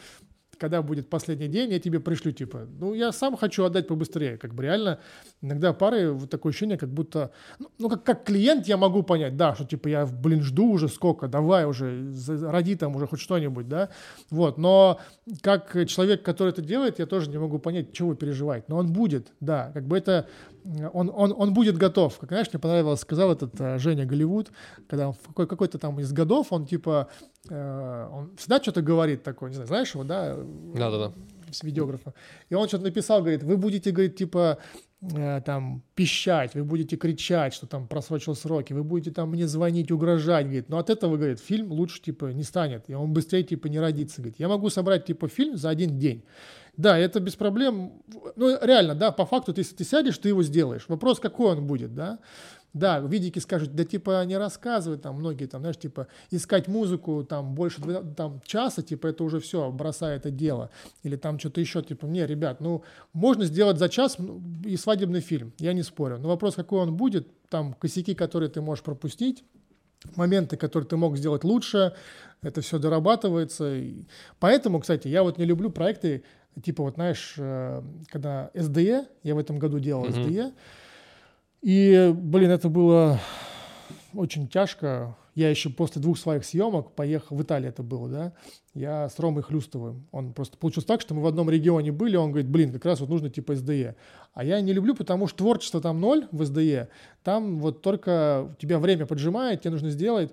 когда 0.58 0.82
будет 0.82 1.10
последний 1.10 1.47
день, 1.47 1.72
я 1.72 1.80
тебе 1.80 1.99
пришлю, 1.99 2.32
типа, 2.32 2.68
ну, 2.80 2.93
я 2.93 3.12
сам 3.12 3.38
хочу 3.38 3.64
отдать 3.64 3.88
побыстрее, 3.88 4.38
как 4.38 4.53
бы 4.53 4.64
реально, 4.64 4.99
иногда 5.41 5.74
пары, 5.74 6.12
вот 6.12 6.30
такое 6.30 6.51
ощущение, 6.51 6.78
как 6.78 6.89
будто, 6.89 7.32
ну, 7.60 7.70
ну 7.78 7.89
как, 7.89 8.03
как 8.03 8.24
клиент 8.24 8.68
я 8.68 8.78
могу 8.78 9.03
понять, 9.03 9.38
да, 9.38 9.56
что, 9.56 9.66
типа, 9.66 9.88
я, 9.88 10.06
блин, 10.06 10.41
жду 10.41 10.72
уже 10.72 10.88
сколько, 10.88 11.28
давай 11.28 11.66
уже, 11.66 12.12
роди 12.28 12.76
там 12.76 12.95
уже 12.95 13.08
хоть 13.08 13.20
что-нибудь, 13.20 13.68
да, 13.68 13.89
вот, 14.30 14.58
но 14.58 14.99
как 15.41 15.72
человек, 15.88 16.24
который 16.24 16.49
это 16.49 16.62
делает, 16.62 16.99
я 16.99 17.06
тоже 17.06 17.30
не 17.30 17.38
могу 17.38 17.60
понять, 17.60 17.93
чего 17.93 18.10
вы 18.10 18.16
переживаете, 18.16 18.66
но 18.70 18.78
он 18.78 18.91
будет, 18.91 19.34
да, 19.39 19.72
как 19.74 19.86
бы 19.86 19.97
это, 19.97 20.28
он, 20.93 21.11
он, 21.13 21.34
он 21.38 21.53
будет 21.53 21.78
готов, 21.78 22.18
как, 22.18 22.30
знаешь, 22.30 22.47
мне 22.51 22.59
понравилось, 22.59 22.99
сказал 22.99 23.32
этот 23.32 23.53
uh, 23.55 23.78
Женя 23.78 24.05
Голливуд, 24.05 24.51
когда 24.88 25.09
он 25.09 25.13
в 25.13 25.28
какой, 25.28 25.47
какой-то 25.47 25.78
там 25.78 25.99
из 25.99 26.11
годов, 26.11 26.47
он, 26.51 26.66
типа, 26.66 27.09
uh, 27.49 28.09
он 28.11 28.36
всегда 28.38 28.61
что-то 28.61 28.82
говорит 28.82 29.24
такое, 29.24 29.49
не 29.49 29.55
знаю, 29.55 29.68
знаешь 29.68 29.93
его, 29.93 30.03
да, 30.03 30.36
да-да-да. 30.36 31.13
С 31.51 31.63
видеографа. 31.63 32.13
И 32.49 32.55
он 32.55 32.68
что-то 32.68 32.86
написал, 32.86 33.22
говорит, 33.22 33.43
вы 33.43 33.57
будете, 33.57 33.91
говорит, 33.91 34.16
типа, 34.16 34.57
э, 35.01 35.41
там, 35.45 35.84
пищать, 35.93 36.55
вы 36.55 36.63
будете 36.63 36.97
кричать, 36.97 37.53
что 37.53 37.68
там 37.68 37.88
просрочил 37.88 38.36
сроки, 38.36 38.74
вы 38.74 38.84
будете 38.84 39.11
там 39.11 39.30
мне 39.30 39.47
звонить, 39.47 39.91
угрожать, 39.91 40.45
говорит, 40.45 40.70
но 40.70 40.80
от 40.80 40.89
этого, 40.89 41.16
говорит, 41.16 41.39
фильм 41.39 41.72
лучше, 41.72 42.01
типа, 42.01 42.26
не 42.34 42.43
станет, 42.43 42.89
и 42.89 42.95
он 42.95 43.13
быстрее, 43.13 43.43
типа, 43.43 43.68
не 43.68 43.80
родится, 43.80 44.22
говорит, 44.22 44.39
я 44.39 44.47
могу 44.47 44.70
собрать, 44.70 45.05
типа, 45.05 45.28
фильм 45.28 45.55
за 45.55 45.70
один 45.70 45.99
день. 45.99 46.24
Да, 46.78 46.98
это 46.98 47.20
без 47.20 47.36
проблем, 47.36 47.94
ну, 48.36 48.58
реально, 48.62 48.96
да, 48.96 49.12
по 49.12 49.26
факту, 49.26 49.54
если 49.56 49.76
ты 49.76 49.84
сядешь, 49.84 50.18
ты 50.18 50.30
его 50.30 50.44
сделаешь. 50.44 50.86
Вопрос, 50.88 51.20
какой 51.20 51.54
он 51.54 51.66
будет, 51.66 51.96
да. 51.96 52.20
Да, 52.74 53.00
видики 53.00 53.40
скажут, 53.40 53.74
да 53.74 53.86
типа 53.86 54.26
не 54.26 54.36
рассказывай, 54.36 54.98
там 54.98 55.16
многие 55.16 55.46
там, 55.46 55.62
знаешь, 55.62 55.78
типа 55.78 56.08
искать 56.30 56.68
музыку 56.68 57.24
там 57.24 57.56
больше 57.56 57.82
там 58.18 58.42
часа, 58.46 58.82
типа 58.82 59.08
это 59.08 59.24
уже 59.24 59.40
все, 59.40 59.72
бросай 59.72 60.18
это 60.18 60.30
дело. 60.30 60.70
Или 61.04 61.16
там 61.16 61.40
что-то 61.40 61.62
еще, 61.62 61.82
типа, 61.82 62.06
не, 62.06 62.28
ребят, 62.28 62.60
ну 62.60 62.84
можно 63.14 63.46
сделать 63.46 63.78
за 63.78 63.88
час 63.88 64.18
ну, 64.20 64.42
и 64.66 64.76
свадебный 64.76 65.22
фильм, 65.22 65.54
я 65.58 65.72
не 65.72 65.84
спорю. 65.84 66.18
Но 66.20 66.28
вопрос, 66.28 66.56
какой 66.56 66.82
он 66.82 66.98
будет, 66.98 67.30
там 67.48 67.74
косяки, 67.76 68.14
которые 68.14 68.50
ты 68.50 68.60
можешь 68.60 68.84
пропустить, 68.84 69.46
моменты, 70.16 70.58
которые 70.58 70.88
ты 70.88 70.97
мог 70.97 71.18
сделать 71.18 71.46
лучше, 71.46 71.93
это 72.42 72.60
все 72.60 72.78
дорабатывается. 72.78 73.74
И 73.74 74.06
поэтому, 74.39 74.82
кстати, 74.82 75.08
я 75.08 75.24
вот 75.24 75.38
не 75.38 75.46
люблю 75.46 75.70
проекты, 75.70 76.24
типа 76.64 76.84
вот, 76.84 76.96
знаешь, 76.96 77.36
э, 77.38 77.82
когда 78.10 78.50
SDE, 78.54 79.08
я 79.24 79.36
в 79.36 79.38
этом 79.38 79.60
году 79.60 79.80
делал 79.80 80.06
mm-hmm. 80.06 80.26
SDE, 80.26 80.54
и, 81.62 82.14
блин, 82.16 82.52
это 82.52 82.70
было 82.70 83.20
очень 84.14 84.48
тяжко. 84.48 85.16
Я 85.34 85.50
еще 85.50 85.70
после 85.70 86.02
двух 86.02 86.18
своих 86.18 86.46
съемок 86.46 86.92
поехал, 86.94 87.36
в 87.36 87.42
Италии 87.42 87.68
это 87.68 87.84
было, 87.84 88.08
да, 88.08 88.34
я 88.74 89.10
с 89.10 89.20
Ромой 89.20 89.44
Хлюстовым. 89.44 90.08
Он 90.12 90.32
просто 90.32 90.58
получился 90.58 90.88
так, 90.88 91.02
что 91.02 91.14
мы 91.14 91.22
в 91.22 91.28
одном 91.28 91.50
регионе 91.50 91.92
были, 91.92 92.16
он 92.16 92.30
говорит, 92.30 92.50
блин, 92.50 92.72
как 92.72 92.86
раз 92.86 93.02
вот 93.02 93.10
нужно 93.10 93.30
типа 93.30 93.56
СДЕ. 93.56 93.96
А 94.34 94.46
я 94.46 94.62
не 94.62 94.72
люблю, 94.72 94.96
потому 94.96 95.28
что 95.28 95.40
творчество 95.40 95.82
там 95.82 96.00
ноль 96.00 96.28
в 96.32 96.46
СДЕ, 96.46 96.88
там 97.24 97.60
вот 97.60 97.82
только 97.82 98.56
тебя 98.60 98.80
время 98.80 99.06
поджимает, 99.06 99.62
тебе 99.62 99.72
нужно 99.72 99.90
сделать, 99.90 100.32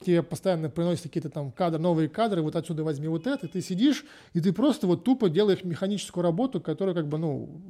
тебе 0.00 0.22
постоянно 0.22 0.68
приносят 0.68 1.04
какие-то 1.04 1.30
там 1.30 1.52
кадры, 1.52 1.80
новые 1.80 2.08
кадры, 2.08 2.42
вот 2.42 2.56
отсюда 2.56 2.84
возьми 2.84 3.08
вот 3.08 3.26
это, 3.26 3.46
и 3.46 3.48
ты 3.48 3.60
сидишь, 3.60 4.04
и 4.32 4.40
ты 4.40 4.52
просто 4.52 4.86
вот 4.86 5.04
тупо 5.04 5.28
делаешь 5.28 5.64
механическую 5.64 6.22
работу, 6.22 6.60
которую 6.60 6.94
как 6.94 7.08
бы, 7.08 7.18
ну, 7.18 7.60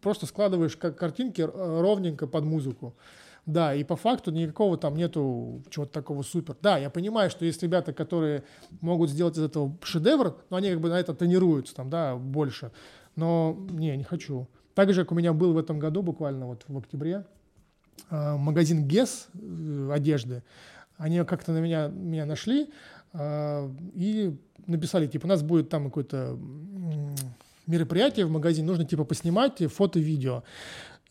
просто 0.00 0.26
складываешь 0.26 0.76
как 0.76 0.98
картинки 0.98 1.42
э, 1.42 1.80
ровненько 1.80 2.26
под 2.26 2.44
музыку. 2.44 2.94
Да, 3.46 3.74
и 3.74 3.84
по 3.84 3.96
факту 3.96 4.30
никакого 4.30 4.78
там 4.78 4.96
нету 4.96 5.62
чего-то 5.68 5.92
такого 5.92 6.22
супер. 6.22 6.56
Да, 6.62 6.78
я 6.78 6.88
понимаю, 6.88 7.28
что 7.28 7.44
есть 7.44 7.62
ребята, 7.62 7.92
которые 7.92 8.42
могут 8.80 9.10
сделать 9.10 9.36
из 9.36 9.42
этого 9.42 9.76
шедевр, 9.82 10.36
но 10.48 10.56
они 10.56 10.70
как 10.70 10.80
бы 10.80 10.88
на 10.88 10.98
это 10.98 11.12
тренируются 11.12 11.74
там, 11.74 11.90
да, 11.90 12.16
больше. 12.16 12.70
Но 13.16 13.54
не, 13.70 13.96
не 13.96 14.04
хочу. 14.04 14.48
Также, 14.74 15.02
как 15.02 15.12
у 15.12 15.14
меня 15.14 15.34
был 15.34 15.52
в 15.52 15.58
этом 15.58 15.78
году, 15.78 16.02
буквально 16.02 16.46
вот 16.46 16.64
в 16.66 16.78
октябре, 16.78 17.26
э, 18.10 18.36
магазин 18.36 18.88
ГЕС 18.88 19.28
э, 19.34 19.90
одежды, 19.92 20.42
они 20.96 21.24
как-то 21.24 21.52
на 21.52 21.58
меня, 21.58 21.88
меня 21.88 22.26
нашли 22.26 22.70
э, 23.12 23.70
и 23.94 24.36
написали, 24.66 25.06
типа, 25.06 25.26
у 25.26 25.28
нас 25.28 25.42
будет 25.42 25.68
там 25.68 25.84
какое-то 25.86 26.38
мероприятие 27.66 28.26
в 28.26 28.30
магазине, 28.30 28.66
нужно 28.66 28.84
типа 28.84 29.04
поснимать 29.04 29.62
фото, 29.72 29.98
видео. 29.98 30.42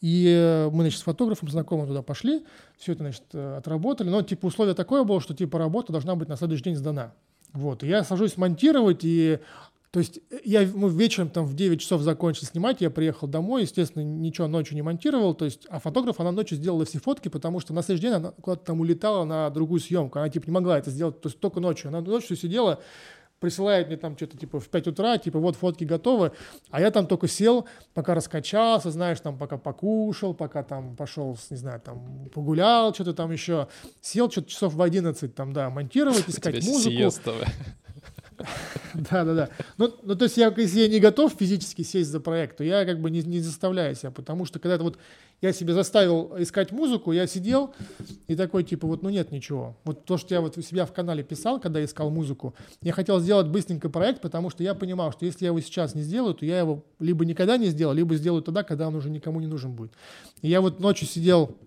И 0.01 0.67
мы, 0.73 0.83
значит, 0.83 0.99
с 0.99 1.03
фотографом 1.03 1.49
знакомым 1.49 1.87
туда 1.87 2.01
пошли, 2.01 2.43
все 2.77 2.91
это, 2.91 3.03
значит, 3.03 3.23
отработали. 3.33 4.09
Но, 4.09 4.21
типа, 4.21 4.47
условие 4.47 4.75
такое 4.75 5.05
было, 5.05 5.21
что, 5.21 5.33
типа, 5.33 5.57
работа 5.57 5.93
должна 5.93 6.15
быть 6.15 6.27
на 6.27 6.35
следующий 6.35 6.65
день 6.65 6.75
сдана. 6.75 7.13
Вот. 7.53 7.83
И 7.83 7.87
я 7.87 8.03
сажусь 8.03 8.35
монтировать, 8.35 9.01
и 9.03 9.39
то 9.93 9.99
есть 9.99 10.19
э, 10.31 10.39
я, 10.43 10.67
мы 10.73 10.89
вечером 10.89 11.29
там 11.29 11.45
в 11.45 11.53
9 11.53 11.79
часов 11.79 12.01
закончили 12.01 12.45
снимать, 12.45 12.81
я 12.81 12.89
приехал 12.89 13.27
домой, 13.27 13.61
естественно, 13.61 14.01
ничего 14.01 14.47
ночью 14.47 14.73
не 14.73 14.81
монтировал, 14.81 15.35
то 15.35 15.45
есть, 15.45 15.67
а 15.69 15.79
фотограф, 15.79 16.19
она 16.19 16.31
ночью 16.31 16.57
сделала 16.57 16.83
все 16.83 16.97
фотки, 16.97 17.27
потому 17.27 17.59
что 17.59 17.75
на 17.75 17.83
следующий 17.83 18.07
день 18.07 18.15
она 18.15 18.31
куда-то 18.31 18.65
там 18.65 18.81
улетала 18.81 19.23
на 19.23 19.51
другую 19.51 19.79
съемку, 19.79 20.17
она 20.17 20.29
типа 20.29 20.47
не 20.47 20.51
могла 20.51 20.79
это 20.79 20.89
сделать, 20.89 21.21
то 21.21 21.29
есть 21.29 21.39
только 21.39 21.59
ночью, 21.59 21.89
она 21.89 22.01
ночью 22.01 22.35
сидела, 22.35 22.81
присылает 23.39 23.85
мне 23.85 23.97
там 23.97 24.17
что-то 24.17 24.35
типа 24.35 24.59
в 24.59 24.67
5 24.67 24.87
утра, 24.87 25.19
типа 25.19 25.37
вот 25.37 25.57
фотки 25.57 25.83
готовы, 25.83 26.31
а 26.71 26.81
я 26.81 26.89
там 26.89 27.05
только 27.05 27.27
сел, 27.27 27.67
пока 27.93 28.15
раскачался, 28.15 28.89
знаешь, 28.89 29.19
там 29.19 29.37
пока 29.37 29.59
покушал, 29.59 30.33
пока 30.33 30.63
там 30.63 30.95
пошел, 30.95 31.37
не 31.51 31.57
знаю, 31.57 31.79
там 31.79 32.29
погулял, 32.33 32.95
что-то 32.95 33.13
там 33.13 33.31
еще, 33.31 33.67
сел 34.01 34.31
что-то 34.31 34.49
часов 34.49 34.73
в 34.73 34.81
11 34.81 35.35
там, 35.35 35.53
да, 35.53 35.69
монтировать, 35.69 36.23
искать 36.27 36.65
музыку. 36.65 36.89
Да, 38.93 39.23
да, 39.23 39.33
да. 39.33 39.49
Ну, 39.77 39.91
ну, 40.03 40.15
то 40.15 40.25
есть 40.25 40.37
я, 40.37 40.53
если 40.55 40.81
я 40.81 40.87
не 40.87 40.99
готов 40.99 41.33
физически 41.33 41.81
сесть 41.81 42.09
за 42.09 42.19
проект, 42.19 42.57
то 42.57 42.63
я 42.63 42.85
как 42.85 43.01
бы 43.01 43.09
не, 43.09 43.21
не 43.23 43.39
заставляю 43.39 43.95
себя, 43.95 44.11
потому 44.11 44.45
что 44.45 44.59
когда 44.59 44.77
вот 44.77 44.97
я 45.41 45.51
себе 45.51 45.73
заставил 45.73 46.33
искать 46.37 46.71
музыку, 46.71 47.11
я 47.11 47.27
сидел 47.27 47.73
и 48.27 48.35
такой, 48.35 48.63
типа, 48.63 48.87
вот, 48.87 49.03
ну 49.03 49.09
нет 49.09 49.31
ничего. 49.31 49.75
Вот 49.83 50.05
то, 50.05 50.17
что 50.17 50.33
я 50.33 50.41
вот 50.41 50.57
у 50.57 50.61
себя 50.61 50.85
в 50.85 50.93
канале 50.93 51.23
писал, 51.23 51.59
когда 51.59 51.83
искал 51.83 52.09
музыку, 52.11 52.53
я 52.81 52.93
хотел 52.93 53.19
сделать 53.19 53.47
быстренько 53.47 53.89
проект, 53.89 54.21
потому 54.21 54.49
что 54.49 54.63
я 54.63 54.73
понимал, 54.73 55.11
что 55.11 55.25
если 55.25 55.45
я 55.45 55.49
его 55.49 55.59
сейчас 55.59 55.95
не 55.95 56.01
сделаю, 56.01 56.33
то 56.33 56.45
я 56.45 56.59
его 56.59 56.85
либо 56.99 57.25
никогда 57.25 57.57
не 57.57 57.67
сделаю, 57.67 57.97
либо 57.97 58.15
сделаю 58.15 58.41
тогда, 58.41 58.63
когда 58.63 58.87
он 58.87 58.95
уже 58.95 59.09
никому 59.09 59.41
не 59.41 59.47
нужен 59.47 59.73
будет. 59.73 59.91
И 60.41 60.49
я 60.49 60.61
вот 60.61 60.79
ночью 60.79 61.07
сидел 61.07 61.57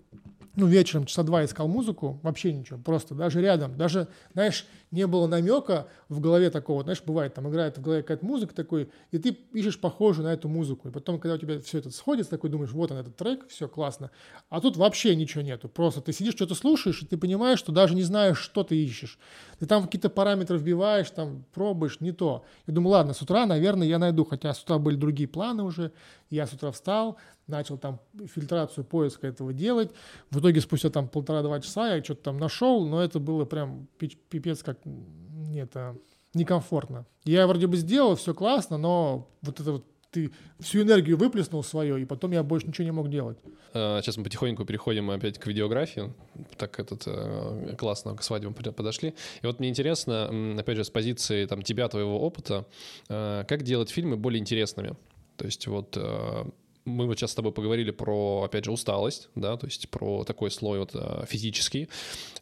ну, 0.57 0.65
вечером 0.65 1.05
часа 1.05 1.21
два 1.21 1.45
искал 1.45 1.67
музыку, 1.67 2.19
вообще 2.23 2.51
ничего, 2.51 2.79
просто 2.79 3.13
даже 3.13 3.41
рядом, 3.41 3.77
даже, 3.77 4.07
знаешь, 4.33 4.65
не 4.91 5.05
было 5.07 5.27
намека 5.27 5.87
в 6.09 6.19
голове 6.19 6.49
такого, 6.49 6.83
знаешь, 6.83 7.01
бывает, 7.05 7.33
там 7.33 7.49
играет 7.49 7.77
в 7.77 7.81
голове 7.81 8.01
какая-то 8.01 8.25
музыка 8.25 8.55
такой, 8.55 8.89
и 9.11 9.17
ты 9.17 9.37
ищешь 9.53 9.79
похожую 9.79 10.25
на 10.25 10.33
эту 10.33 10.47
музыку, 10.47 10.87
и 10.87 10.91
потом, 10.91 11.19
когда 11.19 11.35
у 11.35 11.37
тебя 11.37 11.59
все 11.59 11.79
это 11.79 11.89
сходится, 11.91 12.31
такой 12.31 12.49
думаешь, 12.49 12.71
вот 12.71 12.91
он 12.91 12.97
этот 12.97 13.15
трек, 13.15 13.47
все 13.49 13.67
классно, 13.67 14.11
а 14.49 14.61
тут 14.61 14.77
вообще 14.77 15.15
ничего 15.15 15.41
нету, 15.41 15.67
просто 15.67 16.01
ты 16.01 16.13
сидишь, 16.13 16.35
что-то 16.35 16.55
слушаешь, 16.55 17.01
и 17.01 17.05
ты 17.05 17.17
понимаешь, 17.17 17.59
что 17.59 17.71
даже 17.71 17.95
не 17.95 18.03
знаешь, 18.03 18.39
что 18.39 18.63
ты 18.63 18.75
ищешь, 18.77 19.19
ты 19.59 19.65
там 19.65 19.83
какие-то 19.83 20.09
параметры 20.09 20.57
вбиваешь, 20.57 21.09
там 21.09 21.43
пробуешь, 21.53 21.99
не 21.99 22.11
то, 22.13 22.45
и 22.65 22.71
думаю, 22.71 22.91
ладно, 22.91 23.13
с 23.13 23.21
утра, 23.21 23.45
наверное, 23.45 23.87
я 23.87 23.99
найду, 23.99 24.23
хотя 24.23 24.53
с 24.53 24.63
утра 24.63 24.77
были 24.77 24.95
другие 24.95 25.27
планы 25.27 25.63
уже, 25.63 25.91
я 26.29 26.45
с 26.45 26.53
утра 26.53 26.71
встал, 26.71 27.17
начал 27.47 27.77
там 27.77 27.99
фильтрацию 28.33 28.83
поиска 28.83 29.27
этого 29.27 29.53
делать. 29.53 29.91
В 30.29 30.39
итоге 30.39 30.61
спустя 30.61 30.89
там 30.89 31.07
полтора-два 31.07 31.59
часа 31.61 31.95
я 31.95 32.03
что-то 32.03 32.23
там 32.23 32.37
нашел, 32.37 32.85
но 32.85 33.01
это 33.01 33.19
было 33.19 33.45
прям 33.45 33.87
пипец 33.97 34.63
как 34.63 34.76
нет, 34.85 35.71
а, 35.75 35.95
некомфортно. 36.33 37.05
Я 37.23 37.47
вроде 37.47 37.67
бы 37.67 37.77
сделал, 37.77 38.15
все 38.15 38.33
классно, 38.33 38.77
но 38.77 39.29
вот 39.41 39.59
это 39.59 39.71
вот 39.73 39.85
ты 40.11 40.31
всю 40.59 40.81
энергию 40.81 41.17
выплеснул 41.17 41.63
свою, 41.63 41.97
и 41.97 42.05
потом 42.05 42.31
я 42.31 42.43
больше 42.43 42.67
ничего 42.67 42.85
не 42.85 42.91
мог 42.91 43.09
делать. 43.09 43.37
А, 43.73 44.01
сейчас 44.01 44.17
мы 44.17 44.23
потихоньку 44.23 44.65
переходим 44.65 45.09
опять 45.11 45.37
к 45.37 45.47
видеографии. 45.47 46.13
Так 46.57 46.79
этот 46.79 47.03
э, 47.05 47.75
классно 47.77 48.15
к 48.15 48.23
свадьбам 48.23 48.53
подошли. 48.53 49.13
И 49.41 49.45
вот 49.45 49.59
мне 49.59 49.69
интересно, 49.69 50.57
опять 50.57 50.77
же, 50.77 50.83
с 50.83 50.89
позиции 50.89 51.45
там 51.45 51.61
тебя, 51.61 51.87
твоего 51.87 52.19
опыта, 52.19 52.65
э, 53.09 53.43
как 53.47 53.63
делать 53.63 53.89
фильмы 53.89 54.17
более 54.17 54.39
интересными? 54.39 54.95
То 55.35 55.45
есть 55.45 55.67
вот 55.67 55.95
э, 55.97 56.45
мы 56.87 57.05
вот 57.05 57.19
сейчас 57.19 57.31
с 57.31 57.35
тобой 57.35 57.51
поговорили 57.51 57.91
про, 57.91 58.43
опять 58.43 58.65
же, 58.65 58.71
усталость, 58.71 59.29
да, 59.35 59.57
то 59.57 59.67
есть 59.67 59.89
про 59.89 60.23
такой 60.23 60.49
слой 60.49 60.79
вот 60.79 60.91
э, 60.93 61.25
физический, 61.27 61.89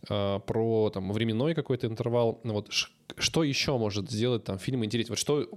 э, 0.07 0.39
про 0.45 0.91
там 0.91 1.11
временной 1.11 1.55
какой-то 1.55 1.88
интервал. 1.88 2.39
Вот 2.43 2.69
что 3.17 3.43
еще 3.43 3.77
может 3.77 4.09
сделать 4.11 4.43
там 4.43 4.59
фильм 4.59 4.85
интереснее? 4.85 5.13
Вот 5.13 5.19
что 5.19 5.47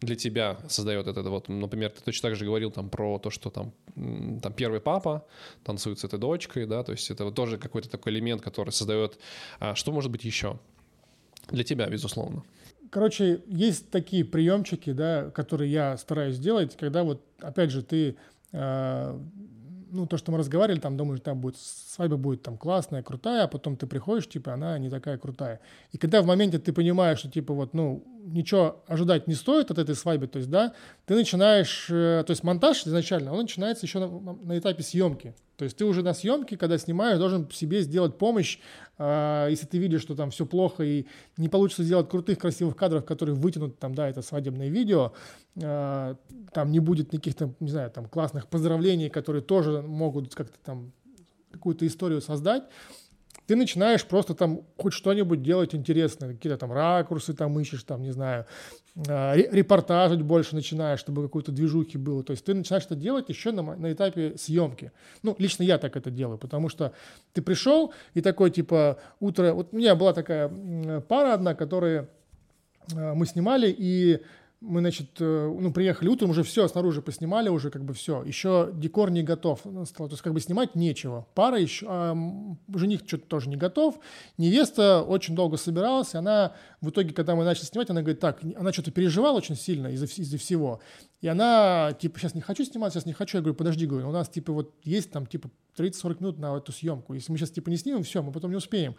для 0.00 0.16
тебя 0.16 0.58
создает 0.68 1.06
это? 1.08 1.22
Вот, 1.22 1.48
например, 1.48 1.90
ты 1.90 2.02
точно 2.02 2.28
так 2.28 2.36
же 2.36 2.44
говорил 2.44 2.70
там 2.70 2.88
про 2.88 3.18
то, 3.18 3.30
что 3.30 3.50
там, 3.50 3.72
там 3.94 4.52
первый 4.52 4.80
папа 4.80 5.26
танцует 5.64 5.98
с 5.98 6.04
этой 6.04 6.18
дочкой, 6.18 6.66
да, 6.66 6.84
то 6.84 6.92
есть 6.92 7.10
это 7.10 7.24
вот 7.24 7.34
тоже 7.34 7.58
какой-то 7.58 7.90
такой 7.90 8.12
элемент, 8.12 8.40
который 8.40 8.70
создает. 8.70 9.18
А 9.58 9.74
что 9.74 9.92
может 9.92 10.10
быть 10.10 10.24
еще? 10.24 10.58
Для 11.50 11.64
тебя, 11.64 11.88
безусловно. 11.88 12.44
Короче, 12.90 13.42
есть 13.46 13.90
такие 13.90 14.24
приемчики, 14.24 14.92
да, 14.92 15.30
которые 15.30 15.70
я 15.70 15.96
стараюсь 15.96 16.36
сделать, 16.36 16.76
когда 16.76 17.04
вот, 17.04 17.24
опять 17.40 17.70
же, 17.70 17.82
ты, 17.82 18.16
э, 18.50 19.18
ну, 19.92 20.06
то, 20.06 20.16
что 20.16 20.32
мы 20.32 20.38
разговаривали, 20.38 20.80
там, 20.80 20.96
думаешь, 20.96 21.20
там 21.20 21.40
будет, 21.40 21.56
свадьба 21.56 22.16
будет 22.16 22.42
там 22.42 22.58
классная, 22.58 23.04
крутая, 23.04 23.44
а 23.44 23.48
потом 23.48 23.76
ты 23.76 23.86
приходишь, 23.86 24.28
типа, 24.28 24.54
она 24.54 24.76
не 24.78 24.90
такая 24.90 25.18
крутая. 25.18 25.60
И 25.92 25.98
когда 25.98 26.20
в 26.20 26.26
моменте 26.26 26.58
ты 26.58 26.72
понимаешь, 26.72 27.20
что, 27.20 27.30
типа, 27.30 27.54
вот, 27.54 27.74
ну, 27.74 28.04
ничего 28.24 28.82
ожидать 28.86 29.26
не 29.26 29.34
стоит 29.34 29.70
от 29.70 29.78
этой 29.78 29.94
свадьбы, 29.94 30.26
то 30.26 30.38
есть, 30.38 30.50
да, 30.50 30.74
ты 31.06 31.14
начинаешь, 31.14 31.88
э, 31.90 32.22
то 32.26 32.30
есть 32.30 32.42
монтаж 32.42 32.86
изначально, 32.86 33.32
он 33.32 33.42
начинается 33.42 33.86
еще 33.86 33.98
на, 33.98 34.08
на 34.32 34.58
этапе 34.58 34.82
съемки. 34.82 35.34
То 35.56 35.64
есть 35.64 35.76
ты 35.76 35.84
уже 35.84 36.02
на 36.02 36.14
съемке, 36.14 36.56
когда 36.56 36.78
снимаешь, 36.78 37.18
должен 37.18 37.50
себе 37.50 37.82
сделать 37.82 38.16
помощь, 38.16 38.58
э, 38.98 39.48
если 39.50 39.66
ты 39.66 39.78
видишь, 39.78 40.02
что 40.02 40.14
там 40.14 40.30
все 40.30 40.46
плохо 40.46 40.82
и 40.82 41.06
не 41.36 41.48
получится 41.48 41.82
сделать 41.82 42.08
крутых, 42.08 42.38
красивых 42.38 42.76
кадров, 42.76 43.04
которые 43.04 43.34
вытянут 43.34 43.78
там, 43.78 43.94
да, 43.94 44.08
это 44.08 44.22
свадебное 44.22 44.68
видео, 44.68 45.12
э, 45.56 46.14
там 46.52 46.72
не 46.72 46.80
будет 46.80 47.12
никаких 47.12 47.34
там, 47.34 47.54
не 47.60 47.70
знаю, 47.70 47.90
там 47.90 48.06
классных 48.06 48.48
поздравлений, 48.48 49.10
которые 49.10 49.42
тоже 49.42 49.82
могут 49.82 50.34
как-то 50.34 50.58
там 50.64 50.92
какую-то 51.50 51.86
историю 51.86 52.20
создать, 52.20 52.64
ты 53.50 53.56
начинаешь 53.56 54.06
просто 54.06 54.34
там 54.34 54.60
хоть 54.76 54.92
что-нибудь 54.92 55.42
делать 55.42 55.74
интересное, 55.74 56.34
какие-то 56.34 56.56
там 56.56 56.72
ракурсы 56.72 57.34
там 57.34 57.58
ищешь, 57.58 57.82
там, 57.82 58.00
не 58.00 58.12
знаю, 58.12 58.46
а, 59.08 59.34
репортажить 59.34 60.22
больше 60.22 60.54
начинаешь, 60.54 61.00
чтобы 61.00 61.24
какой-то 61.24 61.50
движухи 61.50 61.98
было. 61.98 62.22
То 62.22 62.30
есть 62.30 62.44
ты 62.44 62.54
начинаешь 62.54 62.86
это 62.86 62.94
делать 62.94 63.28
еще 63.28 63.50
на, 63.50 63.74
на 63.74 63.92
этапе 63.92 64.38
съемки. 64.38 64.92
Ну, 65.24 65.34
лично 65.40 65.64
я 65.64 65.78
так 65.78 65.96
это 65.96 66.12
делаю, 66.12 66.38
потому 66.38 66.68
что 66.68 66.92
ты 67.32 67.42
пришел 67.42 67.92
и 68.14 68.20
такой, 68.20 68.52
типа, 68.52 69.00
утро... 69.18 69.52
Вот 69.52 69.70
у 69.72 69.76
меня 69.76 69.96
была 69.96 70.12
такая 70.12 70.48
пара 71.08 71.34
одна, 71.34 71.56
которые 71.56 72.08
а, 72.94 73.14
мы 73.16 73.26
снимали, 73.26 73.74
и 73.76 74.20
мы, 74.60 74.80
значит, 74.80 75.16
э, 75.20 75.56
ну, 75.58 75.72
приехали 75.72 76.08
утром, 76.08 76.30
уже 76.30 76.42
все 76.42 76.68
снаружи 76.68 77.00
поснимали, 77.00 77.48
уже 77.48 77.70
как 77.70 77.82
бы 77.84 77.94
все. 77.94 78.22
Еще 78.24 78.70
декор 78.74 79.10
не 79.10 79.22
готов. 79.22 79.60
Ну, 79.64 79.86
то 79.86 80.04
есть 80.04 80.20
как 80.20 80.34
бы 80.34 80.40
снимать 80.40 80.74
нечего. 80.74 81.26
Пара 81.34 81.58
еще, 81.58 81.86
а 81.88 82.14
жених 82.74 83.00
что-то 83.06 83.26
тоже 83.26 83.48
не 83.48 83.56
готов. 83.56 83.98
Невеста 84.36 85.02
очень 85.02 85.34
долго 85.34 85.56
собиралась. 85.56 86.14
Она 86.14 86.52
в 86.82 86.90
итоге, 86.90 87.14
когда 87.14 87.36
мы 87.36 87.44
начали 87.44 87.64
снимать, 87.64 87.88
она 87.88 88.02
говорит, 88.02 88.20
так, 88.20 88.40
она 88.56 88.70
что-то 88.72 88.90
переживала 88.90 89.38
очень 89.38 89.56
сильно 89.56 89.88
из-за 89.88 90.04
из 90.04 90.34
всего. 90.34 90.80
И 91.22 91.28
она, 91.28 91.92
типа, 91.98 92.18
сейчас 92.18 92.34
не 92.34 92.42
хочу 92.42 92.64
снимать, 92.64 92.92
сейчас 92.92 93.06
не 93.06 93.12
хочу. 93.14 93.38
Я 93.38 93.42
говорю, 93.42 93.56
подожди, 93.56 93.86
говорю, 93.86 94.08
у 94.08 94.12
нас, 94.12 94.28
типа, 94.28 94.52
вот 94.52 94.74
есть 94.84 95.10
там, 95.10 95.26
типа, 95.26 95.50
30-40 95.80 96.16
минут 96.20 96.38
на 96.38 96.56
эту 96.56 96.72
съемку. 96.72 97.14
Если 97.14 97.32
мы 97.32 97.38
сейчас 97.38 97.50
типа 97.50 97.70
не 97.70 97.76
снимем, 97.76 98.02
все, 98.02 98.22
мы 98.22 98.32
потом 98.32 98.50
не 98.50 98.56
успеем. 98.56 98.94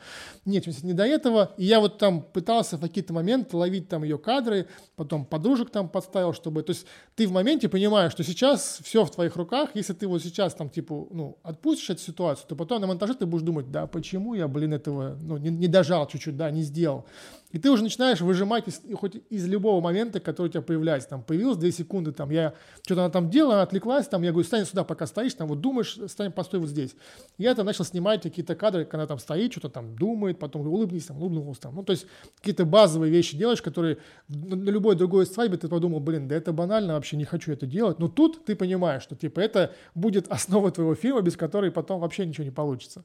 Нет, 0.46 0.66
не 0.84 0.94
до 0.94 1.06
этого. 1.06 1.54
И 1.58 1.66
я 1.66 1.80
вот 1.80 1.98
там 1.98 2.22
пытался 2.22 2.78
в 2.78 2.82
какие-то 2.82 3.14
моменты 3.14 3.56
ловить 3.58 3.90
там 3.90 4.04
ее 4.04 4.18
кадры, 4.18 4.68
потом 4.96 5.26
подружек 5.26 5.70
там 5.70 5.90
подставил, 5.90 6.34
чтобы... 6.34 6.64
То 6.64 6.72
есть 6.72 6.86
ты 7.16 7.28
в 7.28 7.32
моменте 7.32 7.70
понимаешь, 7.70 8.12
что 8.12 8.24
сейчас 8.24 8.80
все 8.84 9.06
в 9.06 9.12
твоих 9.12 9.36
руках. 9.36 9.72
Если 9.74 9.94
ты 9.94 10.08
вот 10.08 10.24
сейчас 10.24 10.54
там 10.54 10.70
типа, 10.70 11.08
ну, 11.12 11.38
отпустишь 11.44 11.90
эту 11.90 12.02
ситуацию, 12.02 12.48
то 12.48 12.56
потом 12.56 12.82
на 12.82 12.88
монтаже 12.88 13.14
ты 13.14 13.26
будешь 13.26 13.44
думать, 13.44 13.72
да, 13.72 13.88
почему 13.88 14.34
я, 14.34 14.48
блин, 14.48 14.74
этого, 14.74 15.18
ну, 15.22 15.38
не, 15.38 15.50
не 15.50 15.68
дожал 15.68 16.08
чуть-чуть, 16.08 16.38
да, 16.38 16.50
не 16.52 16.64
сделал. 16.64 17.06
И 17.52 17.60
ты 17.60 17.70
уже 17.70 17.84
начинаешь 17.84 18.22
выжимать 18.22 18.68
из, 18.68 18.82
хоть 18.96 19.18
из 19.30 19.48
любого 19.48 19.82
момента, 19.82 20.20
который 20.20 20.48
у 20.48 20.50
тебя 20.50 20.62
появляется. 20.62 21.10
Там 21.10 21.24
появилось 21.24 21.58
2 21.58 21.72
секунды, 21.72 22.12
там 22.12 22.30
я 22.30 22.54
что-то 22.84 23.02
она 23.02 23.10
там 23.10 23.30
делала, 23.30 23.62
отвлеклась, 23.62 24.08
там 24.08 24.22
я 24.24 24.32
говорю, 24.32 24.46
стань 24.46 24.66
сюда, 24.66 24.84
пока 24.84 25.06
стоишь, 25.06 25.34
там 25.34 25.48
вот 25.48 25.62
думаешь, 25.62 25.98
стань, 26.08 26.32
постой 26.32 26.60
вот 26.60 26.70
здесь. 26.70 26.96
Я 27.38 27.56
там 27.56 27.66
начал 27.66 27.84
снимать 27.84 28.24
какие-то 28.24 28.56
кадры, 28.56 28.86
когда 28.86 29.08
там 29.08 29.20
стоит, 29.20 29.52
что-то 29.52 29.70
там 29.70 29.96
думает, 29.96 30.40
потом 30.40 30.68
улыбнись, 30.68 31.06
там, 31.06 31.18
улыбнулся 31.18 31.62
там. 31.62 31.76
Ну, 31.76 31.84
то 31.84 31.92
есть 31.92 32.08
какие-то 32.38 32.66
базовые 32.66 33.12
вещи 33.12 33.38
делаешь, 33.38 33.62
которые 33.62 33.98
на, 34.28 34.56
на 34.56 34.70
любой 34.70 34.96
другой 34.96 35.26
свадьбе 35.26 35.58
ты 35.58 35.68
подумал, 35.68 36.00
блин, 36.00 36.28
да 36.28 36.36
это 36.36 36.54
банально, 36.54 36.94
вообще 36.94 37.18
не 37.18 37.26
хочу 37.26 37.52
это 37.52 37.66
делать. 37.66 38.00
Но 38.00 38.08
тут 38.08 38.46
ты 38.46 38.56
понимаешь, 38.56 39.04
что 39.04 39.16
типа 39.16 39.40
это 39.40 39.74
будет 39.96 40.28
основа 40.30 40.72
твоего 40.72 40.96
фильма, 40.96 41.22
без 41.22 41.36
которой 41.36 41.72
потом 41.72 42.00
вообще 42.00 42.26
ничего 42.26 42.46
не 42.46 42.52
получится. 42.52 43.04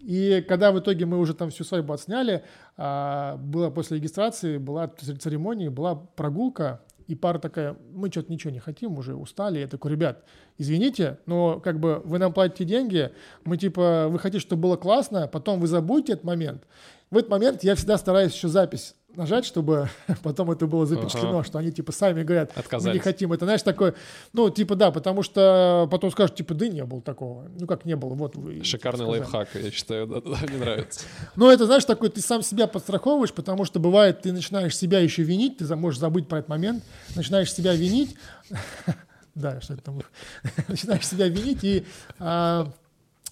И 0.00 0.44
когда 0.46 0.70
в 0.70 0.78
итоге 0.78 1.06
мы 1.06 1.18
уже 1.18 1.32
там 1.32 1.48
всю 1.48 1.64
свадьбу 1.64 1.94
отсняли, 1.94 2.44
а, 2.76 3.36
было 3.36 3.70
после 3.74 3.98
регистрации, 3.98 4.58
была 4.58 4.88
церемония, 4.88 5.70
была 5.70 5.94
прогулка, 5.94 6.80
и 7.06 7.14
пара 7.14 7.38
такая, 7.38 7.76
мы 7.92 8.10
что-то 8.10 8.32
ничего 8.32 8.50
не 8.50 8.60
хотим, 8.60 8.98
уже 8.98 9.14
устали. 9.14 9.58
Я 9.58 9.68
такой, 9.68 9.90
ребят, 9.90 10.24
извините, 10.56 11.18
но 11.26 11.60
как 11.60 11.78
бы 11.78 12.00
вы 12.04 12.18
нам 12.18 12.32
платите 12.32 12.64
деньги, 12.64 13.10
мы 13.44 13.58
типа, 13.58 14.06
вы 14.08 14.18
хотите, 14.18 14.40
чтобы 14.40 14.62
было 14.62 14.76
классно, 14.76 15.28
потом 15.28 15.60
вы 15.60 15.66
забудете 15.66 16.14
этот 16.14 16.24
момент. 16.24 16.66
В 17.10 17.18
этот 17.18 17.30
момент 17.30 17.62
я 17.62 17.74
всегда 17.74 17.98
стараюсь 17.98 18.32
еще 18.32 18.48
запись 18.48 18.94
нажать, 19.16 19.44
чтобы 19.44 19.88
потом 20.22 20.50
это 20.50 20.66
было 20.66 20.86
запечатлено, 20.86 21.38
ага. 21.38 21.44
что 21.44 21.58
они 21.58 21.72
типа 21.72 21.92
сами 21.92 22.22
говорят, 22.22 22.52
Отказались. 22.56 22.86
мы 22.86 22.92
не 22.94 22.98
хотим. 23.00 23.32
Это, 23.32 23.44
знаешь, 23.44 23.62
такое, 23.62 23.94
ну, 24.32 24.50
типа, 24.50 24.76
да, 24.76 24.90
потому 24.90 25.22
что 25.22 25.88
потом 25.90 26.10
скажут, 26.10 26.36
типа, 26.36 26.54
да 26.54 26.68
не 26.68 26.84
было 26.84 27.00
такого. 27.02 27.48
Ну, 27.58 27.66
как 27.66 27.84
не 27.84 27.96
было, 27.96 28.14
вот 28.14 28.36
вы. 28.36 28.62
Шикарный 28.64 29.06
лайфхак, 29.06 29.48
я 29.54 29.70
считаю, 29.70 30.06
да, 30.06 30.20
да, 30.20 30.36
мне 30.46 30.58
нравится. 30.58 31.06
Ну, 31.36 31.50
это, 31.50 31.66
знаешь, 31.66 31.84
такой, 31.84 32.10
ты 32.10 32.20
сам 32.20 32.42
себя 32.42 32.66
подстраховываешь, 32.66 33.32
потому 33.32 33.64
что 33.64 33.80
бывает, 33.80 34.22
ты 34.22 34.32
начинаешь 34.32 34.76
себя 34.76 35.00
еще 35.00 35.22
винить, 35.22 35.58
ты 35.58 35.76
можешь 35.76 35.98
забыть 35.98 36.28
про 36.28 36.38
этот 36.38 36.48
момент, 36.48 36.84
начинаешь 37.16 37.52
себя 37.52 37.74
винить, 37.74 38.16
да, 39.34 39.60
что 39.60 39.74
это 39.74 39.82
там, 39.82 40.00
начинаешь 40.68 41.06
себя 41.06 41.28
винить 41.28 41.64
и 41.64 41.84
а, 42.18 42.72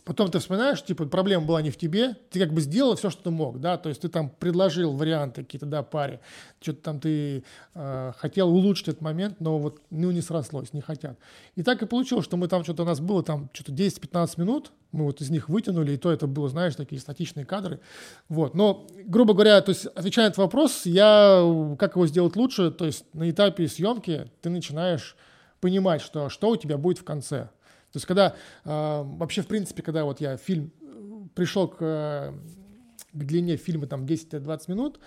Потом 0.04 0.30
ты 0.32 0.40
вспоминаешь, 0.40 0.82
типа, 0.82 1.06
проблема 1.06 1.46
была 1.46 1.62
не 1.62 1.70
в 1.70 1.76
тебе, 1.76 2.16
ты 2.30 2.40
как 2.40 2.52
бы 2.52 2.60
сделал 2.60 2.96
все, 2.96 3.08
что 3.08 3.22
ты 3.22 3.30
мог, 3.30 3.60
да, 3.60 3.76
то 3.76 3.88
есть 3.88 4.02
ты 4.02 4.08
там 4.08 4.30
предложил 4.30 4.92
варианты 4.96 5.44
какие-то, 5.44 5.66
да, 5.66 5.84
паре, 5.84 6.20
что-то 6.60 6.82
там 6.82 6.98
ты 6.98 7.44
э, 7.74 8.12
хотел 8.16 8.48
улучшить 8.48 8.88
этот 8.88 9.00
момент, 9.00 9.36
но 9.38 9.58
вот, 9.58 9.80
ну, 9.90 10.10
не 10.10 10.20
срослось, 10.20 10.72
не 10.72 10.80
хотят. 10.80 11.18
И 11.54 11.62
так 11.62 11.82
и 11.82 11.86
получилось, 11.86 12.24
что 12.24 12.36
мы 12.36 12.48
там 12.48 12.64
что-то, 12.64 12.82
у 12.82 12.86
нас 12.86 12.98
было 12.98 13.22
там 13.22 13.48
что-то 13.52 13.70
10-15 13.70 14.40
минут, 14.40 14.72
мы 14.90 15.04
вот 15.04 15.20
из 15.20 15.30
них 15.30 15.48
вытянули, 15.48 15.92
и 15.92 15.96
то 15.96 16.10
это 16.10 16.26
было, 16.26 16.48
знаешь, 16.48 16.74
такие 16.74 17.00
статичные 17.00 17.46
кадры, 17.46 17.78
вот. 18.28 18.54
Но, 18.54 18.88
грубо 19.04 19.34
говоря, 19.34 19.60
то 19.60 19.70
есть, 19.70 19.86
отвечая 19.86 20.26
на 20.26 20.28
этот 20.30 20.38
вопрос, 20.38 20.84
я, 20.84 21.76
как 21.78 21.94
его 21.94 22.08
сделать 22.08 22.34
лучше, 22.34 22.72
то 22.72 22.86
есть 22.86 23.04
на 23.12 23.30
этапе 23.30 23.68
съемки 23.68 24.30
ты 24.40 24.50
начинаешь 24.50 25.16
понимать, 25.60 26.02
что, 26.02 26.28
что 26.28 26.50
у 26.50 26.56
тебя 26.56 26.76
будет 26.76 26.98
в 26.98 27.04
конце, 27.04 27.50
то 27.92 27.96
есть 27.96 28.06
когда 28.06 28.34
э, 28.64 29.02
вообще, 29.04 29.42
в 29.42 29.46
принципе, 29.46 29.82
когда 29.82 30.04
вот 30.04 30.20
я 30.20 30.36
фильм 30.36 30.72
пришел 31.34 31.68
к, 31.68 31.78
к 31.78 32.34
длине 33.12 33.56
фильма 33.56 33.86
там 33.86 34.04
10-20 34.04 34.60
минут, 34.68 35.00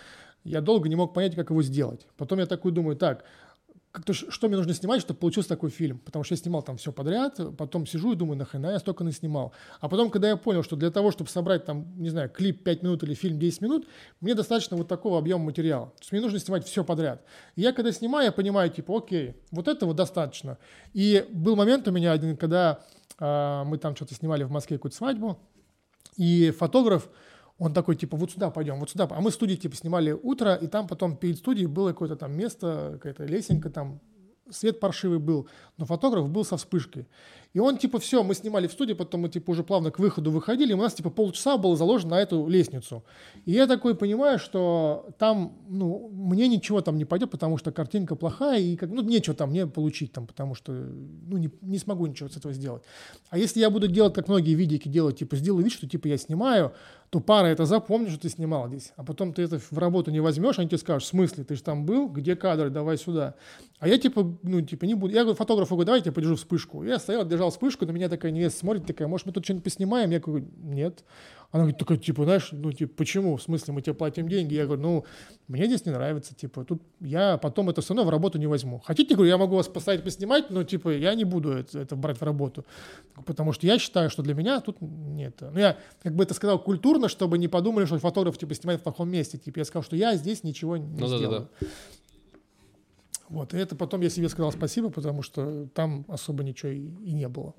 я 0.43 0.61
долго 0.61 0.87
не 0.87 0.95
мог 0.95 1.13
понять, 1.13 1.35
как 1.35 1.49
его 1.49 1.63
сделать. 1.63 2.07
Потом 2.17 2.39
я 2.39 2.45
такой 2.45 2.71
думаю, 2.71 2.95
так, 2.95 3.25
как-то 3.95 4.13
что 4.13 4.47
мне 4.47 4.57
нужно 4.57 4.73
снимать, 4.73 4.99
чтобы 4.99 5.19
получился 5.19 5.47
такой 5.47 5.69
фильм. 5.69 5.99
Потому 5.99 6.25
что 6.25 6.33
я 6.33 6.37
снимал 6.37 6.61
там 6.61 6.75
все 6.75 6.91
подряд, 6.91 7.39
потом 7.57 7.87
сижу 7.87 8.11
и 8.11 8.15
думаю, 8.15 8.37
нахрена 8.37 8.71
я 8.71 8.79
столько 8.79 9.05
наснимал. 9.05 9.53
А 9.79 9.87
потом, 9.87 10.09
когда 10.09 10.27
я 10.27 10.35
понял, 10.35 10.63
что 10.63 10.75
для 10.75 10.91
того, 10.91 11.11
чтобы 11.11 11.29
собрать 11.29 11.63
там, 11.63 11.85
не 11.97 12.09
знаю, 12.09 12.29
клип 12.29 12.63
5 12.63 12.83
минут 12.83 13.03
или 13.03 13.13
фильм 13.13 13.39
10 13.39 13.61
минут, 13.61 13.87
мне 14.19 14.35
достаточно 14.35 14.75
вот 14.75 14.89
такого 14.89 15.17
объема 15.17 15.45
материала. 15.45 15.87
То 15.87 16.01
есть 16.01 16.11
мне 16.11 16.19
нужно 16.19 16.39
снимать 16.39 16.65
все 16.65 16.83
подряд. 16.83 17.23
И 17.55 17.61
я 17.61 17.71
когда 17.71 17.93
снимаю, 17.93 18.25
я 18.25 18.31
понимаю, 18.33 18.69
типа, 18.69 18.97
окей, 18.97 19.35
вот 19.51 19.69
этого 19.69 19.93
достаточно. 19.93 20.57
И 20.93 21.25
был 21.31 21.55
момент 21.55 21.87
у 21.87 21.91
меня 21.91 22.11
один, 22.11 22.35
когда 22.35 22.81
э, 23.17 23.63
мы 23.65 23.77
там 23.77 23.95
что-то 23.95 24.13
снимали 24.13 24.43
в 24.43 24.51
Москве 24.51 24.77
какую-то 24.77 24.97
свадьбу, 24.97 25.39
и 26.17 26.51
фотограф, 26.51 27.09
он 27.57 27.73
такой, 27.73 27.95
типа, 27.95 28.17
вот 28.17 28.31
сюда 28.31 28.49
пойдем, 28.49 28.79
вот 28.79 28.89
сюда. 28.89 29.07
А 29.09 29.21
мы 29.21 29.31
в 29.31 29.33
студии, 29.33 29.55
типа, 29.55 29.75
снимали 29.75 30.11
утро, 30.11 30.55
и 30.55 30.67
там 30.67 30.87
потом 30.87 31.15
перед 31.15 31.37
студией 31.37 31.67
было 31.67 31.89
какое-то 31.89 32.15
там 32.15 32.33
место, 32.33 32.91
какая-то 32.93 33.25
лесенка 33.25 33.69
там, 33.69 34.01
свет 34.49 34.79
паршивый 34.79 35.19
был, 35.19 35.47
но 35.77 35.85
фотограф 35.85 36.29
был 36.29 36.45
со 36.45 36.57
вспышкой. 36.57 37.07
И 37.53 37.59
он, 37.59 37.77
типа, 37.77 37.99
все, 37.99 38.21
мы 38.21 38.35
снимали 38.35 38.67
в 38.67 38.73
студии, 38.73 38.93
потом 38.93 39.21
мы, 39.21 39.29
типа, 39.29 39.51
уже 39.51 39.63
плавно 39.63 39.89
к 39.89 39.97
выходу 39.97 40.29
выходили, 40.29 40.71
и 40.71 40.73
у 40.73 40.77
нас, 40.77 40.93
типа, 40.93 41.09
полчаса 41.09 41.57
было 41.57 41.75
заложено 41.77 42.11
на 42.11 42.21
эту 42.21 42.47
лестницу. 42.47 43.03
И 43.45 43.53
я 43.53 43.65
такой 43.65 43.95
понимаю, 43.95 44.39
что 44.39 45.09
там, 45.17 45.57
ну, 45.69 46.09
мне 46.11 46.47
ничего 46.47 46.81
там 46.81 46.97
не 46.97 47.05
пойдет, 47.05 47.31
потому 47.31 47.57
что 47.57 47.71
картинка 47.71 48.15
плохая, 48.15 48.59
и, 48.59 48.75
как, 48.75 48.89
ну, 48.89 49.01
нечего 49.01 49.35
там 49.35 49.51
мне 49.51 49.67
получить 49.67 50.11
там, 50.11 50.27
потому 50.27 50.53
что, 50.53 50.73
ну, 50.73 51.37
не, 51.37 51.49
не 51.61 51.77
смогу 51.77 52.05
ничего 52.07 52.29
с 52.29 52.37
этого 52.37 52.53
сделать. 52.53 52.83
А 53.29 53.37
если 53.37 53.61
я 53.61 53.69
буду 53.69 53.87
делать, 53.87 54.13
как 54.13 54.27
многие 54.27 54.53
видики 54.53 54.89
делают, 54.89 55.17
типа, 55.17 55.37
сделаю 55.37 55.63
вид, 55.63 55.73
что, 55.73 55.87
типа, 55.87 56.07
я 56.07 56.17
снимаю, 56.17 56.73
то 57.09 57.19
пара 57.19 57.47
это 57.47 57.65
запомнит, 57.65 58.09
что 58.09 58.19
ты 58.19 58.29
снимал 58.29 58.67
здесь. 58.67 58.91
А 58.95 59.03
потом 59.03 59.33
ты 59.33 59.43
это 59.43 59.59
в 59.59 59.77
работу 59.77 60.11
не 60.11 60.19
возьмешь, 60.19 60.59
они 60.59 60.67
тебе 60.67 60.77
скажут, 60.77 61.03
в 61.03 61.07
смысле, 61.07 61.43
ты 61.43 61.55
же 61.55 61.63
там 61.63 61.85
был, 61.85 62.09
где 62.09 62.35
кадры, 62.35 62.69
давай 62.69 62.97
сюда. 62.97 63.35
А 63.79 63.87
я 63.87 63.97
типа, 63.97 64.37
ну, 64.43 64.61
типа 64.61 64.85
не 64.85 64.95
буду. 64.95 65.13
Я 65.13 65.21
говорю 65.21 65.37
фотографу, 65.37 65.75
говорю, 65.75 65.85
давайте 65.85 66.09
я 66.09 66.13
подержу 66.13 66.35
вспышку. 66.35 66.83
Я 66.83 66.99
стоял, 66.99 67.25
держал 67.25 67.51
вспышку, 67.51 67.85
на 67.85 67.91
меня 67.91 68.09
такая 68.09 68.31
невеста 68.31 68.59
смотрит, 68.59 68.85
такая, 68.85 69.07
может, 69.07 69.27
мы 69.27 69.33
тут 69.33 69.43
что-нибудь 69.43 69.63
поснимаем? 69.63 70.11
Я 70.11 70.19
говорю, 70.19 70.45
нет. 70.57 71.03
Она 71.55 71.63
говорит, 71.63 71.77
такая, 71.77 71.97
типа, 71.97 72.25
знаешь, 72.25 72.49
ну, 72.51 72.73
типа, 72.73 72.95
почему? 72.97 73.37
В 73.37 73.41
смысле, 73.41 73.73
мы 73.73 73.81
тебе 73.81 73.93
платим 73.93 74.27
деньги? 74.27 74.55
Я 74.55 74.65
говорю, 74.65 74.81
ну, 74.81 75.05
мне 75.47 75.67
здесь 75.67 75.85
не 75.85 75.93
нравится, 75.93 76.35
типа, 76.35 76.65
тут 76.65 76.81
я 76.99 77.37
потом 77.37 77.69
это 77.69 77.79
все 77.79 77.93
равно 77.93 78.05
в 78.05 78.09
работу 78.09 78.37
не 78.37 78.45
возьму. 78.45 78.81
Хотите, 78.85 79.15
говорю, 79.15 79.29
я 79.29 79.37
могу 79.37 79.55
вас 79.55 79.69
поставить 79.69 80.03
поснимать, 80.03 80.49
но, 80.49 80.65
типа, 80.65 80.89
я 80.89 81.15
не 81.15 81.23
буду 81.23 81.53
это, 81.53 81.79
это 81.79 81.95
брать 81.95 82.17
в 82.19 82.23
работу, 82.23 82.65
потому 83.25 83.53
что 83.53 83.67
я 83.67 83.79
считаю, 83.79 84.09
что 84.09 84.21
для 84.21 84.33
меня 84.33 84.59
тут 84.59 84.81
нет. 84.81 85.37
Ну, 85.39 85.57
я, 85.57 85.77
как 86.03 86.13
бы 86.13 86.25
это 86.25 86.33
сказал 86.33 86.59
культурно, 86.59 87.07
чтобы 87.07 87.37
не 87.37 87.47
подумали, 87.47 87.85
что 87.85 87.99
фотограф, 87.99 88.37
типа, 88.37 88.53
снимает 88.53 88.81
в 88.81 88.83
плохом 88.83 89.09
месте. 89.09 89.37
Типа, 89.37 89.59
я 89.59 89.63
сказал, 89.63 89.83
что 89.83 89.95
я 89.95 90.17
здесь 90.17 90.43
ничего 90.43 90.75
не 90.75 90.99
ну, 90.99 91.07
сделаю. 91.07 91.29
Да, 91.29 91.39
да, 91.39 91.47
да. 91.61 91.67
Вот, 93.29 93.53
и 93.53 93.57
это 93.57 93.75
потом 93.75 94.01
я 94.01 94.09
себе 94.09 94.29
сказал 94.29 94.51
спасибо, 94.51 94.89
потому 94.89 95.23
что 95.23 95.67
там 95.73 96.05
особо 96.07 96.43
ничего 96.43 96.71
и, 96.71 96.77
и 96.77 97.13
не 97.13 97.27
было. 97.27 97.55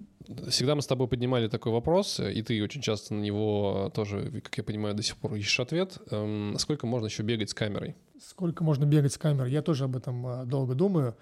Всегда 0.48 0.74
мы 0.74 0.82
с 0.82 0.86
тобой 0.86 1.08
поднимали 1.08 1.48
такой 1.48 1.72
вопрос, 1.72 2.20
и 2.20 2.42
ты 2.42 2.62
очень 2.62 2.80
часто 2.80 3.14
на 3.14 3.20
него 3.20 3.90
тоже, 3.94 4.40
как 4.42 4.56
я 4.58 4.64
понимаю, 4.64 4.94
до 4.94 5.02
сих 5.02 5.16
пор 5.16 5.34
ищешь 5.34 5.58
ответ. 5.58 5.98
Эм, 6.10 6.56
сколько 6.58 6.86
можно 6.86 7.06
еще 7.06 7.22
бегать 7.22 7.50
с 7.50 7.54
камерой? 7.54 7.96
Сколько 8.20 8.62
можно 8.62 8.84
бегать 8.84 9.12
с 9.12 9.18
камерой? 9.18 9.50
Я 9.50 9.62
тоже 9.62 9.84
об 9.84 9.96
этом 9.96 10.26
а, 10.26 10.44
долго 10.44 10.74
думаю. 10.74 11.16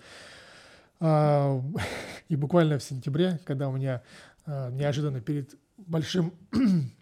А, 1.01 1.61
и 2.29 2.37
буквально 2.37 2.79
в 2.79 2.83
сентябре, 2.83 3.41
когда 3.45 3.69
у 3.69 3.73
меня 3.73 4.03
а, 4.47 4.71
неожиданно 4.71 5.21
перед 5.21 5.55
большим 5.79 6.33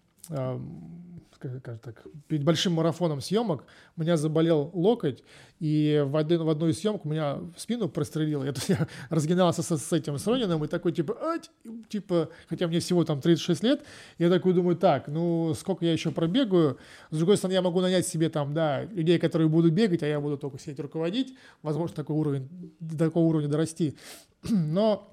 скажем 1.59 1.79
так, 1.81 2.03
перед 2.29 2.45
большим 2.45 2.75
марафоном 2.75 3.21
съемок 3.21 3.65
у 3.97 4.03
меня 4.03 4.17
заболел 4.17 4.71
локоть, 4.75 5.23
и 5.61 6.03
в, 6.07 6.17
один, 6.17 6.43
в 6.43 6.49
одну 6.49 6.69
из 6.69 6.79
съемок 6.81 7.05
у 7.05 7.09
меня 7.09 7.37
в 7.37 7.61
спину 7.61 7.89
прострелило. 7.89 8.45
Я, 8.45 8.53
я 8.69 8.89
разгинался 9.11 9.63
с, 9.63 9.77
с 9.77 9.93
этим, 9.93 10.19
с 10.19 10.27
Ронином, 10.27 10.65
и 10.65 10.69
такой, 10.69 10.93
типа, 10.93 11.17
Ать! 11.21 11.51
типа, 11.89 12.31
хотя 12.49 12.67
мне 12.67 12.81
всего 12.81 13.05
там 13.05 13.21
36 13.21 13.63
лет, 13.63 13.85
я 14.19 14.31
такой 14.31 14.53
думаю, 14.53 14.77
так, 14.77 15.09
ну, 15.09 15.55
сколько 15.55 15.85
я 15.85 15.93
еще 15.93 16.11
пробегаю. 16.11 16.79
С 17.11 17.17
другой 17.17 17.37
стороны, 17.37 17.55
я 17.55 17.63
могу 17.63 17.81
нанять 17.81 18.07
себе 18.07 18.29
там, 18.29 18.55
да, 18.55 18.85
людей, 18.85 19.19
которые 19.19 19.49
будут 19.49 19.73
бегать, 19.73 20.03
а 20.03 20.07
я 20.07 20.21
буду 20.21 20.37
только 20.37 20.59
сидеть 20.59 20.81
руководить. 20.81 21.37
Возможно, 21.63 21.97
такой 21.97 22.17
уровень, 22.17 22.75
до 22.81 22.99
такого 22.99 23.25
уровня 23.27 23.49
дорасти. 23.49 23.97
Но 24.51 25.09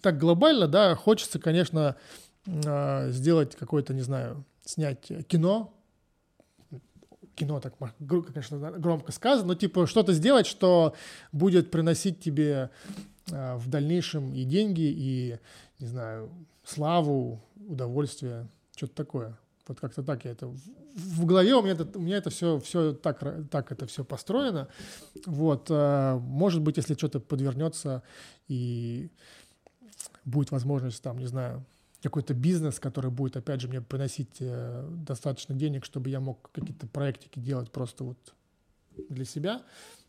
так 0.00 0.18
глобально, 0.18 0.68
да, 0.68 0.94
хочется, 0.94 1.38
конечно, 1.38 1.96
а, 2.66 3.10
сделать 3.10 3.54
какой-то, 3.56 3.94
не 3.94 4.02
знаю, 4.02 4.44
снять 4.64 5.10
кино, 5.28 5.74
кино 7.34 7.60
так, 7.60 7.74
конечно, 7.98 8.58
громко 8.72 9.12
сказано, 9.12 9.48
но 9.48 9.54
типа 9.54 9.86
что-то 9.86 10.12
сделать, 10.12 10.46
что 10.46 10.94
будет 11.32 11.70
приносить 11.70 12.20
тебе 12.20 12.70
э, 13.30 13.56
в 13.56 13.68
дальнейшем 13.68 14.32
и 14.34 14.44
деньги, 14.44 14.92
и, 14.94 15.38
не 15.78 15.86
знаю, 15.86 16.30
славу, 16.64 17.42
удовольствие, 17.56 18.48
что-то 18.76 18.94
такое. 18.94 19.38
Вот 19.68 19.80
как-то 19.80 20.02
так 20.02 20.24
я 20.24 20.32
это... 20.32 20.52
В 20.94 21.24
голове 21.24 21.54
у 21.54 21.62
меня 21.62 21.72
это, 21.72 21.98
у 21.98 22.02
меня 22.02 22.18
это 22.18 22.30
все, 22.30 22.58
все 22.58 22.92
так, 22.92 23.24
так 23.50 23.72
это 23.72 23.86
все 23.86 24.04
построено. 24.04 24.68
Вот. 25.26 25.68
Э, 25.70 26.18
может 26.20 26.60
быть, 26.60 26.76
если 26.76 26.94
что-то 26.94 27.20
подвернется 27.20 28.02
и 28.48 29.10
будет 30.24 30.50
возможность 30.50 31.02
там, 31.02 31.18
не 31.18 31.26
знаю, 31.26 31.64
какой-то 32.02 32.34
бизнес, 32.34 32.80
который 32.80 33.10
будет, 33.10 33.36
опять 33.36 33.60
же, 33.60 33.68
мне 33.68 33.80
приносить 33.80 34.36
э, 34.40 34.88
достаточно 34.90 35.54
денег, 35.54 35.84
чтобы 35.84 36.10
я 36.10 36.20
мог 36.20 36.50
какие-то 36.52 36.86
проектики 36.86 37.38
делать 37.38 37.70
просто 37.70 38.04
вот 38.04 38.18
для 39.08 39.24
себя, 39.24 39.62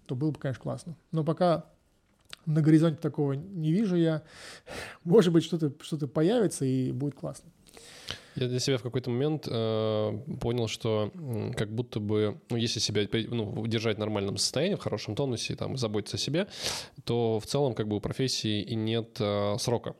то 0.05 0.15
было 0.15 0.31
бы, 0.31 0.39
конечно, 0.39 0.61
классно. 0.61 0.95
Но 1.11 1.23
пока 1.23 1.65
на 2.45 2.61
горизонте 2.61 2.99
такого 2.99 3.33
не 3.33 3.71
вижу 3.71 3.95
я. 3.95 4.23
Может 5.03 5.31
быть, 5.31 5.43
что-то 5.43 5.71
что 5.81 6.07
появится 6.07 6.65
и 6.65 6.91
будет 6.91 7.15
классно. 7.15 7.49
Я 8.35 8.47
для 8.47 8.59
себя 8.59 8.77
в 8.77 8.83
какой-то 8.83 9.11
момент 9.11 9.47
э, 9.47 10.19
понял, 10.41 10.67
что 10.67 11.11
э, 11.13 11.51
как 11.53 11.71
будто 11.71 11.99
бы, 11.99 12.39
ну, 12.49 12.57
если 12.57 12.79
себя 12.79 13.07
ну, 13.29 13.67
держать 13.67 13.97
в 13.97 13.99
нормальном 13.99 14.37
состоянии, 14.37 14.75
в 14.75 14.79
хорошем 14.79 15.15
тонусе, 15.15 15.55
там, 15.55 15.77
заботиться 15.77 16.17
о 16.17 16.19
себе, 16.19 16.47
то 17.03 17.39
в 17.39 17.45
целом 17.45 17.75
как 17.75 17.87
бы 17.87 17.95
у 17.95 17.99
профессии 17.99 18.61
и 18.61 18.75
нет 18.75 19.17
э, 19.19 19.55
срока. 19.59 19.95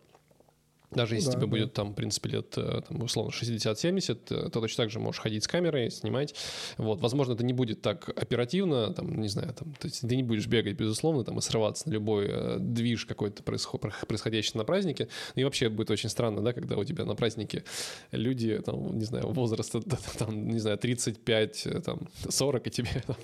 Даже 0.96 1.16
если 1.16 1.30
да, 1.30 1.34
тебе 1.34 1.46
да. 1.46 1.48
будет 1.48 1.74
там, 1.74 1.92
в 1.92 1.96
принципе, 1.96 2.30
лет, 2.30 2.54
э, 2.58 2.82
там, 2.88 3.02
условно, 3.02 3.32
60-70, 3.32 4.18
э, 4.30 4.50
то 4.50 4.62
точно 4.62 4.84
так 4.84 4.92
же 4.92 5.00
можешь 5.00 5.22
ходить 5.22 5.44
с 5.44 5.48
камерой, 5.48 5.92
снимать. 5.92 6.36
Вот, 6.78 7.02
возможно, 7.02 7.34
это 7.34 7.44
не 7.44 7.54
будет 7.54 7.82
так 7.82 8.10
оперативно, 8.10 8.94
там, 8.94 9.20
не 9.20 9.28
знаю, 9.28 9.54
там, 9.54 9.74
то 9.74 9.88
есть 9.88 10.02
ты 10.02 10.16
не 10.16 10.24
будешь 10.24 10.48
бегать, 10.48 10.76
безусловно, 10.76 11.24
там, 11.24 11.38
и 11.38 11.42
срываться 11.42 11.90
на 11.90 11.94
любой 11.94 12.28
э, 12.30 12.58
движ 12.60 13.06
какой-то 13.06 13.44
происходящий 13.44 14.58
на 14.58 14.66
празднике. 14.66 15.08
И 15.36 15.44
вообще 15.44 15.70
будет 15.70 15.92
очень 15.92 16.10
странно, 16.10 16.42
да, 16.42 16.54
когда 16.54 16.78
у 16.78 16.84
тебя 16.84 17.06
на 17.06 17.16
празднике 17.16 17.64
люди, 18.12 18.60
там, 18.60 18.98
не 18.98 19.06
знаю, 19.06 19.28
возраста, 19.30 19.82
там, 20.18 20.48
не 20.48 20.60
знаю, 20.60 20.78
35, 20.78 21.68
там, 21.86 22.00
40, 22.30 22.68
и 22.68 22.72
тебе 22.72 22.90
там, 23.08 23.16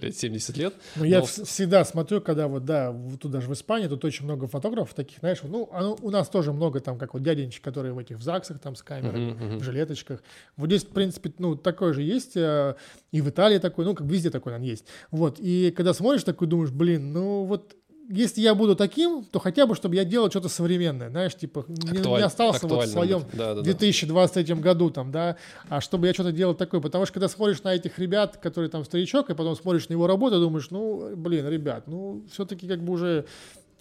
лет 0.00 0.16
70 0.16 0.56
лет. 0.56 0.74
Ну, 0.96 1.02
Но, 1.02 1.06
я 1.06 1.22
всегда 1.22 1.84
смотрю, 1.84 2.20
когда 2.20 2.48
вот, 2.48 2.64
да, 2.64 2.94
тут 3.20 3.30
даже 3.30 3.48
в 3.48 3.52
Испании, 3.52 3.88
тут 3.88 4.04
очень 4.04 4.24
много 4.24 4.46
фотографов 4.46 4.94
таких, 4.94 5.18
знаешь, 5.18 5.38
ну, 5.42 5.68
оно, 5.72 5.96
у 6.02 6.10
нас 6.10 6.28
тоже 6.28 6.52
много 6.52 6.80
там, 6.86 6.98
как 6.98 7.14
вот 7.14 7.22
дяденчик, 7.24 7.64
которые 7.64 7.92
в 7.92 7.98
этих 7.98 8.16
в 8.16 8.22
ЗАГСах 8.22 8.60
там 8.60 8.76
с 8.76 8.82
камерами, 8.82 9.32
uh-huh, 9.32 9.40
uh-huh. 9.40 9.58
в 9.58 9.62
жилеточках. 9.64 10.22
Вот 10.56 10.68
здесь, 10.68 10.84
в 10.84 10.90
принципе, 10.90 11.32
ну, 11.38 11.56
такое 11.56 11.92
же 11.92 12.02
есть, 12.02 12.36
э, 12.36 12.76
и 13.10 13.20
в 13.20 13.28
Италии 13.28 13.58
такой, 13.58 13.84
ну, 13.84 13.94
как 13.94 14.06
везде 14.06 14.30
такой, 14.30 14.54
он 14.54 14.62
есть. 14.62 14.86
Вот, 15.10 15.40
и 15.40 15.72
когда 15.76 15.92
смотришь 15.92 16.22
такой, 16.22 16.46
думаешь, 16.46 16.70
блин, 16.70 17.12
ну, 17.12 17.44
вот 17.44 17.74
если 18.08 18.40
я 18.40 18.54
буду 18.54 18.76
таким, 18.76 19.24
то 19.24 19.40
хотя 19.40 19.66
бы, 19.66 19.74
чтобы 19.74 19.96
я 19.96 20.04
делал 20.04 20.30
что-то 20.30 20.48
современное, 20.48 21.10
знаешь, 21.10 21.34
типа, 21.34 21.64
не, 21.66 21.98
не 21.98 22.22
остался 22.22 22.68
вот 22.68 22.84
в 22.84 22.88
своем 22.88 23.24
да, 23.32 23.54
да, 23.56 23.62
2023 23.62 24.54
году 24.54 24.90
там, 24.90 25.10
да, 25.10 25.36
а 25.68 25.80
чтобы 25.80 26.06
я 26.06 26.14
что-то 26.14 26.30
делал 26.30 26.54
такое, 26.54 26.80
потому 26.80 27.04
что 27.04 27.14
когда 27.14 27.28
смотришь 27.28 27.64
на 27.64 27.74
этих 27.74 27.98
ребят, 27.98 28.36
которые 28.36 28.70
там 28.70 28.84
старичок, 28.84 29.30
и 29.30 29.34
потом 29.34 29.56
смотришь 29.56 29.88
на 29.88 29.94
его 29.94 30.06
работу, 30.06 30.38
думаешь, 30.38 30.70
ну, 30.70 31.16
блин, 31.16 31.48
ребят, 31.48 31.88
ну, 31.88 32.22
все-таки 32.30 32.68
как 32.68 32.80
бы 32.80 32.92
уже 32.92 33.26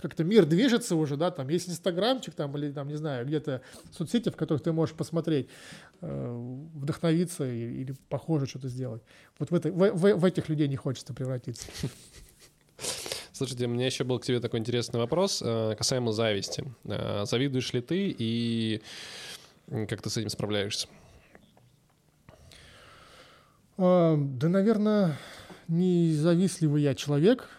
как-то 0.05 0.23
мир 0.23 0.45
движется 0.45 0.95
уже, 0.95 1.17
да, 1.17 1.31
там 1.31 1.49
есть 1.49 1.67
инстаграмчик 1.67 2.35
там 2.35 2.55
или 2.57 2.71
там, 2.71 2.87
не 2.87 2.95
знаю, 2.95 3.25
где-то 3.25 3.61
соцсети, 3.91 4.29
в 4.29 4.35
которых 4.35 4.61
ты 4.61 4.71
можешь 4.71 4.95
посмотреть, 4.95 5.49
э, 6.01 6.59
вдохновиться 6.75 7.43
или, 7.51 7.95
похоже 8.07 8.45
что-то 8.45 8.67
сделать. 8.67 9.01
Вот 9.39 9.49
в, 9.49 9.55
это, 9.55 9.71
в, 9.71 9.93
в, 9.93 10.15
в 10.15 10.25
этих 10.25 10.47
людей 10.47 10.67
не 10.67 10.75
хочется 10.75 11.11
превратиться. 11.15 11.67
Слушайте, 13.31 13.65
у 13.65 13.69
меня 13.69 13.87
еще 13.87 14.03
был 14.03 14.19
к 14.19 14.25
тебе 14.25 14.39
такой 14.39 14.59
интересный 14.59 14.99
вопрос 14.99 15.41
э, 15.43 15.73
касаемо 15.75 16.11
зависти. 16.11 16.63
Э, 16.83 17.25
завидуешь 17.25 17.73
ли 17.73 17.81
ты 17.81 18.15
и 18.15 18.83
как 19.65 20.03
ты 20.03 20.11
с 20.11 20.17
этим 20.17 20.29
справляешься? 20.29 20.87
Да, 23.77 24.15
наверное, 24.17 25.17
не 25.67 26.13
завистливый 26.13 26.83
я 26.83 26.93
человек. 26.93 27.49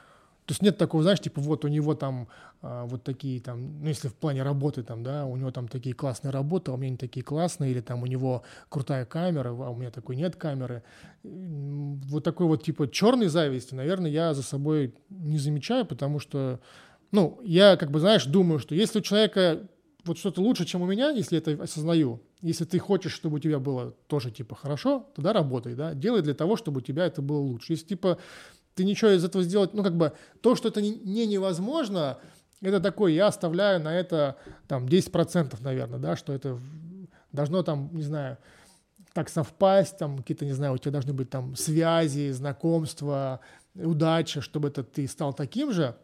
То 0.46 0.52
есть 0.52 0.62
нет 0.62 0.78
такого, 0.78 1.02
знаешь, 1.02 1.18
типа 1.20 1.40
вот 1.40 1.64
у 1.64 1.68
него 1.68 1.94
там 1.94 2.28
а, 2.62 2.86
вот 2.86 3.02
такие 3.02 3.40
там, 3.40 3.80
ну 3.80 3.88
если 3.88 4.06
в 4.06 4.14
плане 4.14 4.44
работы 4.44 4.84
там, 4.84 5.02
да, 5.02 5.26
у 5.26 5.36
него 5.36 5.50
там 5.50 5.66
такие 5.66 5.92
классные 5.92 6.30
работы, 6.30 6.70
а 6.70 6.74
у 6.74 6.76
меня 6.76 6.90
не 6.90 6.96
такие 6.96 7.24
классные, 7.24 7.72
или 7.72 7.80
там 7.80 8.04
у 8.04 8.06
него 8.06 8.44
крутая 8.68 9.06
камера, 9.06 9.48
а 9.48 9.70
у 9.70 9.76
меня 9.76 9.90
такой 9.90 10.14
нет 10.14 10.36
камеры. 10.36 10.84
Вот 11.24 12.22
такой 12.22 12.46
вот 12.46 12.62
типа 12.62 12.88
черной 12.88 13.26
зависти, 13.26 13.74
наверное, 13.74 14.10
я 14.10 14.34
за 14.34 14.42
собой 14.44 14.94
не 15.10 15.38
замечаю, 15.38 15.84
потому 15.84 16.20
что, 16.20 16.60
ну, 17.10 17.40
я 17.42 17.76
как 17.76 17.90
бы, 17.90 17.98
знаешь, 17.98 18.24
думаю, 18.24 18.60
что 18.60 18.76
если 18.76 19.00
у 19.00 19.02
человека 19.02 19.66
вот 20.04 20.18
что-то 20.18 20.40
лучше, 20.40 20.64
чем 20.64 20.82
у 20.82 20.86
меня, 20.86 21.10
если 21.10 21.38
это 21.38 21.60
осознаю, 21.60 22.22
если 22.40 22.64
ты 22.64 22.78
хочешь, 22.78 23.12
чтобы 23.12 23.36
у 23.36 23.40
тебя 23.40 23.58
было 23.58 23.92
тоже 24.06 24.30
типа 24.30 24.54
хорошо, 24.54 25.06
тогда 25.16 25.32
работай, 25.32 25.74
да, 25.74 25.94
делай 25.94 26.22
для 26.22 26.34
того, 26.34 26.56
чтобы 26.56 26.78
у 26.78 26.82
тебя 26.82 27.06
это 27.06 27.20
было 27.20 27.38
лучше. 27.38 27.72
Если 27.72 27.86
типа 27.86 28.18
ты 28.76 28.84
ничего 28.84 29.10
из 29.10 29.24
этого 29.24 29.42
сделать, 29.42 29.74
ну, 29.74 29.82
как 29.82 29.96
бы, 29.96 30.12
то, 30.42 30.54
что 30.54 30.68
это 30.68 30.80
не 30.80 31.26
невозможно, 31.26 32.18
это 32.60 32.78
такое, 32.78 33.12
я 33.12 33.26
оставляю 33.26 33.80
на 33.80 33.92
это, 33.94 34.36
там, 34.68 34.86
10%, 34.86 35.56
наверное, 35.60 35.98
да, 35.98 36.14
что 36.14 36.32
это 36.32 36.60
должно, 37.32 37.62
там, 37.62 37.90
не 37.92 38.02
знаю, 38.02 38.36
так 39.14 39.30
совпасть, 39.30 39.96
там, 39.96 40.18
какие-то, 40.18 40.44
не 40.44 40.52
знаю, 40.52 40.74
у 40.74 40.78
тебя 40.78 40.92
должны 40.92 41.14
быть 41.14 41.30
там 41.30 41.56
связи, 41.56 42.30
знакомства, 42.30 43.40
удача, 43.74 44.42
чтобы 44.42 44.68
это 44.68 44.84
ты 44.84 45.08
стал 45.08 45.32
таким 45.32 45.72
же, 45.72 45.96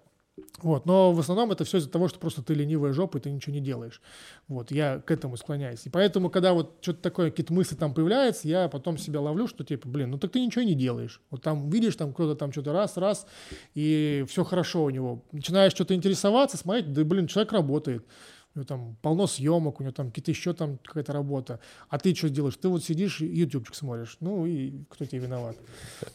вот, 0.62 0.86
но 0.86 1.12
в 1.12 1.20
основном 1.20 1.52
это 1.52 1.64
все 1.64 1.78
из-за 1.78 1.90
того, 1.90 2.08
что 2.08 2.18
просто 2.18 2.42
ты 2.42 2.54
ленивая 2.54 2.94
жопа, 2.94 3.18
и 3.18 3.20
ты 3.20 3.30
ничего 3.30 3.54
не 3.54 3.60
делаешь. 3.60 4.00
Вот, 4.48 4.70
я 4.70 5.00
к 5.00 5.10
этому 5.10 5.36
склоняюсь. 5.36 5.84
И 5.84 5.90
поэтому, 5.90 6.30
когда 6.30 6.54
вот 6.54 6.78
что-то 6.80 7.02
такое, 7.02 7.30
какие-то 7.30 7.52
мысли 7.52 7.74
там 7.74 7.92
появляются, 7.92 8.48
я 8.48 8.68
потом 8.68 8.96
себя 8.96 9.20
ловлю, 9.20 9.46
что 9.46 9.62
типа, 9.62 9.88
блин, 9.88 10.10
ну 10.10 10.18
так 10.18 10.32
ты 10.32 10.40
ничего 10.40 10.62
не 10.62 10.74
делаешь. 10.74 11.20
Вот 11.30 11.42
там 11.42 11.68
видишь, 11.68 11.96
там 11.96 12.14
кто-то 12.14 12.34
там 12.34 12.50
что-то 12.50 12.72
раз, 12.72 12.96
раз, 12.96 13.26
и 13.74 14.24
все 14.26 14.44
хорошо 14.44 14.84
у 14.84 14.90
него. 14.90 15.22
Начинаешь 15.32 15.72
что-то 15.72 15.94
интересоваться, 15.94 16.56
смотреть, 16.56 16.92
да, 16.92 17.04
блин, 17.04 17.26
человек 17.26 17.52
работает 17.52 18.06
у 18.54 18.58
него 18.58 18.66
там 18.66 18.96
полно 19.00 19.26
съемок, 19.26 19.80
у 19.80 19.82
него 19.82 19.92
там 19.92 20.08
какие-то 20.08 20.30
еще 20.30 20.52
там 20.52 20.78
какая-то 20.78 21.12
работа. 21.12 21.60
А 21.88 21.98
ты 21.98 22.14
что 22.14 22.28
делаешь? 22.28 22.56
Ты 22.56 22.68
вот 22.68 22.84
сидишь 22.84 23.20
и 23.20 23.26
ютубчик 23.26 23.74
смотришь. 23.74 24.18
Ну 24.20 24.46
и 24.46 24.84
кто 24.90 25.04
тебе 25.04 25.20
виноват? 25.20 25.56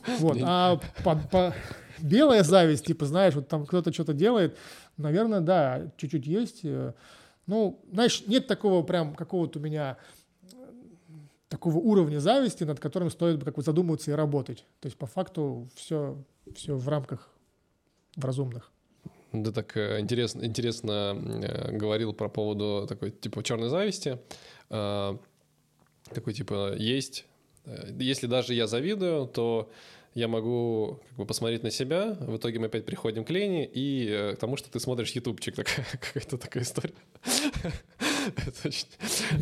Вот. 0.20 0.38
А 0.42 0.80
по, 1.04 1.16
по... 1.16 1.54
белая 2.00 2.44
зависть, 2.44 2.86
типа, 2.86 3.06
знаешь, 3.06 3.34
вот 3.34 3.48
там 3.48 3.66
кто-то 3.66 3.92
что-то 3.92 4.14
делает, 4.14 4.58
наверное, 4.98 5.42
да, 5.42 5.92
чуть-чуть 5.98 6.28
есть. 6.28 6.62
Ну, 7.46 7.80
знаешь, 7.92 8.24
нет 8.28 8.48
такого 8.48 8.84
прям 8.84 9.16
какого-то 9.16 9.60
у 9.60 9.62
меня 9.62 9.98
такого 11.50 11.78
уровня 11.78 12.20
зависти, 12.20 12.64
над 12.64 12.80
которым 12.80 13.10
стоит 13.10 13.44
как 13.44 13.56
бы 13.56 13.62
задумываться 13.62 14.12
и 14.12 14.14
работать. 14.14 14.66
То 14.80 14.88
есть 14.88 14.98
по 14.98 15.06
факту 15.06 15.70
все, 15.76 16.18
все 16.56 16.76
в 16.76 16.88
рамках 16.88 17.30
в 18.16 18.26
разумных. 18.26 18.72
Да 19.44 19.52
так 19.52 19.76
э, 19.78 20.00
интересно, 20.00 20.46
интересно 20.46 21.16
э, 21.16 21.72
говорил 21.72 22.14
про 22.14 22.30
поводу 22.30 22.86
такой 22.88 23.12
типа 23.12 23.44
черной 23.44 23.70
зависти. 23.70 24.20
Э, 24.70 25.18
такой 26.14 26.34
типа 26.34 26.76
есть. 26.76 27.26
Если 28.00 28.28
даже 28.28 28.54
я 28.54 28.66
завидую, 28.68 29.28
то 29.28 29.70
я 30.14 30.28
могу 30.28 31.00
как 31.10 31.18
бы 31.18 31.26
посмотреть 31.26 31.64
на 31.64 31.70
себя, 31.70 32.16
в 32.20 32.38
итоге 32.38 32.60
мы 32.60 32.68
опять 32.68 32.86
приходим 32.86 33.26
к 33.26 33.30
Лене 33.30 33.70
и 33.72 34.34
к 34.36 34.40
тому, 34.40 34.56
что 34.58 34.72
ты 34.72 34.80
смотришь 34.80 35.12
ютубчик, 35.12 35.56
такая, 35.56 35.86
какая-то 35.92 36.38
такая 36.38 36.64
история. 36.64 36.96
Это 38.36 38.68
очень, 38.68 38.88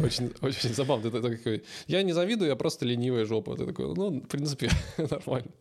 очень, 0.04 0.34
очень 0.42 0.74
забавно. 0.74 1.12
Ты 1.12 1.22
такой, 1.22 1.64
я 1.88 2.04
не 2.04 2.14
завидую, 2.14 2.50
я 2.50 2.56
просто 2.56 2.86
ленивая 2.86 3.26
жопа. 3.26 3.56
Ты 3.56 3.66
такой, 3.66 3.94
ну, 3.96 4.22
в 4.22 4.28
принципе, 4.28 4.70
нормально 4.98 5.52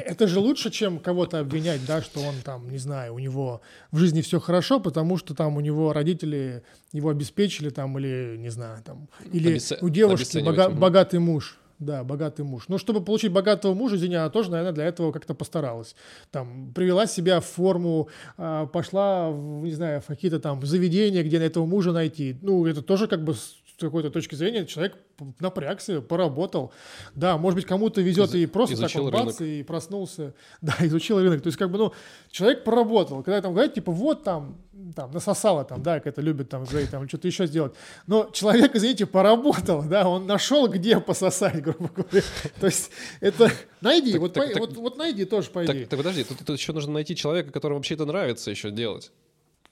это 0.00 0.26
же 0.26 0.38
лучше, 0.38 0.70
чем 0.70 0.98
кого-то 0.98 1.40
обвинять, 1.40 1.84
да, 1.86 2.02
что 2.02 2.20
он 2.20 2.34
там, 2.44 2.70
не 2.70 2.78
знаю, 2.78 3.14
у 3.14 3.18
него 3.18 3.60
в 3.90 3.98
жизни 3.98 4.20
все 4.22 4.40
хорошо, 4.40 4.80
потому 4.80 5.16
что 5.16 5.34
там 5.34 5.56
у 5.56 5.60
него 5.60 5.92
родители 5.92 6.62
его 6.92 7.10
обеспечили 7.10 7.70
там 7.70 7.98
или, 7.98 8.36
не 8.38 8.50
знаю, 8.50 8.82
там, 8.84 9.08
или 9.32 9.50
Обесце... 9.50 9.78
у 9.80 9.88
девушки 9.88 10.38
бога... 10.38 10.70
богатый 10.70 11.18
муж. 11.18 11.58
Да, 11.78 12.02
богатый 12.02 12.42
муж. 12.42 12.64
Но 12.66 12.76
чтобы 12.76 13.04
получить 13.04 13.30
богатого 13.30 13.72
мужа, 13.72 13.94
извини, 13.94 14.16
она 14.16 14.30
тоже, 14.30 14.50
наверное, 14.50 14.72
для 14.72 14.84
этого 14.86 15.12
как-то 15.12 15.32
постаралась. 15.34 15.94
Там, 16.32 16.72
привела 16.74 17.06
себя 17.06 17.38
в 17.40 17.44
форму, 17.44 18.08
а, 18.36 18.66
пошла, 18.66 19.30
в, 19.30 19.62
не 19.62 19.70
знаю, 19.70 20.00
в 20.00 20.06
какие-то 20.06 20.40
там 20.40 20.64
заведения, 20.66 21.22
где 21.22 21.38
на 21.38 21.44
этого 21.44 21.66
мужа 21.66 21.92
найти. 21.92 22.36
Ну, 22.42 22.66
это 22.66 22.82
тоже 22.82 23.06
как 23.06 23.22
бы 23.22 23.36
какой-то 23.86 24.10
точки 24.10 24.34
зрения 24.34 24.66
человек 24.66 24.96
напрягся, 25.40 26.00
поработал. 26.00 26.72
Да, 27.14 27.38
может 27.38 27.56
быть, 27.56 27.66
кому-то 27.66 28.00
везет 28.00 28.30
Из, 28.30 28.34
и 28.34 28.46
просто 28.46 28.76
так 28.76 28.94
вот 28.94 29.12
бац, 29.12 29.40
и 29.40 29.62
проснулся. 29.62 30.34
Да, 30.60 30.74
изучил 30.80 31.20
рынок. 31.20 31.42
То 31.42 31.48
есть, 31.48 31.58
как 31.58 31.70
бы, 31.70 31.78
ну, 31.78 31.92
человек 32.30 32.64
поработал. 32.64 33.22
Когда 33.22 33.40
там 33.40 33.52
говорят, 33.52 33.74
типа, 33.74 33.92
вот 33.92 34.24
там, 34.24 34.58
там, 34.94 35.10
насосало 35.12 35.64
там, 35.64 35.82
да, 35.82 35.98
как 35.98 36.08
это 36.08 36.20
любят 36.20 36.48
там 36.48 36.64
говорить, 36.64 36.90
там, 36.90 37.08
что-то 37.08 37.28
еще 37.28 37.46
сделать. 37.46 37.74
Но 38.06 38.28
человек, 38.32 38.74
извините, 38.74 39.06
поработал, 39.06 39.82
да, 39.82 40.08
он 40.08 40.26
нашел, 40.26 40.68
где 40.68 41.00
пососать, 41.00 41.62
грубо 41.62 41.88
говоря. 41.94 42.22
То 42.60 42.66
есть, 42.66 42.90
это 43.20 43.50
найди, 43.80 44.18
вот, 44.18 44.36
вот, 44.76 44.96
найди 44.96 45.24
тоже, 45.24 45.50
по 45.50 45.64
идее. 45.64 45.82
Так, 45.82 45.90
так 45.90 45.98
подожди, 45.98 46.24
тут, 46.24 46.38
тут 46.38 46.58
еще 46.58 46.72
нужно 46.72 46.92
найти 46.92 47.14
человека, 47.14 47.50
которому 47.50 47.78
вообще 47.78 47.94
это 47.94 48.06
нравится 48.06 48.50
еще 48.50 48.70
делать. 48.70 49.12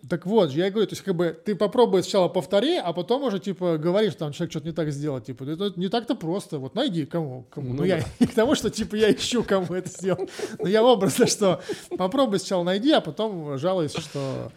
Так 0.09 0.27
вот, 0.27 0.51
я 0.53 0.71
говорю, 0.71 0.87
то 0.87 0.93
есть 0.93 1.03
как 1.03 1.15
бы 1.15 1.37
ты 1.45 1.55
попробуй 1.55 2.03
сначала 2.03 2.29
повтори, 2.29 2.77
а 2.77 2.93
потом 2.93 3.23
уже 3.25 3.41
типа 3.41 3.79
говоришь, 3.79 4.15
там 4.15 4.33
человек 4.33 4.53
что-то 4.53 4.67
не 4.67 4.73
так 4.73 4.91
сделал, 4.91 5.21
типа 5.21 5.45
это 5.45 5.73
не 5.77 5.89
так-то 5.89 6.15
просто, 6.15 6.59
вот 6.59 6.75
найди 6.75 7.07
кому, 7.07 7.47
кому. 7.51 7.71
Ну, 7.71 7.75
ну 7.77 7.85
я 7.85 8.05
не 8.21 8.27
к 8.27 8.35
тому, 8.35 8.55
что 8.55 8.71
типа 8.71 8.95
я 8.97 9.13
ищу, 9.13 9.43
кому 9.43 9.75
это 9.75 9.89
сделал, 9.89 10.29
но 10.59 10.69
я 10.69 10.85
образно, 10.85 11.27
что 11.27 11.61
попробуй 11.97 12.39
сначала 12.39 12.63
найди, 12.63 12.93
а 12.93 13.01
потом 13.01 13.59
жалуйся, 13.59 14.01
что 14.01 14.53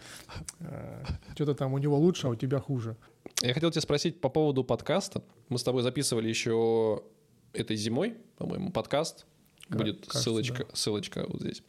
э, 0.60 1.04
что-то 1.34 1.54
там 1.54 1.72
у 1.74 1.78
него 1.78 1.98
лучше, 1.98 2.26
а 2.26 2.30
у 2.30 2.34
тебя 2.36 2.60
хуже. 2.60 2.96
Я 3.42 3.54
хотел 3.54 3.70
тебя 3.70 3.82
спросить 3.82 4.20
по 4.20 4.28
поводу 4.28 4.64
подкаста. 4.64 5.22
Мы 5.48 5.58
с 5.58 5.62
тобой 5.62 5.82
записывали 5.82 6.28
еще 6.28 7.02
этой 7.52 7.76
зимой, 7.76 8.16
по-моему, 8.36 8.70
подкаст. 8.70 9.26
Будет 9.68 10.00
Кажется, 10.00 10.18
ссылочка, 10.18 10.64
да. 10.64 10.74
ссылочка 10.74 11.24
вот 11.28 11.40
здесь. 11.40 11.62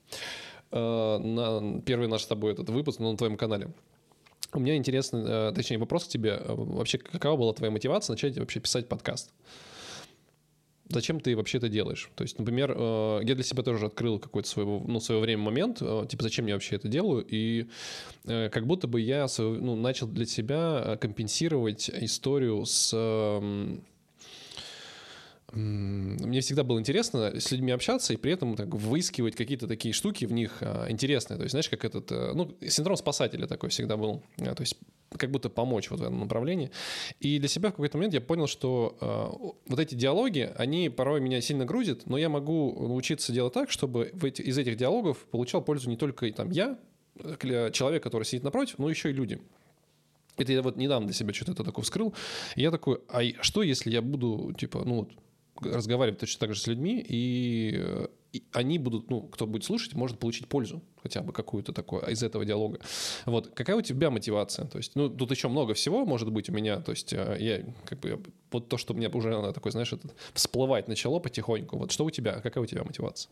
Э, 0.72 1.18
на 1.18 1.82
первый 1.82 2.08
наш 2.08 2.24
с 2.24 2.28
тобой 2.28 2.54
этот 2.54 2.70
выпуск 2.70 3.00
на 3.00 3.16
твоем 3.18 3.38
канале. 3.38 3.70
У 4.54 4.60
меня 4.60 4.76
интересный, 4.76 5.24
э, 5.26 5.52
точнее, 5.54 5.78
вопрос 5.78 6.06
к 6.06 6.08
тебе. 6.08 6.42
Э, 6.42 6.54
вообще, 6.56 6.98
какова 6.98 7.38
была 7.38 7.54
твоя 7.54 7.72
мотивация 7.72 8.14
начать 8.14 8.38
вообще 8.38 8.60
писать 8.60 8.88
подкаст? 8.88 9.32
зачем 10.94 11.22
ты 11.22 11.38
вообще 11.38 11.58
это 11.58 11.70
делаешь? 11.70 12.12
То 12.16 12.24
есть, 12.24 12.38
например, 12.38 12.72
я 12.78 13.34
для 13.34 13.44
себя 13.46 13.64
тоже 13.64 13.86
открыл 13.86 14.20
какой-то 14.20 14.50
своего, 14.50 14.84
ну, 14.86 15.00
свое 15.00 15.22
время 15.22 15.42
момент, 15.42 15.78
типа, 15.78 16.22
зачем 16.22 16.48
я 16.48 16.56
вообще 16.56 16.76
это 16.76 16.90
делаю, 16.90 17.26
и 17.26 17.68
как 18.26 18.68
будто 18.68 18.90
бы 18.90 19.00
я 19.00 19.26
ну, 19.38 19.78
начал 19.78 20.06
для 20.08 20.26
себя 20.26 20.98
компенсировать 21.00 21.90
историю 21.90 22.66
с 22.66 22.94
мне 25.54 26.42
всегда 26.42 26.64
было 26.64 26.80
интересно 26.80 27.40
с 27.40 27.52
людьми 27.52 27.72
общаться 27.72 28.14
и 28.14 28.18
при 28.18 28.32
этом 28.32 28.56
так 28.56 28.70
выискивать 28.70 29.36
какие-то 29.36 29.68
такие 29.68 29.94
штуки 29.94 30.26
в 30.26 30.32
них 30.32 30.58
а, 30.62 30.90
интересные. 30.90 31.38
То 31.38 31.44
есть, 31.44 31.52
знаешь, 31.52 31.70
как 31.70 31.86
этот, 31.86 32.10
ну, 32.12 32.56
синдром 32.68 32.96
спасателя 32.96 33.48
такой 33.48 33.70
всегда 33.70 33.98
был. 33.98 34.24
А, 34.40 34.56
то 34.56 34.62
есть 34.62 34.78
как 35.18 35.30
будто 35.30 35.50
помочь 35.50 35.90
вот 35.90 36.00
в 36.00 36.04
этом 36.04 36.20
направлении. 36.20 36.72
И 37.20 37.40
для 37.40 37.48
себя 37.48 37.70
в 37.70 37.74
какой-то 37.74 37.98
момент 37.98 38.14
я 38.14 38.22
понял, 38.22 38.48
что 38.48 38.98
э, 39.02 39.52
вот 39.68 39.80
эти 39.80 39.96
диалоги, 39.96 40.50
они 40.56 40.90
порой 40.90 41.20
меня 41.20 41.42
сильно 41.42 41.66
грузят, 41.66 42.06
но 42.06 42.18
я 42.18 42.30
могу 42.30 42.88
научиться 42.88 43.34
делать 43.34 43.54
так, 43.54 43.70
чтобы 43.70 44.14
эти, 44.22 44.42
из 44.42 44.58
этих 44.58 44.78
диалогов 44.78 45.18
получал 45.26 45.62
пользу 45.62 45.90
не 45.90 45.98
только 45.98 46.32
там 46.32 46.50
я, 46.52 46.80
человек, 47.72 48.04
который 48.04 48.24
сидит 48.24 48.44
напротив, 48.44 48.76
но 48.78 48.90
еще 48.90 49.10
и 49.10 49.14
люди. 49.14 49.42
Это 50.38 50.54
я 50.54 50.62
вот 50.62 50.78
недавно 50.78 51.08
для 51.08 51.14
себя 51.14 51.34
что-то 51.34 51.64
такое 51.64 51.84
вскрыл. 51.84 52.14
И 52.56 52.62
я 52.62 52.72
такой, 52.72 53.02
а 53.10 53.22
что 53.42 53.64
если 53.64 53.92
я 53.92 54.02
буду, 54.02 54.54
типа, 54.58 54.84
ну 54.86 54.96
вот, 54.96 55.10
разговаривать 55.62 56.20
точно 56.20 56.40
так 56.40 56.54
же 56.54 56.62
с 56.62 56.68
людьми, 56.68 57.04
и, 57.08 57.76
э, 57.78 58.08
и 58.34 58.44
они 58.54 58.80
будут, 58.80 59.10
ну, 59.10 59.22
кто 59.22 59.48
будет 59.48 59.64
слушать, 59.64 59.94
может 59.94 60.20
получить 60.20 60.48
пользу 60.48 60.82
хотя 61.02 61.22
бы 61.22 61.34
какую-то 61.34 61.74
такую 61.74 62.04
из 62.10 62.24
этого 62.24 62.46
диалога. 62.46 62.80
Вот, 63.26 63.52
какая 63.54 63.76
у 63.76 63.82
тебя 63.82 64.10
мотивация? 64.10 64.66
То 64.66 64.78
есть, 64.78 64.96
ну, 64.96 65.10
тут 65.10 65.32
еще 65.32 65.48
много 65.48 65.74
всего 65.74 66.06
может 66.06 66.32
быть 66.32 66.50
у 66.50 66.54
меня, 66.54 66.80
то 66.80 66.92
есть 66.92 67.14
э, 67.14 67.38
я, 67.40 67.64
как 67.86 68.00
бы, 68.00 68.22
вот 68.52 68.70
то, 68.70 68.78
что 68.78 68.94
у 68.94 68.98
меня 68.98 69.10
уже 69.10 69.54
такой, 69.54 69.72
знаешь, 69.72 69.94
этот, 69.94 70.16
всплывать 70.34 70.88
начало 70.88 71.20
потихоньку, 71.20 71.78
вот 71.78 71.92
что 71.92 72.06
у 72.06 72.10
тебя, 72.10 72.40
какая 72.40 72.62
у 72.62 72.66
тебя 72.66 72.84
мотивация? 72.84 73.32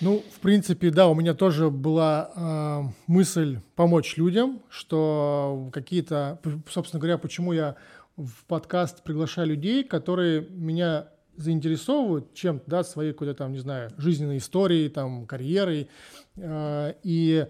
Ну, 0.00 0.22
в 0.32 0.38
принципе, 0.40 0.90
да, 0.90 1.08
у 1.08 1.14
меня 1.14 1.34
тоже 1.34 1.70
была 1.70 2.30
э, 2.36 2.82
мысль 3.08 3.58
помочь 3.74 4.16
людям, 4.16 4.60
что 4.68 5.70
какие-то, 5.72 6.40
собственно 6.70 7.00
говоря, 7.00 7.18
почему 7.18 7.52
я 7.52 7.74
в 8.18 8.44
подкаст 8.46 9.04
приглашаю 9.04 9.48
людей, 9.48 9.84
которые 9.84 10.40
меня 10.50 11.08
заинтересовывают 11.36 12.34
чем-то, 12.34 12.64
да, 12.68 12.82
своей 12.82 13.12
какой-то 13.12 13.34
там, 13.34 13.52
не 13.52 13.60
знаю, 13.60 13.92
жизненной 13.96 14.38
историей, 14.38 14.88
там, 14.88 15.24
карьерой, 15.24 15.88
э, 16.36 16.94
и 17.04 17.46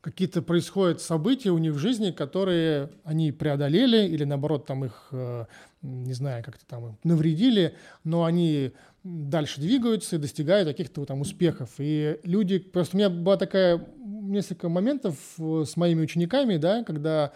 какие-то 0.00 0.40
происходят 0.40 1.02
события 1.02 1.50
у 1.50 1.58
них 1.58 1.74
в 1.74 1.78
жизни, 1.78 2.12
которые 2.12 2.90
они 3.04 3.30
преодолели 3.30 4.08
или 4.08 4.24
наоборот 4.24 4.64
там 4.64 4.86
их, 4.86 5.08
э, 5.12 5.44
не 5.82 6.14
знаю, 6.14 6.42
как-то 6.42 6.64
там 6.64 6.96
навредили, 7.04 7.74
но 8.02 8.24
они 8.24 8.72
дальше 9.04 9.60
двигаются 9.60 10.16
и 10.16 10.18
достигают 10.18 10.66
каких-то 10.66 11.04
там 11.04 11.20
успехов. 11.20 11.74
И 11.78 12.18
люди, 12.22 12.58
просто 12.58 12.96
у 12.96 12.98
меня 12.98 13.10
была 13.10 13.36
такая 13.36 13.86
несколько 13.98 14.70
моментов 14.70 15.16
э, 15.38 15.64
с 15.66 15.76
моими 15.76 16.00
учениками, 16.00 16.56
да, 16.56 16.84
когда 16.84 17.32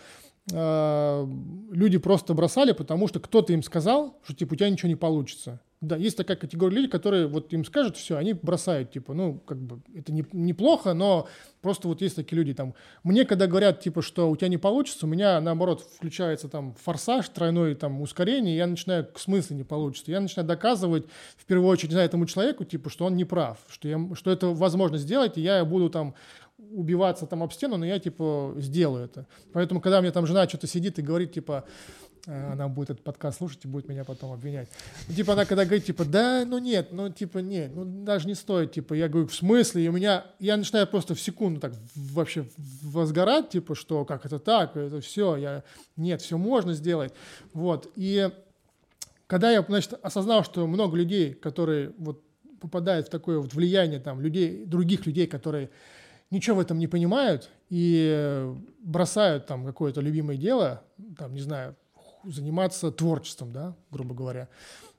э, 0.52 1.26
люди 1.70 1.98
просто 1.98 2.34
бросали, 2.34 2.72
потому 2.72 3.08
что 3.08 3.20
кто-то 3.20 3.52
им 3.52 3.62
сказал, 3.62 4.18
что 4.24 4.34
типа 4.34 4.54
у 4.54 4.56
тебя 4.56 4.70
ничего 4.70 4.88
не 4.88 4.96
получится. 4.96 5.60
Да, 5.80 5.96
есть 5.96 6.18
такая 6.18 6.36
категория 6.36 6.76
людей, 6.76 6.90
которые 6.90 7.26
вот 7.26 7.54
им 7.54 7.64
скажут 7.64 7.96
все, 7.96 8.18
они 8.18 8.34
бросают, 8.34 8.90
типа, 8.90 9.14
ну, 9.14 9.38
как 9.38 9.56
бы, 9.62 9.80
это 9.94 10.12
не, 10.12 10.26
неплохо, 10.30 10.92
но 10.92 11.26
просто 11.62 11.88
вот 11.88 12.02
есть 12.02 12.16
такие 12.16 12.36
люди 12.36 12.52
там. 12.52 12.74
Мне, 13.02 13.24
когда 13.24 13.46
говорят, 13.46 13.80
типа, 13.80 14.02
что 14.02 14.30
у 14.30 14.36
тебя 14.36 14.48
не 14.48 14.58
получится, 14.58 15.06
у 15.06 15.08
меня, 15.08 15.40
наоборот, 15.40 15.80
включается 15.96 16.50
там 16.50 16.74
форсаж, 16.74 17.26
тройное 17.30 17.74
там 17.74 18.02
ускорение, 18.02 18.58
я 18.58 18.66
начинаю, 18.66 19.06
к 19.06 19.18
смыслу 19.18 19.56
не 19.56 19.64
получится. 19.64 20.10
Я 20.10 20.20
начинаю 20.20 20.46
доказывать, 20.46 21.06
в 21.38 21.46
первую 21.46 21.70
очередь, 21.70 21.88
не 21.88 21.94
знаю, 21.94 22.08
этому 22.08 22.26
человеку, 22.26 22.64
типа, 22.64 22.90
что 22.90 23.06
он 23.06 23.16
не 23.16 23.24
прав, 23.24 23.56
что, 23.70 23.88
я, 23.88 23.98
что 24.12 24.30
это 24.30 24.48
возможно 24.48 24.98
сделать, 24.98 25.38
и 25.38 25.40
я 25.40 25.64
буду 25.64 25.88
там 25.88 26.14
убиваться 26.70 27.26
там 27.26 27.42
об 27.42 27.52
стену, 27.52 27.76
но 27.76 27.86
я, 27.86 27.98
типа, 27.98 28.54
сделаю 28.56 29.04
это. 29.04 29.26
Поэтому, 29.52 29.80
когда 29.80 30.00
мне 30.00 30.10
там 30.10 30.26
жена 30.26 30.48
что-то 30.48 30.66
сидит 30.66 30.98
и 30.98 31.02
говорит, 31.02 31.32
типа, 31.32 31.64
э, 32.26 32.52
она 32.52 32.68
будет 32.68 32.90
этот 32.90 33.04
подкаст 33.04 33.38
слушать 33.38 33.64
и 33.64 33.68
будет 33.68 33.88
меня 33.88 34.04
потом 34.04 34.32
обвинять. 34.32 34.68
Ну, 35.08 35.14
типа, 35.14 35.32
она 35.32 35.44
когда 35.44 35.64
говорит, 35.64 35.84
типа, 35.84 36.04
да, 36.04 36.44
ну 36.46 36.58
нет, 36.58 36.88
ну, 36.92 37.10
типа, 37.10 37.38
нет, 37.38 37.72
ну, 37.74 37.84
даже 37.84 38.26
не 38.26 38.34
стоит, 38.34 38.72
типа, 38.72 38.94
я 38.94 39.08
говорю, 39.08 39.26
в 39.26 39.34
смысле? 39.34 39.84
И 39.84 39.88
у 39.88 39.92
меня, 39.92 40.26
я 40.38 40.56
начинаю 40.56 40.86
просто 40.86 41.14
в 41.14 41.20
секунду 41.20 41.60
так 41.60 41.72
вообще 41.94 42.46
возгорать, 42.82 43.50
типа, 43.50 43.74
что, 43.74 44.04
как 44.04 44.26
это 44.26 44.38
так, 44.38 44.76
это 44.76 45.00
все, 45.00 45.36
я, 45.36 45.64
нет, 45.96 46.22
все 46.22 46.38
можно 46.38 46.74
сделать, 46.74 47.12
вот, 47.52 47.90
и 47.96 48.30
когда 49.30 49.52
я, 49.52 49.62
значит, 49.62 49.94
осознал, 50.02 50.42
что 50.42 50.66
много 50.66 50.96
людей, 50.96 51.34
которые 51.34 51.92
вот 51.98 52.20
попадают 52.60 53.06
в 53.06 53.10
такое 53.10 53.38
вот 53.38 53.54
влияние, 53.54 54.00
там, 54.00 54.20
людей, 54.20 54.64
других 54.64 55.06
людей, 55.06 55.28
которые 55.28 55.70
ничего 56.30 56.56
в 56.56 56.60
этом 56.60 56.78
не 56.78 56.86
понимают 56.86 57.50
и 57.68 58.52
бросают 58.80 59.46
там 59.46 59.64
какое-то 59.64 60.00
любимое 60.00 60.36
дело, 60.36 60.82
там, 61.18 61.34
не 61.34 61.40
знаю, 61.40 61.76
заниматься 62.24 62.90
творчеством, 62.90 63.52
да, 63.52 63.76
грубо 63.90 64.14
говоря. 64.14 64.48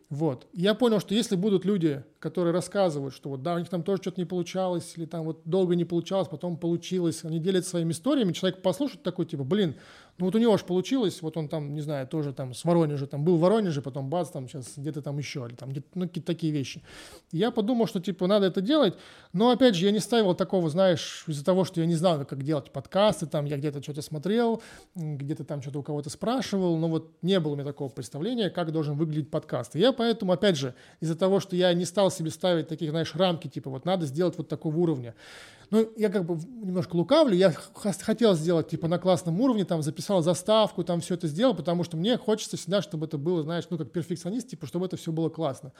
Вот. 0.09 0.47
Я 0.51 0.73
понял, 0.73 0.99
что 0.99 1.15
если 1.15 1.37
будут 1.37 1.63
люди, 1.63 2.03
которые 2.19 2.53
рассказывают, 2.53 3.15
что 3.15 3.29
вот 3.29 3.43
да, 3.43 3.55
у 3.55 3.59
них 3.59 3.69
там 3.69 3.81
тоже 3.81 4.01
что-то 4.01 4.19
не 4.19 4.25
получалось, 4.25 4.93
или 4.97 5.05
там 5.05 5.23
вот 5.23 5.43
долго 5.45 5.73
не 5.73 5.85
получалось, 5.85 6.27
потом 6.27 6.57
получилось, 6.57 7.23
они 7.23 7.39
делятся 7.39 7.69
своими 7.71 7.93
историями, 7.93 8.33
человек 8.33 8.61
послушает 8.61 9.03
такой, 9.03 9.25
типа, 9.25 9.45
блин, 9.45 9.75
ну 10.21 10.25
вот 10.25 10.35
у 10.35 10.37
него 10.37 10.55
же 10.55 10.63
получилось, 10.65 11.23
вот 11.23 11.35
он 11.35 11.49
там, 11.49 11.73
не 11.73 11.81
знаю, 11.81 12.07
тоже 12.07 12.31
там 12.31 12.53
с 12.53 12.63
Воронежа, 12.63 13.07
там 13.07 13.23
был 13.23 13.37
в 13.37 13.39
Воронеже, 13.39 13.81
потом 13.81 14.07
бац, 14.07 14.29
там 14.29 14.47
сейчас 14.47 14.73
где-то 14.77 15.01
там 15.01 15.17
еще, 15.17 15.47
или 15.49 15.55
там, 15.55 15.73
ну, 15.95 16.07
какие-то 16.07 16.27
такие 16.27 16.53
вещи. 16.53 16.83
я 17.31 17.49
подумал, 17.49 17.87
что, 17.87 17.99
типа, 17.99 18.27
надо 18.27 18.45
это 18.45 18.61
делать, 18.61 18.93
но, 19.33 19.49
опять 19.49 19.75
же, 19.75 19.85
я 19.85 19.91
не 19.91 19.97
ставил 19.97 20.35
такого, 20.35 20.69
знаешь, 20.69 21.23
из-за 21.25 21.43
того, 21.43 21.65
что 21.65 21.81
я 21.81 21.87
не 21.87 21.95
знал, 21.95 22.23
как 22.25 22.43
делать 22.43 22.71
подкасты, 22.71 23.25
там, 23.25 23.45
я 23.45 23.57
где-то 23.57 23.81
что-то 23.81 24.03
смотрел, 24.03 24.61
где-то 24.93 25.43
там 25.43 25.63
что-то 25.63 25.79
у 25.79 25.83
кого-то 25.83 26.11
спрашивал, 26.11 26.77
но 26.77 26.87
вот 26.87 27.11
не 27.23 27.39
было 27.39 27.53
у 27.53 27.55
меня 27.55 27.65
такого 27.65 27.89
представления, 27.89 28.51
как 28.51 28.71
должен 28.71 28.97
выглядеть 28.97 29.31
подкаст. 29.31 29.75
И 29.75 29.79
я 29.79 29.91
поэтому, 29.91 30.33
опять 30.33 30.55
же, 30.55 30.75
из-за 30.99 31.15
того, 31.15 31.39
что 31.39 31.55
я 31.55 31.73
не 31.73 31.85
стал 31.85 32.11
себе 32.11 32.29
ставить 32.29 32.67
таких, 32.67 32.91
знаешь, 32.91 33.15
рамки, 33.15 33.47
типа, 33.47 33.71
вот 33.71 33.85
надо 33.85 34.05
сделать 34.05 34.37
вот 34.37 34.49
такого 34.49 34.77
уровня, 34.77 35.15
ну, 35.71 35.89
я 35.95 36.09
как 36.09 36.25
бы 36.25 36.35
немножко 36.35 36.97
лукавлю, 36.97 37.33
я 37.33 37.53
хотел 37.73 38.35
сделать, 38.35 38.67
типа, 38.67 38.89
на 38.89 38.99
классном 38.99 39.39
уровне, 39.39 39.63
там, 39.63 39.81
записал 39.81 40.21
заставку, 40.21 40.83
там, 40.83 40.99
все 40.99 41.13
это 41.13 41.27
сделал, 41.27 41.55
потому 41.55 41.85
что 41.85 41.95
мне 41.95 42.17
хочется 42.17 42.57
всегда, 42.57 42.81
чтобы 42.81 43.05
это 43.05 43.17
было, 43.17 43.41
знаешь, 43.41 43.65
ну, 43.69 43.77
как 43.77 43.89
перфекционист, 43.91 44.49
типа, 44.49 44.67
чтобы 44.67 44.85
это 44.85 44.97
все 44.97 45.13
было 45.13 45.29
классно. 45.29 45.71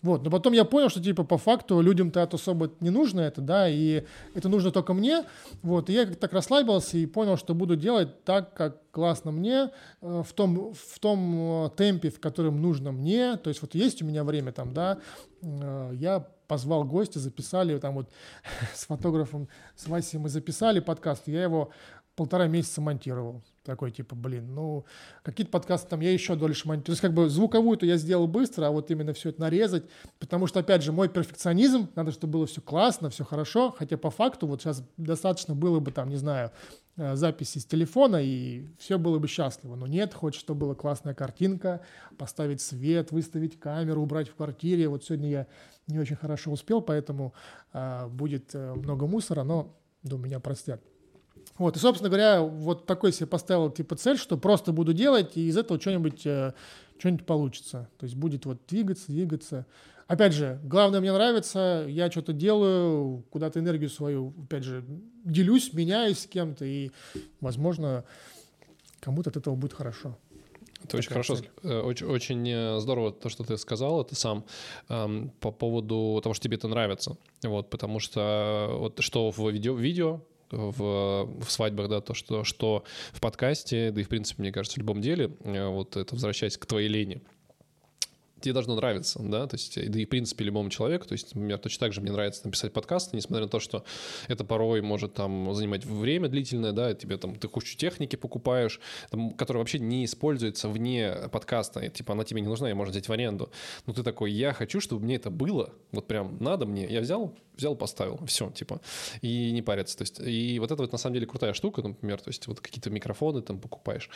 Вот, 0.00 0.22
но 0.22 0.30
потом 0.30 0.52
я 0.52 0.64
понял, 0.64 0.88
что, 0.88 1.02
типа, 1.02 1.24
по 1.24 1.38
факту 1.38 1.80
людям-то 1.80 2.20
это 2.20 2.36
особо 2.36 2.70
не 2.78 2.90
нужно 2.90 3.20
это, 3.20 3.40
да, 3.40 3.68
и 3.68 4.04
это 4.34 4.48
нужно 4.48 4.70
только 4.70 4.94
мне, 4.94 5.24
вот, 5.62 5.90
и 5.90 5.92
я 5.92 6.04
как-то 6.04 6.20
так 6.20 6.32
расслабился 6.32 6.96
и 6.96 7.06
понял, 7.06 7.36
что 7.36 7.54
буду 7.54 7.74
делать 7.74 8.24
так, 8.24 8.54
как 8.54 8.90
классно 8.92 9.32
мне, 9.32 9.70
э, 10.02 10.22
в 10.24 10.32
том, 10.34 10.72
в 10.72 10.98
том 11.00 11.64
э, 11.66 11.70
темпе, 11.70 12.10
в 12.10 12.20
котором 12.20 12.62
нужно 12.62 12.92
мне, 12.92 13.36
то 13.38 13.48
есть 13.48 13.60
вот 13.60 13.74
есть 13.74 14.02
у 14.02 14.06
меня 14.06 14.22
время 14.22 14.52
там, 14.52 14.72
да, 14.72 14.98
э, 15.42 15.90
я 15.94 16.28
позвал 16.52 16.84
гостя, 16.84 17.18
записали 17.18 17.78
там 17.78 17.94
вот 17.94 18.10
с 18.74 18.84
фотографом, 18.84 19.48
с 19.74 19.86
Васей 19.86 20.18
мы 20.18 20.28
записали 20.28 20.80
подкаст, 20.80 21.26
я 21.26 21.42
его 21.42 21.70
полтора 22.14 22.46
месяца 22.46 22.82
монтировал. 22.82 23.42
Такой 23.64 23.90
типа, 23.90 24.14
блин, 24.16 24.54
ну, 24.54 24.84
какие-то 25.22 25.52
подкасты 25.52 25.88
там 25.88 26.00
я 26.00 26.12
еще 26.12 26.34
дольше 26.34 26.66
монтирую. 26.66 26.84
То 26.84 26.92
есть 26.92 27.00
как 27.02 27.14
бы 27.14 27.28
звуковую-то 27.28 27.86
я 27.86 27.96
сделал 27.96 28.26
быстро, 28.26 28.66
а 28.66 28.70
вот 28.70 28.90
именно 28.90 29.12
все 29.12 29.28
это 29.28 29.40
нарезать, 29.40 29.84
потому 30.18 30.46
что, 30.46 30.60
опять 30.60 30.82
же, 30.82 30.92
мой 30.92 31.08
перфекционизм, 31.08 31.88
надо, 31.94 32.10
чтобы 32.10 32.32
было 32.32 32.46
все 32.46 32.60
классно, 32.60 33.10
все 33.10 33.24
хорошо, 33.24 33.74
хотя 33.76 33.96
по 33.96 34.10
факту 34.10 34.46
вот 34.46 34.62
сейчас 34.62 34.82
достаточно 34.96 35.54
было 35.54 35.80
бы 35.80 35.92
там, 35.92 36.08
не 36.08 36.16
знаю, 36.16 36.50
Э, 36.96 37.16
записи 37.16 37.58
с 37.58 37.64
телефона, 37.64 38.16
и 38.22 38.66
все 38.78 38.98
было 38.98 39.18
бы 39.18 39.26
счастливо. 39.26 39.76
Но 39.76 39.86
нет, 39.86 40.12
хочет, 40.12 40.40
чтобы 40.40 40.66
была 40.66 40.74
классная 40.74 41.14
картинка, 41.14 41.80
поставить 42.18 42.60
свет, 42.60 43.12
выставить 43.12 43.58
камеру, 43.58 44.02
убрать 44.02 44.28
в 44.28 44.34
квартире. 44.34 44.88
Вот 44.88 45.02
сегодня 45.02 45.30
я 45.30 45.46
не 45.86 45.98
очень 45.98 46.16
хорошо 46.16 46.50
успел, 46.50 46.82
поэтому 46.82 47.32
э, 47.72 48.08
будет 48.08 48.54
э, 48.54 48.74
много 48.74 49.06
мусора, 49.06 49.42
но, 49.42 49.74
думаю, 50.02 50.26
меня 50.26 50.40
простят. 50.40 50.82
Вот, 51.58 51.76
и, 51.76 51.80
собственно 51.80 52.08
говоря, 52.08 52.42
вот 52.42 52.86
такой 52.86 53.12
себе 53.12 53.26
поставил 53.26 53.70
типа 53.70 53.96
цель, 53.96 54.16
что 54.16 54.36
просто 54.36 54.72
буду 54.72 54.92
делать, 54.92 55.36
и 55.36 55.48
из 55.48 55.56
этого 55.56 55.80
что-нибудь 55.80 56.26
э, 56.26 56.52
что-нибудь 56.98 57.26
получится. 57.26 57.88
То 57.98 58.04
есть 58.04 58.16
будет 58.16 58.46
вот 58.46 58.58
двигаться, 58.68 59.06
двигаться. 59.08 59.66
Опять 60.06 60.34
же, 60.34 60.60
главное 60.62 61.00
мне 61.00 61.12
нравится, 61.12 61.84
я 61.88 62.10
что-то 62.10 62.32
делаю, 62.32 63.24
куда-то 63.30 63.60
энергию 63.60 63.90
свою, 63.90 64.32
опять 64.44 64.62
же, 64.62 64.84
делюсь, 65.24 65.72
меняюсь 65.72 66.20
с 66.20 66.26
кем-то, 66.26 66.64
и, 66.64 66.90
возможно, 67.40 68.04
кому-то 69.00 69.30
от 69.30 69.36
этого 69.36 69.54
будет 69.54 69.72
хорошо. 69.72 70.16
Это 70.84 70.96
очень 70.96 71.10
хорошо, 71.10 71.36
цель. 71.36 71.50
э, 71.62 71.80
очень, 71.80 72.06
очень 72.06 72.48
э, 72.48 72.80
здорово 72.80 73.12
то, 73.12 73.28
что 73.28 73.44
ты 73.44 73.56
сказал, 73.56 74.02
это 74.02 74.14
сам 74.14 74.44
эм, 74.88 75.30
по 75.40 75.50
поводу 75.50 76.20
того, 76.22 76.34
что 76.34 76.44
тебе 76.44 76.56
это 76.56 76.68
нравится. 76.68 77.16
Вот, 77.42 77.70
потому 77.70 78.00
что 78.00 78.68
вот 78.78 79.00
что 79.00 79.30
в 79.30 79.50
видео, 79.50 79.74
видео 79.74 80.20
в, 80.52 81.28
в 81.44 81.50
свадьбах, 81.50 81.88
да, 81.88 82.00
то, 82.00 82.14
что, 82.14 82.44
что 82.44 82.84
в 83.12 83.20
подкасте, 83.20 83.90
да 83.90 84.00
и, 84.00 84.04
в 84.04 84.08
принципе, 84.08 84.42
мне 84.42 84.52
кажется, 84.52 84.76
в 84.76 84.78
любом 84.78 85.00
деле, 85.00 85.32
э, 85.40 85.66
вот 85.66 85.96
это 85.96 86.14
возвращаясь 86.14 86.56
к 86.56 86.66
твоей 86.66 86.88
лени, 86.88 87.22
тебе 88.42 88.52
должно 88.52 88.74
нравиться, 88.74 89.20
да, 89.22 89.46
то 89.46 89.54
есть, 89.54 89.90
да 89.90 89.98
и 89.98 90.04
в 90.04 90.08
принципе 90.08 90.44
любому 90.44 90.68
человеку, 90.68 91.06
то 91.06 91.12
есть, 91.12 91.34
например, 91.34 91.58
точно 91.58 91.86
так 91.86 91.92
же 91.92 92.00
мне 92.00 92.12
нравится 92.12 92.42
написать 92.44 92.72
подкасты, 92.72 93.16
несмотря 93.16 93.44
на 93.44 93.50
то, 93.50 93.60
что 93.60 93.84
это 94.28 94.44
порой 94.44 94.82
может 94.82 95.14
там 95.14 95.54
занимать 95.54 95.84
время 95.84 96.28
длительное, 96.28 96.72
да, 96.72 96.92
тебе 96.94 97.16
там, 97.16 97.36
ты 97.36 97.48
кучу 97.48 97.76
техники 97.76 98.16
покупаешь, 98.16 98.80
там, 99.10 99.30
которая 99.30 99.60
вообще 99.60 99.78
не 99.78 100.04
используется 100.04 100.68
вне 100.68 101.14
подкаста, 101.30 101.80
и, 101.80 101.88
типа 101.88 102.12
она 102.12 102.24
тебе 102.24 102.40
не 102.40 102.48
нужна, 102.48 102.68
ее 102.68 102.74
можно 102.74 102.90
взять 102.90 103.08
в 103.08 103.12
аренду, 103.12 103.50
но 103.86 103.92
ты 103.92 104.02
такой, 104.02 104.32
я 104.32 104.52
хочу, 104.52 104.80
чтобы 104.80 105.04
мне 105.04 105.16
это 105.16 105.30
было, 105.30 105.72
вот 105.92 106.06
прям 106.06 106.36
надо 106.40 106.66
мне, 106.66 106.86
я 106.86 107.00
взял, 107.00 107.34
взял, 107.56 107.74
поставил, 107.76 108.18
все, 108.26 108.50
типа, 108.50 108.80
и 109.20 109.50
не 109.52 109.62
париться, 109.62 109.96
то 109.96 110.02
есть, 110.02 110.20
и 110.20 110.58
вот 110.58 110.70
это 110.70 110.82
вот 110.82 110.92
на 110.92 110.98
самом 110.98 111.14
деле 111.14 111.26
крутая 111.26 111.52
штука, 111.52 111.82
например, 111.82 112.20
то 112.20 112.30
есть 112.30 112.46
вот 112.46 112.60
какие-то 112.60 112.90
микрофоны 112.90 113.42
там 113.42 113.58
покупаешь, 113.58 114.08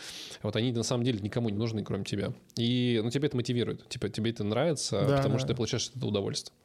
вот 0.43 0.57
они 0.57 0.73
на 0.73 0.83
самом 0.83 1.05
деле 1.05 1.21
никому 1.21 1.49
не 1.49 1.57
нужны, 1.57 1.85
кроме 1.85 2.05
тебя, 2.05 2.33
и, 2.57 3.01
ну, 3.03 3.11
тебе 3.11 3.29
это 3.29 3.37
мотивирует, 3.37 3.89
типа, 3.89 4.09
тебе 4.09 4.31
это 4.31 4.45
нравится, 4.45 5.05
Да, 5.07 5.17
потому 5.19 5.35
да. 5.35 5.39
что 5.41 5.49
ты 5.49 5.55
получаешь 5.55 5.91
это 5.95 6.07
удовольствие. 6.07 6.57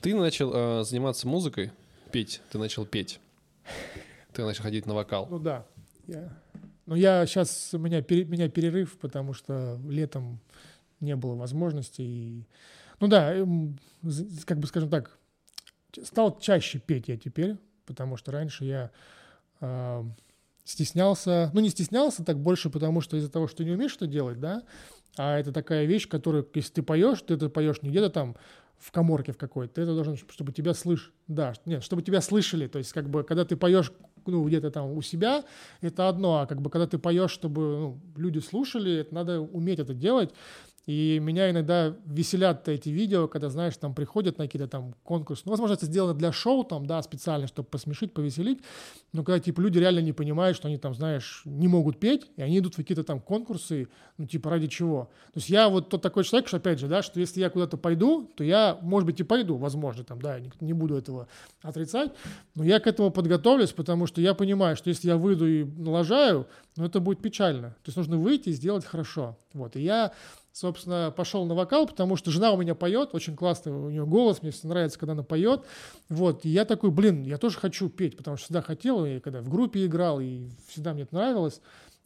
Ты 0.00 0.14
начал 0.14 0.50
э, 0.54 0.84
заниматься 0.84 1.28
музыкой, 1.28 1.70
петь, 2.10 2.40
ты 2.50 2.58
начал 2.58 2.84
петь, 2.86 3.20
ты 4.32 4.44
начал 4.44 4.62
ходить 4.62 4.86
на 4.86 4.94
вокал. 4.94 5.26
Ну 5.30 5.38
да. 5.38 5.66
Я... 6.06 6.32
Ну 6.86 6.96
я 6.96 7.24
сейчас, 7.26 7.70
у 7.74 7.78
меня, 7.78 8.02
пере- 8.02 8.24
меня 8.24 8.48
перерыв, 8.48 8.98
потому 8.98 9.34
что 9.34 9.78
летом 9.88 10.40
не 11.00 11.14
было 11.14 11.34
возможности. 11.36 12.02
И... 12.02 12.44
Ну 12.98 13.06
да, 13.06 13.32
эм, 13.34 13.78
как 14.46 14.58
бы 14.58 14.66
скажем 14.66 14.90
так, 14.90 15.16
стал 16.02 16.38
чаще 16.38 16.78
петь 16.78 17.08
я 17.08 17.16
теперь, 17.16 17.56
потому 17.86 18.16
что 18.16 18.32
раньше 18.32 18.64
я 18.64 18.90
а, 19.60 20.04
стеснялся, 20.64 21.50
ну 21.52 21.60
не 21.60 21.68
стеснялся 21.68 22.24
так 22.24 22.38
больше, 22.38 22.70
потому 22.70 23.00
что 23.00 23.16
из-за 23.16 23.30
того, 23.30 23.48
что 23.48 23.64
не 23.64 23.72
умеешь 23.72 23.96
это 23.96 24.06
делать, 24.06 24.40
да, 24.40 24.62
а 25.16 25.38
это 25.38 25.52
такая 25.52 25.84
вещь, 25.84 26.08
которую, 26.08 26.48
если 26.54 26.72
ты 26.72 26.82
поешь, 26.82 27.22
ты 27.22 27.34
это 27.34 27.48
поешь 27.48 27.82
не 27.82 27.90
где-то 27.90 28.10
там 28.10 28.36
в 28.78 28.90
коморке 28.90 29.32
в 29.32 29.38
какой-то, 29.38 29.74
ты 29.74 29.82
это 29.82 29.94
должен, 29.94 30.16
чтобы 30.16 30.52
тебя 30.52 30.74
слышь, 30.74 31.12
да, 31.28 31.52
нет, 31.66 31.84
чтобы 31.84 32.02
тебя 32.02 32.20
слышали, 32.20 32.66
то 32.66 32.78
есть 32.78 32.92
как 32.92 33.08
бы 33.08 33.22
когда 33.22 33.44
ты 33.44 33.56
поешь 33.56 33.92
ну, 34.26 34.46
где-то 34.46 34.70
там 34.70 34.92
у 34.92 35.02
себя, 35.02 35.44
это 35.80 36.08
одно, 36.08 36.40
а 36.40 36.46
как 36.46 36.60
бы 36.60 36.70
когда 36.70 36.86
ты 36.86 36.98
поешь, 36.98 37.30
чтобы 37.30 37.60
ну, 37.60 38.00
люди 38.16 38.38
слушали, 38.38 39.00
это 39.00 39.14
надо 39.14 39.40
уметь 39.40 39.78
это 39.78 39.94
делать, 39.94 40.32
и 40.86 41.20
меня 41.20 41.50
иногда 41.50 41.96
веселят 42.06 42.68
эти 42.68 42.88
видео, 42.88 43.28
когда, 43.28 43.50
знаешь, 43.50 43.76
там 43.76 43.94
приходят 43.94 44.38
на 44.38 44.46
какие-то 44.46 44.66
там 44.66 44.94
конкурсы. 45.04 45.42
Ну, 45.44 45.52
возможно, 45.52 45.74
это 45.74 45.86
сделано 45.86 46.14
для 46.14 46.32
шоу, 46.32 46.64
там, 46.64 46.86
да, 46.86 47.00
специально, 47.02 47.46
чтобы 47.46 47.68
посмешить, 47.68 48.12
повеселить. 48.12 48.60
Но 49.12 49.22
когда, 49.22 49.38
типа, 49.38 49.60
люди 49.60 49.78
реально 49.78 50.00
не 50.00 50.12
понимают, 50.12 50.56
что 50.56 50.66
они 50.66 50.78
там, 50.78 50.94
знаешь, 50.94 51.42
не 51.44 51.68
могут 51.68 52.00
петь, 52.00 52.30
и 52.36 52.42
они 52.42 52.58
идут 52.58 52.74
в 52.74 52.76
какие-то 52.78 53.04
там 53.04 53.20
конкурсы, 53.20 53.88
ну, 54.18 54.26
типа, 54.26 54.50
ради 54.50 54.66
чего. 54.66 55.10
То 55.32 55.38
есть 55.38 55.50
я 55.50 55.68
вот 55.68 55.88
тот 55.88 56.02
такой 56.02 56.24
человек, 56.24 56.48
что, 56.48 56.56
опять 56.56 56.80
же, 56.80 56.88
да, 56.88 57.02
что 57.02 57.20
если 57.20 57.40
я 57.40 57.48
куда-то 57.48 57.76
пойду, 57.76 58.28
то 58.36 58.42
я, 58.42 58.76
может 58.82 59.06
быть, 59.06 59.20
и 59.20 59.22
пойду, 59.22 59.56
возможно, 59.56 60.02
там, 60.02 60.20
да, 60.20 60.40
не, 60.40 60.50
не 60.60 60.72
буду 60.72 60.96
этого 60.96 61.28
отрицать, 61.62 62.10
но 62.56 62.64
я 62.64 62.80
к 62.80 62.88
этому 62.88 63.12
подготовлюсь, 63.12 63.70
потому 63.70 64.06
что 64.06 64.20
я 64.20 64.34
понимаю, 64.34 64.76
что 64.76 64.88
если 64.88 65.08
я 65.08 65.16
выйду 65.16 65.46
и 65.46 65.64
налажаю, 65.64 66.48
ну, 66.76 66.84
это 66.84 67.00
будет 67.00 67.20
печально. 67.20 67.70
То 67.70 67.88
есть 67.88 67.96
нужно 67.96 68.16
выйти 68.16 68.50
и 68.50 68.52
сделать 68.52 68.84
хорошо. 68.84 69.36
Вот, 69.52 69.76
и 69.76 69.82
я 69.82 70.12
собственно, 70.52 71.12
пошел 71.16 71.44
на 71.46 71.54
вокал, 71.54 71.86
потому 71.86 72.16
что 72.16 72.30
жена 72.30 72.52
у 72.52 72.58
меня 72.58 72.74
поет, 72.74 73.10
очень 73.14 73.36
классно, 73.36 73.86
у 73.86 73.90
нее 73.90 74.06
голос, 74.06 74.42
мне 74.42 74.50
всё 74.50 74.68
нравится, 74.68 74.98
когда 74.98 75.12
она 75.12 75.22
поет. 75.22 75.64
Вот, 76.08 76.44
и 76.44 76.50
я 76.50 76.64
такой, 76.64 76.90
блин, 76.90 77.22
я 77.22 77.38
тоже 77.38 77.58
хочу 77.58 77.88
петь, 77.88 78.16
потому 78.16 78.36
что 78.36 78.44
всегда 78.44 78.62
хотел, 78.62 79.04
и 79.04 79.18
когда 79.18 79.40
в 79.40 79.48
группе 79.48 79.84
играл, 79.84 80.20
и 80.20 80.48
всегда 80.68 80.92
мне 80.92 81.02
это 81.02 81.14
нравилось. 81.14 81.60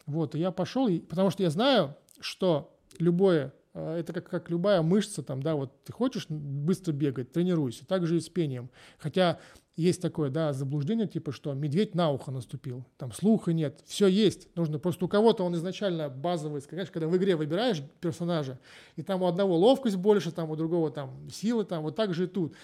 Вот, 0.07 0.35
и 0.35 0.39
я 0.39 0.53
пошел, 0.53 0.87
и, 0.87 1.01
потому 1.01 1.31
что 1.31 1.43
я 1.43 1.51
знаю, 1.51 1.97
что 2.21 2.73
любое, 2.99 3.53
э, 3.75 3.99
это 3.99 4.13
как, 4.13 4.29
как 4.29 4.51
любая 4.51 4.83
мышца, 4.83 5.23
там, 5.23 5.43
да, 5.43 5.57
вот 5.57 5.73
ты 5.85 5.93
хочешь 5.93 6.27
быстро 6.29 6.93
бегать, 6.93 7.33
тренируйся, 7.33 7.85
так 7.85 8.07
же 8.07 8.17
и 8.17 8.21
с 8.21 8.29
пением. 8.29 8.71
Хотя 8.99 9.41
есть 9.77 10.01
такое, 10.01 10.31
да, 10.31 10.53
заблуждение, 10.53 11.07
типа, 11.07 11.33
что 11.33 11.53
медведь 11.53 11.95
на 11.95 12.11
ухо 12.11 12.31
наступил, 12.31 12.85
там 12.97 13.13
слуха 13.13 13.53
нет, 13.53 13.83
все 13.87 14.07
есть, 14.07 14.49
нужно 14.57 14.79
просто 14.79 15.05
у 15.05 15.09
кого-то 15.09 15.45
он 15.45 15.55
изначально 15.55 16.09
базовый, 16.09 16.63
знаешь, 16.63 16.91
когда 16.91 17.07
в 17.07 17.17
игре 17.17 17.37
выбираешь 17.37 17.83
персонажа, 18.01 18.59
и 18.97 19.03
там 19.03 19.23
у 19.23 19.27
одного 19.27 19.57
ловкость 19.57 19.97
больше, 19.97 20.33
там 20.33 20.51
у 20.51 20.57
другого 20.57 20.91
там 20.91 21.29
силы, 21.31 21.65
там 21.65 21.83
вот 21.83 21.95
так 21.95 22.15
же 22.15 22.25
и 22.25 22.27
тут. 22.27 22.55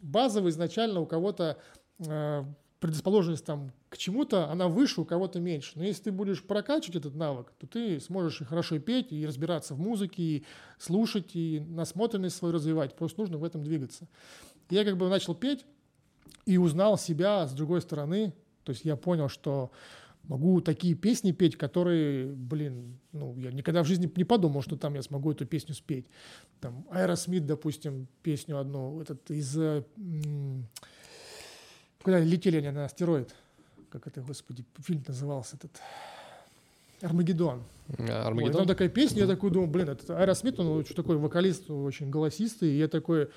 Базовый 0.00 0.50
изначально 0.50 1.00
у 1.00 1.06
кого-то 1.06 1.58
э, 1.98 2.44
предрасположенность 2.78 3.44
там 3.44 3.72
к 3.88 3.98
чему-то, 3.98 4.48
она 4.48 4.68
выше, 4.68 5.00
у 5.00 5.04
кого-то 5.04 5.38
меньше. 5.38 5.72
Но 5.74 5.84
если 5.84 6.04
ты 6.04 6.12
будешь 6.12 6.42
прокачивать 6.42 6.96
этот 6.96 7.14
навык, 7.14 7.52
то 7.58 7.66
ты 7.66 8.00
сможешь 8.00 8.40
и 8.40 8.44
хорошо 8.44 8.78
петь, 8.78 9.12
и 9.12 9.26
разбираться 9.26 9.74
в 9.74 9.80
музыке, 9.80 10.22
и 10.22 10.44
слушать, 10.78 11.34
и 11.34 11.60
насмотренность 11.60 12.36
свою 12.36 12.54
развивать. 12.54 12.96
Просто 12.96 13.20
нужно 13.20 13.38
в 13.38 13.44
этом 13.44 13.62
двигаться. 13.62 14.08
Я 14.70 14.84
как 14.84 14.96
бы 14.96 15.08
начал 15.08 15.34
петь, 15.34 15.66
и 16.46 16.58
узнал 16.58 16.98
себя 16.98 17.46
с 17.46 17.52
другой 17.52 17.80
стороны. 17.80 18.32
То 18.64 18.72
есть 18.72 18.84
я 18.84 18.96
понял, 18.96 19.28
что 19.28 19.70
могу 20.24 20.60
такие 20.60 20.94
песни 20.94 21.32
петь, 21.32 21.56
которые, 21.56 22.26
блин, 22.26 22.98
ну, 23.12 23.36
я 23.38 23.50
никогда 23.50 23.82
в 23.82 23.86
жизни 23.86 24.10
не 24.14 24.24
подумал, 24.24 24.62
что 24.62 24.76
там 24.76 24.94
я 24.94 25.02
смогу 25.02 25.32
эту 25.32 25.46
песню 25.46 25.74
спеть. 25.74 26.06
Там 26.60 26.86
Аэросмит, 26.90 27.46
допустим, 27.46 28.06
песню 28.22 28.58
одну, 28.58 29.00
этот 29.00 29.30
из... 29.30 29.56
э, 29.58 29.82
м, 29.96 30.66
Когда 32.02 32.20
летели 32.20 32.58
они 32.58 32.70
на 32.70 32.84
астероид, 32.84 33.34
как 33.90 34.06
это, 34.06 34.20
господи, 34.20 34.64
фильм 34.78 35.02
назывался 35.06 35.56
этот... 35.56 35.72
Армагеддон. 37.02 37.62
Вот, 37.88 38.10
Армагеддон? 38.10 38.58
там 38.58 38.66
такая 38.66 38.90
песня, 38.90 39.22
я 39.22 39.26
такой 39.26 39.50
думаю, 39.50 39.70
блин, 39.70 39.88
это 39.88 40.18
Аэросмит, 40.18 40.60
он 40.60 40.84
что 40.84 40.94
такой 40.94 41.16
вокалист, 41.16 41.70
очень 41.70 42.10
голосистый, 42.10 42.70
и 42.70 42.78
я 42.78 42.88
такой 42.88 43.30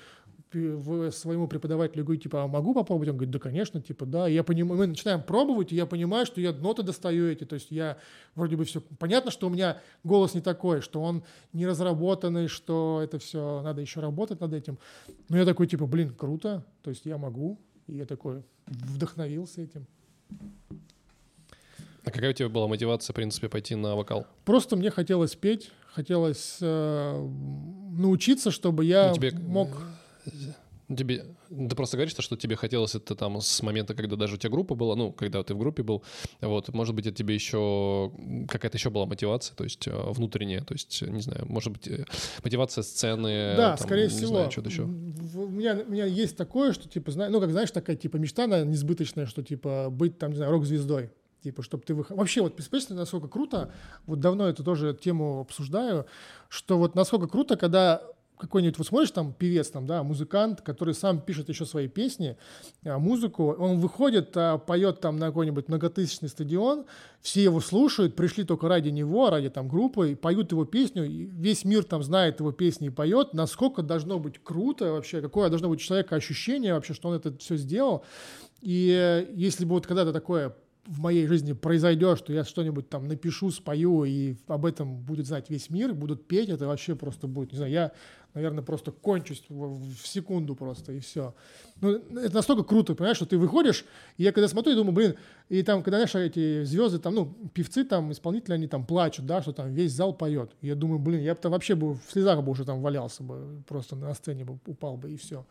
своему 1.12 1.48
преподавателю 1.48 2.04
говорю, 2.04 2.20
типа, 2.20 2.44
а 2.44 2.46
могу 2.46 2.74
попробовать? 2.74 3.08
Он 3.10 3.16
говорит, 3.16 3.32
да, 3.32 3.38
конечно, 3.38 3.80
типа, 3.80 4.06
да. 4.06 4.28
И 4.28 4.34
я 4.34 4.42
понимаю, 4.44 4.78
мы 4.78 4.86
начинаем 4.86 5.22
пробовать, 5.22 5.72
и 5.72 5.76
я 5.76 5.86
понимаю, 5.86 6.24
что 6.26 6.40
я 6.40 6.52
ноты 6.52 6.82
достаю 6.82 7.28
эти, 7.28 7.44
то 7.44 7.54
есть 7.54 7.70
я 7.70 7.98
вроде 8.34 8.56
бы 8.56 8.64
все... 8.64 8.80
Понятно, 8.98 9.30
что 9.30 9.46
у 9.46 9.50
меня 9.50 9.80
голос 10.04 10.34
не 10.34 10.40
такой, 10.40 10.80
что 10.80 11.02
он 11.02 11.22
не 11.52 11.66
разработанный, 11.66 12.48
что 12.48 13.00
это 13.02 13.18
все, 13.18 13.60
надо 13.62 13.80
еще 13.80 14.00
работать 14.00 14.40
над 14.40 14.52
этим. 14.52 14.78
Но 15.28 15.36
я 15.38 15.44
такой, 15.44 15.66
типа, 15.66 15.86
блин, 15.86 16.14
круто, 16.14 16.64
то 16.82 16.90
есть 16.90 17.04
я 17.06 17.18
могу. 17.18 17.58
И 17.86 17.96
я 17.96 18.06
такой 18.06 18.42
вдохновился 18.66 19.60
этим. 19.60 19.86
А 22.06 22.10
какая 22.10 22.30
у 22.30 22.32
тебя 22.34 22.48
была 22.50 22.68
мотивация, 22.68 23.12
в 23.12 23.16
принципе, 23.16 23.48
пойти 23.48 23.74
на 23.74 23.96
вокал? 23.96 24.26
Просто 24.44 24.76
мне 24.76 24.90
хотелось 24.90 25.34
петь, 25.36 25.70
хотелось 25.86 26.58
э, 26.60 27.28
научиться, 27.96 28.50
чтобы 28.50 28.84
я 28.84 29.08
Ну, 29.08 29.14
тебе- 29.14 29.32
мог... 29.32 29.68
Тебе, 30.88 31.24
ты 31.48 31.74
просто 31.74 31.96
говоришь, 31.96 32.14
что 32.16 32.36
тебе 32.36 32.56
хотелось 32.56 32.94
это 32.94 33.14
там 33.14 33.40
с 33.40 33.62
момента, 33.62 33.94
когда 33.94 34.16
даже 34.16 34.34
у 34.34 34.36
тебя 34.36 34.50
группа 34.50 34.74
была, 34.74 34.94
ну, 34.96 35.12
когда 35.12 35.42
ты 35.42 35.54
в 35.54 35.58
группе 35.58 35.82
был, 35.82 36.02
вот, 36.42 36.68
может 36.74 36.94
быть, 36.94 37.06
это 37.06 37.16
тебе 37.16 37.34
еще 37.34 38.12
какая-то 38.48 38.76
еще 38.76 38.90
была 38.90 39.06
мотивация, 39.06 39.56
то 39.56 39.64
есть 39.64 39.86
э, 39.88 39.92
внутренняя, 40.10 40.60
то 40.60 40.74
есть, 40.74 41.00
не 41.00 41.22
знаю, 41.22 41.46
может 41.48 41.72
быть, 41.72 41.88
э, 41.88 42.04
мотивация 42.42 42.82
сцены, 42.82 43.54
Да, 43.56 43.76
там, 43.76 43.86
скорее 43.86 44.08
всего. 44.08 44.26
знаю, 44.28 44.50
что-то 44.50 44.68
еще. 44.68 44.82
У 44.82 45.48
меня, 45.48 45.82
у 45.86 45.90
меня 45.90 46.04
есть 46.04 46.36
такое, 46.36 46.72
что, 46.72 46.88
типа, 46.88 47.12
ну, 47.30 47.40
как 47.40 47.50
знаешь, 47.50 47.70
такая, 47.70 47.96
типа, 47.96 48.18
мечта, 48.18 48.44
она 48.44 48.62
несбыточная, 48.62 49.26
что, 49.26 49.42
типа, 49.42 49.88
быть, 49.90 50.18
там, 50.18 50.30
не 50.30 50.36
знаю, 50.36 50.52
рок-звездой. 50.52 51.10
Типа, 51.42 51.62
чтобы 51.62 51.82
ты 51.82 51.94
выходил... 51.94 52.16
Вообще, 52.16 52.40
вот, 52.40 52.56
представляешь, 52.56 52.88
насколько 52.88 53.28
круто, 53.28 53.70
вот 54.06 54.18
давно 54.18 54.48
эту 54.48 54.64
тоже 54.64 54.94
тему 54.94 55.40
обсуждаю, 55.40 56.06
что 56.48 56.78
вот 56.78 56.94
насколько 56.94 57.26
круто, 57.26 57.56
когда 57.56 58.02
какой-нибудь, 58.36 58.78
вот 58.78 58.86
смотришь, 58.86 59.10
там, 59.10 59.32
певец, 59.32 59.70
там, 59.70 59.86
да, 59.86 60.02
музыкант, 60.02 60.60
который 60.60 60.94
сам 60.94 61.20
пишет 61.20 61.48
еще 61.48 61.64
свои 61.64 61.88
песни, 61.88 62.36
а, 62.84 62.98
музыку, 62.98 63.52
он 63.52 63.78
выходит, 63.78 64.36
а, 64.36 64.58
поет 64.58 65.00
там 65.00 65.16
на 65.16 65.26
какой-нибудь 65.26 65.68
многотысячный 65.68 66.28
стадион, 66.28 66.84
все 67.20 67.42
его 67.42 67.60
слушают, 67.60 68.16
пришли 68.16 68.44
только 68.44 68.68
ради 68.68 68.88
него, 68.88 69.30
ради 69.30 69.50
там 69.50 69.68
группы, 69.68 70.12
и 70.12 70.14
поют 70.14 70.52
его 70.52 70.64
песню, 70.64 71.04
и 71.04 71.26
весь 71.26 71.64
мир 71.64 71.84
там 71.84 72.02
знает 72.02 72.40
его 72.40 72.52
песни 72.52 72.88
и 72.88 72.90
поет, 72.90 73.34
насколько 73.34 73.82
должно 73.82 74.18
быть 74.18 74.42
круто 74.42 74.92
вообще, 74.92 75.20
какое 75.20 75.48
должно 75.48 75.68
быть 75.68 75.80
у 75.80 75.82
человека 75.82 76.16
ощущение 76.16 76.74
вообще, 76.74 76.92
что 76.92 77.08
он 77.08 77.14
это 77.14 77.36
все 77.38 77.56
сделал. 77.56 78.04
И 78.60 78.90
э, 78.90 79.26
если 79.34 79.64
бы 79.64 79.72
вот 79.72 79.86
когда-то 79.86 80.12
такое 80.12 80.54
в 80.86 81.00
моей 81.00 81.26
жизни 81.26 81.52
произойдет, 81.52 82.18
что 82.18 82.32
я 82.32 82.44
что-нибудь 82.44 82.88
там 82.88 83.08
напишу, 83.08 83.50
спою, 83.50 84.04
и 84.04 84.36
об 84.46 84.66
этом 84.66 84.96
будет 84.96 85.26
знать 85.26 85.48
весь 85.48 85.70
мир, 85.70 85.94
будут 85.94 86.26
петь, 86.26 86.48
это 86.48 86.66
вообще 86.66 86.94
просто 86.94 87.26
будет, 87.26 87.52
не 87.52 87.58
знаю, 87.58 87.72
я 87.72 87.92
наверное, 88.34 88.62
просто 88.62 88.90
кончусь 88.90 89.44
в, 89.48 89.94
в 89.94 90.06
секунду 90.06 90.54
просто, 90.54 90.92
и 90.92 91.00
все. 91.00 91.34
Ну, 91.80 91.90
это 92.18 92.34
настолько 92.34 92.64
круто, 92.64 92.94
понимаешь, 92.94 93.16
что 93.16 93.26
ты 93.26 93.38
выходишь, 93.38 93.84
и 94.16 94.24
я 94.24 94.32
когда 94.32 94.48
смотрю, 94.48 94.72
я 94.72 94.76
думаю, 94.78 94.92
блин, 94.92 95.14
и 95.54 95.62
там, 95.62 95.84
когда, 95.84 95.98
знаешь, 95.98 96.14
эти 96.30 96.64
звезды, 96.64 96.98
там, 96.98 97.14
ну, 97.14 97.32
певцы, 97.54 97.84
там, 97.84 98.10
исполнители, 98.10 98.54
они 98.54 98.66
там 98.66 98.84
плачут, 98.84 99.24
да, 99.24 99.40
что 99.40 99.52
там 99.52 99.72
весь 99.72 99.92
зал 99.92 100.12
поет. 100.12 100.50
Я 100.60 100.74
думаю, 100.74 100.98
блин, 100.98 101.20
я 101.20 101.34
бы 101.34 101.40
там 101.40 101.52
вообще 101.52 101.76
бы 101.76 101.94
в 101.94 102.02
слезах 102.10 102.42
бы 102.42 102.50
уже 102.50 102.64
там 102.64 102.82
валялся 102.82 103.22
бы, 103.22 103.62
просто 103.68 103.94
на 103.94 104.12
сцене 104.14 104.44
бы 104.44 104.58
упал 104.66 104.96
бы, 104.96 105.12
и 105.12 105.16
все. 105.16 105.46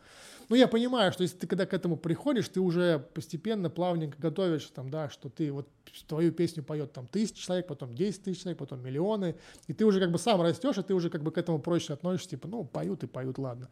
Ну, 0.50 0.56
я 0.56 0.68
понимаю, 0.68 1.10
что 1.10 1.22
если 1.22 1.38
ты 1.38 1.46
когда 1.46 1.64
к 1.64 1.72
этому 1.72 1.96
приходишь, 1.96 2.48
ты 2.48 2.60
уже 2.60 2.98
постепенно, 3.14 3.70
плавненько 3.70 4.18
готовишь, 4.20 4.70
там, 4.74 4.90
да, 4.90 5.08
что 5.08 5.30
ты 5.30 5.50
вот 5.50 5.68
твою 6.06 6.32
песню 6.32 6.62
поет 6.62 6.92
там 6.92 7.06
тысяча 7.06 7.40
человек, 7.40 7.66
потом 7.66 7.94
10 7.94 8.24
тысяч 8.24 8.42
человек, 8.42 8.58
потом 8.58 8.82
миллионы, 8.82 9.36
и 9.68 9.72
ты 9.72 9.86
уже 9.86 10.00
как 10.00 10.12
бы 10.12 10.18
сам 10.18 10.42
растешь, 10.42 10.76
и 10.76 10.82
ты 10.82 10.92
уже 10.92 11.08
как 11.08 11.22
бы 11.22 11.30
к 11.30 11.38
этому 11.38 11.60
проще 11.60 11.94
относишься, 11.94 12.30
типа, 12.30 12.46
ну, 12.46 12.64
поют 12.64 13.04
и 13.04 13.06
поют, 13.06 13.38
ладно. 13.38 13.70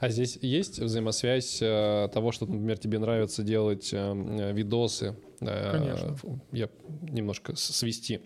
А 0.00 0.08
здесь 0.08 0.36
есть 0.42 0.80
взаимосвязь 0.80 1.62
э, 1.62 2.08
того, 2.12 2.32
что, 2.32 2.46
например, 2.46 2.78
тебе 2.78 2.98
нравится 2.98 3.44
делать 3.44 3.90
э, 3.92 4.52
видосы? 4.52 5.14
Э, 5.40 5.72
Конечно. 5.72 6.16
Я 6.52 6.68
немножко 7.02 7.56
свести 7.56 8.20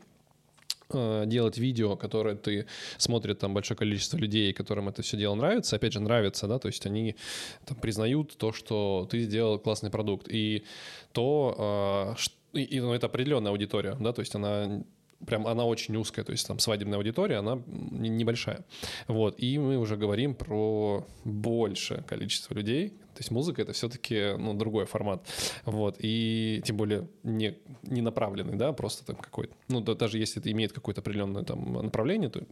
Э, 0.91 1.25
делать 1.27 1.57
видео, 1.57 1.97
которое 1.97 2.37
ты 2.37 2.67
смотрит 2.99 3.39
там 3.39 3.55
большое 3.55 3.77
количество 3.77 4.19
людей, 4.19 4.53
которым 4.53 4.89
это 4.89 5.03
все 5.03 5.17
дело 5.17 5.35
нравится, 5.35 5.77
опять 5.77 5.95
же, 5.95 6.01
нравится, 6.01 6.47
да, 6.47 6.59
то 6.59 6.69
есть 6.69 6.85
они 6.85 7.17
там, 7.65 7.79
признают 7.79 8.37
то, 8.37 8.53
что 8.53 9.09
ты 9.11 9.21
сделал 9.21 9.59
классный 9.59 9.91
продукт, 9.91 10.29
и 10.29 10.65
то, 11.13 12.15
э, 12.55 12.59
и, 12.59 12.63
и 12.65 12.81
ну, 12.81 12.93
это 12.93 13.07
определенная 13.07 13.51
аудитория, 13.51 13.97
да, 13.99 14.13
то 14.13 14.21
есть 14.21 14.35
она 14.35 14.85
прям 15.25 15.47
она 15.47 15.65
очень 15.65 15.97
узкая, 15.97 16.25
то 16.25 16.33
есть 16.33 16.47
там 16.47 16.59
свадебная 16.59 16.99
аудитория, 16.99 17.37
она 17.37 17.63
небольшая. 17.67 18.65
Вот, 19.09 19.35
и 19.39 19.59
мы 19.59 19.79
уже 19.79 19.97
говорим 19.97 20.35
про 20.35 21.07
большее 21.25 22.03
количество 22.03 22.55
людей, 22.55 22.91
то 23.15 23.21
есть 23.21 23.31
музыка 23.31 23.63
это 23.63 23.73
все-таки 23.73 24.35
ну, 24.37 24.55
другой 24.55 24.87
формат. 24.87 25.27
Вот, 25.65 25.97
и 26.01 26.61
тем 26.65 26.77
более 26.77 27.09
не, 27.23 27.57
не 27.83 28.01
направленный, 28.01 28.57
да, 28.57 28.73
просто 28.73 29.05
там 29.05 29.17
какой-то, 29.17 29.55
ну, 29.69 29.81
да, 29.81 29.95
даже 29.95 30.19
если 30.19 30.41
это 30.41 30.51
имеет 30.51 30.73
какое-то 30.73 31.01
определенное 31.01 31.45
там 31.45 31.75
направление, 31.75 32.29
то 32.29 32.43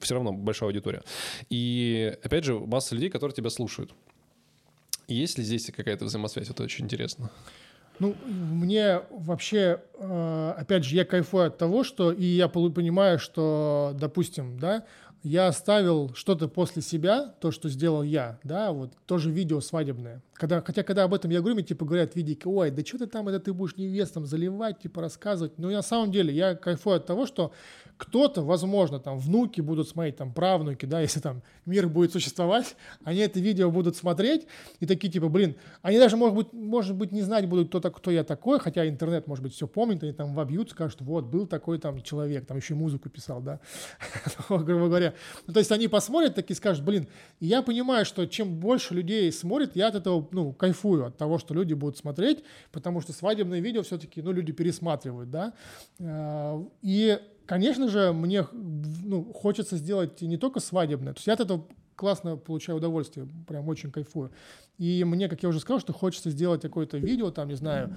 все 0.00 0.14
равно 0.14 0.32
большая 0.32 0.70
аудитория. 0.70 1.02
И, 1.50 2.16
опять 2.22 2.44
же, 2.44 2.58
масса 2.58 2.94
людей, 2.94 3.10
которые 3.10 3.34
тебя 3.34 3.50
слушают. 3.50 3.94
Есть 5.08 5.38
ли 5.38 5.44
здесь 5.44 5.70
какая-то 5.70 6.06
взаимосвязь? 6.06 6.50
Это 6.50 6.62
очень 6.62 6.84
интересно. 6.84 7.30
Ну, 7.98 8.16
мне 8.26 9.02
вообще, 9.10 9.80
э, 9.98 10.54
опять 10.56 10.84
же, 10.84 10.96
я 10.96 11.04
кайфую 11.04 11.46
от 11.46 11.58
того, 11.58 11.84
что, 11.84 12.10
и 12.10 12.24
я 12.24 12.48
понимаю, 12.48 13.18
что, 13.18 13.94
допустим, 13.98 14.58
да, 14.58 14.84
я 15.22 15.46
оставил 15.46 16.12
что-то 16.14 16.48
после 16.48 16.82
себя, 16.82 17.34
то, 17.40 17.52
что 17.52 17.68
сделал 17.68 18.02
я, 18.02 18.38
да, 18.42 18.72
вот 18.72 18.92
тоже 19.06 19.30
видео 19.30 19.60
свадебное. 19.60 20.20
Когда, 20.34 20.60
хотя, 20.60 20.82
когда 20.82 21.04
об 21.04 21.14
этом 21.14 21.30
я 21.30 21.38
говорю, 21.38 21.54
мне 21.54 21.64
типа 21.64 21.84
говорят 21.84 22.16
видики, 22.16 22.46
ой, 22.46 22.70
да 22.70 22.84
что 22.84 22.98
ты 22.98 23.06
там, 23.06 23.28
это 23.28 23.38
ты 23.38 23.52
будешь 23.52 23.76
невестам 23.76 24.26
заливать, 24.26 24.80
типа 24.80 25.00
рассказывать. 25.00 25.58
Но 25.58 25.70
на 25.70 25.82
самом 25.82 26.10
деле 26.10 26.34
я 26.34 26.56
кайфую 26.56 26.96
от 26.96 27.06
того, 27.06 27.26
что 27.26 27.52
кто-то, 27.96 28.42
возможно, 28.42 28.98
там 28.98 29.18
внуки 29.18 29.60
будут 29.60 29.88
смотреть, 29.88 30.16
там 30.16 30.32
правнуки, 30.32 30.86
да, 30.86 31.00
если 31.02 31.20
там 31.20 31.42
мир 31.66 31.88
будет 31.88 32.12
существовать, 32.12 32.76
они 33.04 33.20
это 33.20 33.40
видео 33.40 33.70
будут 33.70 33.96
смотреть 33.96 34.46
и 34.80 34.86
такие 34.86 35.12
типа, 35.12 35.28
блин, 35.28 35.56
они 35.82 35.98
даже, 35.98 36.16
может 36.16 36.36
быть, 36.36 36.52
может 36.52 36.96
быть 36.96 37.12
не 37.12 37.22
знать 37.22 37.46
будут, 37.46 37.68
кто, 37.68 37.80
кто 37.90 38.10
я 38.10 38.24
такой, 38.24 38.58
хотя 38.58 38.88
интернет, 38.88 39.26
может 39.26 39.42
быть, 39.42 39.54
все 39.54 39.66
помнит, 39.66 40.02
они 40.02 40.12
там 40.12 40.34
вобьют, 40.34 40.70
скажут, 40.70 41.00
вот, 41.00 41.26
был 41.26 41.46
такой 41.46 41.78
там 41.78 42.02
человек, 42.02 42.46
там 42.46 42.56
еще 42.56 42.74
музыку 42.74 43.08
писал, 43.08 43.40
да, 43.40 43.60
грубо 44.48 44.86
говоря. 44.86 45.14
Ну, 45.46 45.52
то 45.52 45.60
есть 45.60 45.72
они 45.72 45.88
посмотрят 45.88 46.34
такие 46.34 46.56
скажут, 46.56 46.84
блин, 46.84 47.08
я 47.40 47.62
понимаю, 47.62 48.04
что 48.04 48.26
чем 48.26 48.58
больше 48.58 48.94
людей 48.94 49.30
смотрит, 49.32 49.76
я 49.76 49.88
от 49.88 49.94
этого 49.94 50.26
ну, 50.32 50.52
кайфую 50.52 51.06
от 51.06 51.16
того, 51.16 51.38
что 51.38 51.54
люди 51.54 51.74
будут 51.74 51.96
смотреть, 51.96 52.44
потому 52.70 53.00
что 53.00 53.12
свадебные 53.12 53.60
видео 53.60 53.82
все-таки, 53.82 54.22
ну, 54.22 54.32
люди 54.32 54.52
пересматривают, 54.52 55.30
да. 55.30 55.52
А, 56.00 56.62
и, 56.82 57.18
конечно 57.52 57.86
же, 57.86 58.14
мне 58.14 58.46
ну, 58.50 59.30
хочется 59.34 59.76
сделать 59.76 60.22
не 60.22 60.38
только 60.38 60.58
свадебное, 60.58 61.12
то 61.12 61.18
есть 61.18 61.26
я 61.26 61.34
от 61.34 61.40
этого 61.40 61.66
классно 61.96 62.38
получаю 62.38 62.78
удовольствие, 62.78 63.28
прям 63.46 63.68
очень 63.68 63.92
кайфую. 63.92 64.32
И 64.78 65.04
мне, 65.04 65.28
как 65.28 65.42
я 65.42 65.50
уже 65.50 65.60
сказал, 65.60 65.78
что 65.78 65.92
хочется 65.92 66.30
сделать 66.30 66.62
какое-то 66.62 66.96
видео, 66.96 67.30
там, 67.30 67.48
не 67.48 67.54
знаю, 67.54 67.94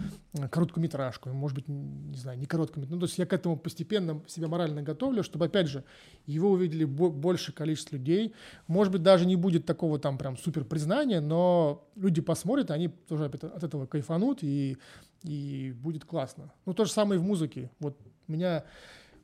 короткометражку, 0.52 1.30
может 1.30 1.56
быть, 1.56 1.70
не 1.70 2.18
знаю, 2.18 2.38
не 2.38 2.46
короткометражку. 2.46 2.96
Ну, 2.96 3.00
то 3.00 3.06
есть 3.06 3.18
я 3.18 3.26
к 3.26 3.32
этому 3.32 3.56
постепенно 3.56 4.22
себя 4.28 4.50
морально 4.50 4.82
готовлю, 4.82 5.24
чтобы, 5.24 5.46
опять 5.46 5.68
же, 5.68 5.86
его 6.26 6.52
увидели 6.52 6.84
больше 6.84 7.54
количество 7.54 7.96
людей. 7.96 8.34
Может 8.68 8.92
быть, 8.92 9.04
даже 9.04 9.26
не 9.26 9.38
будет 9.38 9.66
такого 9.66 10.00
там 10.00 10.18
прям 10.18 10.38
супер 10.38 10.66
признания, 10.66 11.22
но 11.22 11.88
люди 11.96 12.20
посмотрят, 12.20 12.72
они 12.72 12.90
тоже 12.90 13.24
от 13.28 13.64
этого 13.64 13.86
кайфанут, 13.86 14.44
и, 14.44 14.76
и 15.24 15.74
будет 15.82 16.04
классно. 16.04 16.52
Ну, 16.66 16.74
то 16.74 16.84
же 16.84 16.92
самое 16.92 17.22
и 17.22 17.24
в 17.24 17.26
музыке. 17.26 17.72
Вот 17.80 17.98
меня 18.28 18.66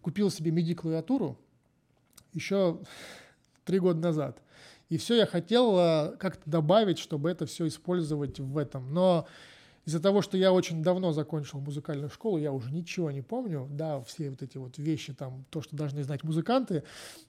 купил 0.02 0.30
себе 0.30 0.52
MIDI-клавиатуру 0.52 1.38
еще 2.34 2.80
три 3.65 3.80
года 3.80 3.99
назад. 3.99 4.41
И 4.90 4.98
все 4.98 5.15
я 5.15 5.26
хотел 5.26 5.78
э, 5.78 6.18
как-то 6.18 6.49
добавить, 6.49 6.99
чтобы 6.99 7.30
это 7.30 7.45
все 7.45 7.68
использовать 7.68 8.40
в 8.40 8.57
этом. 8.57 8.94
Но 8.94 9.26
из-за 9.86 9.99
того, 9.99 10.22
что 10.22 10.38
я 10.38 10.52
очень 10.52 10.84
давно 10.84 11.11
закончил 11.11 11.60
музыкальную 11.60 12.10
школу, 12.10 12.38
я 12.38 12.52
уже 12.52 12.72
ничего 12.72 13.10
не 13.10 13.22
помню, 13.22 13.68
да, 13.72 14.02
все 14.02 14.30
вот 14.30 14.41
эти 14.41 14.57
вот 14.57 14.78
вещи, 14.78 15.14
там, 15.14 15.45
то, 15.49 15.61
что 15.61 15.76
должны 15.76 16.03
знать 16.03 16.23
музыканты, 16.23 16.84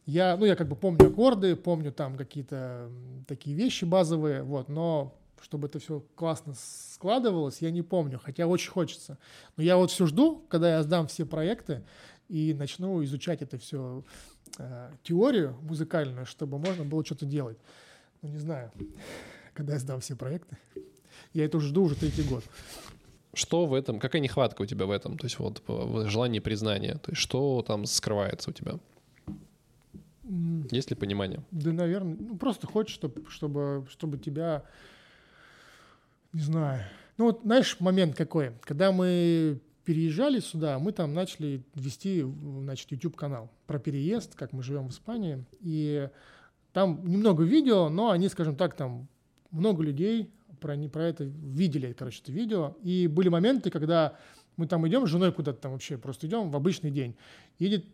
я, 0.07 0.37
ну, 0.37 0.45
я 0.45 0.57
как 0.57 0.69
бы 0.69 0.77
помню 0.77 1.07
аккорды, 1.07 1.57
помню 1.57 1.93
там 1.93 2.17
какие-то 2.17 2.91
такие 3.27 3.57
вещи 3.57 3.85
базовые, 3.85 4.43
вот, 4.43 4.69
но 4.69 5.15
чтобы 5.41 5.67
это 5.69 5.79
все 5.79 6.05
классно 6.15 6.55
складывалось, 6.57 7.63
я 7.63 7.71
не 7.71 7.83
помню, 7.83 8.21
хотя 8.23 8.47
очень 8.47 8.71
хочется. 8.71 9.19
Но 9.57 9.63
я 9.63 9.77
вот 9.77 9.91
все 9.91 10.07
жду, 10.07 10.45
когда 10.49 10.77
я 10.77 10.83
сдам 10.83 11.09
все 11.09 11.27
проекты 11.27 11.83
и 12.29 12.55
начну 12.55 13.03
изучать 13.05 13.43
это 13.43 13.59
все 13.59 14.05
э, 14.59 14.91
теорию 15.03 15.57
музыкальную, 15.63 16.27
чтобы 16.27 16.59
можно 16.59 16.85
было 16.85 17.05
что-то 17.05 17.27
делать. 17.27 17.59
Ну, 18.23 18.29
не 18.29 18.39
знаю, 18.39 18.71
когда 19.55 19.75
я 19.75 19.79
сдам 19.79 20.01
все 20.01 20.17
проекты. 20.17 20.57
Я 21.33 21.45
это 21.45 21.59
уже 21.59 21.69
жду 21.69 21.85
уже 21.85 21.95
третий 21.95 22.23
год. 22.23 22.45
Что 23.35 23.67
в 23.67 23.73
этом, 23.73 23.99
какая 23.99 24.21
нехватка 24.21 24.63
у 24.63 24.67
тебя 24.67 24.85
в 24.85 24.91
этом? 24.91 25.17
То 25.17 25.25
есть 25.25 25.39
вот 25.39 25.63
желание 26.09 26.41
признания. 26.41 26.97
То 26.97 27.13
есть 27.13 27.21
что 27.21 27.65
там 27.67 27.87
скрывается 27.87 28.51
у 28.51 28.53
тебя? 28.53 28.79
Есть 30.71 30.91
ли 30.91 30.97
понимание? 30.97 31.43
Да, 31.51 31.73
наверное. 31.73 32.17
Ну, 32.19 32.37
просто 32.37 32.67
хочешь, 32.67 32.95
чтобы, 32.95 33.29
чтобы, 33.29 33.87
чтобы 33.91 34.19
тебя, 34.19 34.65
не 36.33 36.41
знаю. 36.41 36.85
Ну, 37.19 37.27
вот 37.27 37.41
знаешь, 37.43 37.79
момент 37.81 38.17
какой? 38.17 38.53
Когда 38.63 38.93
мы 38.93 39.61
переезжали 39.85 40.41
сюда, 40.41 40.79
мы 40.79 40.93
там 40.93 41.15
начали 41.15 41.63
вести, 41.75 42.23
значит, 42.23 42.91
YouTube-канал 42.93 43.51
про 43.67 43.79
переезд, 43.79 44.35
как 44.35 44.53
мы 44.53 44.63
живем 44.63 44.89
в 44.89 44.93
Испании. 44.93 45.45
И 45.61 46.09
там 46.73 47.07
немного 47.07 47.45
видео, 47.45 47.89
но 47.89 48.11
они, 48.11 48.29
скажем 48.29 48.57
так, 48.57 48.75
там 48.75 49.09
много 49.51 49.83
людей 49.83 50.31
про, 50.61 50.77
не, 50.77 50.89
про 50.89 51.05
это 51.05 51.25
видели, 51.25 51.93
короче, 51.93 52.21
это 52.23 52.33
видео. 52.33 52.77
И 52.83 53.09
были 53.09 53.29
моменты, 53.29 53.71
когда 53.71 54.17
мы 54.57 54.67
там 54.67 54.87
идем 54.87 55.07
с 55.07 55.11
женой 55.11 55.33
куда-то 55.33 55.61
там 55.61 55.73
вообще, 55.73 55.99
просто 55.99 56.27
идем 56.27 56.51
в 56.51 56.57
обычный 56.57 56.91
день. 56.91 57.17
Едет 57.59 57.85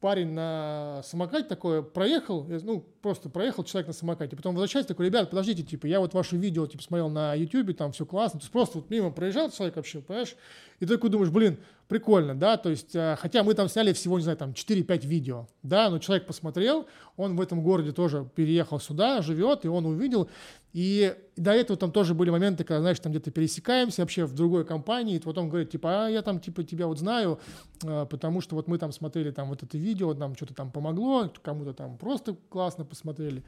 парень 0.00 0.30
на 0.32 1.02
самокате 1.04 1.48
такой 1.48 1.82
проехал, 1.82 2.46
ну, 2.62 2.84
просто 3.02 3.28
проехал 3.28 3.64
человек 3.64 3.88
на 3.88 3.92
самокате, 3.92 4.36
потом 4.36 4.54
возвращается 4.54 4.88
такой, 4.88 5.06
ребят, 5.06 5.30
подождите, 5.30 5.62
типа, 5.62 5.86
я 5.86 6.00
вот 6.00 6.14
ваше 6.14 6.36
видео, 6.36 6.66
типа, 6.66 6.82
смотрел 6.82 7.08
на 7.08 7.34
YouTube, 7.34 7.76
там 7.76 7.92
все 7.92 8.06
классно, 8.06 8.38
то 8.38 8.44
есть 8.44 8.52
просто 8.52 8.78
вот 8.78 8.90
мимо 8.90 9.10
проезжал 9.10 9.50
человек 9.50 9.76
вообще, 9.76 10.00
понимаешь, 10.00 10.36
и 10.78 10.86
ты 10.86 10.94
такой 10.94 11.10
думаешь, 11.10 11.30
блин, 11.30 11.58
прикольно, 11.88 12.34
да, 12.38 12.58
то 12.58 12.68
есть, 12.68 12.94
э, 12.94 13.16
хотя 13.18 13.42
мы 13.42 13.54
там 13.54 13.68
сняли 13.68 13.92
всего, 13.92 14.18
не 14.18 14.22
знаю, 14.22 14.36
там 14.36 14.52
4-5 14.52 15.06
видео, 15.06 15.48
да, 15.62 15.88
но 15.88 15.98
человек 15.98 16.26
посмотрел, 16.26 16.86
он 17.16 17.34
в 17.34 17.40
этом 17.40 17.62
городе 17.62 17.92
тоже 17.92 18.28
переехал 18.34 18.78
сюда, 18.78 19.22
живет, 19.22 19.64
и 19.64 19.68
он 19.68 19.86
увидел, 19.86 20.28
и 20.74 21.16
до 21.36 21.52
этого 21.52 21.78
там 21.78 21.90
тоже 21.90 22.14
были 22.14 22.28
моменты, 22.28 22.62
когда, 22.62 22.82
знаешь, 22.82 23.00
там 23.00 23.10
где-то 23.10 23.30
пересекаемся 23.30 24.02
вообще 24.02 24.26
в 24.26 24.34
другой 24.34 24.66
компании, 24.66 25.16
и 25.16 25.18
потом 25.18 25.48
говорит, 25.48 25.70
типа, 25.70 26.06
а 26.06 26.08
я 26.10 26.20
там, 26.20 26.40
типа, 26.40 26.62
тебя 26.62 26.86
вот 26.86 26.98
знаю, 26.98 27.40
э, 27.82 28.06
потому 28.08 28.42
что 28.42 28.54
вот 28.54 28.68
мы 28.68 28.76
там 28.76 28.92
смотрели 28.92 29.30
там 29.30 29.48
вот 29.48 29.62
это 29.62 29.78
видео, 29.78 30.12
нам 30.12 30.36
что-то 30.36 30.52
там 30.52 30.70
помогло, 30.70 31.32
кому-то 31.42 31.72
там 31.72 31.96
просто 31.96 32.36
классно 32.50 32.84
посмотрели. 32.84 33.42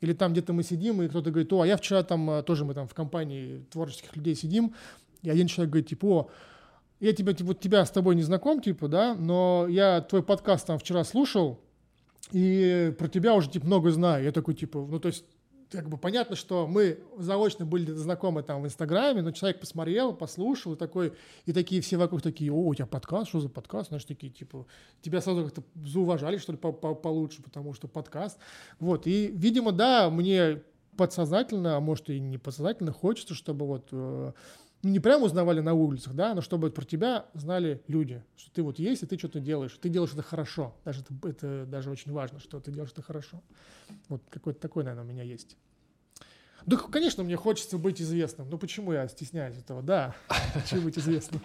Или 0.00 0.14
там 0.14 0.32
где-то 0.32 0.52
мы 0.52 0.64
сидим, 0.64 1.00
и 1.00 1.08
кто-то 1.08 1.30
говорит, 1.30 1.52
о, 1.52 1.60
а 1.60 1.66
я 1.66 1.76
вчера 1.76 2.02
там, 2.02 2.28
э, 2.28 2.42
тоже 2.42 2.64
мы 2.64 2.74
там 2.74 2.88
в 2.88 2.94
компании 2.94 3.64
творческих 3.70 4.16
людей 4.16 4.34
сидим, 4.34 4.74
и 5.22 5.30
один 5.30 5.46
человек 5.46 5.70
говорит, 5.70 5.88
типа, 5.88 6.06
о, 6.06 6.30
я 7.04 7.12
тебя, 7.12 7.34
типа, 7.34 7.48
вот 7.48 7.60
тебя 7.60 7.84
с 7.84 7.90
тобой 7.90 8.14
не 8.14 8.22
знаком, 8.22 8.62
типа, 8.62 8.88
да, 8.88 9.14
но 9.14 9.66
я 9.68 10.00
твой 10.00 10.22
подкаст 10.22 10.66
там 10.66 10.78
вчера 10.78 11.04
слушал, 11.04 11.60
и 12.32 12.94
про 12.98 13.08
тебя 13.08 13.34
уже, 13.34 13.50
типа, 13.50 13.66
много 13.66 13.90
знаю. 13.90 14.24
Я 14.24 14.32
такой, 14.32 14.54
типа, 14.54 14.86
ну, 14.88 14.98
то 14.98 15.08
есть, 15.08 15.26
как 15.70 15.90
бы 15.90 15.98
понятно, 15.98 16.34
что 16.34 16.66
мы 16.66 17.00
заочно 17.18 17.66
были 17.66 17.90
знакомы 17.90 18.42
там 18.42 18.62
в 18.62 18.66
Инстаграме, 18.66 19.20
но 19.20 19.32
человек 19.32 19.60
посмотрел, 19.60 20.14
послушал, 20.14 20.72
и 20.72 20.76
такой, 20.76 21.12
и 21.44 21.52
такие 21.52 21.82
все 21.82 21.98
вокруг 21.98 22.22
такие, 22.22 22.50
о, 22.50 22.68
у 22.68 22.74
тебя 22.74 22.86
подкаст, 22.86 23.28
что 23.28 23.40
за 23.40 23.50
подкаст, 23.50 23.88
знаешь, 23.88 24.06
такие, 24.06 24.32
типа, 24.32 24.66
тебя 25.02 25.20
сразу 25.20 25.44
как-то 25.44 25.62
зауважали, 25.84 26.38
что 26.38 26.52
ли, 26.52 26.58
по 26.58 26.68
-по 26.68 26.94
получше, 26.94 27.42
потому 27.42 27.74
что 27.74 27.86
подкаст. 27.86 28.38
Вот, 28.80 29.06
и, 29.06 29.26
видимо, 29.26 29.72
да, 29.72 30.08
мне 30.08 30.62
подсознательно, 30.96 31.76
а 31.76 31.80
может 31.80 32.08
и 32.08 32.18
не 32.18 32.38
подсознательно, 32.38 32.92
хочется, 32.92 33.34
чтобы 33.34 33.66
вот 33.66 33.88
э, 33.92 34.32
не 34.88 35.00
прямо 35.00 35.24
узнавали 35.24 35.60
на 35.60 35.74
улицах, 35.74 36.14
да, 36.14 36.34
но 36.34 36.40
чтобы 36.40 36.70
про 36.70 36.84
тебя 36.84 37.26
знали 37.34 37.82
люди, 37.88 38.22
что 38.36 38.50
ты 38.52 38.62
вот 38.62 38.78
есть, 38.78 39.02
и 39.02 39.06
ты 39.06 39.18
что-то 39.18 39.40
делаешь, 39.40 39.76
ты 39.80 39.88
делаешь 39.88 40.12
это 40.12 40.22
хорошо, 40.22 40.74
даже 40.84 41.00
это, 41.00 41.28
это 41.28 41.66
даже 41.66 41.90
очень 41.90 42.12
важно, 42.12 42.38
что 42.40 42.60
ты 42.60 42.70
делаешь 42.70 42.92
это 42.92 43.02
хорошо. 43.02 43.42
Вот 44.08 44.22
какой-то 44.30 44.60
такой, 44.60 44.84
наверное, 44.84 45.04
у 45.04 45.12
меня 45.12 45.22
есть. 45.22 45.56
Да, 46.66 46.76
конечно, 46.76 47.22
мне 47.22 47.36
хочется 47.36 47.76
быть 47.76 48.00
известным. 48.00 48.48
Ну 48.48 48.58
почему 48.58 48.92
я 48.92 49.06
стесняюсь 49.08 49.58
этого? 49.58 49.82
Да, 49.82 50.14
хочу 50.54 50.80
быть 50.80 50.98
известным. 50.98 51.42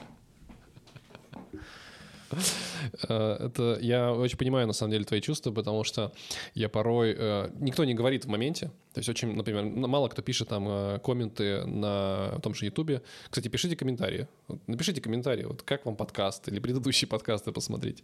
Э, 3.08 3.48
это 3.48 3.78
я 3.82 4.14
очень 4.14 4.38
понимаю, 4.38 4.68
на 4.68 4.74
самом 4.74 4.92
деле, 4.92 5.06
твои 5.06 5.22
чувства, 5.22 5.52
потому 5.52 5.84
что 5.84 6.12
я 6.54 6.70
порой... 6.70 7.16
Э, 7.18 7.50
никто 7.60 7.86
не 7.86 7.94
говорит 7.94 8.26
в 8.26 8.28
моменте. 8.28 8.68
То 8.94 9.00
есть 9.00 9.10
очень, 9.10 9.36
например, 9.36 9.64
мало 9.66 10.08
кто 10.10 10.22
пишет 10.22 10.50
там 10.50 10.68
э, 10.68 11.00
комменты 11.00 11.66
на 11.66 12.40
том 12.42 12.54
же 12.54 12.66
Ютубе. 12.66 13.02
Кстати, 13.30 13.48
пишите 13.48 13.76
комментарии. 13.76 14.28
Напишите 14.68 15.02
комментарии, 15.02 15.44
вот 15.44 15.62
как 15.62 15.86
вам 15.86 15.96
подкаст 15.96 16.48
или 16.48 16.60
предыдущие 16.60 17.08
подкасты 17.10 17.52
посмотреть. 17.52 18.04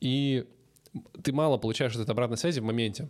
И 0.00 0.44
ты 1.22 1.32
мало 1.32 1.58
получаешь 1.58 1.94
этой 1.96 2.10
обратной 2.10 2.36
связи 2.36 2.60
в 2.60 2.64
моменте. 2.64 3.08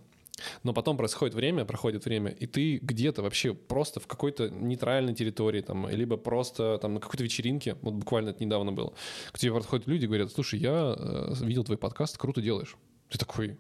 Но 0.63 0.73
потом 0.73 0.97
происходит 0.97 1.35
время, 1.35 1.65
проходит 1.65 2.05
время, 2.05 2.31
и 2.31 2.47
ты 2.47 2.79
где-то 2.79 3.23
вообще 3.23 3.55
просто 3.55 4.01
в 4.01 4.07
какой-то 4.07 4.51
нейтральной 4.51 5.15
территории, 5.15 5.61
там, 5.61 5.89
либо 5.89 6.17
просто 6.17 6.79
там 6.79 6.95
на 6.95 7.01
какой-то 7.01 7.25
вечеринке, 7.25 7.77
вот 7.83 7.95
буквально 7.95 8.31
это 8.31 8.45
недавно 8.45 8.73
было, 8.73 8.93
к 9.33 9.39
тебе 9.39 9.53
подходят 9.53 9.87
люди 9.87 10.05
и 10.05 10.07
говорят, 10.07 10.33
слушай, 10.33 10.59
я 10.59 10.97
э, 10.99 11.35
видел 11.41 11.65
твой 11.65 11.79
подкаст, 11.79 12.19
круто 12.19 12.41
делаешь. 12.41 12.77
Ты 13.11 13.19
такой, 13.19 13.57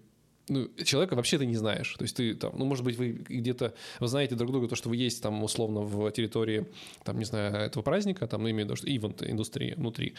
ну, 0.48 0.68
человека 0.84 1.14
вообще 1.14 1.38
ты 1.38 1.46
не 1.46 1.56
знаешь. 1.56 1.94
То 1.96 2.02
есть 2.02 2.16
ты 2.16 2.34
там, 2.34 2.52
ну, 2.56 2.64
может 2.64 2.84
быть, 2.84 2.96
вы 2.96 3.12
где-то, 3.12 3.74
вы 4.00 4.08
знаете 4.08 4.34
друг 4.34 4.50
друга, 4.50 4.68
то, 4.68 4.76
что 4.76 4.88
вы 4.88 4.96
есть 4.96 5.22
там 5.22 5.42
условно 5.42 5.80
в 5.80 6.10
территории, 6.10 6.66
там, 7.02 7.18
не 7.18 7.24
знаю, 7.24 7.54
этого 7.54 7.82
праздника, 7.82 8.26
там, 8.26 8.42
ну, 8.42 8.50
имею 8.50 8.66
в 8.66 8.68
виду, 8.68 8.76
что 8.76 8.88
ивент 8.88 9.22
индустрии 9.22 9.74
внутри. 9.74 10.14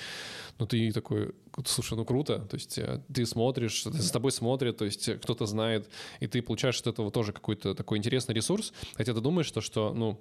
Но 0.57 0.65
ты 0.65 0.91
такой, 0.91 1.34
слушай, 1.65 1.95
ну, 1.95 2.06
круто. 2.06 2.39
То 2.39 2.56
есть 2.56 2.77
э, 2.77 3.02
ты 3.14 3.26
смотришь, 3.26 3.84
с 3.85 4.11
тобой 4.11 4.31
смотрят, 4.31 4.77
то 4.77 4.85
есть 4.85 5.10
кто-то 5.22 5.45
знает, 5.45 5.89
и 6.19 6.27
ты 6.27 6.41
получаешь 6.41 6.80
от 6.80 6.88
этого 6.88 7.11
тоже 7.11 7.31
какой-то 7.31 7.76
такой 7.76 7.97
интересный 7.97 8.34
ресурс. 8.34 8.73
Хотя 8.95 9.14
ты 9.14 9.22
думаешь, 9.22 9.47
что, 9.47 9.61
что 9.61 9.93
ну, 9.93 10.19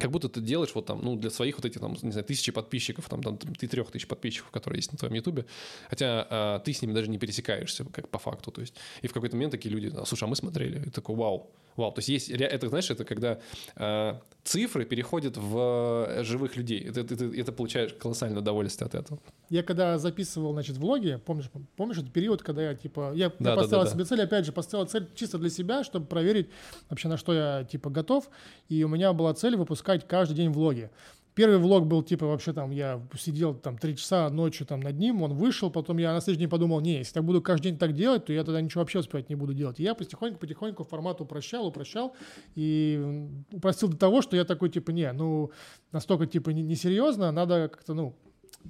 как 0.00 0.10
будто 0.10 0.28
ты 0.28 0.40
делаешь 0.40 0.70
вот 0.74 0.86
там, 0.86 1.00
ну, 1.02 1.16
для 1.16 1.30
своих 1.30 1.56
вот 1.56 1.64
этих, 1.64 1.80
там, 1.80 1.96
не 2.02 2.12
знаю, 2.12 2.24
тысячи 2.24 2.52
подписчиков, 2.52 3.08
там, 3.08 3.22
там 3.22 3.36
ты 3.36 3.68
трех 3.68 3.90
тысяч 3.90 4.06
подписчиков, 4.06 4.50
которые 4.50 4.78
есть 4.78 4.92
на 4.92 4.98
твоем 4.98 5.14
ютубе, 5.14 5.46
хотя 5.88 6.26
а, 6.30 6.58
ты 6.60 6.72
с 6.72 6.82
ними 6.82 6.92
даже 6.92 7.08
не 7.08 7.18
пересекаешься, 7.18 7.84
как 7.84 8.08
по 8.08 8.18
факту, 8.18 8.50
то 8.50 8.60
есть, 8.60 8.74
и 9.02 9.06
в 9.06 9.12
какой-то 9.12 9.36
момент 9.36 9.52
такие 9.52 9.74
люди, 9.74 9.92
слушай, 10.06 10.24
а 10.24 10.26
мы 10.26 10.36
смотрели, 10.36 10.86
и 10.86 10.90
такой, 10.90 11.16
вау, 11.16 11.50
вау, 11.76 11.92
то 11.92 11.98
есть 11.98 12.08
есть, 12.08 12.30
это, 12.30 12.68
знаешь, 12.68 12.90
это 12.90 13.04
когда 13.04 13.40
а, 13.76 14.20
цифры 14.44 14.84
переходят 14.84 15.36
в 15.36 16.06
э, 16.08 16.24
живых 16.24 16.56
людей, 16.56 16.80
это, 16.80 17.00
это, 17.00 17.24
это 17.24 17.52
получаешь 17.52 17.92
колоссальное 17.94 18.40
удовольствие 18.40 18.86
от 18.86 18.94
этого. 18.94 19.20
Я 19.50 19.64
когда 19.64 19.98
записывал, 19.98 20.52
значит, 20.52 20.76
влоги, 20.76 21.20
помнишь, 21.26 21.50
помнишь 21.76 21.98
этот 21.98 22.12
период, 22.12 22.40
когда 22.42 22.62
я, 22.62 22.74
типа, 22.76 23.12
я, 23.14 23.32
да, 23.40 23.50
я 23.50 23.56
поставил 23.56 23.82
да, 23.82 23.90
да, 23.90 23.94
себе 23.94 24.04
цель, 24.04 24.22
опять 24.22 24.46
же, 24.46 24.52
поставил 24.52 24.86
цель 24.86 25.08
чисто 25.14 25.38
для 25.38 25.50
себя, 25.50 25.82
чтобы 25.82 26.06
проверить 26.06 26.48
вообще, 26.88 27.08
на 27.08 27.16
что 27.16 27.34
я, 27.34 27.64
типа, 27.64 27.90
готов, 27.90 28.30
и 28.68 28.84
у 28.84 28.88
меня 28.88 29.12
была 29.12 29.34
цель 29.34 29.56
выпускать 29.56 30.06
каждый 30.06 30.34
день 30.34 30.50
влоги. 30.50 30.88
Первый 31.34 31.58
влог 31.58 31.86
был 31.86 32.02
типа 32.02 32.26
вообще 32.26 32.52
там, 32.52 32.70
я 32.70 33.00
сидел 33.16 33.54
там 33.54 33.78
три 33.78 33.96
часа 33.96 34.28
ночью 34.30 34.66
там 34.66 34.80
над 34.80 34.98
ним, 34.98 35.22
он 35.22 35.34
вышел, 35.34 35.70
потом 35.70 35.98
я 35.98 36.12
на 36.12 36.20
следующий 36.20 36.40
день 36.40 36.50
подумал, 36.50 36.80
не, 36.80 36.98
если 36.98 37.18
я 37.18 37.22
буду 37.22 37.40
каждый 37.40 37.70
день 37.70 37.78
так 37.78 37.92
делать, 37.92 38.26
то 38.26 38.32
я 38.32 38.42
тогда 38.42 38.60
ничего 38.60 38.80
вообще 38.80 38.98
успевать 38.98 39.28
не 39.28 39.36
буду 39.36 39.54
делать. 39.54 39.78
И 39.78 39.82
я 39.84 39.94
потихоньку-потихоньку 39.94 40.82
формат 40.84 41.20
упрощал, 41.20 41.66
упрощал, 41.66 42.14
и 42.56 43.28
упростил 43.52 43.88
до 43.88 43.96
того, 43.96 44.22
что 44.22 44.36
я 44.36 44.44
такой 44.44 44.70
типа, 44.70 44.90
не, 44.90 45.10
ну, 45.12 45.52
настолько 45.92 46.26
типа 46.26 46.50
несерьезно, 46.50 47.30
надо 47.30 47.68
как-то, 47.68 47.94
ну, 47.94 48.16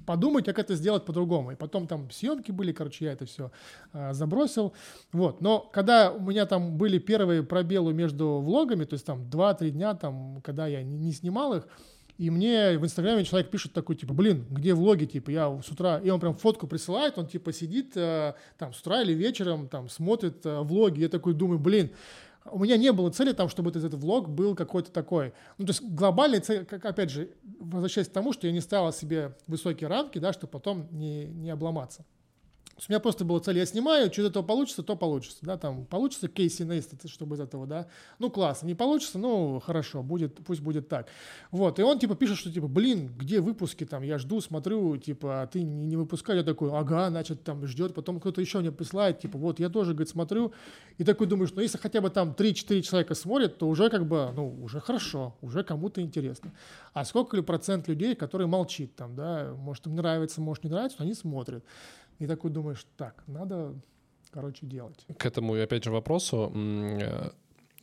подумать, 0.05 0.45
как 0.45 0.59
это 0.59 0.75
сделать 0.75 1.05
по-другому. 1.05 1.51
И 1.51 1.55
потом 1.55 1.87
там 1.87 2.09
съемки 2.11 2.51
были, 2.51 2.71
короче, 2.71 3.05
я 3.05 3.13
это 3.13 3.25
все 3.25 3.51
а, 3.93 4.13
забросил. 4.13 4.73
Вот. 5.11 5.41
Но 5.41 5.59
когда 5.59 6.11
у 6.11 6.21
меня 6.21 6.45
там 6.45 6.77
были 6.77 6.97
первые 6.97 7.43
пробелы 7.43 7.93
между 7.93 8.39
влогами, 8.39 8.85
то 8.85 8.93
есть 8.93 9.05
там 9.05 9.23
2-3 9.23 9.69
дня, 9.69 9.93
там, 9.95 10.41
когда 10.43 10.67
я 10.67 10.83
не, 10.83 10.97
не 10.97 11.11
снимал 11.11 11.53
их, 11.55 11.67
и 12.17 12.29
мне 12.29 12.77
в 12.77 12.85
Инстаграме 12.85 13.25
человек 13.25 13.49
пишет 13.49 13.73
такой, 13.73 13.95
типа, 13.95 14.13
блин, 14.13 14.45
где 14.51 14.75
влоги, 14.75 15.05
типа, 15.05 15.31
я 15.31 15.61
с 15.61 15.69
утра, 15.69 15.99
и 15.99 16.09
он 16.11 16.19
прям 16.19 16.35
фотку 16.35 16.67
присылает, 16.67 17.17
он, 17.17 17.25
типа, 17.25 17.51
сидит 17.51 17.93
э, 17.95 18.33
там 18.59 18.73
с 18.73 18.81
утра 18.81 19.01
или 19.01 19.13
вечером, 19.13 19.67
там, 19.67 19.89
смотрит 19.89 20.45
э, 20.45 20.59
влоги, 20.59 21.01
я 21.01 21.09
такой 21.09 21.33
думаю, 21.33 21.57
блин, 21.57 21.89
у 22.45 22.59
меня 22.59 22.77
не 22.77 22.91
было 22.91 23.09
цели 23.09 23.33
там, 23.33 23.49
чтобы 23.49 23.69
этот, 23.69 23.83
этот 23.83 23.99
влог 23.99 24.29
был 24.29 24.55
какой-то 24.55 24.91
такой. 24.91 25.33
Ну, 25.57 25.65
то 25.65 25.71
есть 25.71 25.81
глобальная 25.83 26.41
цель, 26.41 26.65
как, 26.65 26.85
опять 26.85 27.09
же, 27.09 27.29
возвращаясь 27.59 28.07
к 28.07 28.11
тому, 28.11 28.33
что 28.33 28.47
я 28.47 28.53
не 28.53 28.61
ставил 28.61 28.91
себе 28.91 29.35
высокие 29.47 29.87
рамки, 29.87 30.19
да, 30.19 30.33
чтобы 30.33 30.51
потом 30.51 30.87
не, 30.91 31.25
не 31.25 31.49
обломаться 31.51 32.05
у 32.89 32.91
меня 32.91 32.99
просто 32.99 33.25
была 33.25 33.39
цель, 33.39 33.57
я 33.57 33.65
снимаю, 33.65 34.11
что 34.11 34.21
из 34.21 34.25
этого 34.25 34.43
получится, 34.43 34.81
то 34.81 34.95
получится, 34.95 35.37
да, 35.41 35.57
там, 35.57 35.85
получится 35.85 36.27
Кейси 36.27 36.63
Нейст, 36.63 36.93
чтобы 37.09 37.35
из 37.35 37.39
этого, 37.39 37.67
да, 37.67 37.87
ну, 38.17 38.31
классно, 38.31 38.67
не 38.67 38.75
получится, 38.75 39.19
ну, 39.19 39.59
хорошо, 39.59 40.01
будет, 40.01 40.35
пусть 40.45 40.61
будет 40.61 40.87
так, 40.87 41.07
вот, 41.51 41.79
и 41.79 41.83
он, 41.83 41.99
типа, 41.99 42.15
пишет, 42.15 42.37
что, 42.37 42.51
типа, 42.51 42.67
блин, 42.67 43.11
где 43.17 43.39
выпуски, 43.39 43.85
там, 43.85 44.01
я 44.01 44.17
жду, 44.17 44.41
смотрю, 44.41 44.97
типа, 44.97 45.43
а 45.43 45.47
ты 45.47 45.61
не, 45.61 45.85
не 45.87 45.95
выпускай, 45.95 46.37
я 46.37 46.43
такой, 46.43 46.71
ага, 46.71 47.09
значит, 47.09 47.43
там, 47.43 47.65
ждет, 47.67 47.93
потом 47.93 48.19
кто-то 48.19 48.41
еще 48.41 48.59
мне 48.59 48.71
присылает, 48.71 49.19
типа, 49.19 49.37
вот, 49.37 49.59
я 49.59 49.69
тоже, 49.69 49.93
говорит, 49.93 50.09
смотрю, 50.09 50.51
и 50.97 51.03
такой 51.03 51.27
думаешь, 51.27 51.51
ну, 51.53 51.61
если 51.61 51.77
хотя 51.77 52.01
бы 52.01 52.09
там 52.09 52.31
3-4 52.37 52.81
человека 52.81 53.15
смотрят, 53.15 53.57
то 53.57 53.67
уже, 53.67 53.89
как 53.89 54.07
бы, 54.07 54.31
ну, 54.35 54.63
уже 54.63 54.79
хорошо, 54.79 55.35
уже 55.41 55.63
кому-то 55.63 56.01
интересно, 56.01 56.51
а 56.93 57.05
сколько 57.05 57.35
ли 57.35 57.43
процент 57.43 57.87
людей, 57.87 58.15
которые 58.15 58.47
молчит, 58.47 58.95
там, 58.95 59.15
да, 59.15 59.53
может, 59.55 59.85
им 59.85 59.95
нравится, 59.95 60.41
может, 60.41 60.63
не 60.63 60.69
нравится, 60.69 60.97
но 60.99 61.03
они 61.03 61.13
смотрят, 61.13 61.63
и 62.21 62.27
такой 62.27 62.51
думаешь, 62.51 62.85
так, 62.97 63.23
надо, 63.25 63.73
короче, 64.29 64.67
делать. 64.67 65.05
К 65.17 65.25
этому, 65.25 65.55
опять 65.55 65.83
же, 65.83 65.91
вопросу, 65.91 66.53
э, 66.55 67.29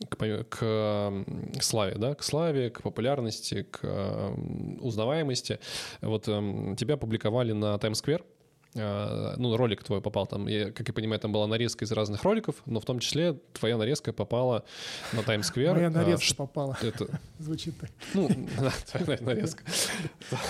к, 0.09 0.16
к 0.48 1.62
славе, 1.62 1.97
да, 1.97 2.15
к 2.15 2.23
славе, 2.23 2.70
к 2.70 2.82
популярности, 2.82 3.65
к 3.65 4.32
узнаваемости. 4.81 5.59
Вот 6.02 6.28
эм, 6.28 6.77
тебя 6.77 6.97
публиковали 6.97 7.51
на 7.51 7.77
Times 7.78 8.01
Square, 8.01 8.23
Э, 8.23 8.38
ну, 8.78 9.56
ролик 9.56 9.82
твой 9.82 10.00
попал 10.00 10.26
там, 10.26 10.46
я, 10.46 10.70
как 10.70 10.88
я 10.88 10.94
понимаю, 10.94 11.20
там 11.20 11.32
была 11.32 11.46
нарезка 11.46 11.84
из 11.84 11.92
разных 11.92 12.22
роликов, 12.22 12.56
но 12.66 12.80
в 12.80 12.84
том 12.84 12.98
числе 13.00 13.34
твоя 13.52 13.76
нарезка 13.76 14.12
попала 14.12 14.64
на 15.12 15.22
Таймс-сквер. 15.22 15.74
Моя 15.74 15.90
нарезка 15.90 16.34
а, 16.34 16.46
попала. 16.46 16.78
Это... 16.80 17.20
Звучит 17.38 17.78
так. 17.78 17.90
Ну, 18.14 18.28
твоя 19.05 19.18
нарезка. 19.20 19.64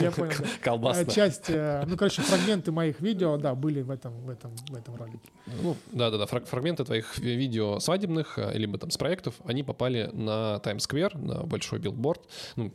Я 0.00 0.10
понял, 0.10 0.32
Колбасная. 0.60 1.06
Э, 1.06 1.10
часть, 1.10 1.48
э, 1.48 1.84
ну, 1.86 1.96
короче, 1.96 2.22
фрагменты 2.22 2.72
моих 2.72 3.00
видео, 3.00 3.36
да, 3.36 3.54
были 3.54 3.82
в 3.82 3.90
этом, 3.90 4.12
в 4.20 4.30
этом, 4.30 4.54
в 4.68 4.74
этом 4.74 4.96
ролике. 4.96 5.18
Ну, 5.62 5.76
да-да-да, 5.92 6.26
фрагменты 6.26 6.84
твоих 6.84 7.18
видео 7.18 7.78
свадебных, 7.78 8.38
либо 8.54 8.78
там 8.78 8.90
с 8.90 8.96
проектов, 8.96 9.34
они 9.44 9.62
попали 9.62 10.10
на 10.12 10.58
Таймс-сквер, 10.60 11.16
на 11.16 11.42
большой 11.44 11.78
билборд. 11.78 12.22
Ну, 12.56 12.72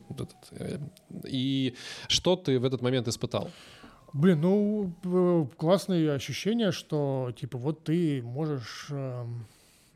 и 1.24 1.74
что 2.08 2.36
ты 2.36 2.58
в 2.58 2.64
этот 2.64 2.82
момент 2.82 3.08
испытал? 3.08 3.50
Блин, 4.14 4.40
ну, 4.42 5.50
классные 5.56 6.12
ощущения, 6.12 6.70
что, 6.70 7.32
типа, 7.36 7.58
вот 7.58 7.82
ты 7.82 8.22
можешь, 8.22 8.86
э, 8.90 9.24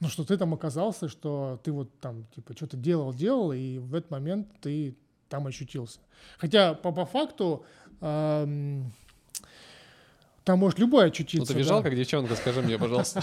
ну, 0.01 0.09
что 0.09 0.25
ты 0.25 0.37
там 0.37 0.53
оказался, 0.53 1.09
что 1.09 1.61
ты 1.63 1.71
вот 1.71 1.89
там, 2.01 2.27
типа, 2.35 2.53
что-то 2.57 2.77
делал, 2.77 3.15
делал, 3.15 3.53
и 3.53 3.79
в 3.79 3.95
этот 3.95 4.11
момент 4.11 4.49
ты 4.61 4.97
там 5.29 5.47
ощутился. 5.47 6.01
Хотя, 6.37 6.75
по, 6.75 6.91
по 6.91 7.07
факту, 7.07 7.65
э, 8.01 8.83
там 10.43 10.59
может 10.59 10.81
любой 10.81 11.07
очутиться. 11.07 11.39
Ну, 11.39 11.55
ты 11.55 11.55
бежал, 11.57 11.81
да. 11.81 11.89
как 11.89 11.97
девчонка, 11.97 12.35
скажи 12.35 12.61
мне, 12.61 12.77
пожалуйста. 12.77 13.23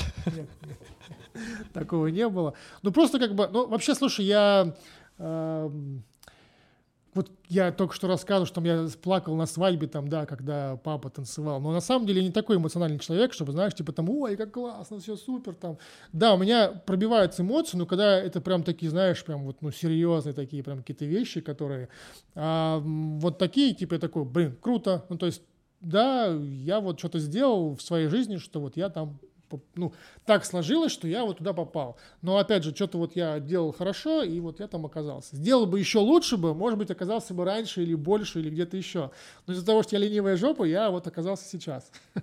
Такого 1.73 2.07
не 2.07 2.29
было. 2.29 2.53
Ну, 2.83 2.93
просто 2.93 3.19
как 3.19 3.35
бы, 3.35 3.49
ну, 3.49 3.67
вообще, 3.67 3.95
слушай, 3.95 4.23
я 4.23 4.73
эм, 5.17 6.05
вот 7.15 7.31
я 7.47 7.71
только 7.71 7.95
что 7.95 8.07
рассказывал, 8.07 8.45
что 8.45 8.61
я 8.61 8.87
плакал 9.01 9.35
на 9.35 9.45
свадьбе, 9.45 9.87
там, 9.87 10.09
да, 10.09 10.25
когда 10.25 10.75
папа 10.75 11.09
танцевал. 11.09 11.61
Но 11.61 11.71
на 11.71 11.79
самом 11.79 12.05
деле 12.05 12.19
я 12.19 12.27
не 12.27 12.33
такой 12.33 12.57
эмоциональный 12.57 12.99
человек, 12.99 13.31
чтобы, 13.31 13.53
знаешь, 13.53 13.73
типа 13.73 13.93
там, 13.93 14.09
ой, 14.09 14.35
как 14.35 14.51
классно, 14.51 14.99
все 14.99 15.15
супер, 15.15 15.55
там. 15.55 15.77
Да, 16.11 16.33
у 16.33 16.37
меня 16.37 16.67
пробиваются 16.85 17.41
эмоции, 17.41 17.77
но 17.77 17.85
когда 17.85 18.19
это 18.19 18.41
прям 18.41 18.63
такие, 18.63 18.89
знаешь, 18.89 19.23
прям 19.23 19.45
вот, 19.45 19.61
ну, 19.61 19.71
серьезные 19.71 20.33
такие 20.33 20.61
прям 20.61 20.79
какие-то 20.79 21.05
вещи, 21.05 21.39
которые... 21.39 21.87
А, 22.35 22.81
вот 22.83 23.37
такие, 23.37 23.73
типа, 23.73 23.93
я 23.93 23.99
такой, 24.01 24.25
блин, 24.25 24.57
круто. 24.59 25.05
Ну, 25.07 25.17
то 25.17 25.25
есть, 25.25 25.41
да, 25.79 26.27
я 26.27 26.81
вот 26.81 26.99
что-то 26.99 27.19
сделал 27.19 27.75
в 27.75 27.81
своей 27.81 28.09
жизни, 28.09 28.35
что 28.37 28.59
вот 28.59 28.75
я 28.75 28.89
там 28.89 29.19
ну, 29.75 29.93
так 30.25 30.45
сложилось, 30.45 30.91
что 30.91 31.07
я 31.07 31.23
вот 31.23 31.37
туда 31.37 31.53
попал. 31.53 31.97
Но 32.21 32.37
опять 32.37 32.63
же, 32.63 32.73
что-то 32.73 32.97
вот 32.97 33.15
я 33.15 33.39
делал 33.39 33.71
хорошо, 33.71 34.23
и 34.23 34.39
вот 34.39 34.59
я 34.59 34.67
там 34.67 34.85
оказался. 34.85 35.35
Сделал 35.35 35.65
бы 35.65 35.79
еще 35.79 35.99
лучше 35.99 36.37
бы, 36.37 36.53
может 36.53 36.79
быть, 36.79 36.91
оказался 36.91 37.33
бы 37.33 37.45
раньше 37.45 37.83
или 37.83 37.95
больше, 37.95 38.39
или 38.39 38.49
где-то 38.49 38.77
еще. 38.77 39.11
Но 39.47 39.53
из-за 39.53 39.65
того, 39.65 39.83
что 39.83 39.95
я 39.95 39.99
ленивая 39.99 40.37
жопа, 40.37 40.63
я 40.63 40.89
вот 40.89 41.07
оказался 41.07 41.45
сейчас. 41.47 41.91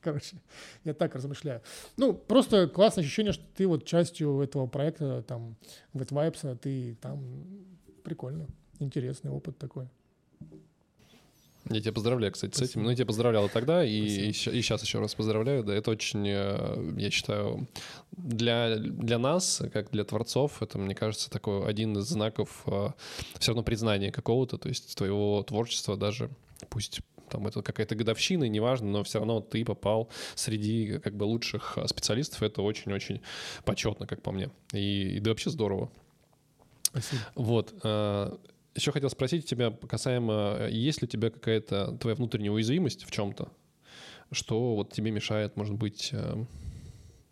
Короче, 0.00 0.36
я 0.84 0.92
так 0.94 1.14
размышляю. 1.14 1.62
Ну, 1.96 2.12
просто 2.12 2.68
классное 2.68 3.02
ощущение, 3.02 3.32
что 3.32 3.44
ты 3.56 3.66
вот 3.66 3.86
частью 3.86 4.40
этого 4.40 4.66
проекта, 4.66 5.22
там, 5.22 5.56
Wet 5.94 6.58
ты 6.58 6.96
там 7.00 7.20
прикольно, 8.02 8.46
интересный 8.78 9.30
опыт 9.30 9.56
такой. 9.58 9.88
Я 11.70 11.80
тебя 11.80 11.92
поздравляю, 11.92 12.32
кстати, 12.32 12.52
Спасибо. 12.52 12.66
с 12.66 12.70
этим. 12.70 12.82
Ну, 12.82 12.90
я 12.90 12.96
тебя 12.96 13.06
поздравлял 13.06 13.48
тогда, 13.48 13.84
и, 13.84 13.90
и, 13.90 14.28
и 14.28 14.32
сейчас 14.32 14.82
еще 14.82 15.00
раз 15.00 15.14
поздравляю. 15.14 15.64
Да, 15.64 15.74
это 15.74 15.90
очень, 15.90 16.26
э, 16.28 16.94
я 16.98 17.10
считаю, 17.10 17.66
для, 18.12 18.76
для 18.76 19.18
нас, 19.18 19.62
как 19.72 19.90
для 19.90 20.04
творцов, 20.04 20.62
это, 20.62 20.78
мне 20.78 20.94
кажется, 20.94 21.30
такой 21.30 21.66
один 21.66 21.96
из 21.96 22.04
знаков 22.04 22.62
э, 22.66 22.90
все 23.38 23.52
равно 23.52 23.62
признания 23.62 24.12
какого-то, 24.12 24.58
то 24.58 24.68
есть 24.68 24.94
твоего 24.94 25.42
творчества 25.42 25.96
даже, 25.96 26.30
пусть 26.68 27.00
там 27.30 27.46
это 27.46 27.62
какая-то 27.62 27.94
годовщина, 27.94 28.44
неважно, 28.44 28.88
но 28.88 29.02
все 29.02 29.18
равно 29.18 29.40
ты 29.40 29.64
попал 29.64 30.10
среди 30.34 30.98
как 30.98 31.16
бы 31.16 31.24
лучших 31.24 31.78
специалистов, 31.86 32.42
это 32.42 32.60
очень-очень 32.62 33.22
почетно, 33.64 34.06
как 34.06 34.22
по 34.22 34.32
мне. 34.32 34.50
И, 34.72 35.16
и 35.16 35.20
да 35.20 35.30
вообще 35.30 35.50
здорово. 35.50 35.90
Спасибо. 36.82 37.22
Вот. 37.34 37.74
Э, 38.74 38.78
еще 38.78 38.92
хотел 38.92 39.10
спросить 39.10 39.46
тебя 39.46 39.70
касаемо, 39.70 40.66
есть 40.68 41.02
ли 41.02 41.06
у 41.06 41.08
тебя 41.08 41.30
какая-то 41.30 41.96
твоя 42.00 42.16
внутренняя 42.16 42.52
уязвимость 42.52 43.04
в 43.04 43.10
чем-то, 43.10 43.48
что 44.32 44.74
вот 44.74 44.92
тебе 44.92 45.10
мешает, 45.10 45.56
может 45.56 45.74
быть, 45.74 46.10
э, 46.12 46.44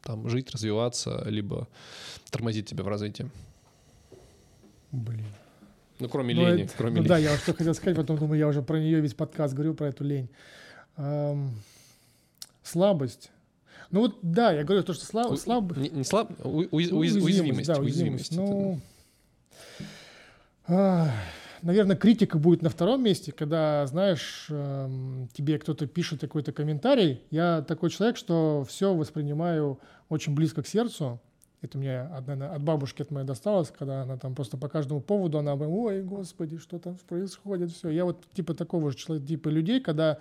там 0.02 0.28
жить, 0.28 0.50
развиваться, 0.50 1.24
либо 1.26 1.68
тормозит 2.30 2.66
тебя 2.66 2.84
в 2.84 2.88
развитии? 2.88 3.30
Блин. 4.90 5.26
Ну, 5.98 6.08
кроме 6.08 6.34
ну, 6.34 6.46
лени. 6.48 6.64
Это, 6.64 6.72
кроме 6.76 6.96
ну 6.96 7.02
лени. 7.02 7.08
да, 7.08 7.18
я 7.18 7.36
что 7.36 7.54
хотел 7.54 7.74
сказать, 7.74 7.96
потом 7.96 8.18
думаю, 8.18 8.38
я 8.38 8.48
уже 8.48 8.62
про 8.62 8.78
нее 8.78 9.00
весь 9.00 9.14
подкаст 9.14 9.54
говорю, 9.54 9.74
про 9.74 9.88
эту 9.88 10.04
лень. 10.04 10.28
Эм, 10.96 11.52
слабость. 12.62 13.30
Ну 13.90 14.00
вот, 14.00 14.18
да, 14.22 14.52
я 14.52 14.64
говорю 14.64 14.82
то, 14.82 14.94
что 14.94 15.04
слаб, 15.04 15.38
слаб... 15.38 15.76
Не, 15.76 15.90
не 15.90 16.04
слаб, 16.04 16.32
у, 16.44 16.62
у, 16.62 16.66
уязвимость. 16.70 17.24
Уязвимость, 17.24 17.66
да, 17.68 17.78
уязвимость. 17.78 18.32
Ну, 18.34 18.74
а, 18.74 18.91
наверное, 20.66 21.96
критика 21.96 22.38
будет 22.38 22.62
на 22.62 22.70
втором 22.70 23.02
месте, 23.02 23.32
когда, 23.32 23.86
знаешь, 23.86 24.46
эм, 24.50 25.28
тебе 25.32 25.58
кто-то 25.58 25.86
пишет 25.86 26.20
какой-то 26.20 26.52
комментарий. 26.52 27.22
Я 27.30 27.62
такой 27.62 27.90
человек, 27.90 28.16
что 28.16 28.64
все 28.68 28.94
воспринимаю 28.94 29.78
очень 30.08 30.34
близко 30.34 30.62
к 30.62 30.66
сердцу. 30.66 31.20
Это 31.62 31.78
мне 31.78 32.00
от 32.00 32.62
бабушки 32.62 33.02
от 33.02 33.12
моей 33.12 33.26
досталось, 33.26 33.70
когда 33.70 34.02
она 34.02 34.16
там 34.16 34.34
просто 34.34 34.56
по 34.56 34.68
каждому 34.68 35.00
поводу, 35.00 35.38
она 35.38 35.54
бы, 35.54 35.68
ой, 35.68 36.02
господи, 36.02 36.58
что 36.58 36.80
там 36.80 36.96
происходит, 37.08 37.70
все. 37.70 37.88
Я 37.90 38.04
вот 38.04 38.24
типа 38.32 38.54
такого 38.54 38.90
же 38.90 38.96
человека, 38.96 39.28
типа 39.28 39.48
людей, 39.48 39.80
когда 39.80 40.18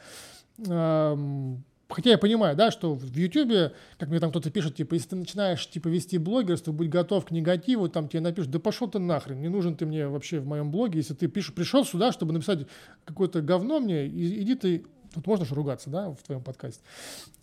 эм, 0.68 1.64
Хотя 1.92 2.12
я 2.12 2.18
понимаю, 2.18 2.56
да, 2.56 2.72
что 2.72 2.94
в 2.94 3.16
Ютубе, 3.16 3.74
как 3.98 4.10
мне 4.10 4.20
там 4.20 4.30
кто-то 4.30 4.50
пишет, 4.50 4.76
типа, 4.76 4.94
если 4.94 5.10
ты 5.10 5.16
начинаешь, 5.18 5.70
типа, 5.70 5.88
вести 5.90 6.18
блогерство, 6.18 6.72
будь 6.72 6.90
готов 6.90 7.26
к 7.26 7.32
негативу, 7.32 7.90
там 7.90 8.08
тебе 8.08 8.22
напишут, 8.22 8.52
да 8.52 8.60
пошел 8.60 8.88
ты 8.88 9.00
нахрен, 9.00 9.42
не 9.42 9.50
нужен 9.50 9.76
ты 9.76 9.86
мне 9.86 10.08
вообще 10.08 10.40
в 10.40 10.48
моем 10.48 10.72
блоге, 10.72 11.00
если 11.00 11.14
ты 11.14 11.28
пишешь, 11.28 11.54
пришел 11.54 11.86
сюда, 11.86 12.12
чтобы 12.12 12.34
написать 12.34 12.68
какое-то 13.06 13.42
говно 13.42 13.80
мне, 13.80 14.08
иди 14.08 14.56
ты 14.56 14.86
Тут 15.14 15.28
можно 15.28 15.46
же 15.46 15.56
ругаться, 15.56 15.90
да, 15.90 16.10
в 16.10 16.24
твоем 16.24 16.42
подкасте? 16.42 16.82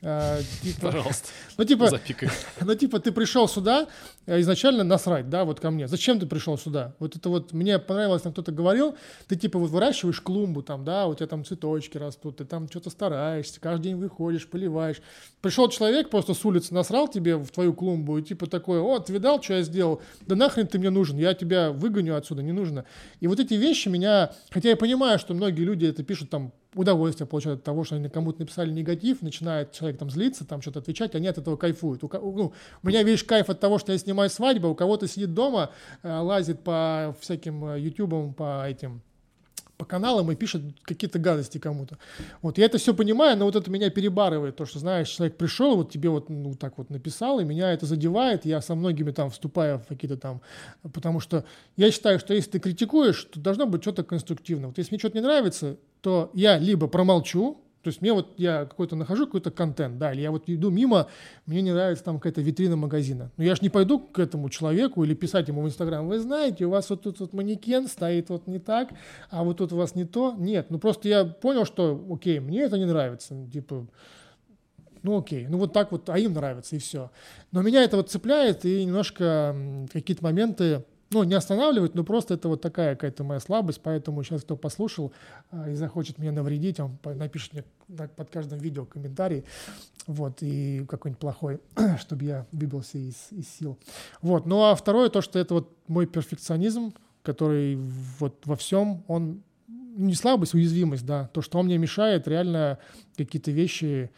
А, 0.01 0.39
типа, 0.62 0.86
Пожалуйста. 0.86 1.28
Ну, 1.59 1.65
типа, 1.65 1.90
ну, 2.61 2.74
типа, 2.74 3.01
ты 3.01 3.12
пришел 3.12 3.47
сюда 3.49 3.89
э, 4.27 4.40
изначально 4.40 4.85
насрать, 4.85 5.28
да, 5.28 5.45
вот 5.45 5.61
ко 5.61 5.70
мне. 5.70 5.86
Зачем 5.86 6.19
ты 6.19 6.27
пришел 6.27 6.57
сюда? 6.57 6.95
Вот 6.99 7.16
это 7.16 7.28
вот, 7.28 7.53
мне 7.53 7.78
понравилось, 7.78 8.23
там 8.23 8.32
кто-то 8.32 8.53
говорил, 8.53 8.97
ты, 9.27 9.36
типа, 9.36 9.59
вот 9.59 9.70
выращиваешь 9.70 10.20
клумбу, 10.20 10.62
там, 10.62 10.85
да, 10.85 11.07
у 11.07 11.15
тебя 11.15 11.27
там 11.27 11.45
цветочки 11.45 11.99
растут, 11.99 12.39
ты 12.39 12.45
там 12.45 12.69
что-то 12.70 12.90
стараешься, 12.90 13.61
каждый 13.61 13.85
день 13.85 13.97
выходишь, 13.97 14.49
поливаешь. 14.49 15.03
Пришел 15.43 15.69
человек, 15.69 16.11
просто 16.11 16.32
с 16.32 16.45
улицы 16.45 16.73
насрал 16.73 17.09
тебе 17.09 17.36
в 17.36 17.51
твою 17.51 17.74
клумбу, 17.74 18.19
и 18.19 18.23
типа 18.23 18.47
такой, 18.47 18.81
о, 18.81 18.99
ты 19.01 19.12
видал, 19.12 19.43
что 19.43 19.55
я 19.55 19.62
сделал? 19.62 20.01
Да 20.23 20.36
нахрен 20.36 20.66
ты 20.66 20.78
мне 20.78 20.90
нужен, 20.90 21.19
я 21.19 21.35
тебя 21.35 21.70
выгоню 21.70 22.16
отсюда, 22.16 22.43
не 22.43 22.53
нужно. 22.53 22.85
И 23.20 23.27
вот 23.27 23.40
эти 23.40 23.55
вещи 23.55 23.89
меня, 23.89 24.32
хотя 24.51 24.70
я 24.70 24.77
понимаю, 24.77 25.19
что 25.19 25.35
многие 25.35 25.62
люди 25.62 25.85
это 25.86 26.03
пишут 26.03 26.31
там 26.31 26.53
удовольствие 26.78 27.26
получают 27.26 27.60
от 27.60 27.64
того, 27.64 27.82
что 27.82 27.96
они 27.96 28.09
кому-то 28.09 28.40
написали 28.40 28.70
негатив, 28.70 29.20
начинает 29.20 29.72
человек 29.72 29.98
там 29.98 30.10
злиться, 30.10 30.46
там 30.46 30.62
что-то 30.62 30.78
отвечать, 30.78 31.14
они 31.16 31.26
от 31.26 31.36
этого 31.36 31.56
кайфуют. 31.56 32.05
У, 32.05 32.09
ну, 32.12 32.52
у 32.82 32.86
меня 32.86 33.02
весь 33.02 33.24
кайф 33.24 33.50
от 33.50 33.59
того, 33.59 33.78
что 33.78 33.92
я 33.92 33.98
снимаю 33.98 34.30
свадьбу, 34.30 34.68
у 34.68 34.74
кого-то 34.76 35.09
сидит 35.09 35.34
дома, 35.34 35.70
э, 36.05 36.18
лазит 36.18 36.62
по 36.62 37.16
всяким 37.20 37.64
э, 37.64 37.80
ютубам, 37.80 38.32
по 38.32 38.64
этим 38.68 39.02
по 39.78 39.84
каналам 39.84 40.30
и 40.30 40.34
пишет 40.34 40.62
какие-то 40.82 41.20
гадости 41.20 41.59
кому-то. 41.59 41.98
Вот 42.42 42.59
я 42.59 42.66
это 42.66 42.78
все 42.78 42.92
понимаю, 42.92 43.38
но 43.38 43.44
вот 43.44 43.55
это 43.55 43.70
меня 43.70 43.88
перебарывает, 43.90 44.56
то, 44.56 44.66
что, 44.66 44.80
знаешь, 44.80 45.09
человек 45.09 45.36
пришел, 45.36 45.76
вот 45.76 45.90
тебе 45.90 46.10
вот 46.10 46.28
ну, 46.28 46.55
так 46.55 46.76
вот 46.78 46.90
написал, 46.90 47.38
и 47.38 47.44
меня 47.44 47.72
это 47.72 47.86
задевает, 47.86 48.44
я 48.44 48.60
со 48.60 48.74
многими 48.74 49.12
там 49.12 49.30
вступаю 49.30 49.78
в 49.78 49.86
какие-то 49.86 50.16
там, 50.16 50.42
потому 50.92 51.20
что 51.20 51.44
я 51.76 51.92
считаю, 51.92 52.18
что 52.18 52.34
если 52.34 52.50
ты 52.50 52.59
критикуешь, 52.59 53.22
то 53.24 53.38
должно 53.38 53.66
быть 53.66 53.82
что-то 53.82 54.02
конструктивное. 54.02 54.66
Вот 54.66 54.78
если 54.78 54.92
мне 54.92 54.98
что-то 54.98 55.16
не 55.16 55.22
нравится, 55.22 55.76
то 56.00 56.30
я 56.34 56.59
либо 56.59 56.88
промолчу, 56.88 57.62
то 57.89 57.90
есть 57.90 58.02
мне 58.02 58.12
вот, 58.12 58.35
я 58.36 58.66
какой-то 58.66 58.97
нахожу 58.97 59.24
какой-то 59.24 59.51
контент, 59.51 59.97
да, 59.97 60.12
или 60.12 60.20
я 60.20 60.31
вот 60.31 60.43
иду 60.47 60.69
мимо, 60.69 61.09
мне 61.47 61.62
не 61.62 61.73
нравится 61.73 62.05
там 62.05 62.19
какая-то 62.19 62.43
витрина 62.43 62.77
магазина. 62.77 63.31
Но 63.39 63.44
я 63.44 63.55
же 63.55 63.62
не 63.62 63.70
пойду 63.70 63.98
к 63.98 64.19
этому 64.19 64.51
человеку 64.51 65.05
или 65.05 65.15
писать 65.15 65.48
ему 65.48 65.62
в 65.62 65.66
Инстаграм, 65.66 66.06
вы 66.06 66.19
знаете, 66.19 66.66
у 66.66 66.70
вас 66.70 66.90
вот 66.90 67.01
тут 67.01 67.19
вот 67.20 67.32
манекен 67.32 67.89
стоит 67.89 68.28
вот 68.28 68.47
не 68.47 68.59
так, 68.59 68.90
а 69.31 69.43
вот 69.43 69.56
тут 69.56 69.73
у 69.73 69.77
вас 69.77 69.94
не 69.94 70.05
то. 70.05 70.35
Нет, 70.36 70.66
ну 70.69 70.78
просто 70.78 71.09
я 71.09 71.24
понял, 71.24 71.65
что, 71.65 72.06
окей, 72.10 72.40
мне 72.40 72.60
это 72.60 72.77
не 72.77 72.85
нравится, 72.85 73.35
типа, 73.51 73.86
ну 75.02 75.19
окей, 75.19 75.47
ну 75.48 75.56
вот 75.56 75.73
так 75.73 75.90
вот, 75.90 76.10
а 76.10 76.19
им 76.19 76.35
нравится, 76.35 76.77
и 76.77 76.78
все. 76.78 77.10
Но 77.52 77.62
меня 77.62 77.82
это 77.82 77.97
вот 77.97 78.10
цепляет, 78.10 78.66
и 78.66 78.85
немножко 78.85 79.56
какие-то 79.90 80.23
моменты 80.23 80.85
ну, 81.10 81.22
не 81.24 81.35
останавливать, 81.35 81.94
но 81.94 82.05
просто 82.05 82.35
это 82.35 82.48
вот 82.48 82.60
такая 82.60 82.94
какая-то 82.94 83.24
моя 83.24 83.40
слабость, 83.40 83.80
поэтому 83.82 84.22
сейчас 84.22 84.43
кто 84.43 84.56
послушал 84.56 85.12
а, 85.51 85.70
и 85.70 85.74
захочет 85.74 86.18
меня 86.18 86.32
навредить, 86.32 86.80
он 86.80 86.98
напишет 87.05 87.55
мне 87.55 87.64
под 88.09 88.30
каждым 88.30 88.59
видео 88.59 88.85
комментарий, 88.85 89.44
вот, 90.06 90.43
и 90.43 90.85
какой-нибудь 90.89 91.20
плохой, 91.20 91.60
чтобы 92.01 92.24
я 92.24 92.47
выбился 92.52 92.98
из, 92.98 93.28
из 93.30 93.48
сил. 93.48 93.78
Вот, 94.20 94.47
ну 94.47 94.62
а 94.64 94.74
второе, 94.74 95.09
то, 95.09 95.22
что 95.22 95.39
это 95.39 95.55
вот 95.55 95.72
мой 95.86 96.06
перфекционизм, 96.06 96.93
который 97.22 97.76
вот 98.18 98.35
во 98.44 98.56
всем, 98.56 99.02
он 99.09 99.43
не 99.66 100.14
слабость, 100.14 100.55
уязвимость, 100.55 101.06
да, 101.06 101.28
то, 101.32 101.40
что 101.43 101.59
он 101.59 101.66
мне 101.66 101.78
мешает 101.78 102.28
реально 102.28 102.78
какие-то 103.16 103.51
вещи, 103.51 104.10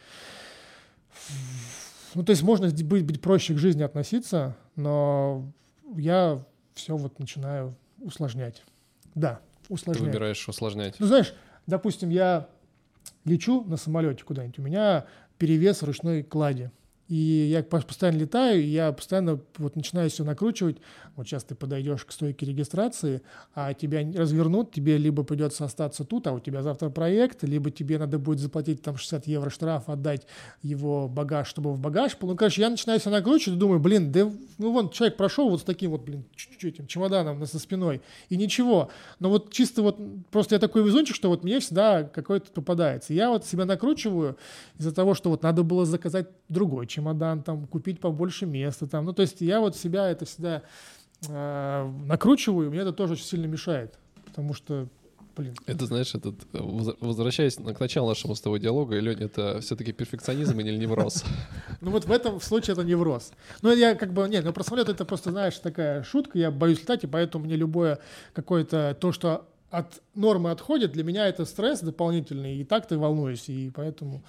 ну, 2.13 2.23
то 2.23 2.31
есть 2.31 2.43
можно 2.43 2.69
быть, 2.69 3.05
быть 3.05 3.21
проще 3.21 3.53
к 3.53 3.57
жизни 3.57 3.81
относиться, 3.81 4.57
но 4.75 5.49
я 5.95 6.43
все 6.73 6.95
вот 6.95 7.19
начинаю 7.19 7.75
усложнять. 7.99 8.63
Да, 9.15 9.41
усложнять. 9.69 10.03
Ты 10.03 10.09
выбираешь 10.09 10.47
усложнять. 10.47 10.95
Ну, 10.99 11.05
знаешь, 11.07 11.33
допустим, 11.67 12.09
я 12.09 12.47
лечу 13.25 13.63
на 13.63 13.77
самолете 13.77 14.23
куда-нибудь, 14.23 14.59
у 14.59 14.61
меня 14.61 15.05
перевес 15.37 15.81
в 15.81 15.85
ручной 15.85 16.23
клади. 16.23 16.71
И 17.11 17.49
я 17.51 17.61
постоянно 17.61 18.19
летаю, 18.19 18.63
и 18.63 18.67
я 18.67 18.93
постоянно 18.93 19.37
вот 19.57 19.75
начинаю 19.75 20.09
все 20.09 20.23
накручивать. 20.23 20.77
Вот 21.17 21.27
сейчас 21.27 21.43
ты 21.43 21.55
подойдешь 21.55 22.05
к 22.05 22.11
стойке 22.13 22.45
регистрации, 22.45 23.21
а 23.53 23.73
тебя 23.73 23.99
развернут, 24.15 24.71
тебе 24.71 24.95
либо 24.97 25.23
придется 25.23 25.65
остаться 25.65 26.05
тут, 26.05 26.27
а 26.27 26.31
у 26.31 26.39
тебя 26.39 26.63
завтра 26.63 26.89
проект, 26.89 27.43
либо 27.43 27.69
тебе 27.69 27.99
надо 27.99 28.17
будет 28.17 28.39
заплатить 28.39 28.81
там 28.81 28.95
60 28.95 29.27
евро 29.27 29.49
штраф, 29.49 29.89
отдать 29.89 30.25
его 30.61 31.09
багаж, 31.09 31.49
чтобы 31.49 31.73
в 31.73 31.79
багаж. 31.79 32.15
Ну, 32.21 32.33
короче, 32.37 32.61
я 32.61 32.69
начинаю 32.69 33.01
все 33.01 33.09
накручивать, 33.09 33.59
думаю, 33.59 33.81
блин, 33.81 34.13
да 34.13 34.31
ну 34.61 34.71
вон 34.71 34.89
человек 34.91 35.17
прошел 35.17 35.49
вот 35.49 35.61
с 35.61 35.63
таким 35.63 35.91
вот, 35.91 36.03
блин, 36.03 36.23
чуть-чуть 36.35 36.87
чемоданом 36.87 37.45
со 37.45 37.59
спиной, 37.59 38.01
и 38.29 38.37
ничего. 38.37 38.89
Но 39.19 39.29
вот 39.29 39.51
чисто 39.51 39.81
вот, 39.81 39.99
просто 40.29 40.55
я 40.55 40.59
такой 40.59 40.83
везунчик, 40.83 41.15
что 41.15 41.29
вот 41.29 41.43
мне 41.43 41.59
всегда 41.59 42.03
какой-то 42.03 42.51
попадается. 42.51 43.13
Я 43.13 43.31
вот 43.31 43.45
себя 43.45 43.65
накручиваю 43.65 44.37
из-за 44.77 44.93
того, 44.93 45.15
что 45.15 45.31
вот 45.31 45.41
надо 45.41 45.63
было 45.63 45.85
заказать 45.85 46.27
другой 46.47 46.85
чемодан, 46.85 47.00
чемодан, 47.01 47.41
там, 47.43 47.67
купить 47.67 47.99
побольше 47.99 48.45
места. 48.45 48.87
Там. 48.87 49.05
Ну, 49.05 49.13
то 49.13 49.21
есть 49.21 49.41
я 49.41 49.59
вот 49.59 49.75
себя 49.75 50.09
это 50.09 50.25
всегда 50.25 50.61
э, 51.27 51.91
накручиваю, 52.05 52.69
мне 52.69 52.79
это 52.79 52.93
тоже 52.93 53.13
очень 53.13 53.25
сильно 53.25 53.45
мешает, 53.45 53.97
потому 54.25 54.53
что 54.53 54.87
Блин. 55.37 55.55
Это, 55.65 55.85
знаешь, 55.85 56.13
этот, 56.13 56.35
возвращаясь 56.51 57.55
к 57.55 57.79
началу 57.79 58.09
нашего 58.09 58.33
с 58.33 58.41
тобой 58.41 58.59
диалога, 58.59 58.99
Лень, 58.99 59.21
это 59.21 59.61
все-таки 59.61 59.93
перфекционизм 59.93 60.59
или 60.59 60.75
невроз? 60.75 61.23
Ну 61.79 61.91
вот 61.91 62.03
в 62.03 62.11
этом 62.11 62.41
случае 62.41 62.73
это 62.73 62.83
невроз. 62.83 63.31
Ну 63.61 63.73
я 63.73 63.95
как 63.95 64.11
бы, 64.11 64.27
нет, 64.27 64.43
ну 64.43 64.51
про 64.51 64.63
самолет 64.63 64.89
это 64.89 65.05
просто, 65.05 65.31
знаешь, 65.31 65.57
такая 65.57 66.03
шутка, 66.03 66.37
я 66.37 66.51
боюсь 66.51 66.81
летать, 66.81 67.05
и 67.05 67.07
поэтому 67.07 67.45
мне 67.45 67.55
любое 67.55 67.99
какое-то 68.33 68.95
то, 68.99 69.13
что 69.13 69.47
от 69.69 70.01
нормы 70.15 70.51
отходит, 70.51 70.91
для 70.91 71.05
меня 71.05 71.25
это 71.27 71.45
стресс 71.45 71.79
дополнительный, 71.79 72.57
и 72.57 72.65
так 72.65 72.85
ты 72.87 72.97
волнуюсь, 72.97 73.47
и 73.47 73.71
поэтому... 73.73 74.21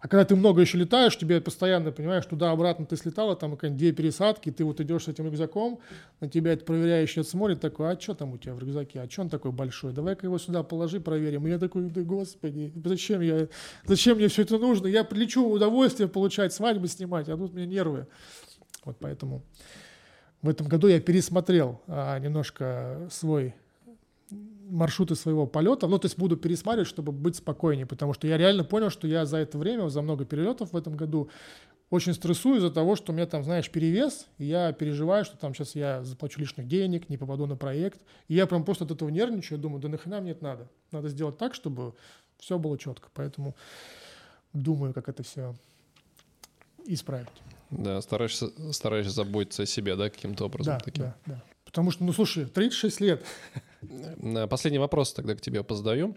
А 0.00 0.06
когда 0.06 0.24
ты 0.24 0.36
много 0.36 0.60
еще 0.60 0.78
летаешь, 0.78 1.18
тебе 1.18 1.40
постоянно, 1.40 1.90
понимаешь, 1.90 2.24
туда-обратно 2.24 2.86
ты 2.86 2.96
слетала, 2.96 3.34
там 3.34 3.56
какие-нибудь 3.56 3.78
две 3.78 3.92
пересадки, 3.92 4.52
ты 4.52 4.64
вот 4.64 4.80
идешь 4.80 5.04
с 5.04 5.08
этим 5.08 5.26
рюкзаком, 5.26 5.80
на 6.20 6.28
тебя 6.28 6.52
это 6.52 6.64
проверяющий 6.64 7.24
смотрит, 7.24 7.60
такой, 7.60 7.90
а 7.90 8.00
что 8.00 8.14
там 8.14 8.32
у 8.32 8.38
тебя 8.38 8.54
в 8.54 8.60
рюкзаке, 8.60 9.00
а 9.00 9.10
что 9.10 9.22
он 9.22 9.28
такой 9.28 9.50
большой, 9.50 9.92
давай-ка 9.92 10.26
его 10.26 10.38
сюда 10.38 10.62
положи, 10.62 11.00
проверим. 11.00 11.48
И 11.48 11.50
я 11.50 11.58
такой, 11.58 11.90
да 11.90 12.02
господи, 12.02 12.72
зачем 12.84 13.22
я, 13.22 13.48
зачем 13.86 14.18
мне 14.18 14.28
все 14.28 14.42
это 14.42 14.58
нужно? 14.58 14.86
Я 14.86 15.02
прилечу 15.02 15.44
удовольствие 15.44 16.08
получать, 16.08 16.52
свадьбы 16.52 16.86
снимать, 16.86 17.28
а 17.28 17.36
тут 17.36 17.52
мне 17.52 17.66
нервы. 17.66 18.06
Вот 18.84 18.98
поэтому 19.00 19.42
в 20.42 20.48
этом 20.48 20.68
году 20.68 20.86
я 20.86 21.00
пересмотрел 21.00 21.80
а, 21.88 22.16
немножко 22.20 23.08
свой 23.10 23.54
маршруты 24.30 25.14
своего 25.14 25.46
полета, 25.46 25.86
ну, 25.86 25.98
то 25.98 26.06
есть 26.06 26.18
буду 26.18 26.36
пересматривать, 26.36 26.88
чтобы 26.88 27.12
быть 27.12 27.36
спокойнее, 27.36 27.86
потому 27.86 28.12
что 28.12 28.26
я 28.26 28.36
реально 28.36 28.64
понял, 28.64 28.90
что 28.90 29.06
я 29.06 29.24
за 29.24 29.38
это 29.38 29.58
время, 29.58 29.88
за 29.88 30.02
много 30.02 30.24
перелетов 30.24 30.72
в 30.72 30.76
этом 30.76 30.96
году 30.96 31.30
очень 31.90 32.12
стрессую 32.12 32.58
из-за 32.58 32.70
того, 32.70 32.96
что 32.96 33.12
у 33.12 33.14
меня 33.14 33.26
там, 33.26 33.42
знаешь, 33.42 33.70
перевес, 33.70 34.26
и 34.36 34.44
я 34.44 34.72
переживаю, 34.72 35.24
что 35.24 35.38
там 35.38 35.54
сейчас 35.54 35.74
я 35.74 36.04
заплачу 36.04 36.38
лишних 36.38 36.68
денег, 36.68 37.08
не 37.08 37.16
попаду 37.16 37.46
на 37.46 37.56
проект, 37.56 38.00
и 38.28 38.34
я 38.34 38.46
прям 38.46 38.64
просто 38.64 38.84
от 38.84 38.90
этого 38.90 39.08
нервничаю, 39.08 39.58
думаю, 39.58 39.80
да 39.80 39.88
нахрена 39.88 40.20
мне 40.20 40.32
это 40.32 40.44
надо? 40.44 40.68
Надо 40.92 41.08
сделать 41.08 41.38
так, 41.38 41.54
чтобы 41.54 41.94
все 42.38 42.58
было 42.58 42.78
четко, 42.78 43.08
поэтому 43.14 43.56
думаю, 44.52 44.92
как 44.92 45.08
это 45.08 45.22
все 45.22 45.54
исправить. 46.84 47.28
Да, 47.70 48.00
стараешься, 48.00 48.48
стараешься 48.72 49.12
заботиться 49.12 49.62
о 49.62 49.66
себе, 49.66 49.96
да, 49.96 50.10
каким-то 50.10 50.46
образом 50.46 50.74
да, 50.74 50.80
таким. 50.80 51.04
Да, 51.04 51.16
да. 51.26 51.42
Потому 51.64 51.90
что, 51.90 52.04
ну, 52.04 52.12
слушай, 52.12 52.46
36 52.46 53.00
лет. 53.00 53.24
Последний 54.48 54.78
вопрос 54.78 55.12
тогда 55.12 55.34
к 55.34 55.40
тебе 55.40 55.62
позадаю. 55.62 56.16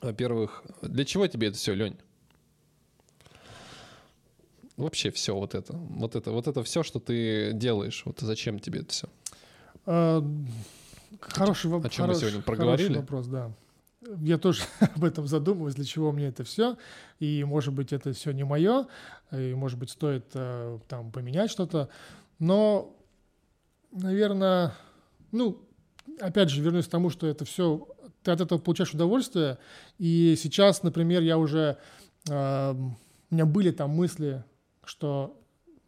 Во-первых, 0.00 0.64
для 0.82 1.04
чего 1.04 1.26
тебе 1.26 1.48
это 1.48 1.56
все, 1.56 1.74
Лень? 1.74 1.96
Вообще 4.76 5.10
все 5.10 5.34
вот 5.34 5.54
это, 5.54 5.72
вот 5.72 6.16
это, 6.16 6.30
вот 6.32 6.46
это 6.48 6.62
все, 6.62 6.82
что 6.82 7.00
ты 7.00 7.52
делаешь, 7.54 8.02
вот 8.04 8.20
зачем 8.20 8.58
тебе 8.58 8.80
это 8.80 8.92
все? 8.92 9.08
А, 9.86 10.22
хороший 11.20 11.70
вопрос. 11.70 11.90
О 11.90 11.94
чем 11.94 12.08
мы 12.08 12.14
сегодня 12.14 12.42
проговорили? 12.42 12.88
Хороший 12.88 13.00
вопрос, 13.00 13.26
да. 13.28 13.52
Я 14.20 14.36
тоже 14.36 14.62
об 14.94 15.04
этом 15.04 15.26
задумываюсь, 15.26 15.76
для 15.76 15.84
чего 15.86 16.12
мне 16.12 16.26
это 16.26 16.44
все. 16.44 16.76
И, 17.20 17.42
может 17.44 17.72
быть, 17.72 17.94
это 17.94 18.12
все 18.12 18.32
не 18.32 18.44
мое, 18.44 18.86
и, 19.32 19.54
может 19.54 19.78
быть, 19.78 19.90
стоит 19.90 20.26
э, 20.34 20.78
там 20.88 21.10
поменять 21.10 21.50
что-то. 21.50 21.88
Но 22.38 22.94
наверное, 23.92 24.74
ну, 25.32 25.65
опять 26.20 26.50
же, 26.50 26.62
вернусь 26.62 26.86
к 26.86 26.90
тому, 26.90 27.10
что 27.10 27.26
это 27.26 27.44
все, 27.44 27.88
ты 28.22 28.30
от 28.30 28.40
этого 28.40 28.58
получаешь 28.58 28.92
удовольствие. 28.92 29.58
И 29.98 30.36
сейчас, 30.36 30.82
например, 30.82 31.22
я 31.22 31.38
уже, 31.38 31.78
э, 32.28 32.74
у 32.74 33.34
меня 33.34 33.46
были 33.46 33.70
там 33.70 33.90
мысли, 33.90 34.44
что 34.84 35.40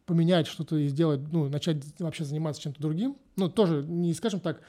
поменять 0.06 0.46
что-то 0.46 0.76
и 0.76 0.88
сделать, 0.88 1.20
ну, 1.32 1.48
начать 1.48 1.78
вообще 1.98 2.24
заниматься 2.24 2.62
чем-то 2.62 2.80
другим. 2.80 3.16
Ну, 3.36 3.48
тоже, 3.48 3.84
не 3.84 4.14
скажем 4.14 4.40
так, 4.40 4.60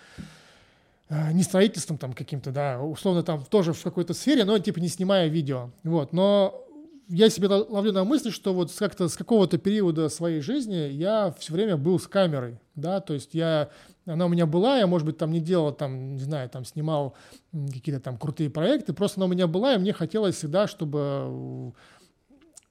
э, 1.10 1.32
не 1.32 1.44
строительством 1.44 1.98
там 1.98 2.14
каким-то, 2.14 2.52
да, 2.52 2.82
условно 2.82 3.24
там 3.24 3.44
тоже 3.46 3.74
в 3.74 3.82
какой-то 3.82 4.14
сфере, 4.14 4.44
но 4.46 4.60
типа 4.60 4.80
не 4.80 4.90
снимая 4.90 5.28
видео. 5.28 5.72
Вот, 5.84 6.14
но 6.14 6.66
я 7.10 7.30
себе 7.30 7.48
ловлю 7.48 7.92
на 7.92 8.04
мысли, 8.04 8.30
что 8.30 8.54
вот 8.54 8.72
как-то 8.72 9.08
с 9.10 9.16
какого-то 9.16 9.58
периода 9.58 10.10
своей 10.10 10.42
жизни 10.42 10.76
я 10.76 11.34
все 11.40 11.54
время 11.54 11.76
был 11.76 12.00
с 12.00 12.08
камерой, 12.08 12.60
да, 12.76 13.02
то 13.02 13.14
есть 13.14 13.34
я, 13.34 13.70
она 14.06 14.28
у 14.28 14.30
меня 14.30 14.46
была, 14.46 14.78
я, 14.78 14.86
может 14.86 15.08
быть, 15.08 15.18
там 15.18 15.32
не 15.32 15.40
делал, 15.40 15.74
там, 15.74 16.16
не 16.16 16.22
знаю, 16.22 16.50
там 16.50 16.64
снимал 16.66 17.16
какие-то 17.52 18.00
там 18.00 18.18
крутые 18.18 18.52
проекты, 18.52 18.94
просто 18.94 19.20
она 19.20 19.26
у 19.26 19.30
меня 19.30 19.48
была, 19.48 19.74
и 19.74 19.80
мне 19.80 19.92
хотелось 19.92 20.36
всегда, 20.36 20.68
чтобы 20.68 21.74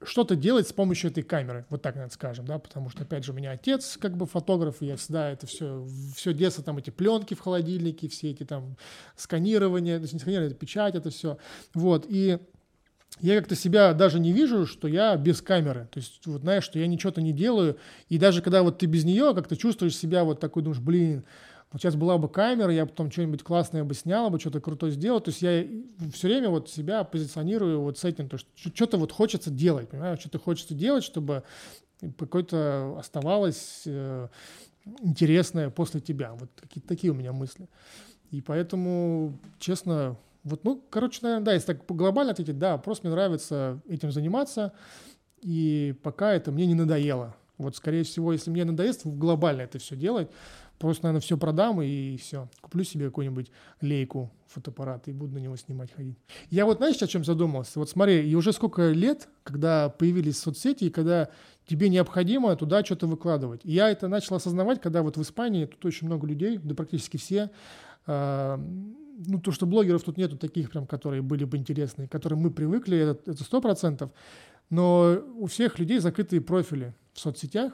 что-то 0.04 0.36
делать 0.36 0.68
с 0.68 0.72
помощью 0.72 1.10
этой 1.10 1.24
камеры, 1.24 1.66
вот 1.68 1.82
так, 1.82 1.96
наверное, 1.96 2.14
скажем, 2.14 2.46
да, 2.46 2.60
потому 2.60 2.90
что, 2.90 3.02
опять 3.02 3.24
же, 3.24 3.32
у 3.32 3.34
меня 3.34 3.50
отец 3.50 3.98
как 4.00 4.16
бы 4.16 4.26
фотограф, 4.26 4.80
и 4.80 4.86
я 4.86 4.96
всегда 4.96 5.30
это 5.30 5.48
все, 5.48 5.84
все 6.14 6.32
детство, 6.32 6.62
там 6.62 6.78
эти 6.78 6.90
пленки 6.90 7.34
в 7.34 7.40
холодильнике, 7.40 8.08
все 8.08 8.30
эти 8.30 8.44
там 8.44 8.76
сканирования, 9.16 9.96
то 9.96 10.02
есть 10.02 10.12
не 10.12 10.20
сканирование, 10.20 10.52
это 10.52 10.60
печать, 10.60 10.94
это 10.94 11.10
все, 11.10 11.38
вот, 11.74 12.06
и 12.08 12.38
я 13.20 13.38
как-то 13.38 13.54
себя 13.54 13.94
даже 13.94 14.20
не 14.20 14.32
вижу, 14.32 14.66
что 14.66 14.86
я 14.88 15.16
без 15.16 15.42
камеры. 15.42 15.88
То 15.90 15.98
есть, 15.98 16.26
вот 16.26 16.42
знаешь, 16.42 16.64
что 16.64 16.78
я 16.78 16.86
ничего-то 16.86 17.20
не 17.20 17.32
делаю. 17.32 17.78
И 18.08 18.18
даже 18.18 18.42
когда 18.42 18.62
вот 18.62 18.78
ты 18.78 18.86
без 18.86 19.04
нее, 19.04 19.34
как-то 19.34 19.56
чувствуешь 19.56 19.96
себя 19.96 20.24
вот 20.24 20.40
такой, 20.40 20.62
думаешь, 20.62 20.80
блин, 20.80 21.24
вот 21.72 21.82
сейчас 21.82 21.96
была 21.96 22.16
бы 22.16 22.28
камера, 22.28 22.72
я 22.72 22.86
потом 22.86 23.10
что-нибудь 23.10 23.42
классное 23.42 23.84
бы 23.84 23.94
снял, 23.94 24.30
бы 24.30 24.38
что-то 24.40 24.60
крутое 24.60 24.92
сделал. 24.92 25.20
То 25.20 25.30
есть 25.30 25.42
я 25.42 25.66
все 26.12 26.28
время 26.28 26.48
вот 26.48 26.70
себя 26.70 27.04
позиционирую 27.04 27.80
вот 27.80 27.98
с 27.98 28.04
этим, 28.04 28.28
то 28.28 28.36
есть 28.36 28.46
что-то 28.74 28.96
вот 28.96 29.12
хочется 29.12 29.50
делать, 29.50 29.88
понимаешь, 29.88 30.20
что-то 30.20 30.38
хочется 30.38 30.74
делать, 30.74 31.04
чтобы 31.04 31.42
какое-то 32.16 32.96
оставалось 32.98 33.82
э, 33.84 34.28
интересное 35.02 35.70
после 35.70 36.00
тебя. 36.00 36.32
Вот 36.34 36.48
какие-то 36.60 36.88
такие 36.88 37.12
у 37.12 37.16
меня 37.16 37.32
мысли. 37.32 37.68
И 38.30 38.40
поэтому, 38.40 39.38
честно, 39.58 40.16
вот, 40.44 40.64
ну, 40.64 40.82
короче, 40.90 41.20
наверное, 41.22 41.44
да, 41.44 41.54
если 41.54 41.74
так 41.74 41.84
глобально 41.86 42.32
ответить, 42.32 42.58
да, 42.58 42.78
просто 42.78 43.06
мне 43.06 43.14
нравится 43.14 43.80
этим 43.88 44.12
заниматься, 44.12 44.72
и 45.40 45.94
пока 46.02 46.32
это 46.32 46.52
мне 46.52 46.66
не 46.66 46.74
надоело. 46.74 47.34
Вот, 47.58 47.76
скорее 47.76 48.04
всего, 48.04 48.32
если 48.32 48.50
мне 48.50 48.64
надоест 48.64 49.04
глобально 49.04 49.62
это 49.62 49.78
все 49.78 49.96
делать, 49.96 50.28
просто, 50.78 51.04
наверное, 51.04 51.20
все 51.20 51.36
продам 51.36 51.82
и 51.82 52.16
все. 52.16 52.48
Куплю 52.60 52.84
себе 52.84 53.06
какую-нибудь 53.06 53.50
лейку, 53.80 54.32
фотоаппарат 54.46 55.08
и 55.08 55.12
буду 55.12 55.34
на 55.34 55.38
него 55.38 55.56
снимать, 55.56 55.92
ходить. 55.92 56.16
Я 56.50 56.64
вот, 56.64 56.78
знаешь, 56.78 57.02
о 57.02 57.06
чем 57.08 57.24
задумался? 57.24 57.80
Вот 57.80 57.90
смотри, 57.90 58.28
и 58.28 58.34
уже 58.36 58.52
сколько 58.52 58.90
лет, 58.90 59.28
когда 59.42 59.88
появились 59.88 60.38
соцсети, 60.38 60.84
и 60.84 60.90
когда 60.90 61.30
тебе 61.66 61.88
необходимо 61.88 62.54
туда 62.56 62.84
что-то 62.84 63.08
выкладывать. 63.08 63.60
Я 63.64 63.90
это 63.90 64.06
начал 64.06 64.36
осознавать, 64.36 64.80
когда 64.80 65.02
вот 65.02 65.16
в 65.16 65.22
Испании, 65.22 65.66
тут 65.66 65.84
очень 65.84 66.06
много 66.06 66.26
людей, 66.26 66.58
да 66.58 66.74
практически 66.76 67.16
все, 67.16 67.50
а, 68.06 68.58
ну, 69.26 69.40
то, 69.40 69.50
что 69.50 69.66
блогеров 69.66 70.04
тут 70.04 70.16
нету 70.16 70.36
таких 70.36 70.70
прям, 70.70 70.86
которые 70.86 71.22
были 71.22 71.44
бы 71.44 71.56
интересны, 71.56 72.06
к 72.06 72.12
которым 72.12 72.40
мы 72.40 72.50
привыкли, 72.50 72.98
это 72.98 73.34
сто 73.42 73.60
процентов. 73.60 74.10
Но 74.70 75.18
у 75.36 75.46
всех 75.46 75.78
людей 75.78 75.98
закрытые 75.98 76.40
профили 76.40 76.94
в 77.12 77.20
соцсетях. 77.20 77.72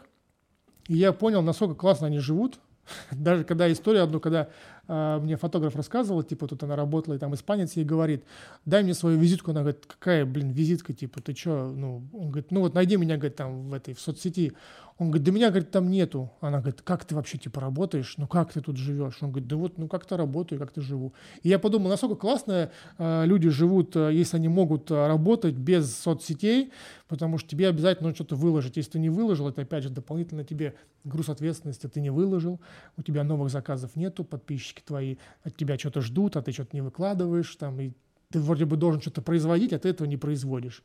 И 0.89 0.97
я 0.97 1.12
понял, 1.12 1.43
насколько 1.43 1.75
классно 1.75 2.07
они 2.07 2.19
живут. 2.19 2.61
Даже 3.11 3.45
когда 3.45 3.71
история 3.71 4.03
одну, 4.03 4.21
когда 4.21 4.49
мне 4.86 5.36
фотограф 5.36 5.77
рассказывал, 5.77 6.23
типа, 6.23 6.47
тут 6.47 6.62
она 6.62 6.77
работала, 6.77 7.15
и 7.15 7.19
там 7.19 7.35
испанец 7.35 7.74
ей 7.74 7.85
говорит, 7.85 8.24
дай 8.65 8.82
мне 8.82 8.94
свою 8.94 9.19
визитку. 9.19 9.51
Она 9.51 9.61
говорит, 9.61 9.86
какая, 9.86 10.24
блин, 10.27 10.51
визитка, 10.51 10.93
типа, 10.93 11.20
ты 11.20 11.35
что? 11.35 11.73
Ну, 11.74 12.02
он 12.12 12.31
говорит, 12.31 12.51
ну 12.51 12.61
вот 12.61 12.74
найди 12.74 12.97
меня, 12.97 13.16
говорит, 13.16 13.36
там 13.36 13.69
в 13.69 13.74
этой, 13.74 13.94
в 13.94 14.01
соцсети. 14.01 14.52
Он 14.97 15.09
говорит, 15.09 15.24
да 15.24 15.32
меня, 15.32 15.48
говорит, 15.51 15.73
там 15.73 15.90
нету. 15.90 16.31
Она 16.40 16.59
говорит, 16.61 16.81
как 16.82 17.05
ты 17.05 17.16
вообще, 17.16 17.36
типа, 17.36 17.61
работаешь? 17.61 18.15
Ну, 18.16 18.28
как 18.28 18.52
ты 18.52 18.61
тут 18.61 18.77
живешь? 18.77 19.19
Он 19.23 19.31
говорит, 19.31 19.48
да 19.48 19.56
вот, 19.56 19.77
ну, 19.77 19.89
как-то 19.89 20.16
работаю, 20.16 20.61
как-то 20.61 20.82
живу. 20.82 21.15
И 21.43 21.48
я 21.48 21.59
подумал, 21.59 21.89
насколько 21.89 22.15
классно 22.15 22.70
э, 22.98 23.27
люди 23.27 23.48
живут, 23.48 23.97
э, 23.97 24.11
если 24.12 24.36
они 24.36 24.47
могут 24.47 24.93
работать 24.93 25.56
без 25.56 25.97
соцсетей, 25.97 26.70
потому 27.09 27.39
что 27.39 27.48
тебе 27.48 27.69
обязательно 27.69 28.09
нужно 28.09 28.24
что-то 28.24 28.36
выложить. 28.36 28.77
Если 28.77 28.93
ты 28.93 28.98
не 29.01 29.11
выложил, 29.11 29.48
это, 29.48 29.62
опять 29.62 29.82
же, 29.82 29.90
дополнительно 29.90 30.44
тебе 30.44 30.74
груз 31.05 31.28
ответственности, 31.28 31.86
ты 31.86 32.01
не 32.01 32.11
выложил, 32.11 32.61
у 32.97 33.02
тебя 33.02 33.24
новых 33.24 33.51
заказов 33.51 33.97
нету, 33.97 34.24
подписчики 34.24 34.74
твои 34.83 35.17
от 35.43 35.57
тебя 35.57 35.79
что-то 35.79 36.01
ждут, 36.01 36.37
а 36.37 36.43
ты 36.43 36.53
что-то 36.53 36.71
не 36.73 36.81
выкладываешь, 36.83 37.55
там, 37.57 37.81
и 37.81 37.93
ты 38.31 38.41
вроде 38.41 38.65
бы 38.65 38.77
должен 38.77 39.01
что-то 39.01 39.23
производить, 39.23 39.73
а 39.73 39.79
ты 39.79 39.89
этого 39.89 40.07
не 40.07 40.17
производишь. 40.17 40.83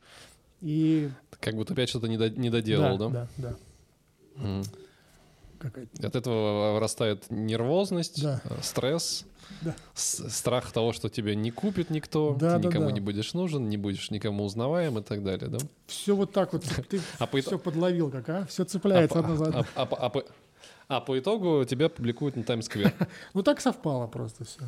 И... 0.60 1.10
Как 1.40 1.54
будто 1.54 1.72
опять 1.72 1.88
что-то 1.88 2.06
не, 2.06 2.18
до, 2.18 2.30
не 2.30 2.50
доделал, 2.50 2.98
да? 2.98 3.08
Да, 3.08 3.28
да. 3.36 3.56
Mm. 4.36 4.66
От 6.02 6.16
этого 6.16 6.74
вырастает 6.74 7.30
нервозность, 7.30 8.22
да. 8.22 8.40
Э, 8.44 8.56
стресс, 8.62 9.26
да. 9.60 9.74
страх 9.94 10.72
того, 10.72 10.94
что 10.94 11.10
тебя 11.10 11.34
не 11.34 11.50
купит 11.50 11.90
никто, 11.90 12.34
да, 12.34 12.58
ты 12.58 12.68
никому 12.68 12.86
да, 12.86 12.90
да. 12.90 12.94
не 12.94 13.00
будешь 13.00 13.34
нужен, 13.34 13.68
не 13.68 13.76
будешь 13.76 14.10
никому 14.10 14.44
узнаваем 14.44 14.98
и 14.98 15.02
так 15.02 15.22
далее, 15.22 15.50
да? 15.50 15.58
Все 15.86 16.16
вот 16.16 16.32
так 16.32 16.54
вот, 16.54 16.64
ты 16.64 17.00
а 17.18 17.26
все 17.26 17.58
подловил 17.58 18.10
как, 18.10 18.28
а? 18.30 18.46
Все 18.46 18.64
цепляется 18.64 19.18
а, 19.18 19.20
одно 19.20 19.36
за 19.36 19.44
одно. 19.46 19.66
А, 19.74 19.82
а, 19.82 19.88
а, 19.90 20.12
а, 20.14 20.22
а 20.90 21.00
по 21.00 21.16
итогу 21.16 21.64
тебя 21.64 21.88
публикуют 21.88 22.36
на 22.36 22.42
Таймс-сквер. 22.42 22.92
Ну 23.34 23.42
так 23.42 23.60
совпало 23.60 24.08
просто 24.08 24.44
все. 24.44 24.60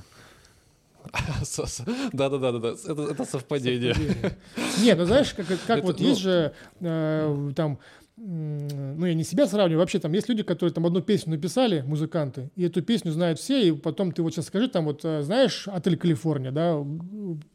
Да-да-да, 2.12 2.52
да, 2.52 2.68
это, 2.68 3.02
это 3.02 3.24
совпадение. 3.24 3.92
совпадение. 3.92 4.38
Нет, 4.80 4.98
ну 4.98 5.04
знаешь, 5.04 5.34
как, 5.34 5.46
как 5.48 5.78
это, 5.78 5.82
вот 5.82 5.98
ну... 5.98 6.06
есть 6.06 6.20
же 6.20 6.54
э, 6.80 7.52
там 7.56 7.80
ну, 8.16 9.04
я 9.04 9.14
не 9.14 9.24
себя 9.24 9.48
сравниваю, 9.48 9.80
вообще 9.80 9.98
там 9.98 10.12
есть 10.12 10.28
люди, 10.28 10.44
которые 10.44 10.72
там 10.72 10.86
одну 10.86 11.00
песню 11.00 11.32
написали, 11.32 11.80
музыканты, 11.80 12.50
и 12.54 12.62
эту 12.62 12.82
песню 12.82 13.10
знают 13.10 13.40
все, 13.40 13.68
и 13.68 13.72
потом 13.72 14.12
ты 14.12 14.22
вот 14.22 14.32
сейчас 14.32 14.46
скажи, 14.46 14.68
там 14.68 14.84
вот, 14.84 15.04
э, 15.04 15.22
знаешь, 15.22 15.66
«Отель 15.66 15.96
Калифорния», 15.96 16.52
да, 16.52 16.78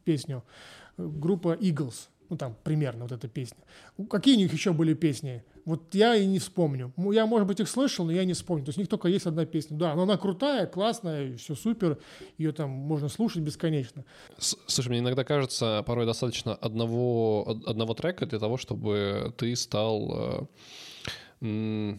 песню, 0.04 0.44
группа 0.98 1.54
Eagles, 1.54 2.08
ну 2.30 2.36
там 2.36 2.56
примерно 2.64 3.04
вот 3.04 3.12
эта 3.12 3.28
песня. 3.28 3.58
Какие 4.10 4.36
у 4.36 4.38
них 4.38 4.52
еще 4.52 4.72
были 4.72 4.94
песни? 4.94 5.42
Вот 5.64 5.94
я 5.94 6.16
и 6.16 6.24
не 6.24 6.38
вспомню. 6.38 6.94
Я, 7.12 7.26
может 7.26 7.46
быть, 7.46 7.60
их 7.60 7.68
слышал, 7.68 8.06
но 8.06 8.12
я 8.12 8.24
не 8.24 8.32
вспомню. 8.32 8.64
То 8.64 8.70
есть 8.70 8.78
у 8.78 8.80
них 8.80 8.88
только 8.88 9.08
есть 9.08 9.26
одна 9.26 9.44
песня. 9.44 9.76
Да, 9.76 9.94
но 9.94 10.04
она 10.04 10.16
крутая, 10.16 10.66
классная, 10.66 11.36
все 11.36 11.54
супер. 11.54 11.98
Ее 12.38 12.52
там 12.52 12.70
можно 12.70 13.08
слушать 13.08 13.42
бесконечно. 13.42 14.04
Слушай, 14.38 14.88
мне 14.88 15.00
иногда 15.00 15.24
кажется, 15.24 15.82
порой 15.86 16.06
достаточно 16.06 16.54
одного, 16.54 17.60
одного 17.66 17.92
трека 17.92 18.24
для 18.24 18.38
того, 18.38 18.56
чтобы 18.56 19.34
ты 19.36 19.54
стал... 19.56 20.48
Э, 21.42 21.96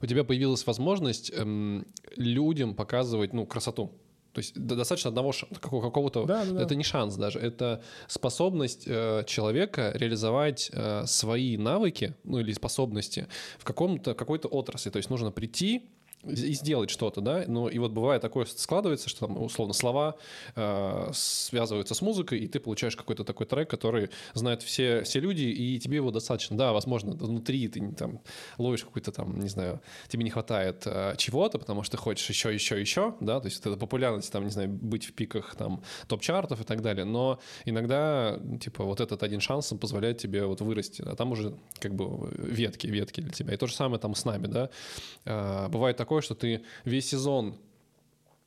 у 0.00 0.06
тебя 0.06 0.24
появилась 0.24 0.66
возможность 0.66 1.30
э, 1.34 1.82
людям 2.16 2.74
показывать, 2.74 3.32
ну, 3.32 3.46
красоту. 3.46 3.92
То 4.38 4.40
есть 4.40 4.54
достаточно 4.54 5.08
одного 5.08 5.32
какого-то... 5.60 6.24
Да, 6.24 6.44
да, 6.44 6.52
да. 6.52 6.62
Это 6.62 6.76
не 6.76 6.84
шанс 6.84 7.16
даже, 7.16 7.40
это 7.40 7.82
способность 8.06 8.84
э, 8.86 9.24
человека 9.26 9.90
реализовать 9.96 10.70
э, 10.72 11.06
свои 11.06 11.56
навыки, 11.56 12.14
ну 12.22 12.38
или 12.38 12.52
способности 12.52 13.26
в 13.58 13.64
каком-то 13.64 14.14
какой-то 14.14 14.46
отрасли. 14.46 14.90
То 14.90 14.98
есть 14.98 15.10
нужно 15.10 15.32
прийти, 15.32 15.90
и 16.24 16.52
сделать 16.54 16.90
что-то, 16.90 17.20
да, 17.20 17.44
ну 17.46 17.68
и 17.68 17.78
вот 17.78 17.92
бывает 17.92 18.20
такое 18.20 18.44
складывается, 18.44 19.08
что 19.08 19.26
там 19.26 19.40
условно 19.40 19.72
слова 19.72 20.16
э, 20.56 21.10
связываются 21.12 21.94
с 21.94 22.02
музыкой, 22.02 22.40
и 22.40 22.48
ты 22.48 22.58
получаешь 22.58 22.96
какой-то 22.96 23.24
такой 23.24 23.46
трек, 23.46 23.70
который 23.70 24.10
знают 24.34 24.62
все, 24.62 25.02
все 25.02 25.20
люди, 25.20 25.44
и 25.44 25.78
тебе 25.78 25.96
его 25.96 26.10
достаточно, 26.10 26.56
да, 26.56 26.72
возможно, 26.72 27.12
внутри 27.12 27.68
ты 27.68 27.92
там 27.92 28.20
ловишь 28.58 28.84
какой-то 28.84 29.12
там, 29.12 29.38
не 29.38 29.48
знаю, 29.48 29.80
тебе 30.08 30.24
не 30.24 30.30
хватает 30.30 30.82
э, 30.86 31.14
чего-то, 31.16 31.58
потому 31.58 31.84
что 31.84 31.96
ты 31.96 32.02
хочешь 32.02 32.28
еще, 32.28 32.52
еще, 32.52 32.80
еще, 32.80 33.14
да, 33.20 33.38
то 33.38 33.46
есть 33.46 33.60
это 33.60 33.76
популярность, 33.76 34.32
там, 34.32 34.44
не 34.44 34.50
знаю, 34.50 34.68
быть 34.68 35.04
в 35.04 35.12
пиках 35.12 35.54
там 35.54 35.82
топ-чартов 36.08 36.60
и 36.60 36.64
так 36.64 36.82
далее, 36.82 37.04
но 37.04 37.38
иногда, 37.64 38.40
типа, 38.60 38.82
вот 38.82 39.00
этот 39.00 39.22
один 39.22 39.40
шанс 39.40 39.72
позволяет 39.80 40.18
тебе 40.18 40.44
вот 40.44 40.60
вырасти, 40.62 41.02
а 41.06 41.14
там 41.14 41.30
уже 41.30 41.54
как 41.78 41.94
бы 41.94 42.28
ветки, 42.36 42.88
ветки 42.88 43.20
для 43.20 43.32
тебя, 43.32 43.54
и 43.54 43.56
то 43.56 43.68
же 43.68 43.74
самое 43.74 44.00
там 44.00 44.16
с 44.16 44.24
нами, 44.24 44.48
да, 44.48 44.70
э, 45.24 45.68
бывает 45.68 45.96
такое, 45.96 46.07
такое, 46.08 46.22
что 46.22 46.34
ты 46.34 46.62
весь 46.86 47.06
сезон 47.06 47.54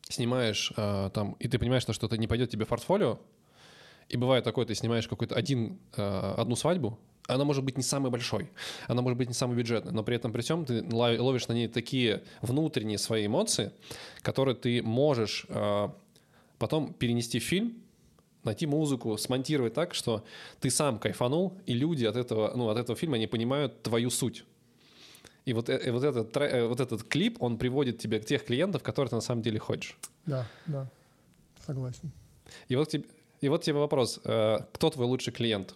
снимаешь 0.10 0.74
э, 0.76 1.12
там, 1.14 1.34
и 1.34 1.48
ты 1.48 1.60
понимаешь, 1.60 1.84
что 1.84 1.94
что-то 1.94 2.18
не 2.18 2.26
пойдет 2.26 2.50
тебе 2.50 2.66
в 2.66 2.70
портфолио, 2.70 3.20
и 4.10 4.18
бывает 4.18 4.44
такое, 4.44 4.66
ты 4.66 4.74
снимаешь 4.74 5.08
какой-то 5.08 5.36
один, 5.36 5.78
э, 5.96 6.34
одну 6.38 6.56
свадьбу, 6.56 6.98
она 7.28 7.44
может 7.46 7.64
быть 7.64 7.78
не 7.78 7.84
самой 7.84 8.10
большой, 8.10 8.50
она 8.88 9.04
может 9.04 9.16
быть 9.16 9.28
не 9.28 9.36
самой 9.36 9.58
бюджетной, 9.58 9.94
но 9.94 10.04
при 10.04 10.16
этом 10.16 10.34
при 10.34 10.42
всем 10.42 10.66
ты 10.66 10.84
ловишь 10.92 11.48
на 11.48 11.54
ней 11.54 11.68
такие 11.68 12.24
внутренние 12.42 12.98
свои 12.98 13.28
эмоции, 13.28 13.72
которые 14.24 14.56
ты 14.56 14.82
можешь 14.82 15.46
э, 15.48 15.90
потом 16.58 16.94
перенести 16.94 17.38
в 17.38 17.44
фильм, 17.44 17.76
найти 18.44 18.66
музыку, 18.66 19.18
смонтировать 19.18 19.76
так, 19.76 19.94
что 19.94 20.24
ты 20.60 20.72
сам 20.72 20.98
кайфанул, 20.98 21.54
и 21.68 21.74
люди 21.76 22.06
от 22.06 22.16
этого, 22.16 22.54
ну, 22.56 22.70
от 22.70 22.80
этого 22.80 22.98
фильма, 22.98 23.18
они 23.18 23.28
понимают 23.28 23.84
твою 23.84 24.10
суть. 24.10 24.46
И 25.46 25.54
вот, 25.54 25.70
э, 25.70 25.92
вот, 25.92 26.04
этот, 26.04 26.38
э, 26.38 26.68
вот 26.68 26.80
этот 26.80 27.04
клип, 27.04 27.42
он 27.42 27.58
приводит 27.58 27.98
тебя 27.98 28.20
к 28.20 28.26
тех 28.26 28.46
клиентов, 28.46 28.84
которые 28.84 29.10
ты 29.10 29.16
на 29.16 29.22
самом 29.22 29.42
деле 29.42 29.60
хочешь. 29.60 29.98
Да, 30.26 30.48
да, 30.68 30.88
согласен. 31.66 32.12
И 32.68 32.76
вот, 32.76 32.90
тебе, 32.90 33.06
и 33.42 33.50
вот 33.50 33.64
тебе 33.64 33.78
вопрос. 33.78 34.20
Э, 34.24 34.60
кто 34.74 34.90
твой 34.90 35.08
лучший 35.08 35.34
клиент? 35.34 35.76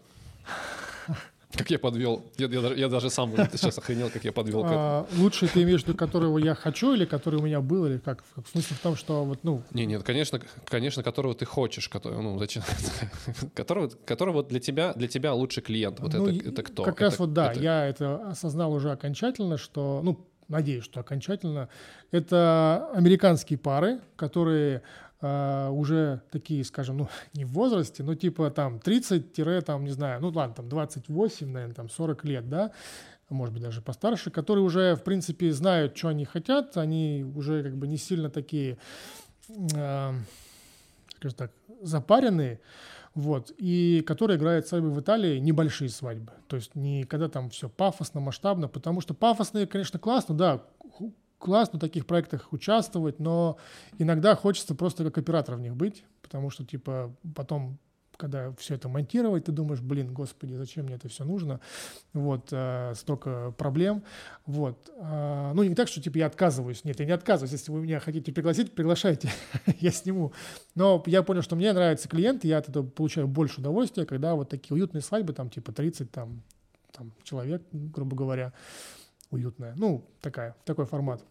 Как 1.58 1.70
я 1.70 1.80
подвел? 1.80 2.24
Я, 2.38 2.48
я, 2.48 2.74
я 2.74 2.90
даже 2.90 3.10
сам 3.10 3.36
сейчас 3.52 3.78
охренел, 3.78 4.10
как 4.10 4.24
я 4.24 4.32
подвел 4.32 4.64
к 4.64 4.68
а, 4.70 5.08
Лучше 5.18 5.48
ты 5.48 5.64
имеешь 5.64 5.84
в 5.84 5.88
виду, 5.88 5.98
которого 5.98 6.38
я 6.38 6.56
хочу, 6.56 6.94
или 6.94 7.06
который 7.06 7.40
у 7.40 7.42
меня 7.42 7.62
был, 7.62 7.86
или 7.86 7.98
как? 7.98 8.24
В 8.36 8.48
смысле 8.50 8.76
в 8.76 8.80
том, 8.80 8.96
что 8.96 9.24
вот, 9.24 9.40
ну... 9.44 9.64
Не, 9.72 9.86
нет, 9.86 10.04
конечно, 10.04 10.42
конечно, 10.66 11.04
которого 11.04 11.34
ты 11.34 11.46
хочешь, 11.46 11.90
который, 11.90 12.22
ну, 12.22 12.38
зачем? 12.40 12.64
которого, 13.54 13.90
которого 14.06 14.44
для 14.44 14.60
тебя, 14.60 14.94
для 14.94 15.08
тебя 15.08 15.34
лучший 15.34 15.64
клиент. 15.64 16.00
Вот 16.00 16.14
ну, 16.14 16.28
это, 16.28 16.50
это 16.50 16.64
кто? 16.64 16.84
Как 16.84 16.96
это, 16.96 17.06
раз 17.06 17.20
вот, 17.20 17.34
да, 17.34 17.52
это... 17.52 17.60
я 17.60 17.86
это 17.86 18.30
осознал 18.30 18.74
уже 18.74 18.92
окончательно, 18.92 19.58
что, 19.58 20.02
ну, 20.04 20.26
надеюсь, 20.48 20.84
что 20.84 21.00
окончательно, 21.00 21.70
это 22.12 22.90
американские 22.94 23.58
пары, 23.58 24.00
которые 24.16 24.84
Uh, 25.26 25.72
уже 25.72 26.22
такие, 26.30 26.64
скажем, 26.64 26.98
ну, 26.98 27.10
не 27.34 27.46
в 27.46 27.54
возрасте, 27.54 28.04
но 28.04 28.14
типа 28.14 28.52
там 28.52 28.80
30 28.80 29.66
там, 29.66 29.84
не 29.84 29.90
знаю, 29.90 30.22
ну 30.22 30.30
ладно, 30.30 30.54
там 30.54 30.70
28, 30.70 31.50
наверное, 31.50 31.74
там 31.74 31.90
40 31.90 32.26
лет, 32.26 32.48
да, 32.48 32.72
может 33.30 33.52
быть, 33.52 33.64
даже 33.64 33.82
постарше, 33.82 34.30
которые 34.30 34.64
уже, 34.64 34.94
в 34.94 35.04
принципе, 35.04 35.52
знают, 35.52 35.98
что 35.98 36.10
они 36.10 36.26
хотят, 36.26 36.78
они 36.78 37.26
уже 37.36 37.64
как 37.64 37.76
бы 37.76 37.88
не 37.88 37.98
сильно 37.98 38.30
такие, 38.30 38.78
uh, 39.50 40.14
скажем 41.16 41.38
так, 41.38 41.52
запаренные, 41.82 42.60
вот, 43.16 43.52
и 43.58 44.04
которые 44.06 44.38
играют 44.38 44.68
свадьбы 44.68 44.92
в 44.92 45.00
Италии, 45.00 45.40
небольшие 45.40 45.90
свадьбы, 45.90 46.34
то 46.48 46.56
есть 46.56 46.76
не 46.76 47.04
когда 47.04 47.30
там 47.30 47.50
все 47.50 47.68
пафосно, 47.68 48.20
масштабно, 48.20 48.68
потому 48.68 49.02
что 49.02 49.16
пафосные, 49.16 49.66
конечно, 49.66 49.98
классно, 49.98 50.36
да, 50.36 50.62
классно 51.46 51.78
в 51.78 51.80
таких 51.80 52.08
проектах 52.08 52.52
участвовать, 52.52 53.20
но 53.20 53.58
иногда 54.00 54.36
хочется 54.36 54.74
просто 54.74 55.04
как 55.04 55.20
оператор 55.20 55.56
в 55.56 55.62
них 55.62 55.76
быть, 55.76 56.04
потому 56.24 56.50
что, 56.50 56.66
типа, 56.66 57.16
потом 57.36 57.78
когда 58.18 58.54
все 58.54 58.76
это 58.76 58.88
монтировать, 58.88 59.44
ты 59.44 59.52
думаешь, 59.52 59.82
блин, 59.82 60.12
господи, 60.12 60.54
зачем 60.54 60.86
мне 60.86 60.96
это 60.96 61.08
все 61.10 61.24
нужно? 61.26 61.60
Вот, 62.14 62.48
э, 62.50 62.94
столько 62.96 63.54
проблем. 63.58 64.04
Вот. 64.46 64.90
Э, 64.98 65.52
ну, 65.54 65.64
не 65.64 65.76
так, 65.76 65.90
что, 65.90 66.02
типа, 66.02 66.18
я 66.18 66.28
отказываюсь. 66.28 66.86
Нет, 66.86 66.98
я 67.00 67.06
не 67.06 67.12
отказываюсь. 67.12 67.52
Если 67.52 67.72
вы 67.72 67.82
меня 67.82 68.00
хотите 68.00 68.32
пригласить, 68.32 68.74
приглашайте, 68.74 69.30
я 69.82 69.92
сниму. 69.92 70.32
Но 70.76 71.04
я 71.08 71.24
понял, 71.24 71.42
что 71.42 71.58
мне 71.58 71.74
нравится 71.74 72.08
клиент, 72.08 72.46
и 72.46 72.48
я 72.48 72.60
от 72.60 72.70
этого 72.70 72.88
получаю 72.88 73.28
больше 73.28 73.60
удовольствия, 73.60 74.06
когда 74.06 74.34
вот 74.34 74.50
такие 74.50 74.74
уютные 74.76 75.02
свадьбы, 75.02 75.34
там, 75.34 75.50
типа, 75.50 75.74
30 75.74 76.10
там, 76.10 76.42
там, 76.94 77.12
человек, 77.24 77.64
грубо 77.74 78.16
говоря, 78.16 78.54
уютная. 79.30 79.74
Ну, 79.78 80.06
такая, 80.22 80.56
такой 80.64 80.86
формат. 80.86 81.22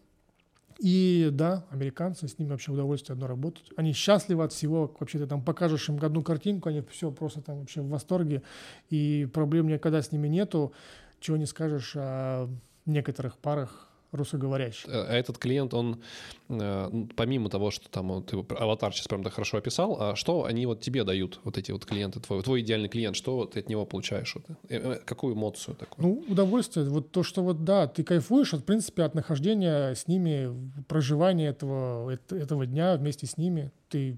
И 0.79 1.29
да, 1.31 1.65
американцы, 1.69 2.27
с 2.27 2.37
ними 2.37 2.49
вообще 2.49 2.71
удовольствие 2.71 3.13
одно 3.13 3.27
работать. 3.27 3.71
Они 3.77 3.93
счастливы 3.93 4.43
от 4.43 4.51
всего. 4.51 4.93
Вообще 4.99 5.19
ты 5.19 5.27
там 5.27 5.41
покажешь 5.41 5.87
им 5.89 5.97
одну 6.03 6.21
картинку, 6.21 6.69
они 6.69 6.81
все 6.89 7.11
просто 7.11 7.41
там 7.41 7.59
вообще 7.59 7.81
в 7.81 7.89
восторге. 7.89 8.41
И 8.89 9.27
проблем 9.33 9.67
никогда 9.67 10.01
с 10.01 10.11
ними 10.11 10.27
нету. 10.27 10.73
Чего 11.19 11.37
не 11.37 11.45
скажешь 11.45 11.93
о 11.95 12.49
некоторых 12.85 13.37
парах, 13.37 13.89
русскоговорящих. 14.15 14.87
Э, 14.87 15.05
а 15.07 15.13
этот 15.13 15.37
клиент, 15.37 15.73
он 15.73 16.01
э, 16.49 16.89
ну, 16.91 17.09
помимо 17.15 17.49
того, 17.49 17.71
что 17.71 17.89
там 17.89 18.23
ты 18.23 18.37
аватар 18.57 18.93
сейчас 18.93 19.07
прям 19.07 19.23
так 19.23 19.33
хорошо 19.33 19.57
описал, 19.57 19.97
а 19.99 20.15
что 20.15 20.45
они 20.45 20.65
вот 20.65 20.81
тебе 20.81 21.03
дают, 21.03 21.39
вот 21.43 21.57
эти 21.57 21.71
вот 21.71 21.85
клиенты, 21.85 22.19
твой, 22.19 22.41
твой 22.43 22.61
идеальный 22.61 22.89
клиент, 22.89 23.15
что 23.15 23.45
ты 23.45 23.59
от 23.59 23.69
него 23.69 23.85
получаешь? 23.85 24.35
Вот, 24.35 24.57
э, 24.69 24.99
какую 25.05 25.35
эмоцию 25.35 25.75
такую? 25.75 26.07
Ну, 26.07 26.23
удовольствие. 26.27 26.87
Вот 26.89 27.11
то, 27.11 27.23
что 27.23 27.43
вот, 27.43 27.63
да, 27.63 27.87
ты 27.87 28.03
кайфуешь, 28.03 28.53
от, 28.53 28.61
в 28.61 28.63
принципе, 28.63 29.03
от 29.03 29.15
нахождения 29.15 29.93
с 29.93 30.07
ними, 30.07 30.71
проживания 30.87 31.47
этого, 31.47 32.17
этого 32.29 32.65
дня 32.65 32.95
вместе 32.95 33.25
с 33.27 33.37
ними. 33.37 33.71
Ты 33.89 34.17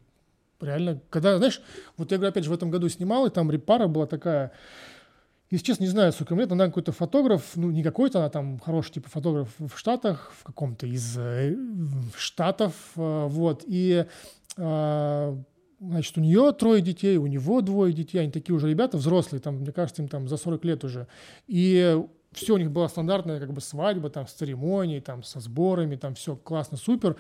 реально, 0.61 1.01
когда, 1.09 1.37
знаешь, 1.37 1.61
вот 1.97 2.11
я 2.11 2.17
говорю, 2.17 2.31
опять 2.31 2.43
же, 2.43 2.49
в 2.49 2.53
этом 2.53 2.69
году 2.69 2.89
снимал, 2.89 3.25
и 3.25 3.29
там 3.29 3.51
репара 3.51 3.87
была 3.87 4.05
такая, 4.07 4.51
если 5.49 5.65
честно, 5.65 5.83
не 5.83 5.89
знаю, 5.89 6.11
сколько 6.11 6.35
лет, 6.35 6.51
она 6.51 6.67
какой-то 6.67 6.91
фотограф, 6.91 7.55
ну, 7.55 7.71
не 7.71 7.83
какой-то, 7.83 8.19
она 8.19 8.29
там 8.29 8.59
хороший 8.59 8.93
типа 8.93 9.09
фотограф 9.09 9.49
в 9.59 9.77
Штатах, 9.77 10.33
в 10.37 10.43
каком-то 10.43 10.85
из 10.87 11.17
э, 11.17 11.55
Штатов, 12.15 12.73
э, 12.97 13.27
вот, 13.27 13.63
и, 13.65 14.05
э, 14.57 15.37
значит, 15.79 16.17
у 16.17 16.21
нее 16.21 16.51
трое 16.51 16.81
детей, 16.81 17.17
у 17.17 17.27
него 17.27 17.61
двое 17.61 17.93
детей, 17.93 18.19
они 18.19 18.31
такие 18.31 18.55
уже 18.55 18.69
ребята 18.69 18.97
взрослые, 18.97 19.39
там, 19.39 19.57
мне 19.59 19.71
кажется, 19.71 20.01
им 20.01 20.09
там 20.09 20.27
за 20.27 20.35
40 20.35 20.65
лет 20.65 20.83
уже, 20.83 21.07
и 21.47 21.97
все 22.33 22.53
у 22.53 22.57
них 22.57 22.71
была 22.71 22.89
стандартная 22.89 23.39
как 23.39 23.53
бы 23.53 23.61
свадьба, 23.61 24.09
там, 24.09 24.27
с 24.27 24.33
церемонией, 24.33 25.01
там, 25.01 25.23
со 25.23 25.39
сборами, 25.39 25.95
там, 25.95 26.15
все 26.15 26.35
классно, 26.35 26.77
супер. 26.77 27.15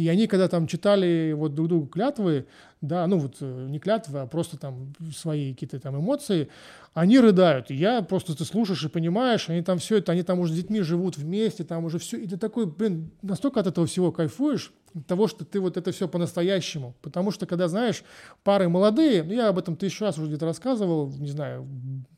И 0.00 0.08
они, 0.08 0.26
когда 0.26 0.48
там 0.48 0.66
читали 0.66 1.34
вот 1.36 1.54
друг 1.54 1.68
другу 1.68 1.86
клятвы, 1.86 2.46
да, 2.80 3.06
ну 3.06 3.18
вот 3.18 3.36
э, 3.42 3.66
не 3.68 3.78
клятвы, 3.78 4.20
а 4.20 4.26
просто 4.26 4.56
там 4.56 4.94
свои 5.14 5.52
какие-то 5.52 5.78
там 5.78 6.00
эмоции, 6.00 6.48
они 6.94 7.20
рыдают. 7.20 7.70
И 7.70 7.74
я 7.74 8.00
просто 8.00 8.34
ты 8.34 8.46
слушаешь 8.46 8.82
и 8.82 8.88
понимаешь, 8.88 9.50
они 9.50 9.60
там 9.60 9.76
все 9.76 9.98
это, 9.98 10.12
они 10.12 10.22
там 10.22 10.40
уже 10.40 10.54
с 10.54 10.56
детьми 10.56 10.80
живут 10.80 11.18
вместе, 11.18 11.64
там 11.64 11.84
уже 11.84 11.98
все, 11.98 12.16
и 12.16 12.26
ты 12.26 12.38
такой, 12.38 12.64
блин, 12.64 13.10
настолько 13.20 13.60
от 13.60 13.66
этого 13.66 13.86
всего 13.86 14.10
кайфуешь, 14.10 14.72
того, 15.06 15.28
что 15.28 15.44
ты 15.44 15.60
вот 15.60 15.76
это 15.76 15.92
все 15.92 16.08
по-настоящему. 16.08 16.94
Потому 17.02 17.30
что, 17.30 17.46
когда, 17.46 17.68
знаешь, 17.68 18.02
пары 18.42 18.68
молодые, 18.68 19.22
ну, 19.22 19.32
я 19.32 19.48
об 19.48 19.58
этом 19.58 19.76
тысячу 19.76 20.04
раз 20.04 20.18
уже 20.18 20.28
где-то 20.28 20.46
рассказывал, 20.46 21.10
не 21.10 21.30
знаю, 21.30 21.68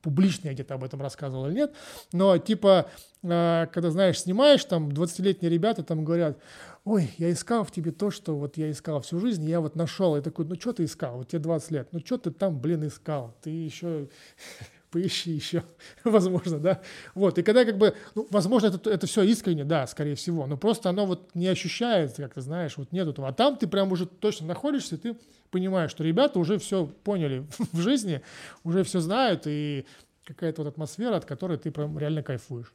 публично 0.00 0.48
я 0.48 0.54
где-то 0.54 0.74
об 0.74 0.84
этом 0.84 1.02
рассказывал 1.02 1.46
или 1.46 1.54
нет, 1.54 1.74
но, 2.12 2.38
типа, 2.38 2.86
э, 3.22 3.66
когда, 3.72 3.90
знаешь, 3.90 4.20
снимаешь, 4.20 4.64
там, 4.64 4.88
20-летние 4.88 5.50
ребята 5.50 5.82
там 5.82 6.04
говорят, 6.04 6.38
ой, 6.84 7.10
я 7.18 7.30
искал 7.30 7.64
в 7.64 7.70
тебе 7.70 7.92
то, 7.92 8.10
что 8.10 8.36
вот 8.36 8.56
я 8.56 8.70
искал 8.70 9.00
всю 9.00 9.18
жизнь, 9.20 9.48
я 9.48 9.60
вот 9.60 9.76
нашел. 9.76 10.16
Я 10.16 10.22
такой, 10.22 10.44
ну 10.44 10.56
что 10.58 10.72
ты 10.72 10.84
искал? 10.84 11.18
Вот 11.18 11.28
тебе 11.28 11.38
20 11.40 11.70
лет. 11.70 11.88
Ну 11.92 12.00
что 12.00 12.18
ты 12.18 12.30
там, 12.30 12.60
блин, 12.60 12.86
искал? 12.86 13.36
Ты 13.42 13.50
еще 13.50 14.08
поищи 14.90 15.30
еще, 15.30 15.62
возможно, 16.04 16.58
да. 16.58 16.82
Вот, 17.14 17.38
и 17.38 17.42
когда 17.42 17.64
как 17.64 17.78
бы, 17.78 17.94
ну, 18.14 18.26
возможно, 18.30 18.66
это, 18.66 18.90
это 18.90 19.06
все 19.06 19.22
искренне, 19.22 19.64
да, 19.64 19.86
скорее 19.86 20.16
всего, 20.16 20.46
но 20.46 20.56
просто 20.56 20.90
оно 20.90 21.06
вот 21.06 21.34
не 21.34 21.48
ощущается, 21.48 22.22
как 22.22 22.34
ты 22.34 22.40
знаешь, 22.40 22.76
вот 22.76 22.92
нет 22.92 23.08
этого. 23.08 23.28
А 23.28 23.32
там 23.32 23.56
ты 23.56 23.66
прям 23.66 23.92
уже 23.92 24.06
точно 24.06 24.46
находишься, 24.48 24.96
и 24.96 24.98
ты 24.98 25.16
понимаешь, 25.50 25.90
что 25.90 26.04
ребята 26.04 26.38
уже 26.38 26.58
все 26.58 26.86
поняли 26.86 27.46
в 27.72 27.80
жизни, 27.80 28.22
уже 28.64 28.84
все 28.84 29.00
знают, 29.00 29.44
и 29.46 29.86
какая-то 30.24 30.62
вот 30.62 30.68
атмосфера, 30.68 31.16
от 31.16 31.24
которой 31.24 31.58
ты 31.58 31.70
прям 31.70 31.98
реально 31.98 32.22
кайфуешь. 32.22 32.72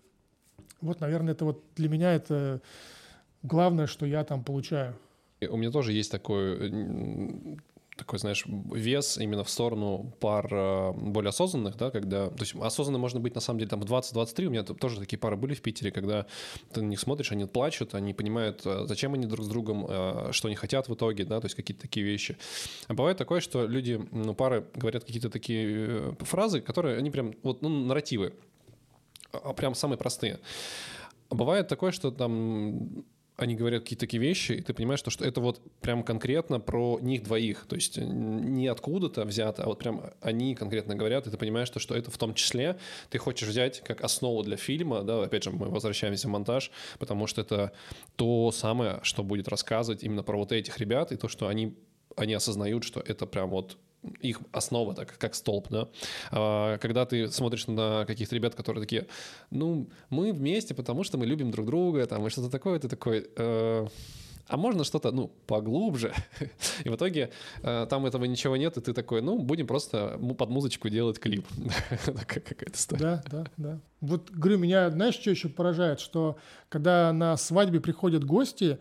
Вот, 0.81 0.99
наверное, 0.99 1.33
это 1.33 1.45
вот 1.45 1.63
для 1.75 1.89
меня 1.89 2.13
это 2.13 2.61
главное, 3.43 3.87
что 3.87 4.05
я 4.05 4.23
там 4.23 4.43
получаю. 4.43 4.95
У 5.49 5.57
меня 5.57 5.71
тоже 5.71 5.93
есть 5.93 6.11
такой 6.11 7.57
такой, 7.97 8.19
знаешь, 8.19 8.45
вес 8.45 9.17
именно 9.17 9.43
в 9.43 9.49
сторону 9.49 10.13
пар 10.19 10.47
э, 10.51 10.91
более 10.93 11.29
осознанных, 11.29 11.75
да, 11.75 11.91
когда... 11.91 12.29
То 12.29 12.41
есть 12.41 12.55
осознанно 12.55 12.99
можно 12.99 13.19
быть, 13.19 13.35
на 13.35 13.41
самом 13.41 13.59
деле, 13.59 13.69
там 13.69 13.81
в 13.81 13.85
20-23, 13.91 14.45
у 14.45 14.49
меня 14.49 14.63
тоже 14.63 14.99
такие 14.99 15.17
пары 15.17 15.35
были 15.35 15.53
в 15.53 15.61
Питере, 15.61 15.91
когда 15.91 16.25
ты 16.71 16.81
на 16.81 16.87
них 16.87 16.99
смотришь, 16.99 17.31
они 17.31 17.45
плачут, 17.45 17.95
они 17.95 18.13
понимают, 18.13 18.61
э, 18.65 18.85
зачем 18.87 19.13
они 19.15 19.25
друг 19.25 19.45
с 19.45 19.49
другом, 19.49 19.85
э, 19.89 20.29
что 20.31 20.47
они 20.47 20.55
хотят 20.55 20.87
в 20.87 20.93
итоге, 20.93 21.25
да, 21.25 21.41
то 21.41 21.45
есть 21.45 21.55
какие-то 21.55 21.81
такие 21.81 22.05
вещи. 22.05 22.37
А 22.87 22.93
бывает 22.93 23.17
такое, 23.17 23.41
что 23.41 23.65
люди, 23.65 23.99
ну, 24.11 24.33
пары 24.33 24.65
говорят 24.75 25.03
какие-то 25.03 25.29
такие 25.29 26.15
фразы, 26.19 26.61
которые, 26.61 26.97
они 26.97 27.11
прям, 27.11 27.33
вот, 27.43 27.61
ну, 27.61 27.69
нарративы, 27.69 28.33
а 29.31 29.53
прям 29.53 29.75
самые 29.75 29.97
простые. 29.97 30.39
А 31.29 31.35
бывает 31.35 31.67
такое, 31.67 31.91
что 31.91 32.11
там 32.11 33.03
они 33.37 33.55
говорят 33.55 33.83
какие-то 33.83 34.01
такие 34.01 34.21
вещи, 34.21 34.53
и 34.53 34.61
ты 34.61 34.73
понимаешь, 34.73 34.99
что, 34.99 35.11
что 35.11 35.23
это 35.23 35.39
вот 35.41 35.61
прям 35.79 36.03
конкретно 36.03 36.59
про 36.59 36.99
них 36.99 37.23
двоих. 37.23 37.67
То 37.67 37.75
есть 37.75 37.97
не 37.97 38.67
откуда-то 38.67 39.25
взято, 39.25 39.63
а 39.63 39.67
вот 39.67 39.77
прям 39.77 40.01
они 40.21 40.55
конкретно 40.55 40.95
говорят, 40.95 41.27
и 41.27 41.29
ты 41.29 41.37
понимаешь, 41.37 41.67
что, 41.67 41.79
что 41.79 41.95
это 41.95 42.09
в 42.09 42.17
том 42.17 42.33
числе 42.33 42.79
ты 43.11 43.19
хочешь 43.19 43.47
взять 43.47 43.81
как 43.81 44.01
основу 44.01 44.41
для 44.41 44.57
фильма, 44.57 45.03
да, 45.03 45.23
опять 45.23 45.43
же, 45.43 45.51
мы 45.51 45.69
возвращаемся 45.69 46.27
в 46.27 46.31
монтаж, 46.31 46.71
потому 46.97 47.27
что 47.27 47.41
это 47.41 47.73
то 48.15 48.51
самое, 48.51 48.99
что 49.03 49.23
будет 49.23 49.47
рассказывать 49.47 50.03
именно 50.03 50.23
про 50.23 50.35
вот 50.37 50.51
этих 50.51 50.79
ребят, 50.79 51.11
и 51.11 51.15
то, 51.15 51.27
что 51.27 51.47
они, 51.47 51.77
они 52.15 52.33
осознают, 52.33 52.83
что 52.83 53.01
это 53.01 53.27
прям 53.27 53.51
вот 53.51 53.77
их 54.21 54.41
основа, 54.51 54.93
так 54.93 55.17
как 55.17 55.35
столб, 55.35 55.67
да. 55.69 55.87
А, 56.31 56.77
когда 56.77 57.05
ты 57.05 57.29
смотришь 57.29 57.67
на 57.67 58.05
каких-то 58.05 58.35
ребят, 58.35 58.55
которые 58.55 58.83
такие, 58.83 59.07
ну, 59.51 59.87
мы 60.09 60.33
вместе, 60.33 60.73
потому 60.73 61.03
что 61.03 61.17
мы 61.17 61.25
любим 61.25 61.51
друг 61.51 61.65
друга, 61.65 62.05
там, 62.05 62.25
и 62.25 62.29
что-то 62.29 62.49
такое, 62.49 62.79
ты 62.79 62.87
такой, 62.87 63.27
э, 63.35 63.87
а 64.47 64.57
можно 64.57 64.83
что-то, 64.83 65.11
ну, 65.11 65.29
поглубже? 65.45 66.13
И 66.85 66.89
в 66.89 66.95
итоге 66.95 67.31
э, 67.63 67.87
там 67.89 68.05
этого 68.05 68.25
ничего 68.25 68.55
нет, 68.55 68.77
и 68.77 68.81
ты 68.81 68.93
такой, 68.93 69.21
ну, 69.21 69.39
будем 69.39 69.67
просто 69.67 70.19
под 70.37 70.49
музычку 70.49 70.89
делать 70.89 71.19
клип. 71.19 71.45
Какая-то 72.27 72.71
история. 72.73 73.01
Да, 73.01 73.23
да, 73.29 73.45
да. 73.57 73.79
Вот, 73.99 74.29
говорю, 74.31 74.59
меня, 74.59 74.89
знаешь, 74.89 75.15
что 75.15 75.29
еще 75.29 75.49
поражает, 75.49 75.99
что 75.99 76.37
когда 76.69 77.11
на 77.11 77.35
свадьбе 77.35 77.81
приходят 77.81 78.23
гости, 78.23 78.79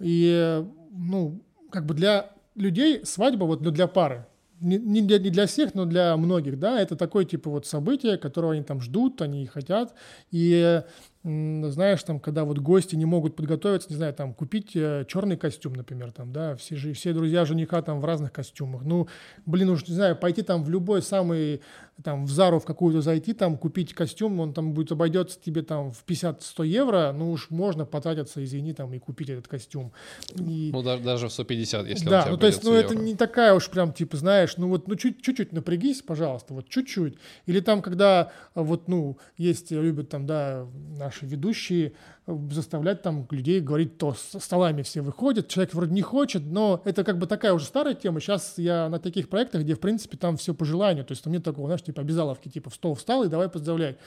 и, 0.00 0.64
ну, 0.90 1.42
как 1.70 1.84
бы 1.84 1.94
для 1.94 2.30
людей 2.54 3.04
свадьба, 3.04 3.44
вот, 3.44 3.60
ну, 3.60 3.70
для 3.70 3.86
пары, 3.86 4.26
не, 4.62 4.78
не, 4.78 5.02
для, 5.02 5.18
не 5.18 5.30
для 5.30 5.46
всех, 5.46 5.74
но 5.74 5.84
для 5.84 6.16
многих, 6.16 6.58
да, 6.58 6.80
это 6.80 6.96
такое 6.96 7.24
типа 7.24 7.50
вот 7.50 7.66
событие, 7.66 8.16
которого 8.16 8.52
они 8.52 8.62
там 8.62 8.80
ждут, 8.80 9.20
они 9.20 9.46
хотят, 9.46 9.94
и 10.30 10.82
знаешь, 11.24 12.02
там, 12.02 12.18
когда 12.18 12.44
вот 12.44 12.58
гости 12.58 12.96
не 12.96 13.04
могут 13.04 13.36
подготовиться, 13.36 13.88
не 13.90 13.96
знаю, 13.96 14.12
там, 14.12 14.34
купить 14.34 14.72
э, 14.74 15.04
черный 15.06 15.36
костюм, 15.36 15.74
например, 15.74 16.10
там, 16.10 16.32
да, 16.32 16.56
все, 16.56 16.74
же, 16.74 16.92
все 16.94 17.12
друзья 17.12 17.44
жениха 17.44 17.80
там 17.80 18.00
в 18.00 18.04
разных 18.04 18.32
костюмах. 18.32 18.82
Ну, 18.84 19.06
блин, 19.46 19.70
уж, 19.70 19.86
не 19.86 19.94
знаю, 19.94 20.16
пойти 20.16 20.42
там 20.42 20.64
в 20.64 20.70
любой 20.70 21.00
самый, 21.00 21.60
там, 22.02 22.24
в 22.24 22.30
Зару 22.30 22.58
в 22.58 22.64
какую-то 22.64 23.02
зайти, 23.02 23.34
там, 23.34 23.56
купить 23.56 23.94
костюм, 23.94 24.40
он 24.40 24.52
там 24.52 24.72
будет 24.72 24.90
обойдется 24.90 25.40
тебе 25.40 25.62
там 25.62 25.92
в 25.92 26.04
50-100 26.04 26.66
евро, 26.66 27.14
ну 27.16 27.30
уж 27.30 27.50
можно 27.50 27.84
потратиться, 27.84 28.42
извини, 28.42 28.72
там, 28.72 28.92
и 28.92 28.98
купить 28.98 29.30
этот 29.30 29.46
костюм. 29.46 29.92
И... 30.36 30.70
Ну, 30.72 30.82
даже, 30.82 31.04
даже 31.04 31.28
в 31.28 31.32
150, 31.32 31.86
если 31.86 32.08
Да, 32.08 32.26
ну, 32.28 32.36
то 32.36 32.46
есть, 32.48 32.64
ну, 32.64 32.72
евро. 32.74 32.84
это 32.84 32.96
не 32.96 33.14
такая 33.14 33.54
уж 33.54 33.70
прям, 33.70 33.92
типа, 33.92 34.16
знаешь, 34.16 34.56
ну, 34.56 34.68
вот, 34.68 34.88
ну, 34.88 34.96
чуть, 34.96 35.22
чуть-чуть 35.22 35.52
напрягись, 35.52 36.02
пожалуйста, 36.02 36.52
вот, 36.52 36.68
чуть-чуть. 36.68 37.14
Или 37.46 37.60
там, 37.60 37.80
когда, 37.80 38.32
вот, 38.56 38.88
ну, 38.88 39.18
есть, 39.36 39.70
любят 39.70 40.08
там, 40.08 40.26
да, 40.26 40.66
наши 41.12 41.26
ведущие 41.26 41.92
э, 42.26 42.36
заставлять 42.50 43.02
там 43.02 43.26
людей 43.30 43.60
говорить 43.60 43.98
то, 43.98 44.14
с 44.14 44.40
столами 44.40 44.82
все 44.82 45.02
выходят, 45.02 45.48
человек 45.48 45.74
вроде 45.74 45.92
не 45.92 46.02
хочет, 46.02 46.42
но 46.44 46.80
это 46.84 47.04
как 47.04 47.18
бы 47.18 47.26
такая 47.26 47.52
уже 47.52 47.66
старая 47.66 47.94
тема. 47.94 48.20
Сейчас 48.20 48.54
я 48.56 48.88
на 48.88 48.98
таких 48.98 49.28
проектах, 49.28 49.62
где, 49.62 49.74
в 49.74 49.80
принципе, 49.80 50.16
там 50.16 50.36
все 50.36 50.54
по 50.54 50.64
желанию, 50.64 51.04
то 51.04 51.12
есть 51.12 51.22
там 51.22 51.32
нет 51.32 51.44
такого, 51.44 51.66
знаешь, 51.66 51.82
типа 51.82 52.00
обязаловки, 52.00 52.48
типа 52.48 52.70
в 52.70 52.74
стол 52.74 52.94
встал 52.94 53.24
и 53.24 53.28
давай 53.28 53.48
поздравляй. 53.48 53.98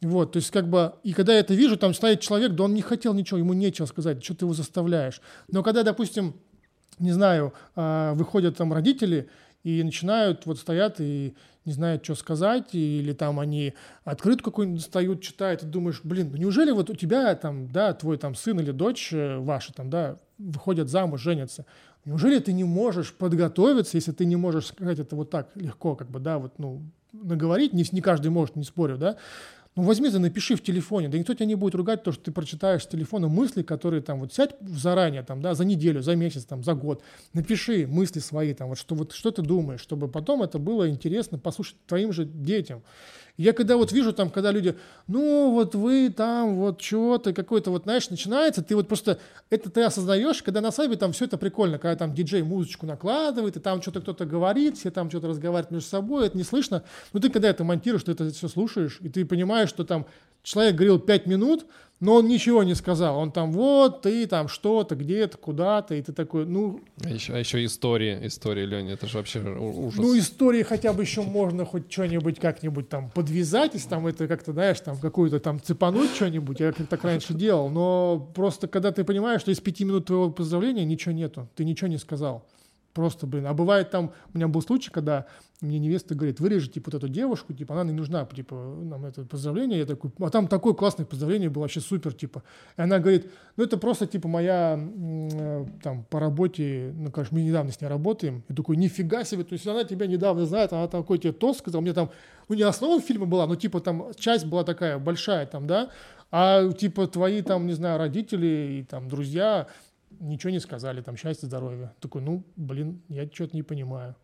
Вот, 0.00 0.32
то 0.32 0.38
есть 0.38 0.50
как 0.50 0.68
бы, 0.68 0.94
и 1.02 1.12
когда 1.12 1.32
я 1.34 1.40
это 1.40 1.54
вижу, 1.54 1.76
там 1.76 1.94
стоит 1.94 2.20
человек, 2.20 2.52
да 2.52 2.64
он 2.64 2.74
не 2.74 2.82
хотел 2.82 3.14
ничего, 3.14 3.38
ему 3.38 3.52
нечего 3.52 3.86
сказать, 3.86 4.22
что 4.24 4.34
ты 4.34 4.44
его 4.44 4.54
заставляешь. 4.54 5.20
Но 5.48 5.62
когда, 5.62 5.82
допустим, 5.82 6.34
не 6.98 7.12
знаю, 7.12 7.52
а, 7.74 8.14
выходят 8.14 8.56
там 8.56 8.72
родители 8.72 9.28
и 9.64 9.82
начинают, 9.82 10.46
вот 10.46 10.58
стоят 10.58 11.00
и 11.00 11.34
не 11.66 11.72
знают, 11.72 12.04
что 12.04 12.14
сказать, 12.14 12.74
или 12.74 13.12
там 13.12 13.40
они 13.40 13.74
открытку 14.04 14.50
какую-нибудь 14.50 14.80
достают, 14.80 15.20
читают, 15.20 15.62
и 15.62 15.66
думаешь, 15.66 16.00
блин, 16.02 16.28
ну 16.30 16.38
неужели 16.38 16.70
вот 16.70 16.88
у 16.88 16.94
тебя 16.94 17.34
там, 17.34 17.70
да, 17.70 17.92
твой 17.92 18.16
там 18.16 18.34
сын 18.34 18.58
или 18.60 18.70
дочь 18.70 19.12
э, 19.12 19.38
ваша 19.38 19.74
там, 19.74 19.90
да, 19.90 20.18
выходят 20.38 20.88
замуж, 20.88 21.20
женятся, 21.20 21.66
неужели 22.04 22.38
ты 22.38 22.52
не 22.52 22.64
можешь 22.64 23.12
подготовиться, 23.12 23.96
если 23.96 24.12
ты 24.12 24.24
не 24.24 24.36
можешь 24.36 24.66
сказать 24.66 24.98
это 24.98 25.16
вот 25.16 25.30
так 25.30 25.50
легко, 25.56 25.96
как 25.96 26.10
бы, 26.10 26.20
да, 26.20 26.38
вот, 26.38 26.58
ну, 26.58 26.82
наговорить, 27.12 27.72
не, 27.72 27.84
не 27.90 28.00
каждый 28.00 28.28
может, 28.28 28.56
не 28.56 28.64
спорю, 28.64 28.96
да, 28.96 29.16
ну, 29.76 29.82
возьми 29.82 30.10
ты, 30.10 30.18
напиши 30.18 30.56
в 30.56 30.62
телефоне. 30.62 31.08
Да 31.08 31.18
никто 31.18 31.34
тебя 31.34 31.44
не 31.44 31.54
будет 31.54 31.74
ругать, 31.74 32.02
то, 32.02 32.10
что 32.10 32.24
ты 32.24 32.32
прочитаешь 32.32 32.84
с 32.84 32.86
телефона 32.86 33.28
мысли, 33.28 33.62
которые 33.62 34.00
там 34.02 34.20
вот 34.20 34.32
сядь 34.32 34.56
заранее, 34.60 35.22
там, 35.22 35.42
да, 35.42 35.54
за 35.54 35.66
неделю, 35.66 36.00
за 36.00 36.16
месяц, 36.16 36.46
там, 36.46 36.64
за 36.64 36.72
год. 36.72 37.02
Напиши 37.34 37.86
мысли 37.86 38.20
свои, 38.20 38.54
там, 38.54 38.70
вот 38.70 38.78
что, 38.78 38.94
вот, 38.94 39.12
что 39.12 39.30
ты 39.30 39.42
думаешь, 39.42 39.80
чтобы 39.82 40.08
потом 40.08 40.42
это 40.42 40.58
было 40.58 40.88
интересно 40.88 41.38
послушать 41.38 41.76
твоим 41.86 42.14
же 42.14 42.24
детям. 42.24 42.82
Я 43.36 43.52
когда 43.52 43.76
вот 43.76 43.92
вижу 43.92 44.12
там, 44.12 44.30
когда 44.30 44.50
люди, 44.50 44.76
ну 45.06 45.50
вот 45.50 45.74
вы 45.74 46.10
там 46.10 46.54
вот 46.56 46.80
чего-то, 46.80 47.32
какой-то 47.32 47.70
вот, 47.70 47.82
знаешь, 47.82 48.08
начинается, 48.08 48.62
ты 48.62 48.74
вот 48.74 48.88
просто, 48.88 49.18
это 49.50 49.70
ты 49.70 49.82
осознаешь, 49.82 50.42
когда 50.42 50.60
на 50.60 50.70
свадьбе 50.70 50.96
там 50.96 51.12
все 51.12 51.26
это 51.26 51.36
прикольно, 51.36 51.78
когда 51.78 51.96
там 51.96 52.14
диджей 52.14 52.42
музычку 52.42 52.86
накладывает, 52.86 53.56
и 53.56 53.60
там 53.60 53.82
что-то 53.82 54.00
кто-то 54.00 54.24
говорит, 54.24 54.78
все 54.78 54.90
там 54.90 55.10
что-то 55.10 55.28
разговаривают 55.28 55.70
между 55.70 55.88
собой, 55.88 56.26
это 56.26 56.36
не 56.36 56.44
слышно. 56.44 56.82
Но 57.12 57.20
ты 57.20 57.28
когда 57.28 57.48
это 57.48 57.62
монтируешь, 57.62 58.04
ты 58.04 58.12
это 58.12 58.30
все 58.30 58.48
слушаешь, 58.48 58.98
и 59.02 59.08
ты 59.08 59.24
понимаешь, 59.24 59.68
что 59.68 59.84
там 59.84 60.06
человек 60.46 60.76
говорил 60.76 61.00
пять 61.00 61.26
минут, 61.26 61.66
но 61.98 62.16
он 62.16 62.28
ничего 62.28 62.62
не 62.62 62.74
сказал. 62.74 63.18
Он 63.18 63.32
там 63.32 63.50
вот, 63.50 64.02
ты 64.02 64.26
там 64.26 64.48
что-то, 64.48 64.94
где-то, 64.94 65.38
куда-то, 65.38 65.94
и 65.94 66.02
ты 66.02 66.12
такой, 66.12 66.46
ну... 66.46 66.80
А 67.02 67.08
еще, 67.08 67.32
а 67.32 67.38
еще 67.38 67.64
истории, 67.64 68.26
истории, 68.26 68.64
Леня, 68.64 68.92
это 68.92 69.06
же 69.08 69.16
вообще 69.16 69.40
ужас. 69.40 69.98
Ну, 69.98 70.16
истории 70.16 70.62
хотя 70.62 70.92
бы 70.92 71.02
еще 71.02 71.22
можно 71.22 71.64
хоть 71.64 71.90
что-нибудь 71.90 72.38
как-нибудь 72.38 72.88
там 72.88 73.10
подвязать, 73.10 73.74
если 73.74 73.88
там 73.88 74.06
это 74.06 74.28
как-то, 74.28 74.52
знаешь, 74.52 74.78
там 74.80 74.98
какую-то 74.98 75.40
там 75.40 75.60
цепануть 75.60 76.14
что-нибудь, 76.14 76.60
я 76.60 76.72
как 76.72 76.86
так 76.86 77.02
раньше 77.02 77.34
делал, 77.34 77.68
но 77.68 78.30
просто 78.34 78.68
когда 78.68 78.92
ты 78.92 79.02
понимаешь, 79.02 79.40
что 79.40 79.50
из 79.50 79.58
пяти 79.58 79.84
минут 79.84 80.06
твоего 80.06 80.30
поздравления 80.30 80.84
ничего 80.84 81.12
нету, 81.12 81.48
ты 81.56 81.64
ничего 81.64 81.88
не 81.88 81.98
сказал. 81.98 82.46
Просто, 82.96 83.26
блин. 83.26 83.46
А 83.46 83.52
бывает 83.52 83.90
там, 83.90 84.10
у 84.32 84.38
меня 84.38 84.48
был 84.48 84.62
случай, 84.62 84.90
когда 84.90 85.26
мне 85.60 85.78
невеста 85.78 86.14
говорит, 86.14 86.40
вырежи, 86.40 86.70
типа, 86.70 86.90
вот 86.90 86.96
эту 86.96 87.10
девушку, 87.10 87.52
типа, 87.52 87.74
она 87.74 87.84
не 87.84 87.92
нужна, 87.92 88.24
типа, 88.24 88.54
нам 88.54 89.04
это 89.04 89.26
поздравление. 89.26 89.80
Я 89.80 89.84
такой, 89.84 90.10
а 90.18 90.30
там 90.30 90.48
такое 90.48 90.72
классное 90.72 91.04
поздравление 91.04 91.50
было, 91.50 91.64
вообще 91.64 91.80
супер, 91.80 92.14
типа. 92.14 92.42
И 92.78 92.80
она 92.80 92.98
говорит, 92.98 93.30
ну, 93.58 93.64
это 93.64 93.76
просто, 93.76 94.06
типа, 94.06 94.28
моя, 94.28 94.80
э, 94.80 95.66
там, 95.82 96.04
по 96.04 96.20
работе, 96.20 96.94
ну, 96.96 97.10
конечно, 97.10 97.36
мы 97.36 97.44
недавно 97.44 97.70
с 97.70 97.82
ней 97.82 97.86
работаем. 97.86 98.42
Я 98.48 98.54
такой, 98.54 98.78
нифига 98.78 99.24
себе, 99.24 99.44
то 99.44 99.52
есть 99.52 99.66
она 99.66 99.84
тебя 99.84 100.06
недавно 100.06 100.46
знает, 100.46 100.72
она 100.72 100.88
такой 100.88 101.18
тебе 101.18 101.34
тост 101.34 101.58
сказал, 101.58 101.82
мне 101.82 101.92
там, 101.92 102.08
ну, 102.48 102.54
не 102.54 102.62
основа 102.62 102.98
фильма 103.02 103.26
была, 103.26 103.46
но, 103.46 103.56
типа, 103.56 103.80
там, 103.80 104.14
часть 104.16 104.46
была 104.46 104.64
такая 104.64 104.98
большая, 104.98 105.44
там, 105.44 105.66
да, 105.66 105.90
а, 106.30 106.72
типа, 106.72 107.08
твои, 107.08 107.42
там, 107.42 107.66
не 107.66 107.74
знаю, 107.74 107.98
родители 107.98 108.80
и, 108.80 108.84
там, 108.84 109.06
друзья, 109.10 109.66
ничего 110.20 110.50
не 110.50 110.60
сказали, 110.60 111.00
там, 111.00 111.16
счастье, 111.16 111.46
здоровье. 111.46 111.92
Такой, 112.00 112.22
ну, 112.22 112.44
блин, 112.56 113.00
я 113.08 113.26
что-то 113.32 113.56
не 113.56 113.62
понимаю. 113.62 114.14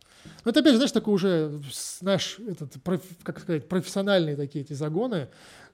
Ну, 0.45 0.51
это, 0.51 0.59
опять 0.61 0.75
знаешь, 0.75 0.91
такой 0.91 1.13
уже, 1.13 1.61
знаешь, 1.99 2.39
этот, 2.39 2.75
как 3.23 3.39
сказать, 3.39 3.67
профессиональные 3.67 4.35
такие 4.35 4.63
эти 4.63 4.73
загоны. 4.73 5.29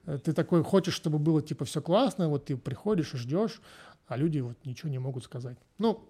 Э, 0.05 0.17
ты 0.17 0.33
такой 0.33 0.63
хочешь, 0.63 0.93
чтобы 0.93 1.19
было, 1.19 1.41
типа, 1.41 1.65
все 1.65 1.81
классно, 1.81 2.29
вот 2.29 2.45
ты 2.45 2.57
приходишь 2.57 3.13
и 3.13 3.17
ждешь, 3.17 3.61
а 4.07 4.17
люди 4.17 4.39
вот 4.39 4.57
ничего 4.65 4.89
не 4.89 4.99
могут 4.99 5.23
сказать. 5.23 5.57
Ну, 5.77 6.03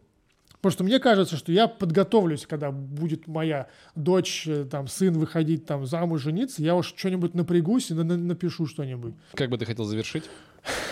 Потому 0.61 0.71
что 0.73 0.83
мне 0.83 0.99
кажется, 0.99 1.37
что 1.37 1.53
я 1.53 1.69
подготовлюсь, 1.69 2.45
когда 2.45 2.69
будет 2.69 3.27
моя 3.27 3.69
дочь, 3.95 4.45
э, 4.45 4.65
там, 4.65 4.87
сын 4.89 5.13
выходить 5.17 5.65
там 5.65 5.85
замуж, 5.85 6.21
жениться, 6.23 6.61
я 6.61 6.75
уж 6.75 6.93
что-нибудь 6.97 7.33
напрягусь 7.33 7.91
и 7.91 7.93
на- 7.93 8.03
напишу 8.17 8.65
что-нибудь. 8.65 9.13
Как 9.35 9.49
бы 9.49 9.57
ты 9.57 9.65
хотел 9.65 9.85
завершить 9.85 10.25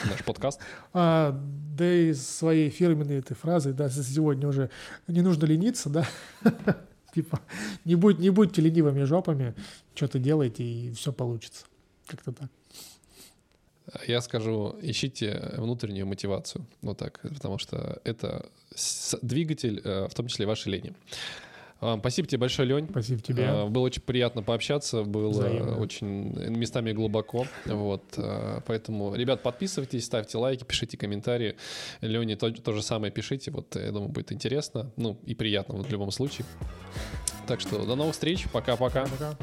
наш 0.09 0.23
подкаст? 0.23 0.59
А, 0.93 1.39
да 1.75 1.93
из 1.93 2.27
своей 2.27 2.69
фирменной 2.69 3.19
этой 3.19 3.35
фразы, 3.35 3.73
да, 3.73 3.89
сегодня 3.89 4.47
уже 4.47 4.69
не 5.07 5.21
нужно 5.21 5.45
лениться, 5.45 5.89
да. 5.89 6.07
Типа, 7.13 7.39
не, 7.85 7.95
будь, 7.95 8.19
не 8.19 8.29
будьте 8.29 8.61
ленивыми 8.61 9.03
жопами, 9.03 9.55
что-то 9.95 10.19
делайте, 10.19 10.63
и 10.63 10.91
все 10.91 11.11
получится. 11.11 11.65
Как-то 12.05 12.31
так. 12.31 12.49
Я 14.05 14.21
скажу, 14.21 14.75
ищите 14.81 15.53
внутреннюю 15.57 16.05
мотивацию, 16.05 16.65
вот 16.81 16.97
так, 16.97 17.21
потому 17.21 17.57
что 17.57 18.01
это 18.03 18.49
двигатель, 19.21 19.81
э, 19.83 20.07
в 20.09 20.13
том 20.13 20.27
числе 20.27 20.45
вашей 20.45 20.73
лени. 20.73 20.93
Спасибо 21.99 22.27
тебе 22.27 22.39
большое, 22.39 22.67
Лень. 22.67 22.87
Спасибо 22.89 23.21
тебе. 23.21 23.45
А, 23.47 23.65
было 23.67 23.83
очень 23.83 24.01
приятно 24.01 24.41
пообщаться, 24.41 25.03
было 25.03 25.29
Взаимно. 25.29 25.77
очень 25.77 26.07
местами 26.49 26.91
глубоко. 26.91 27.45
Вот, 27.65 28.03
а, 28.17 28.61
поэтому, 28.65 29.13
ребят, 29.15 29.43
подписывайтесь, 29.43 30.05
ставьте 30.05 30.37
лайки, 30.37 30.63
пишите 30.63 30.97
комментарии. 30.97 31.55
Лене 32.01 32.35
то, 32.35 32.51
то 32.51 32.73
же 32.73 32.81
самое 32.81 33.11
пишите, 33.11 33.51
вот, 33.51 33.75
я 33.75 33.91
думаю, 33.91 34.09
будет 34.09 34.31
интересно, 34.31 34.91
ну 34.97 35.17
и 35.25 35.35
приятно 35.35 35.75
вот, 35.75 35.87
в 35.87 35.91
любом 35.91 36.11
случае. 36.11 36.45
Так 37.47 37.61
что 37.61 37.85
до 37.85 37.95
новых 37.95 38.13
встреч, 38.13 38.45
пока-пока. 38.51 39.03
Пока. 39.03 39.31
-пока. 39.31 39.37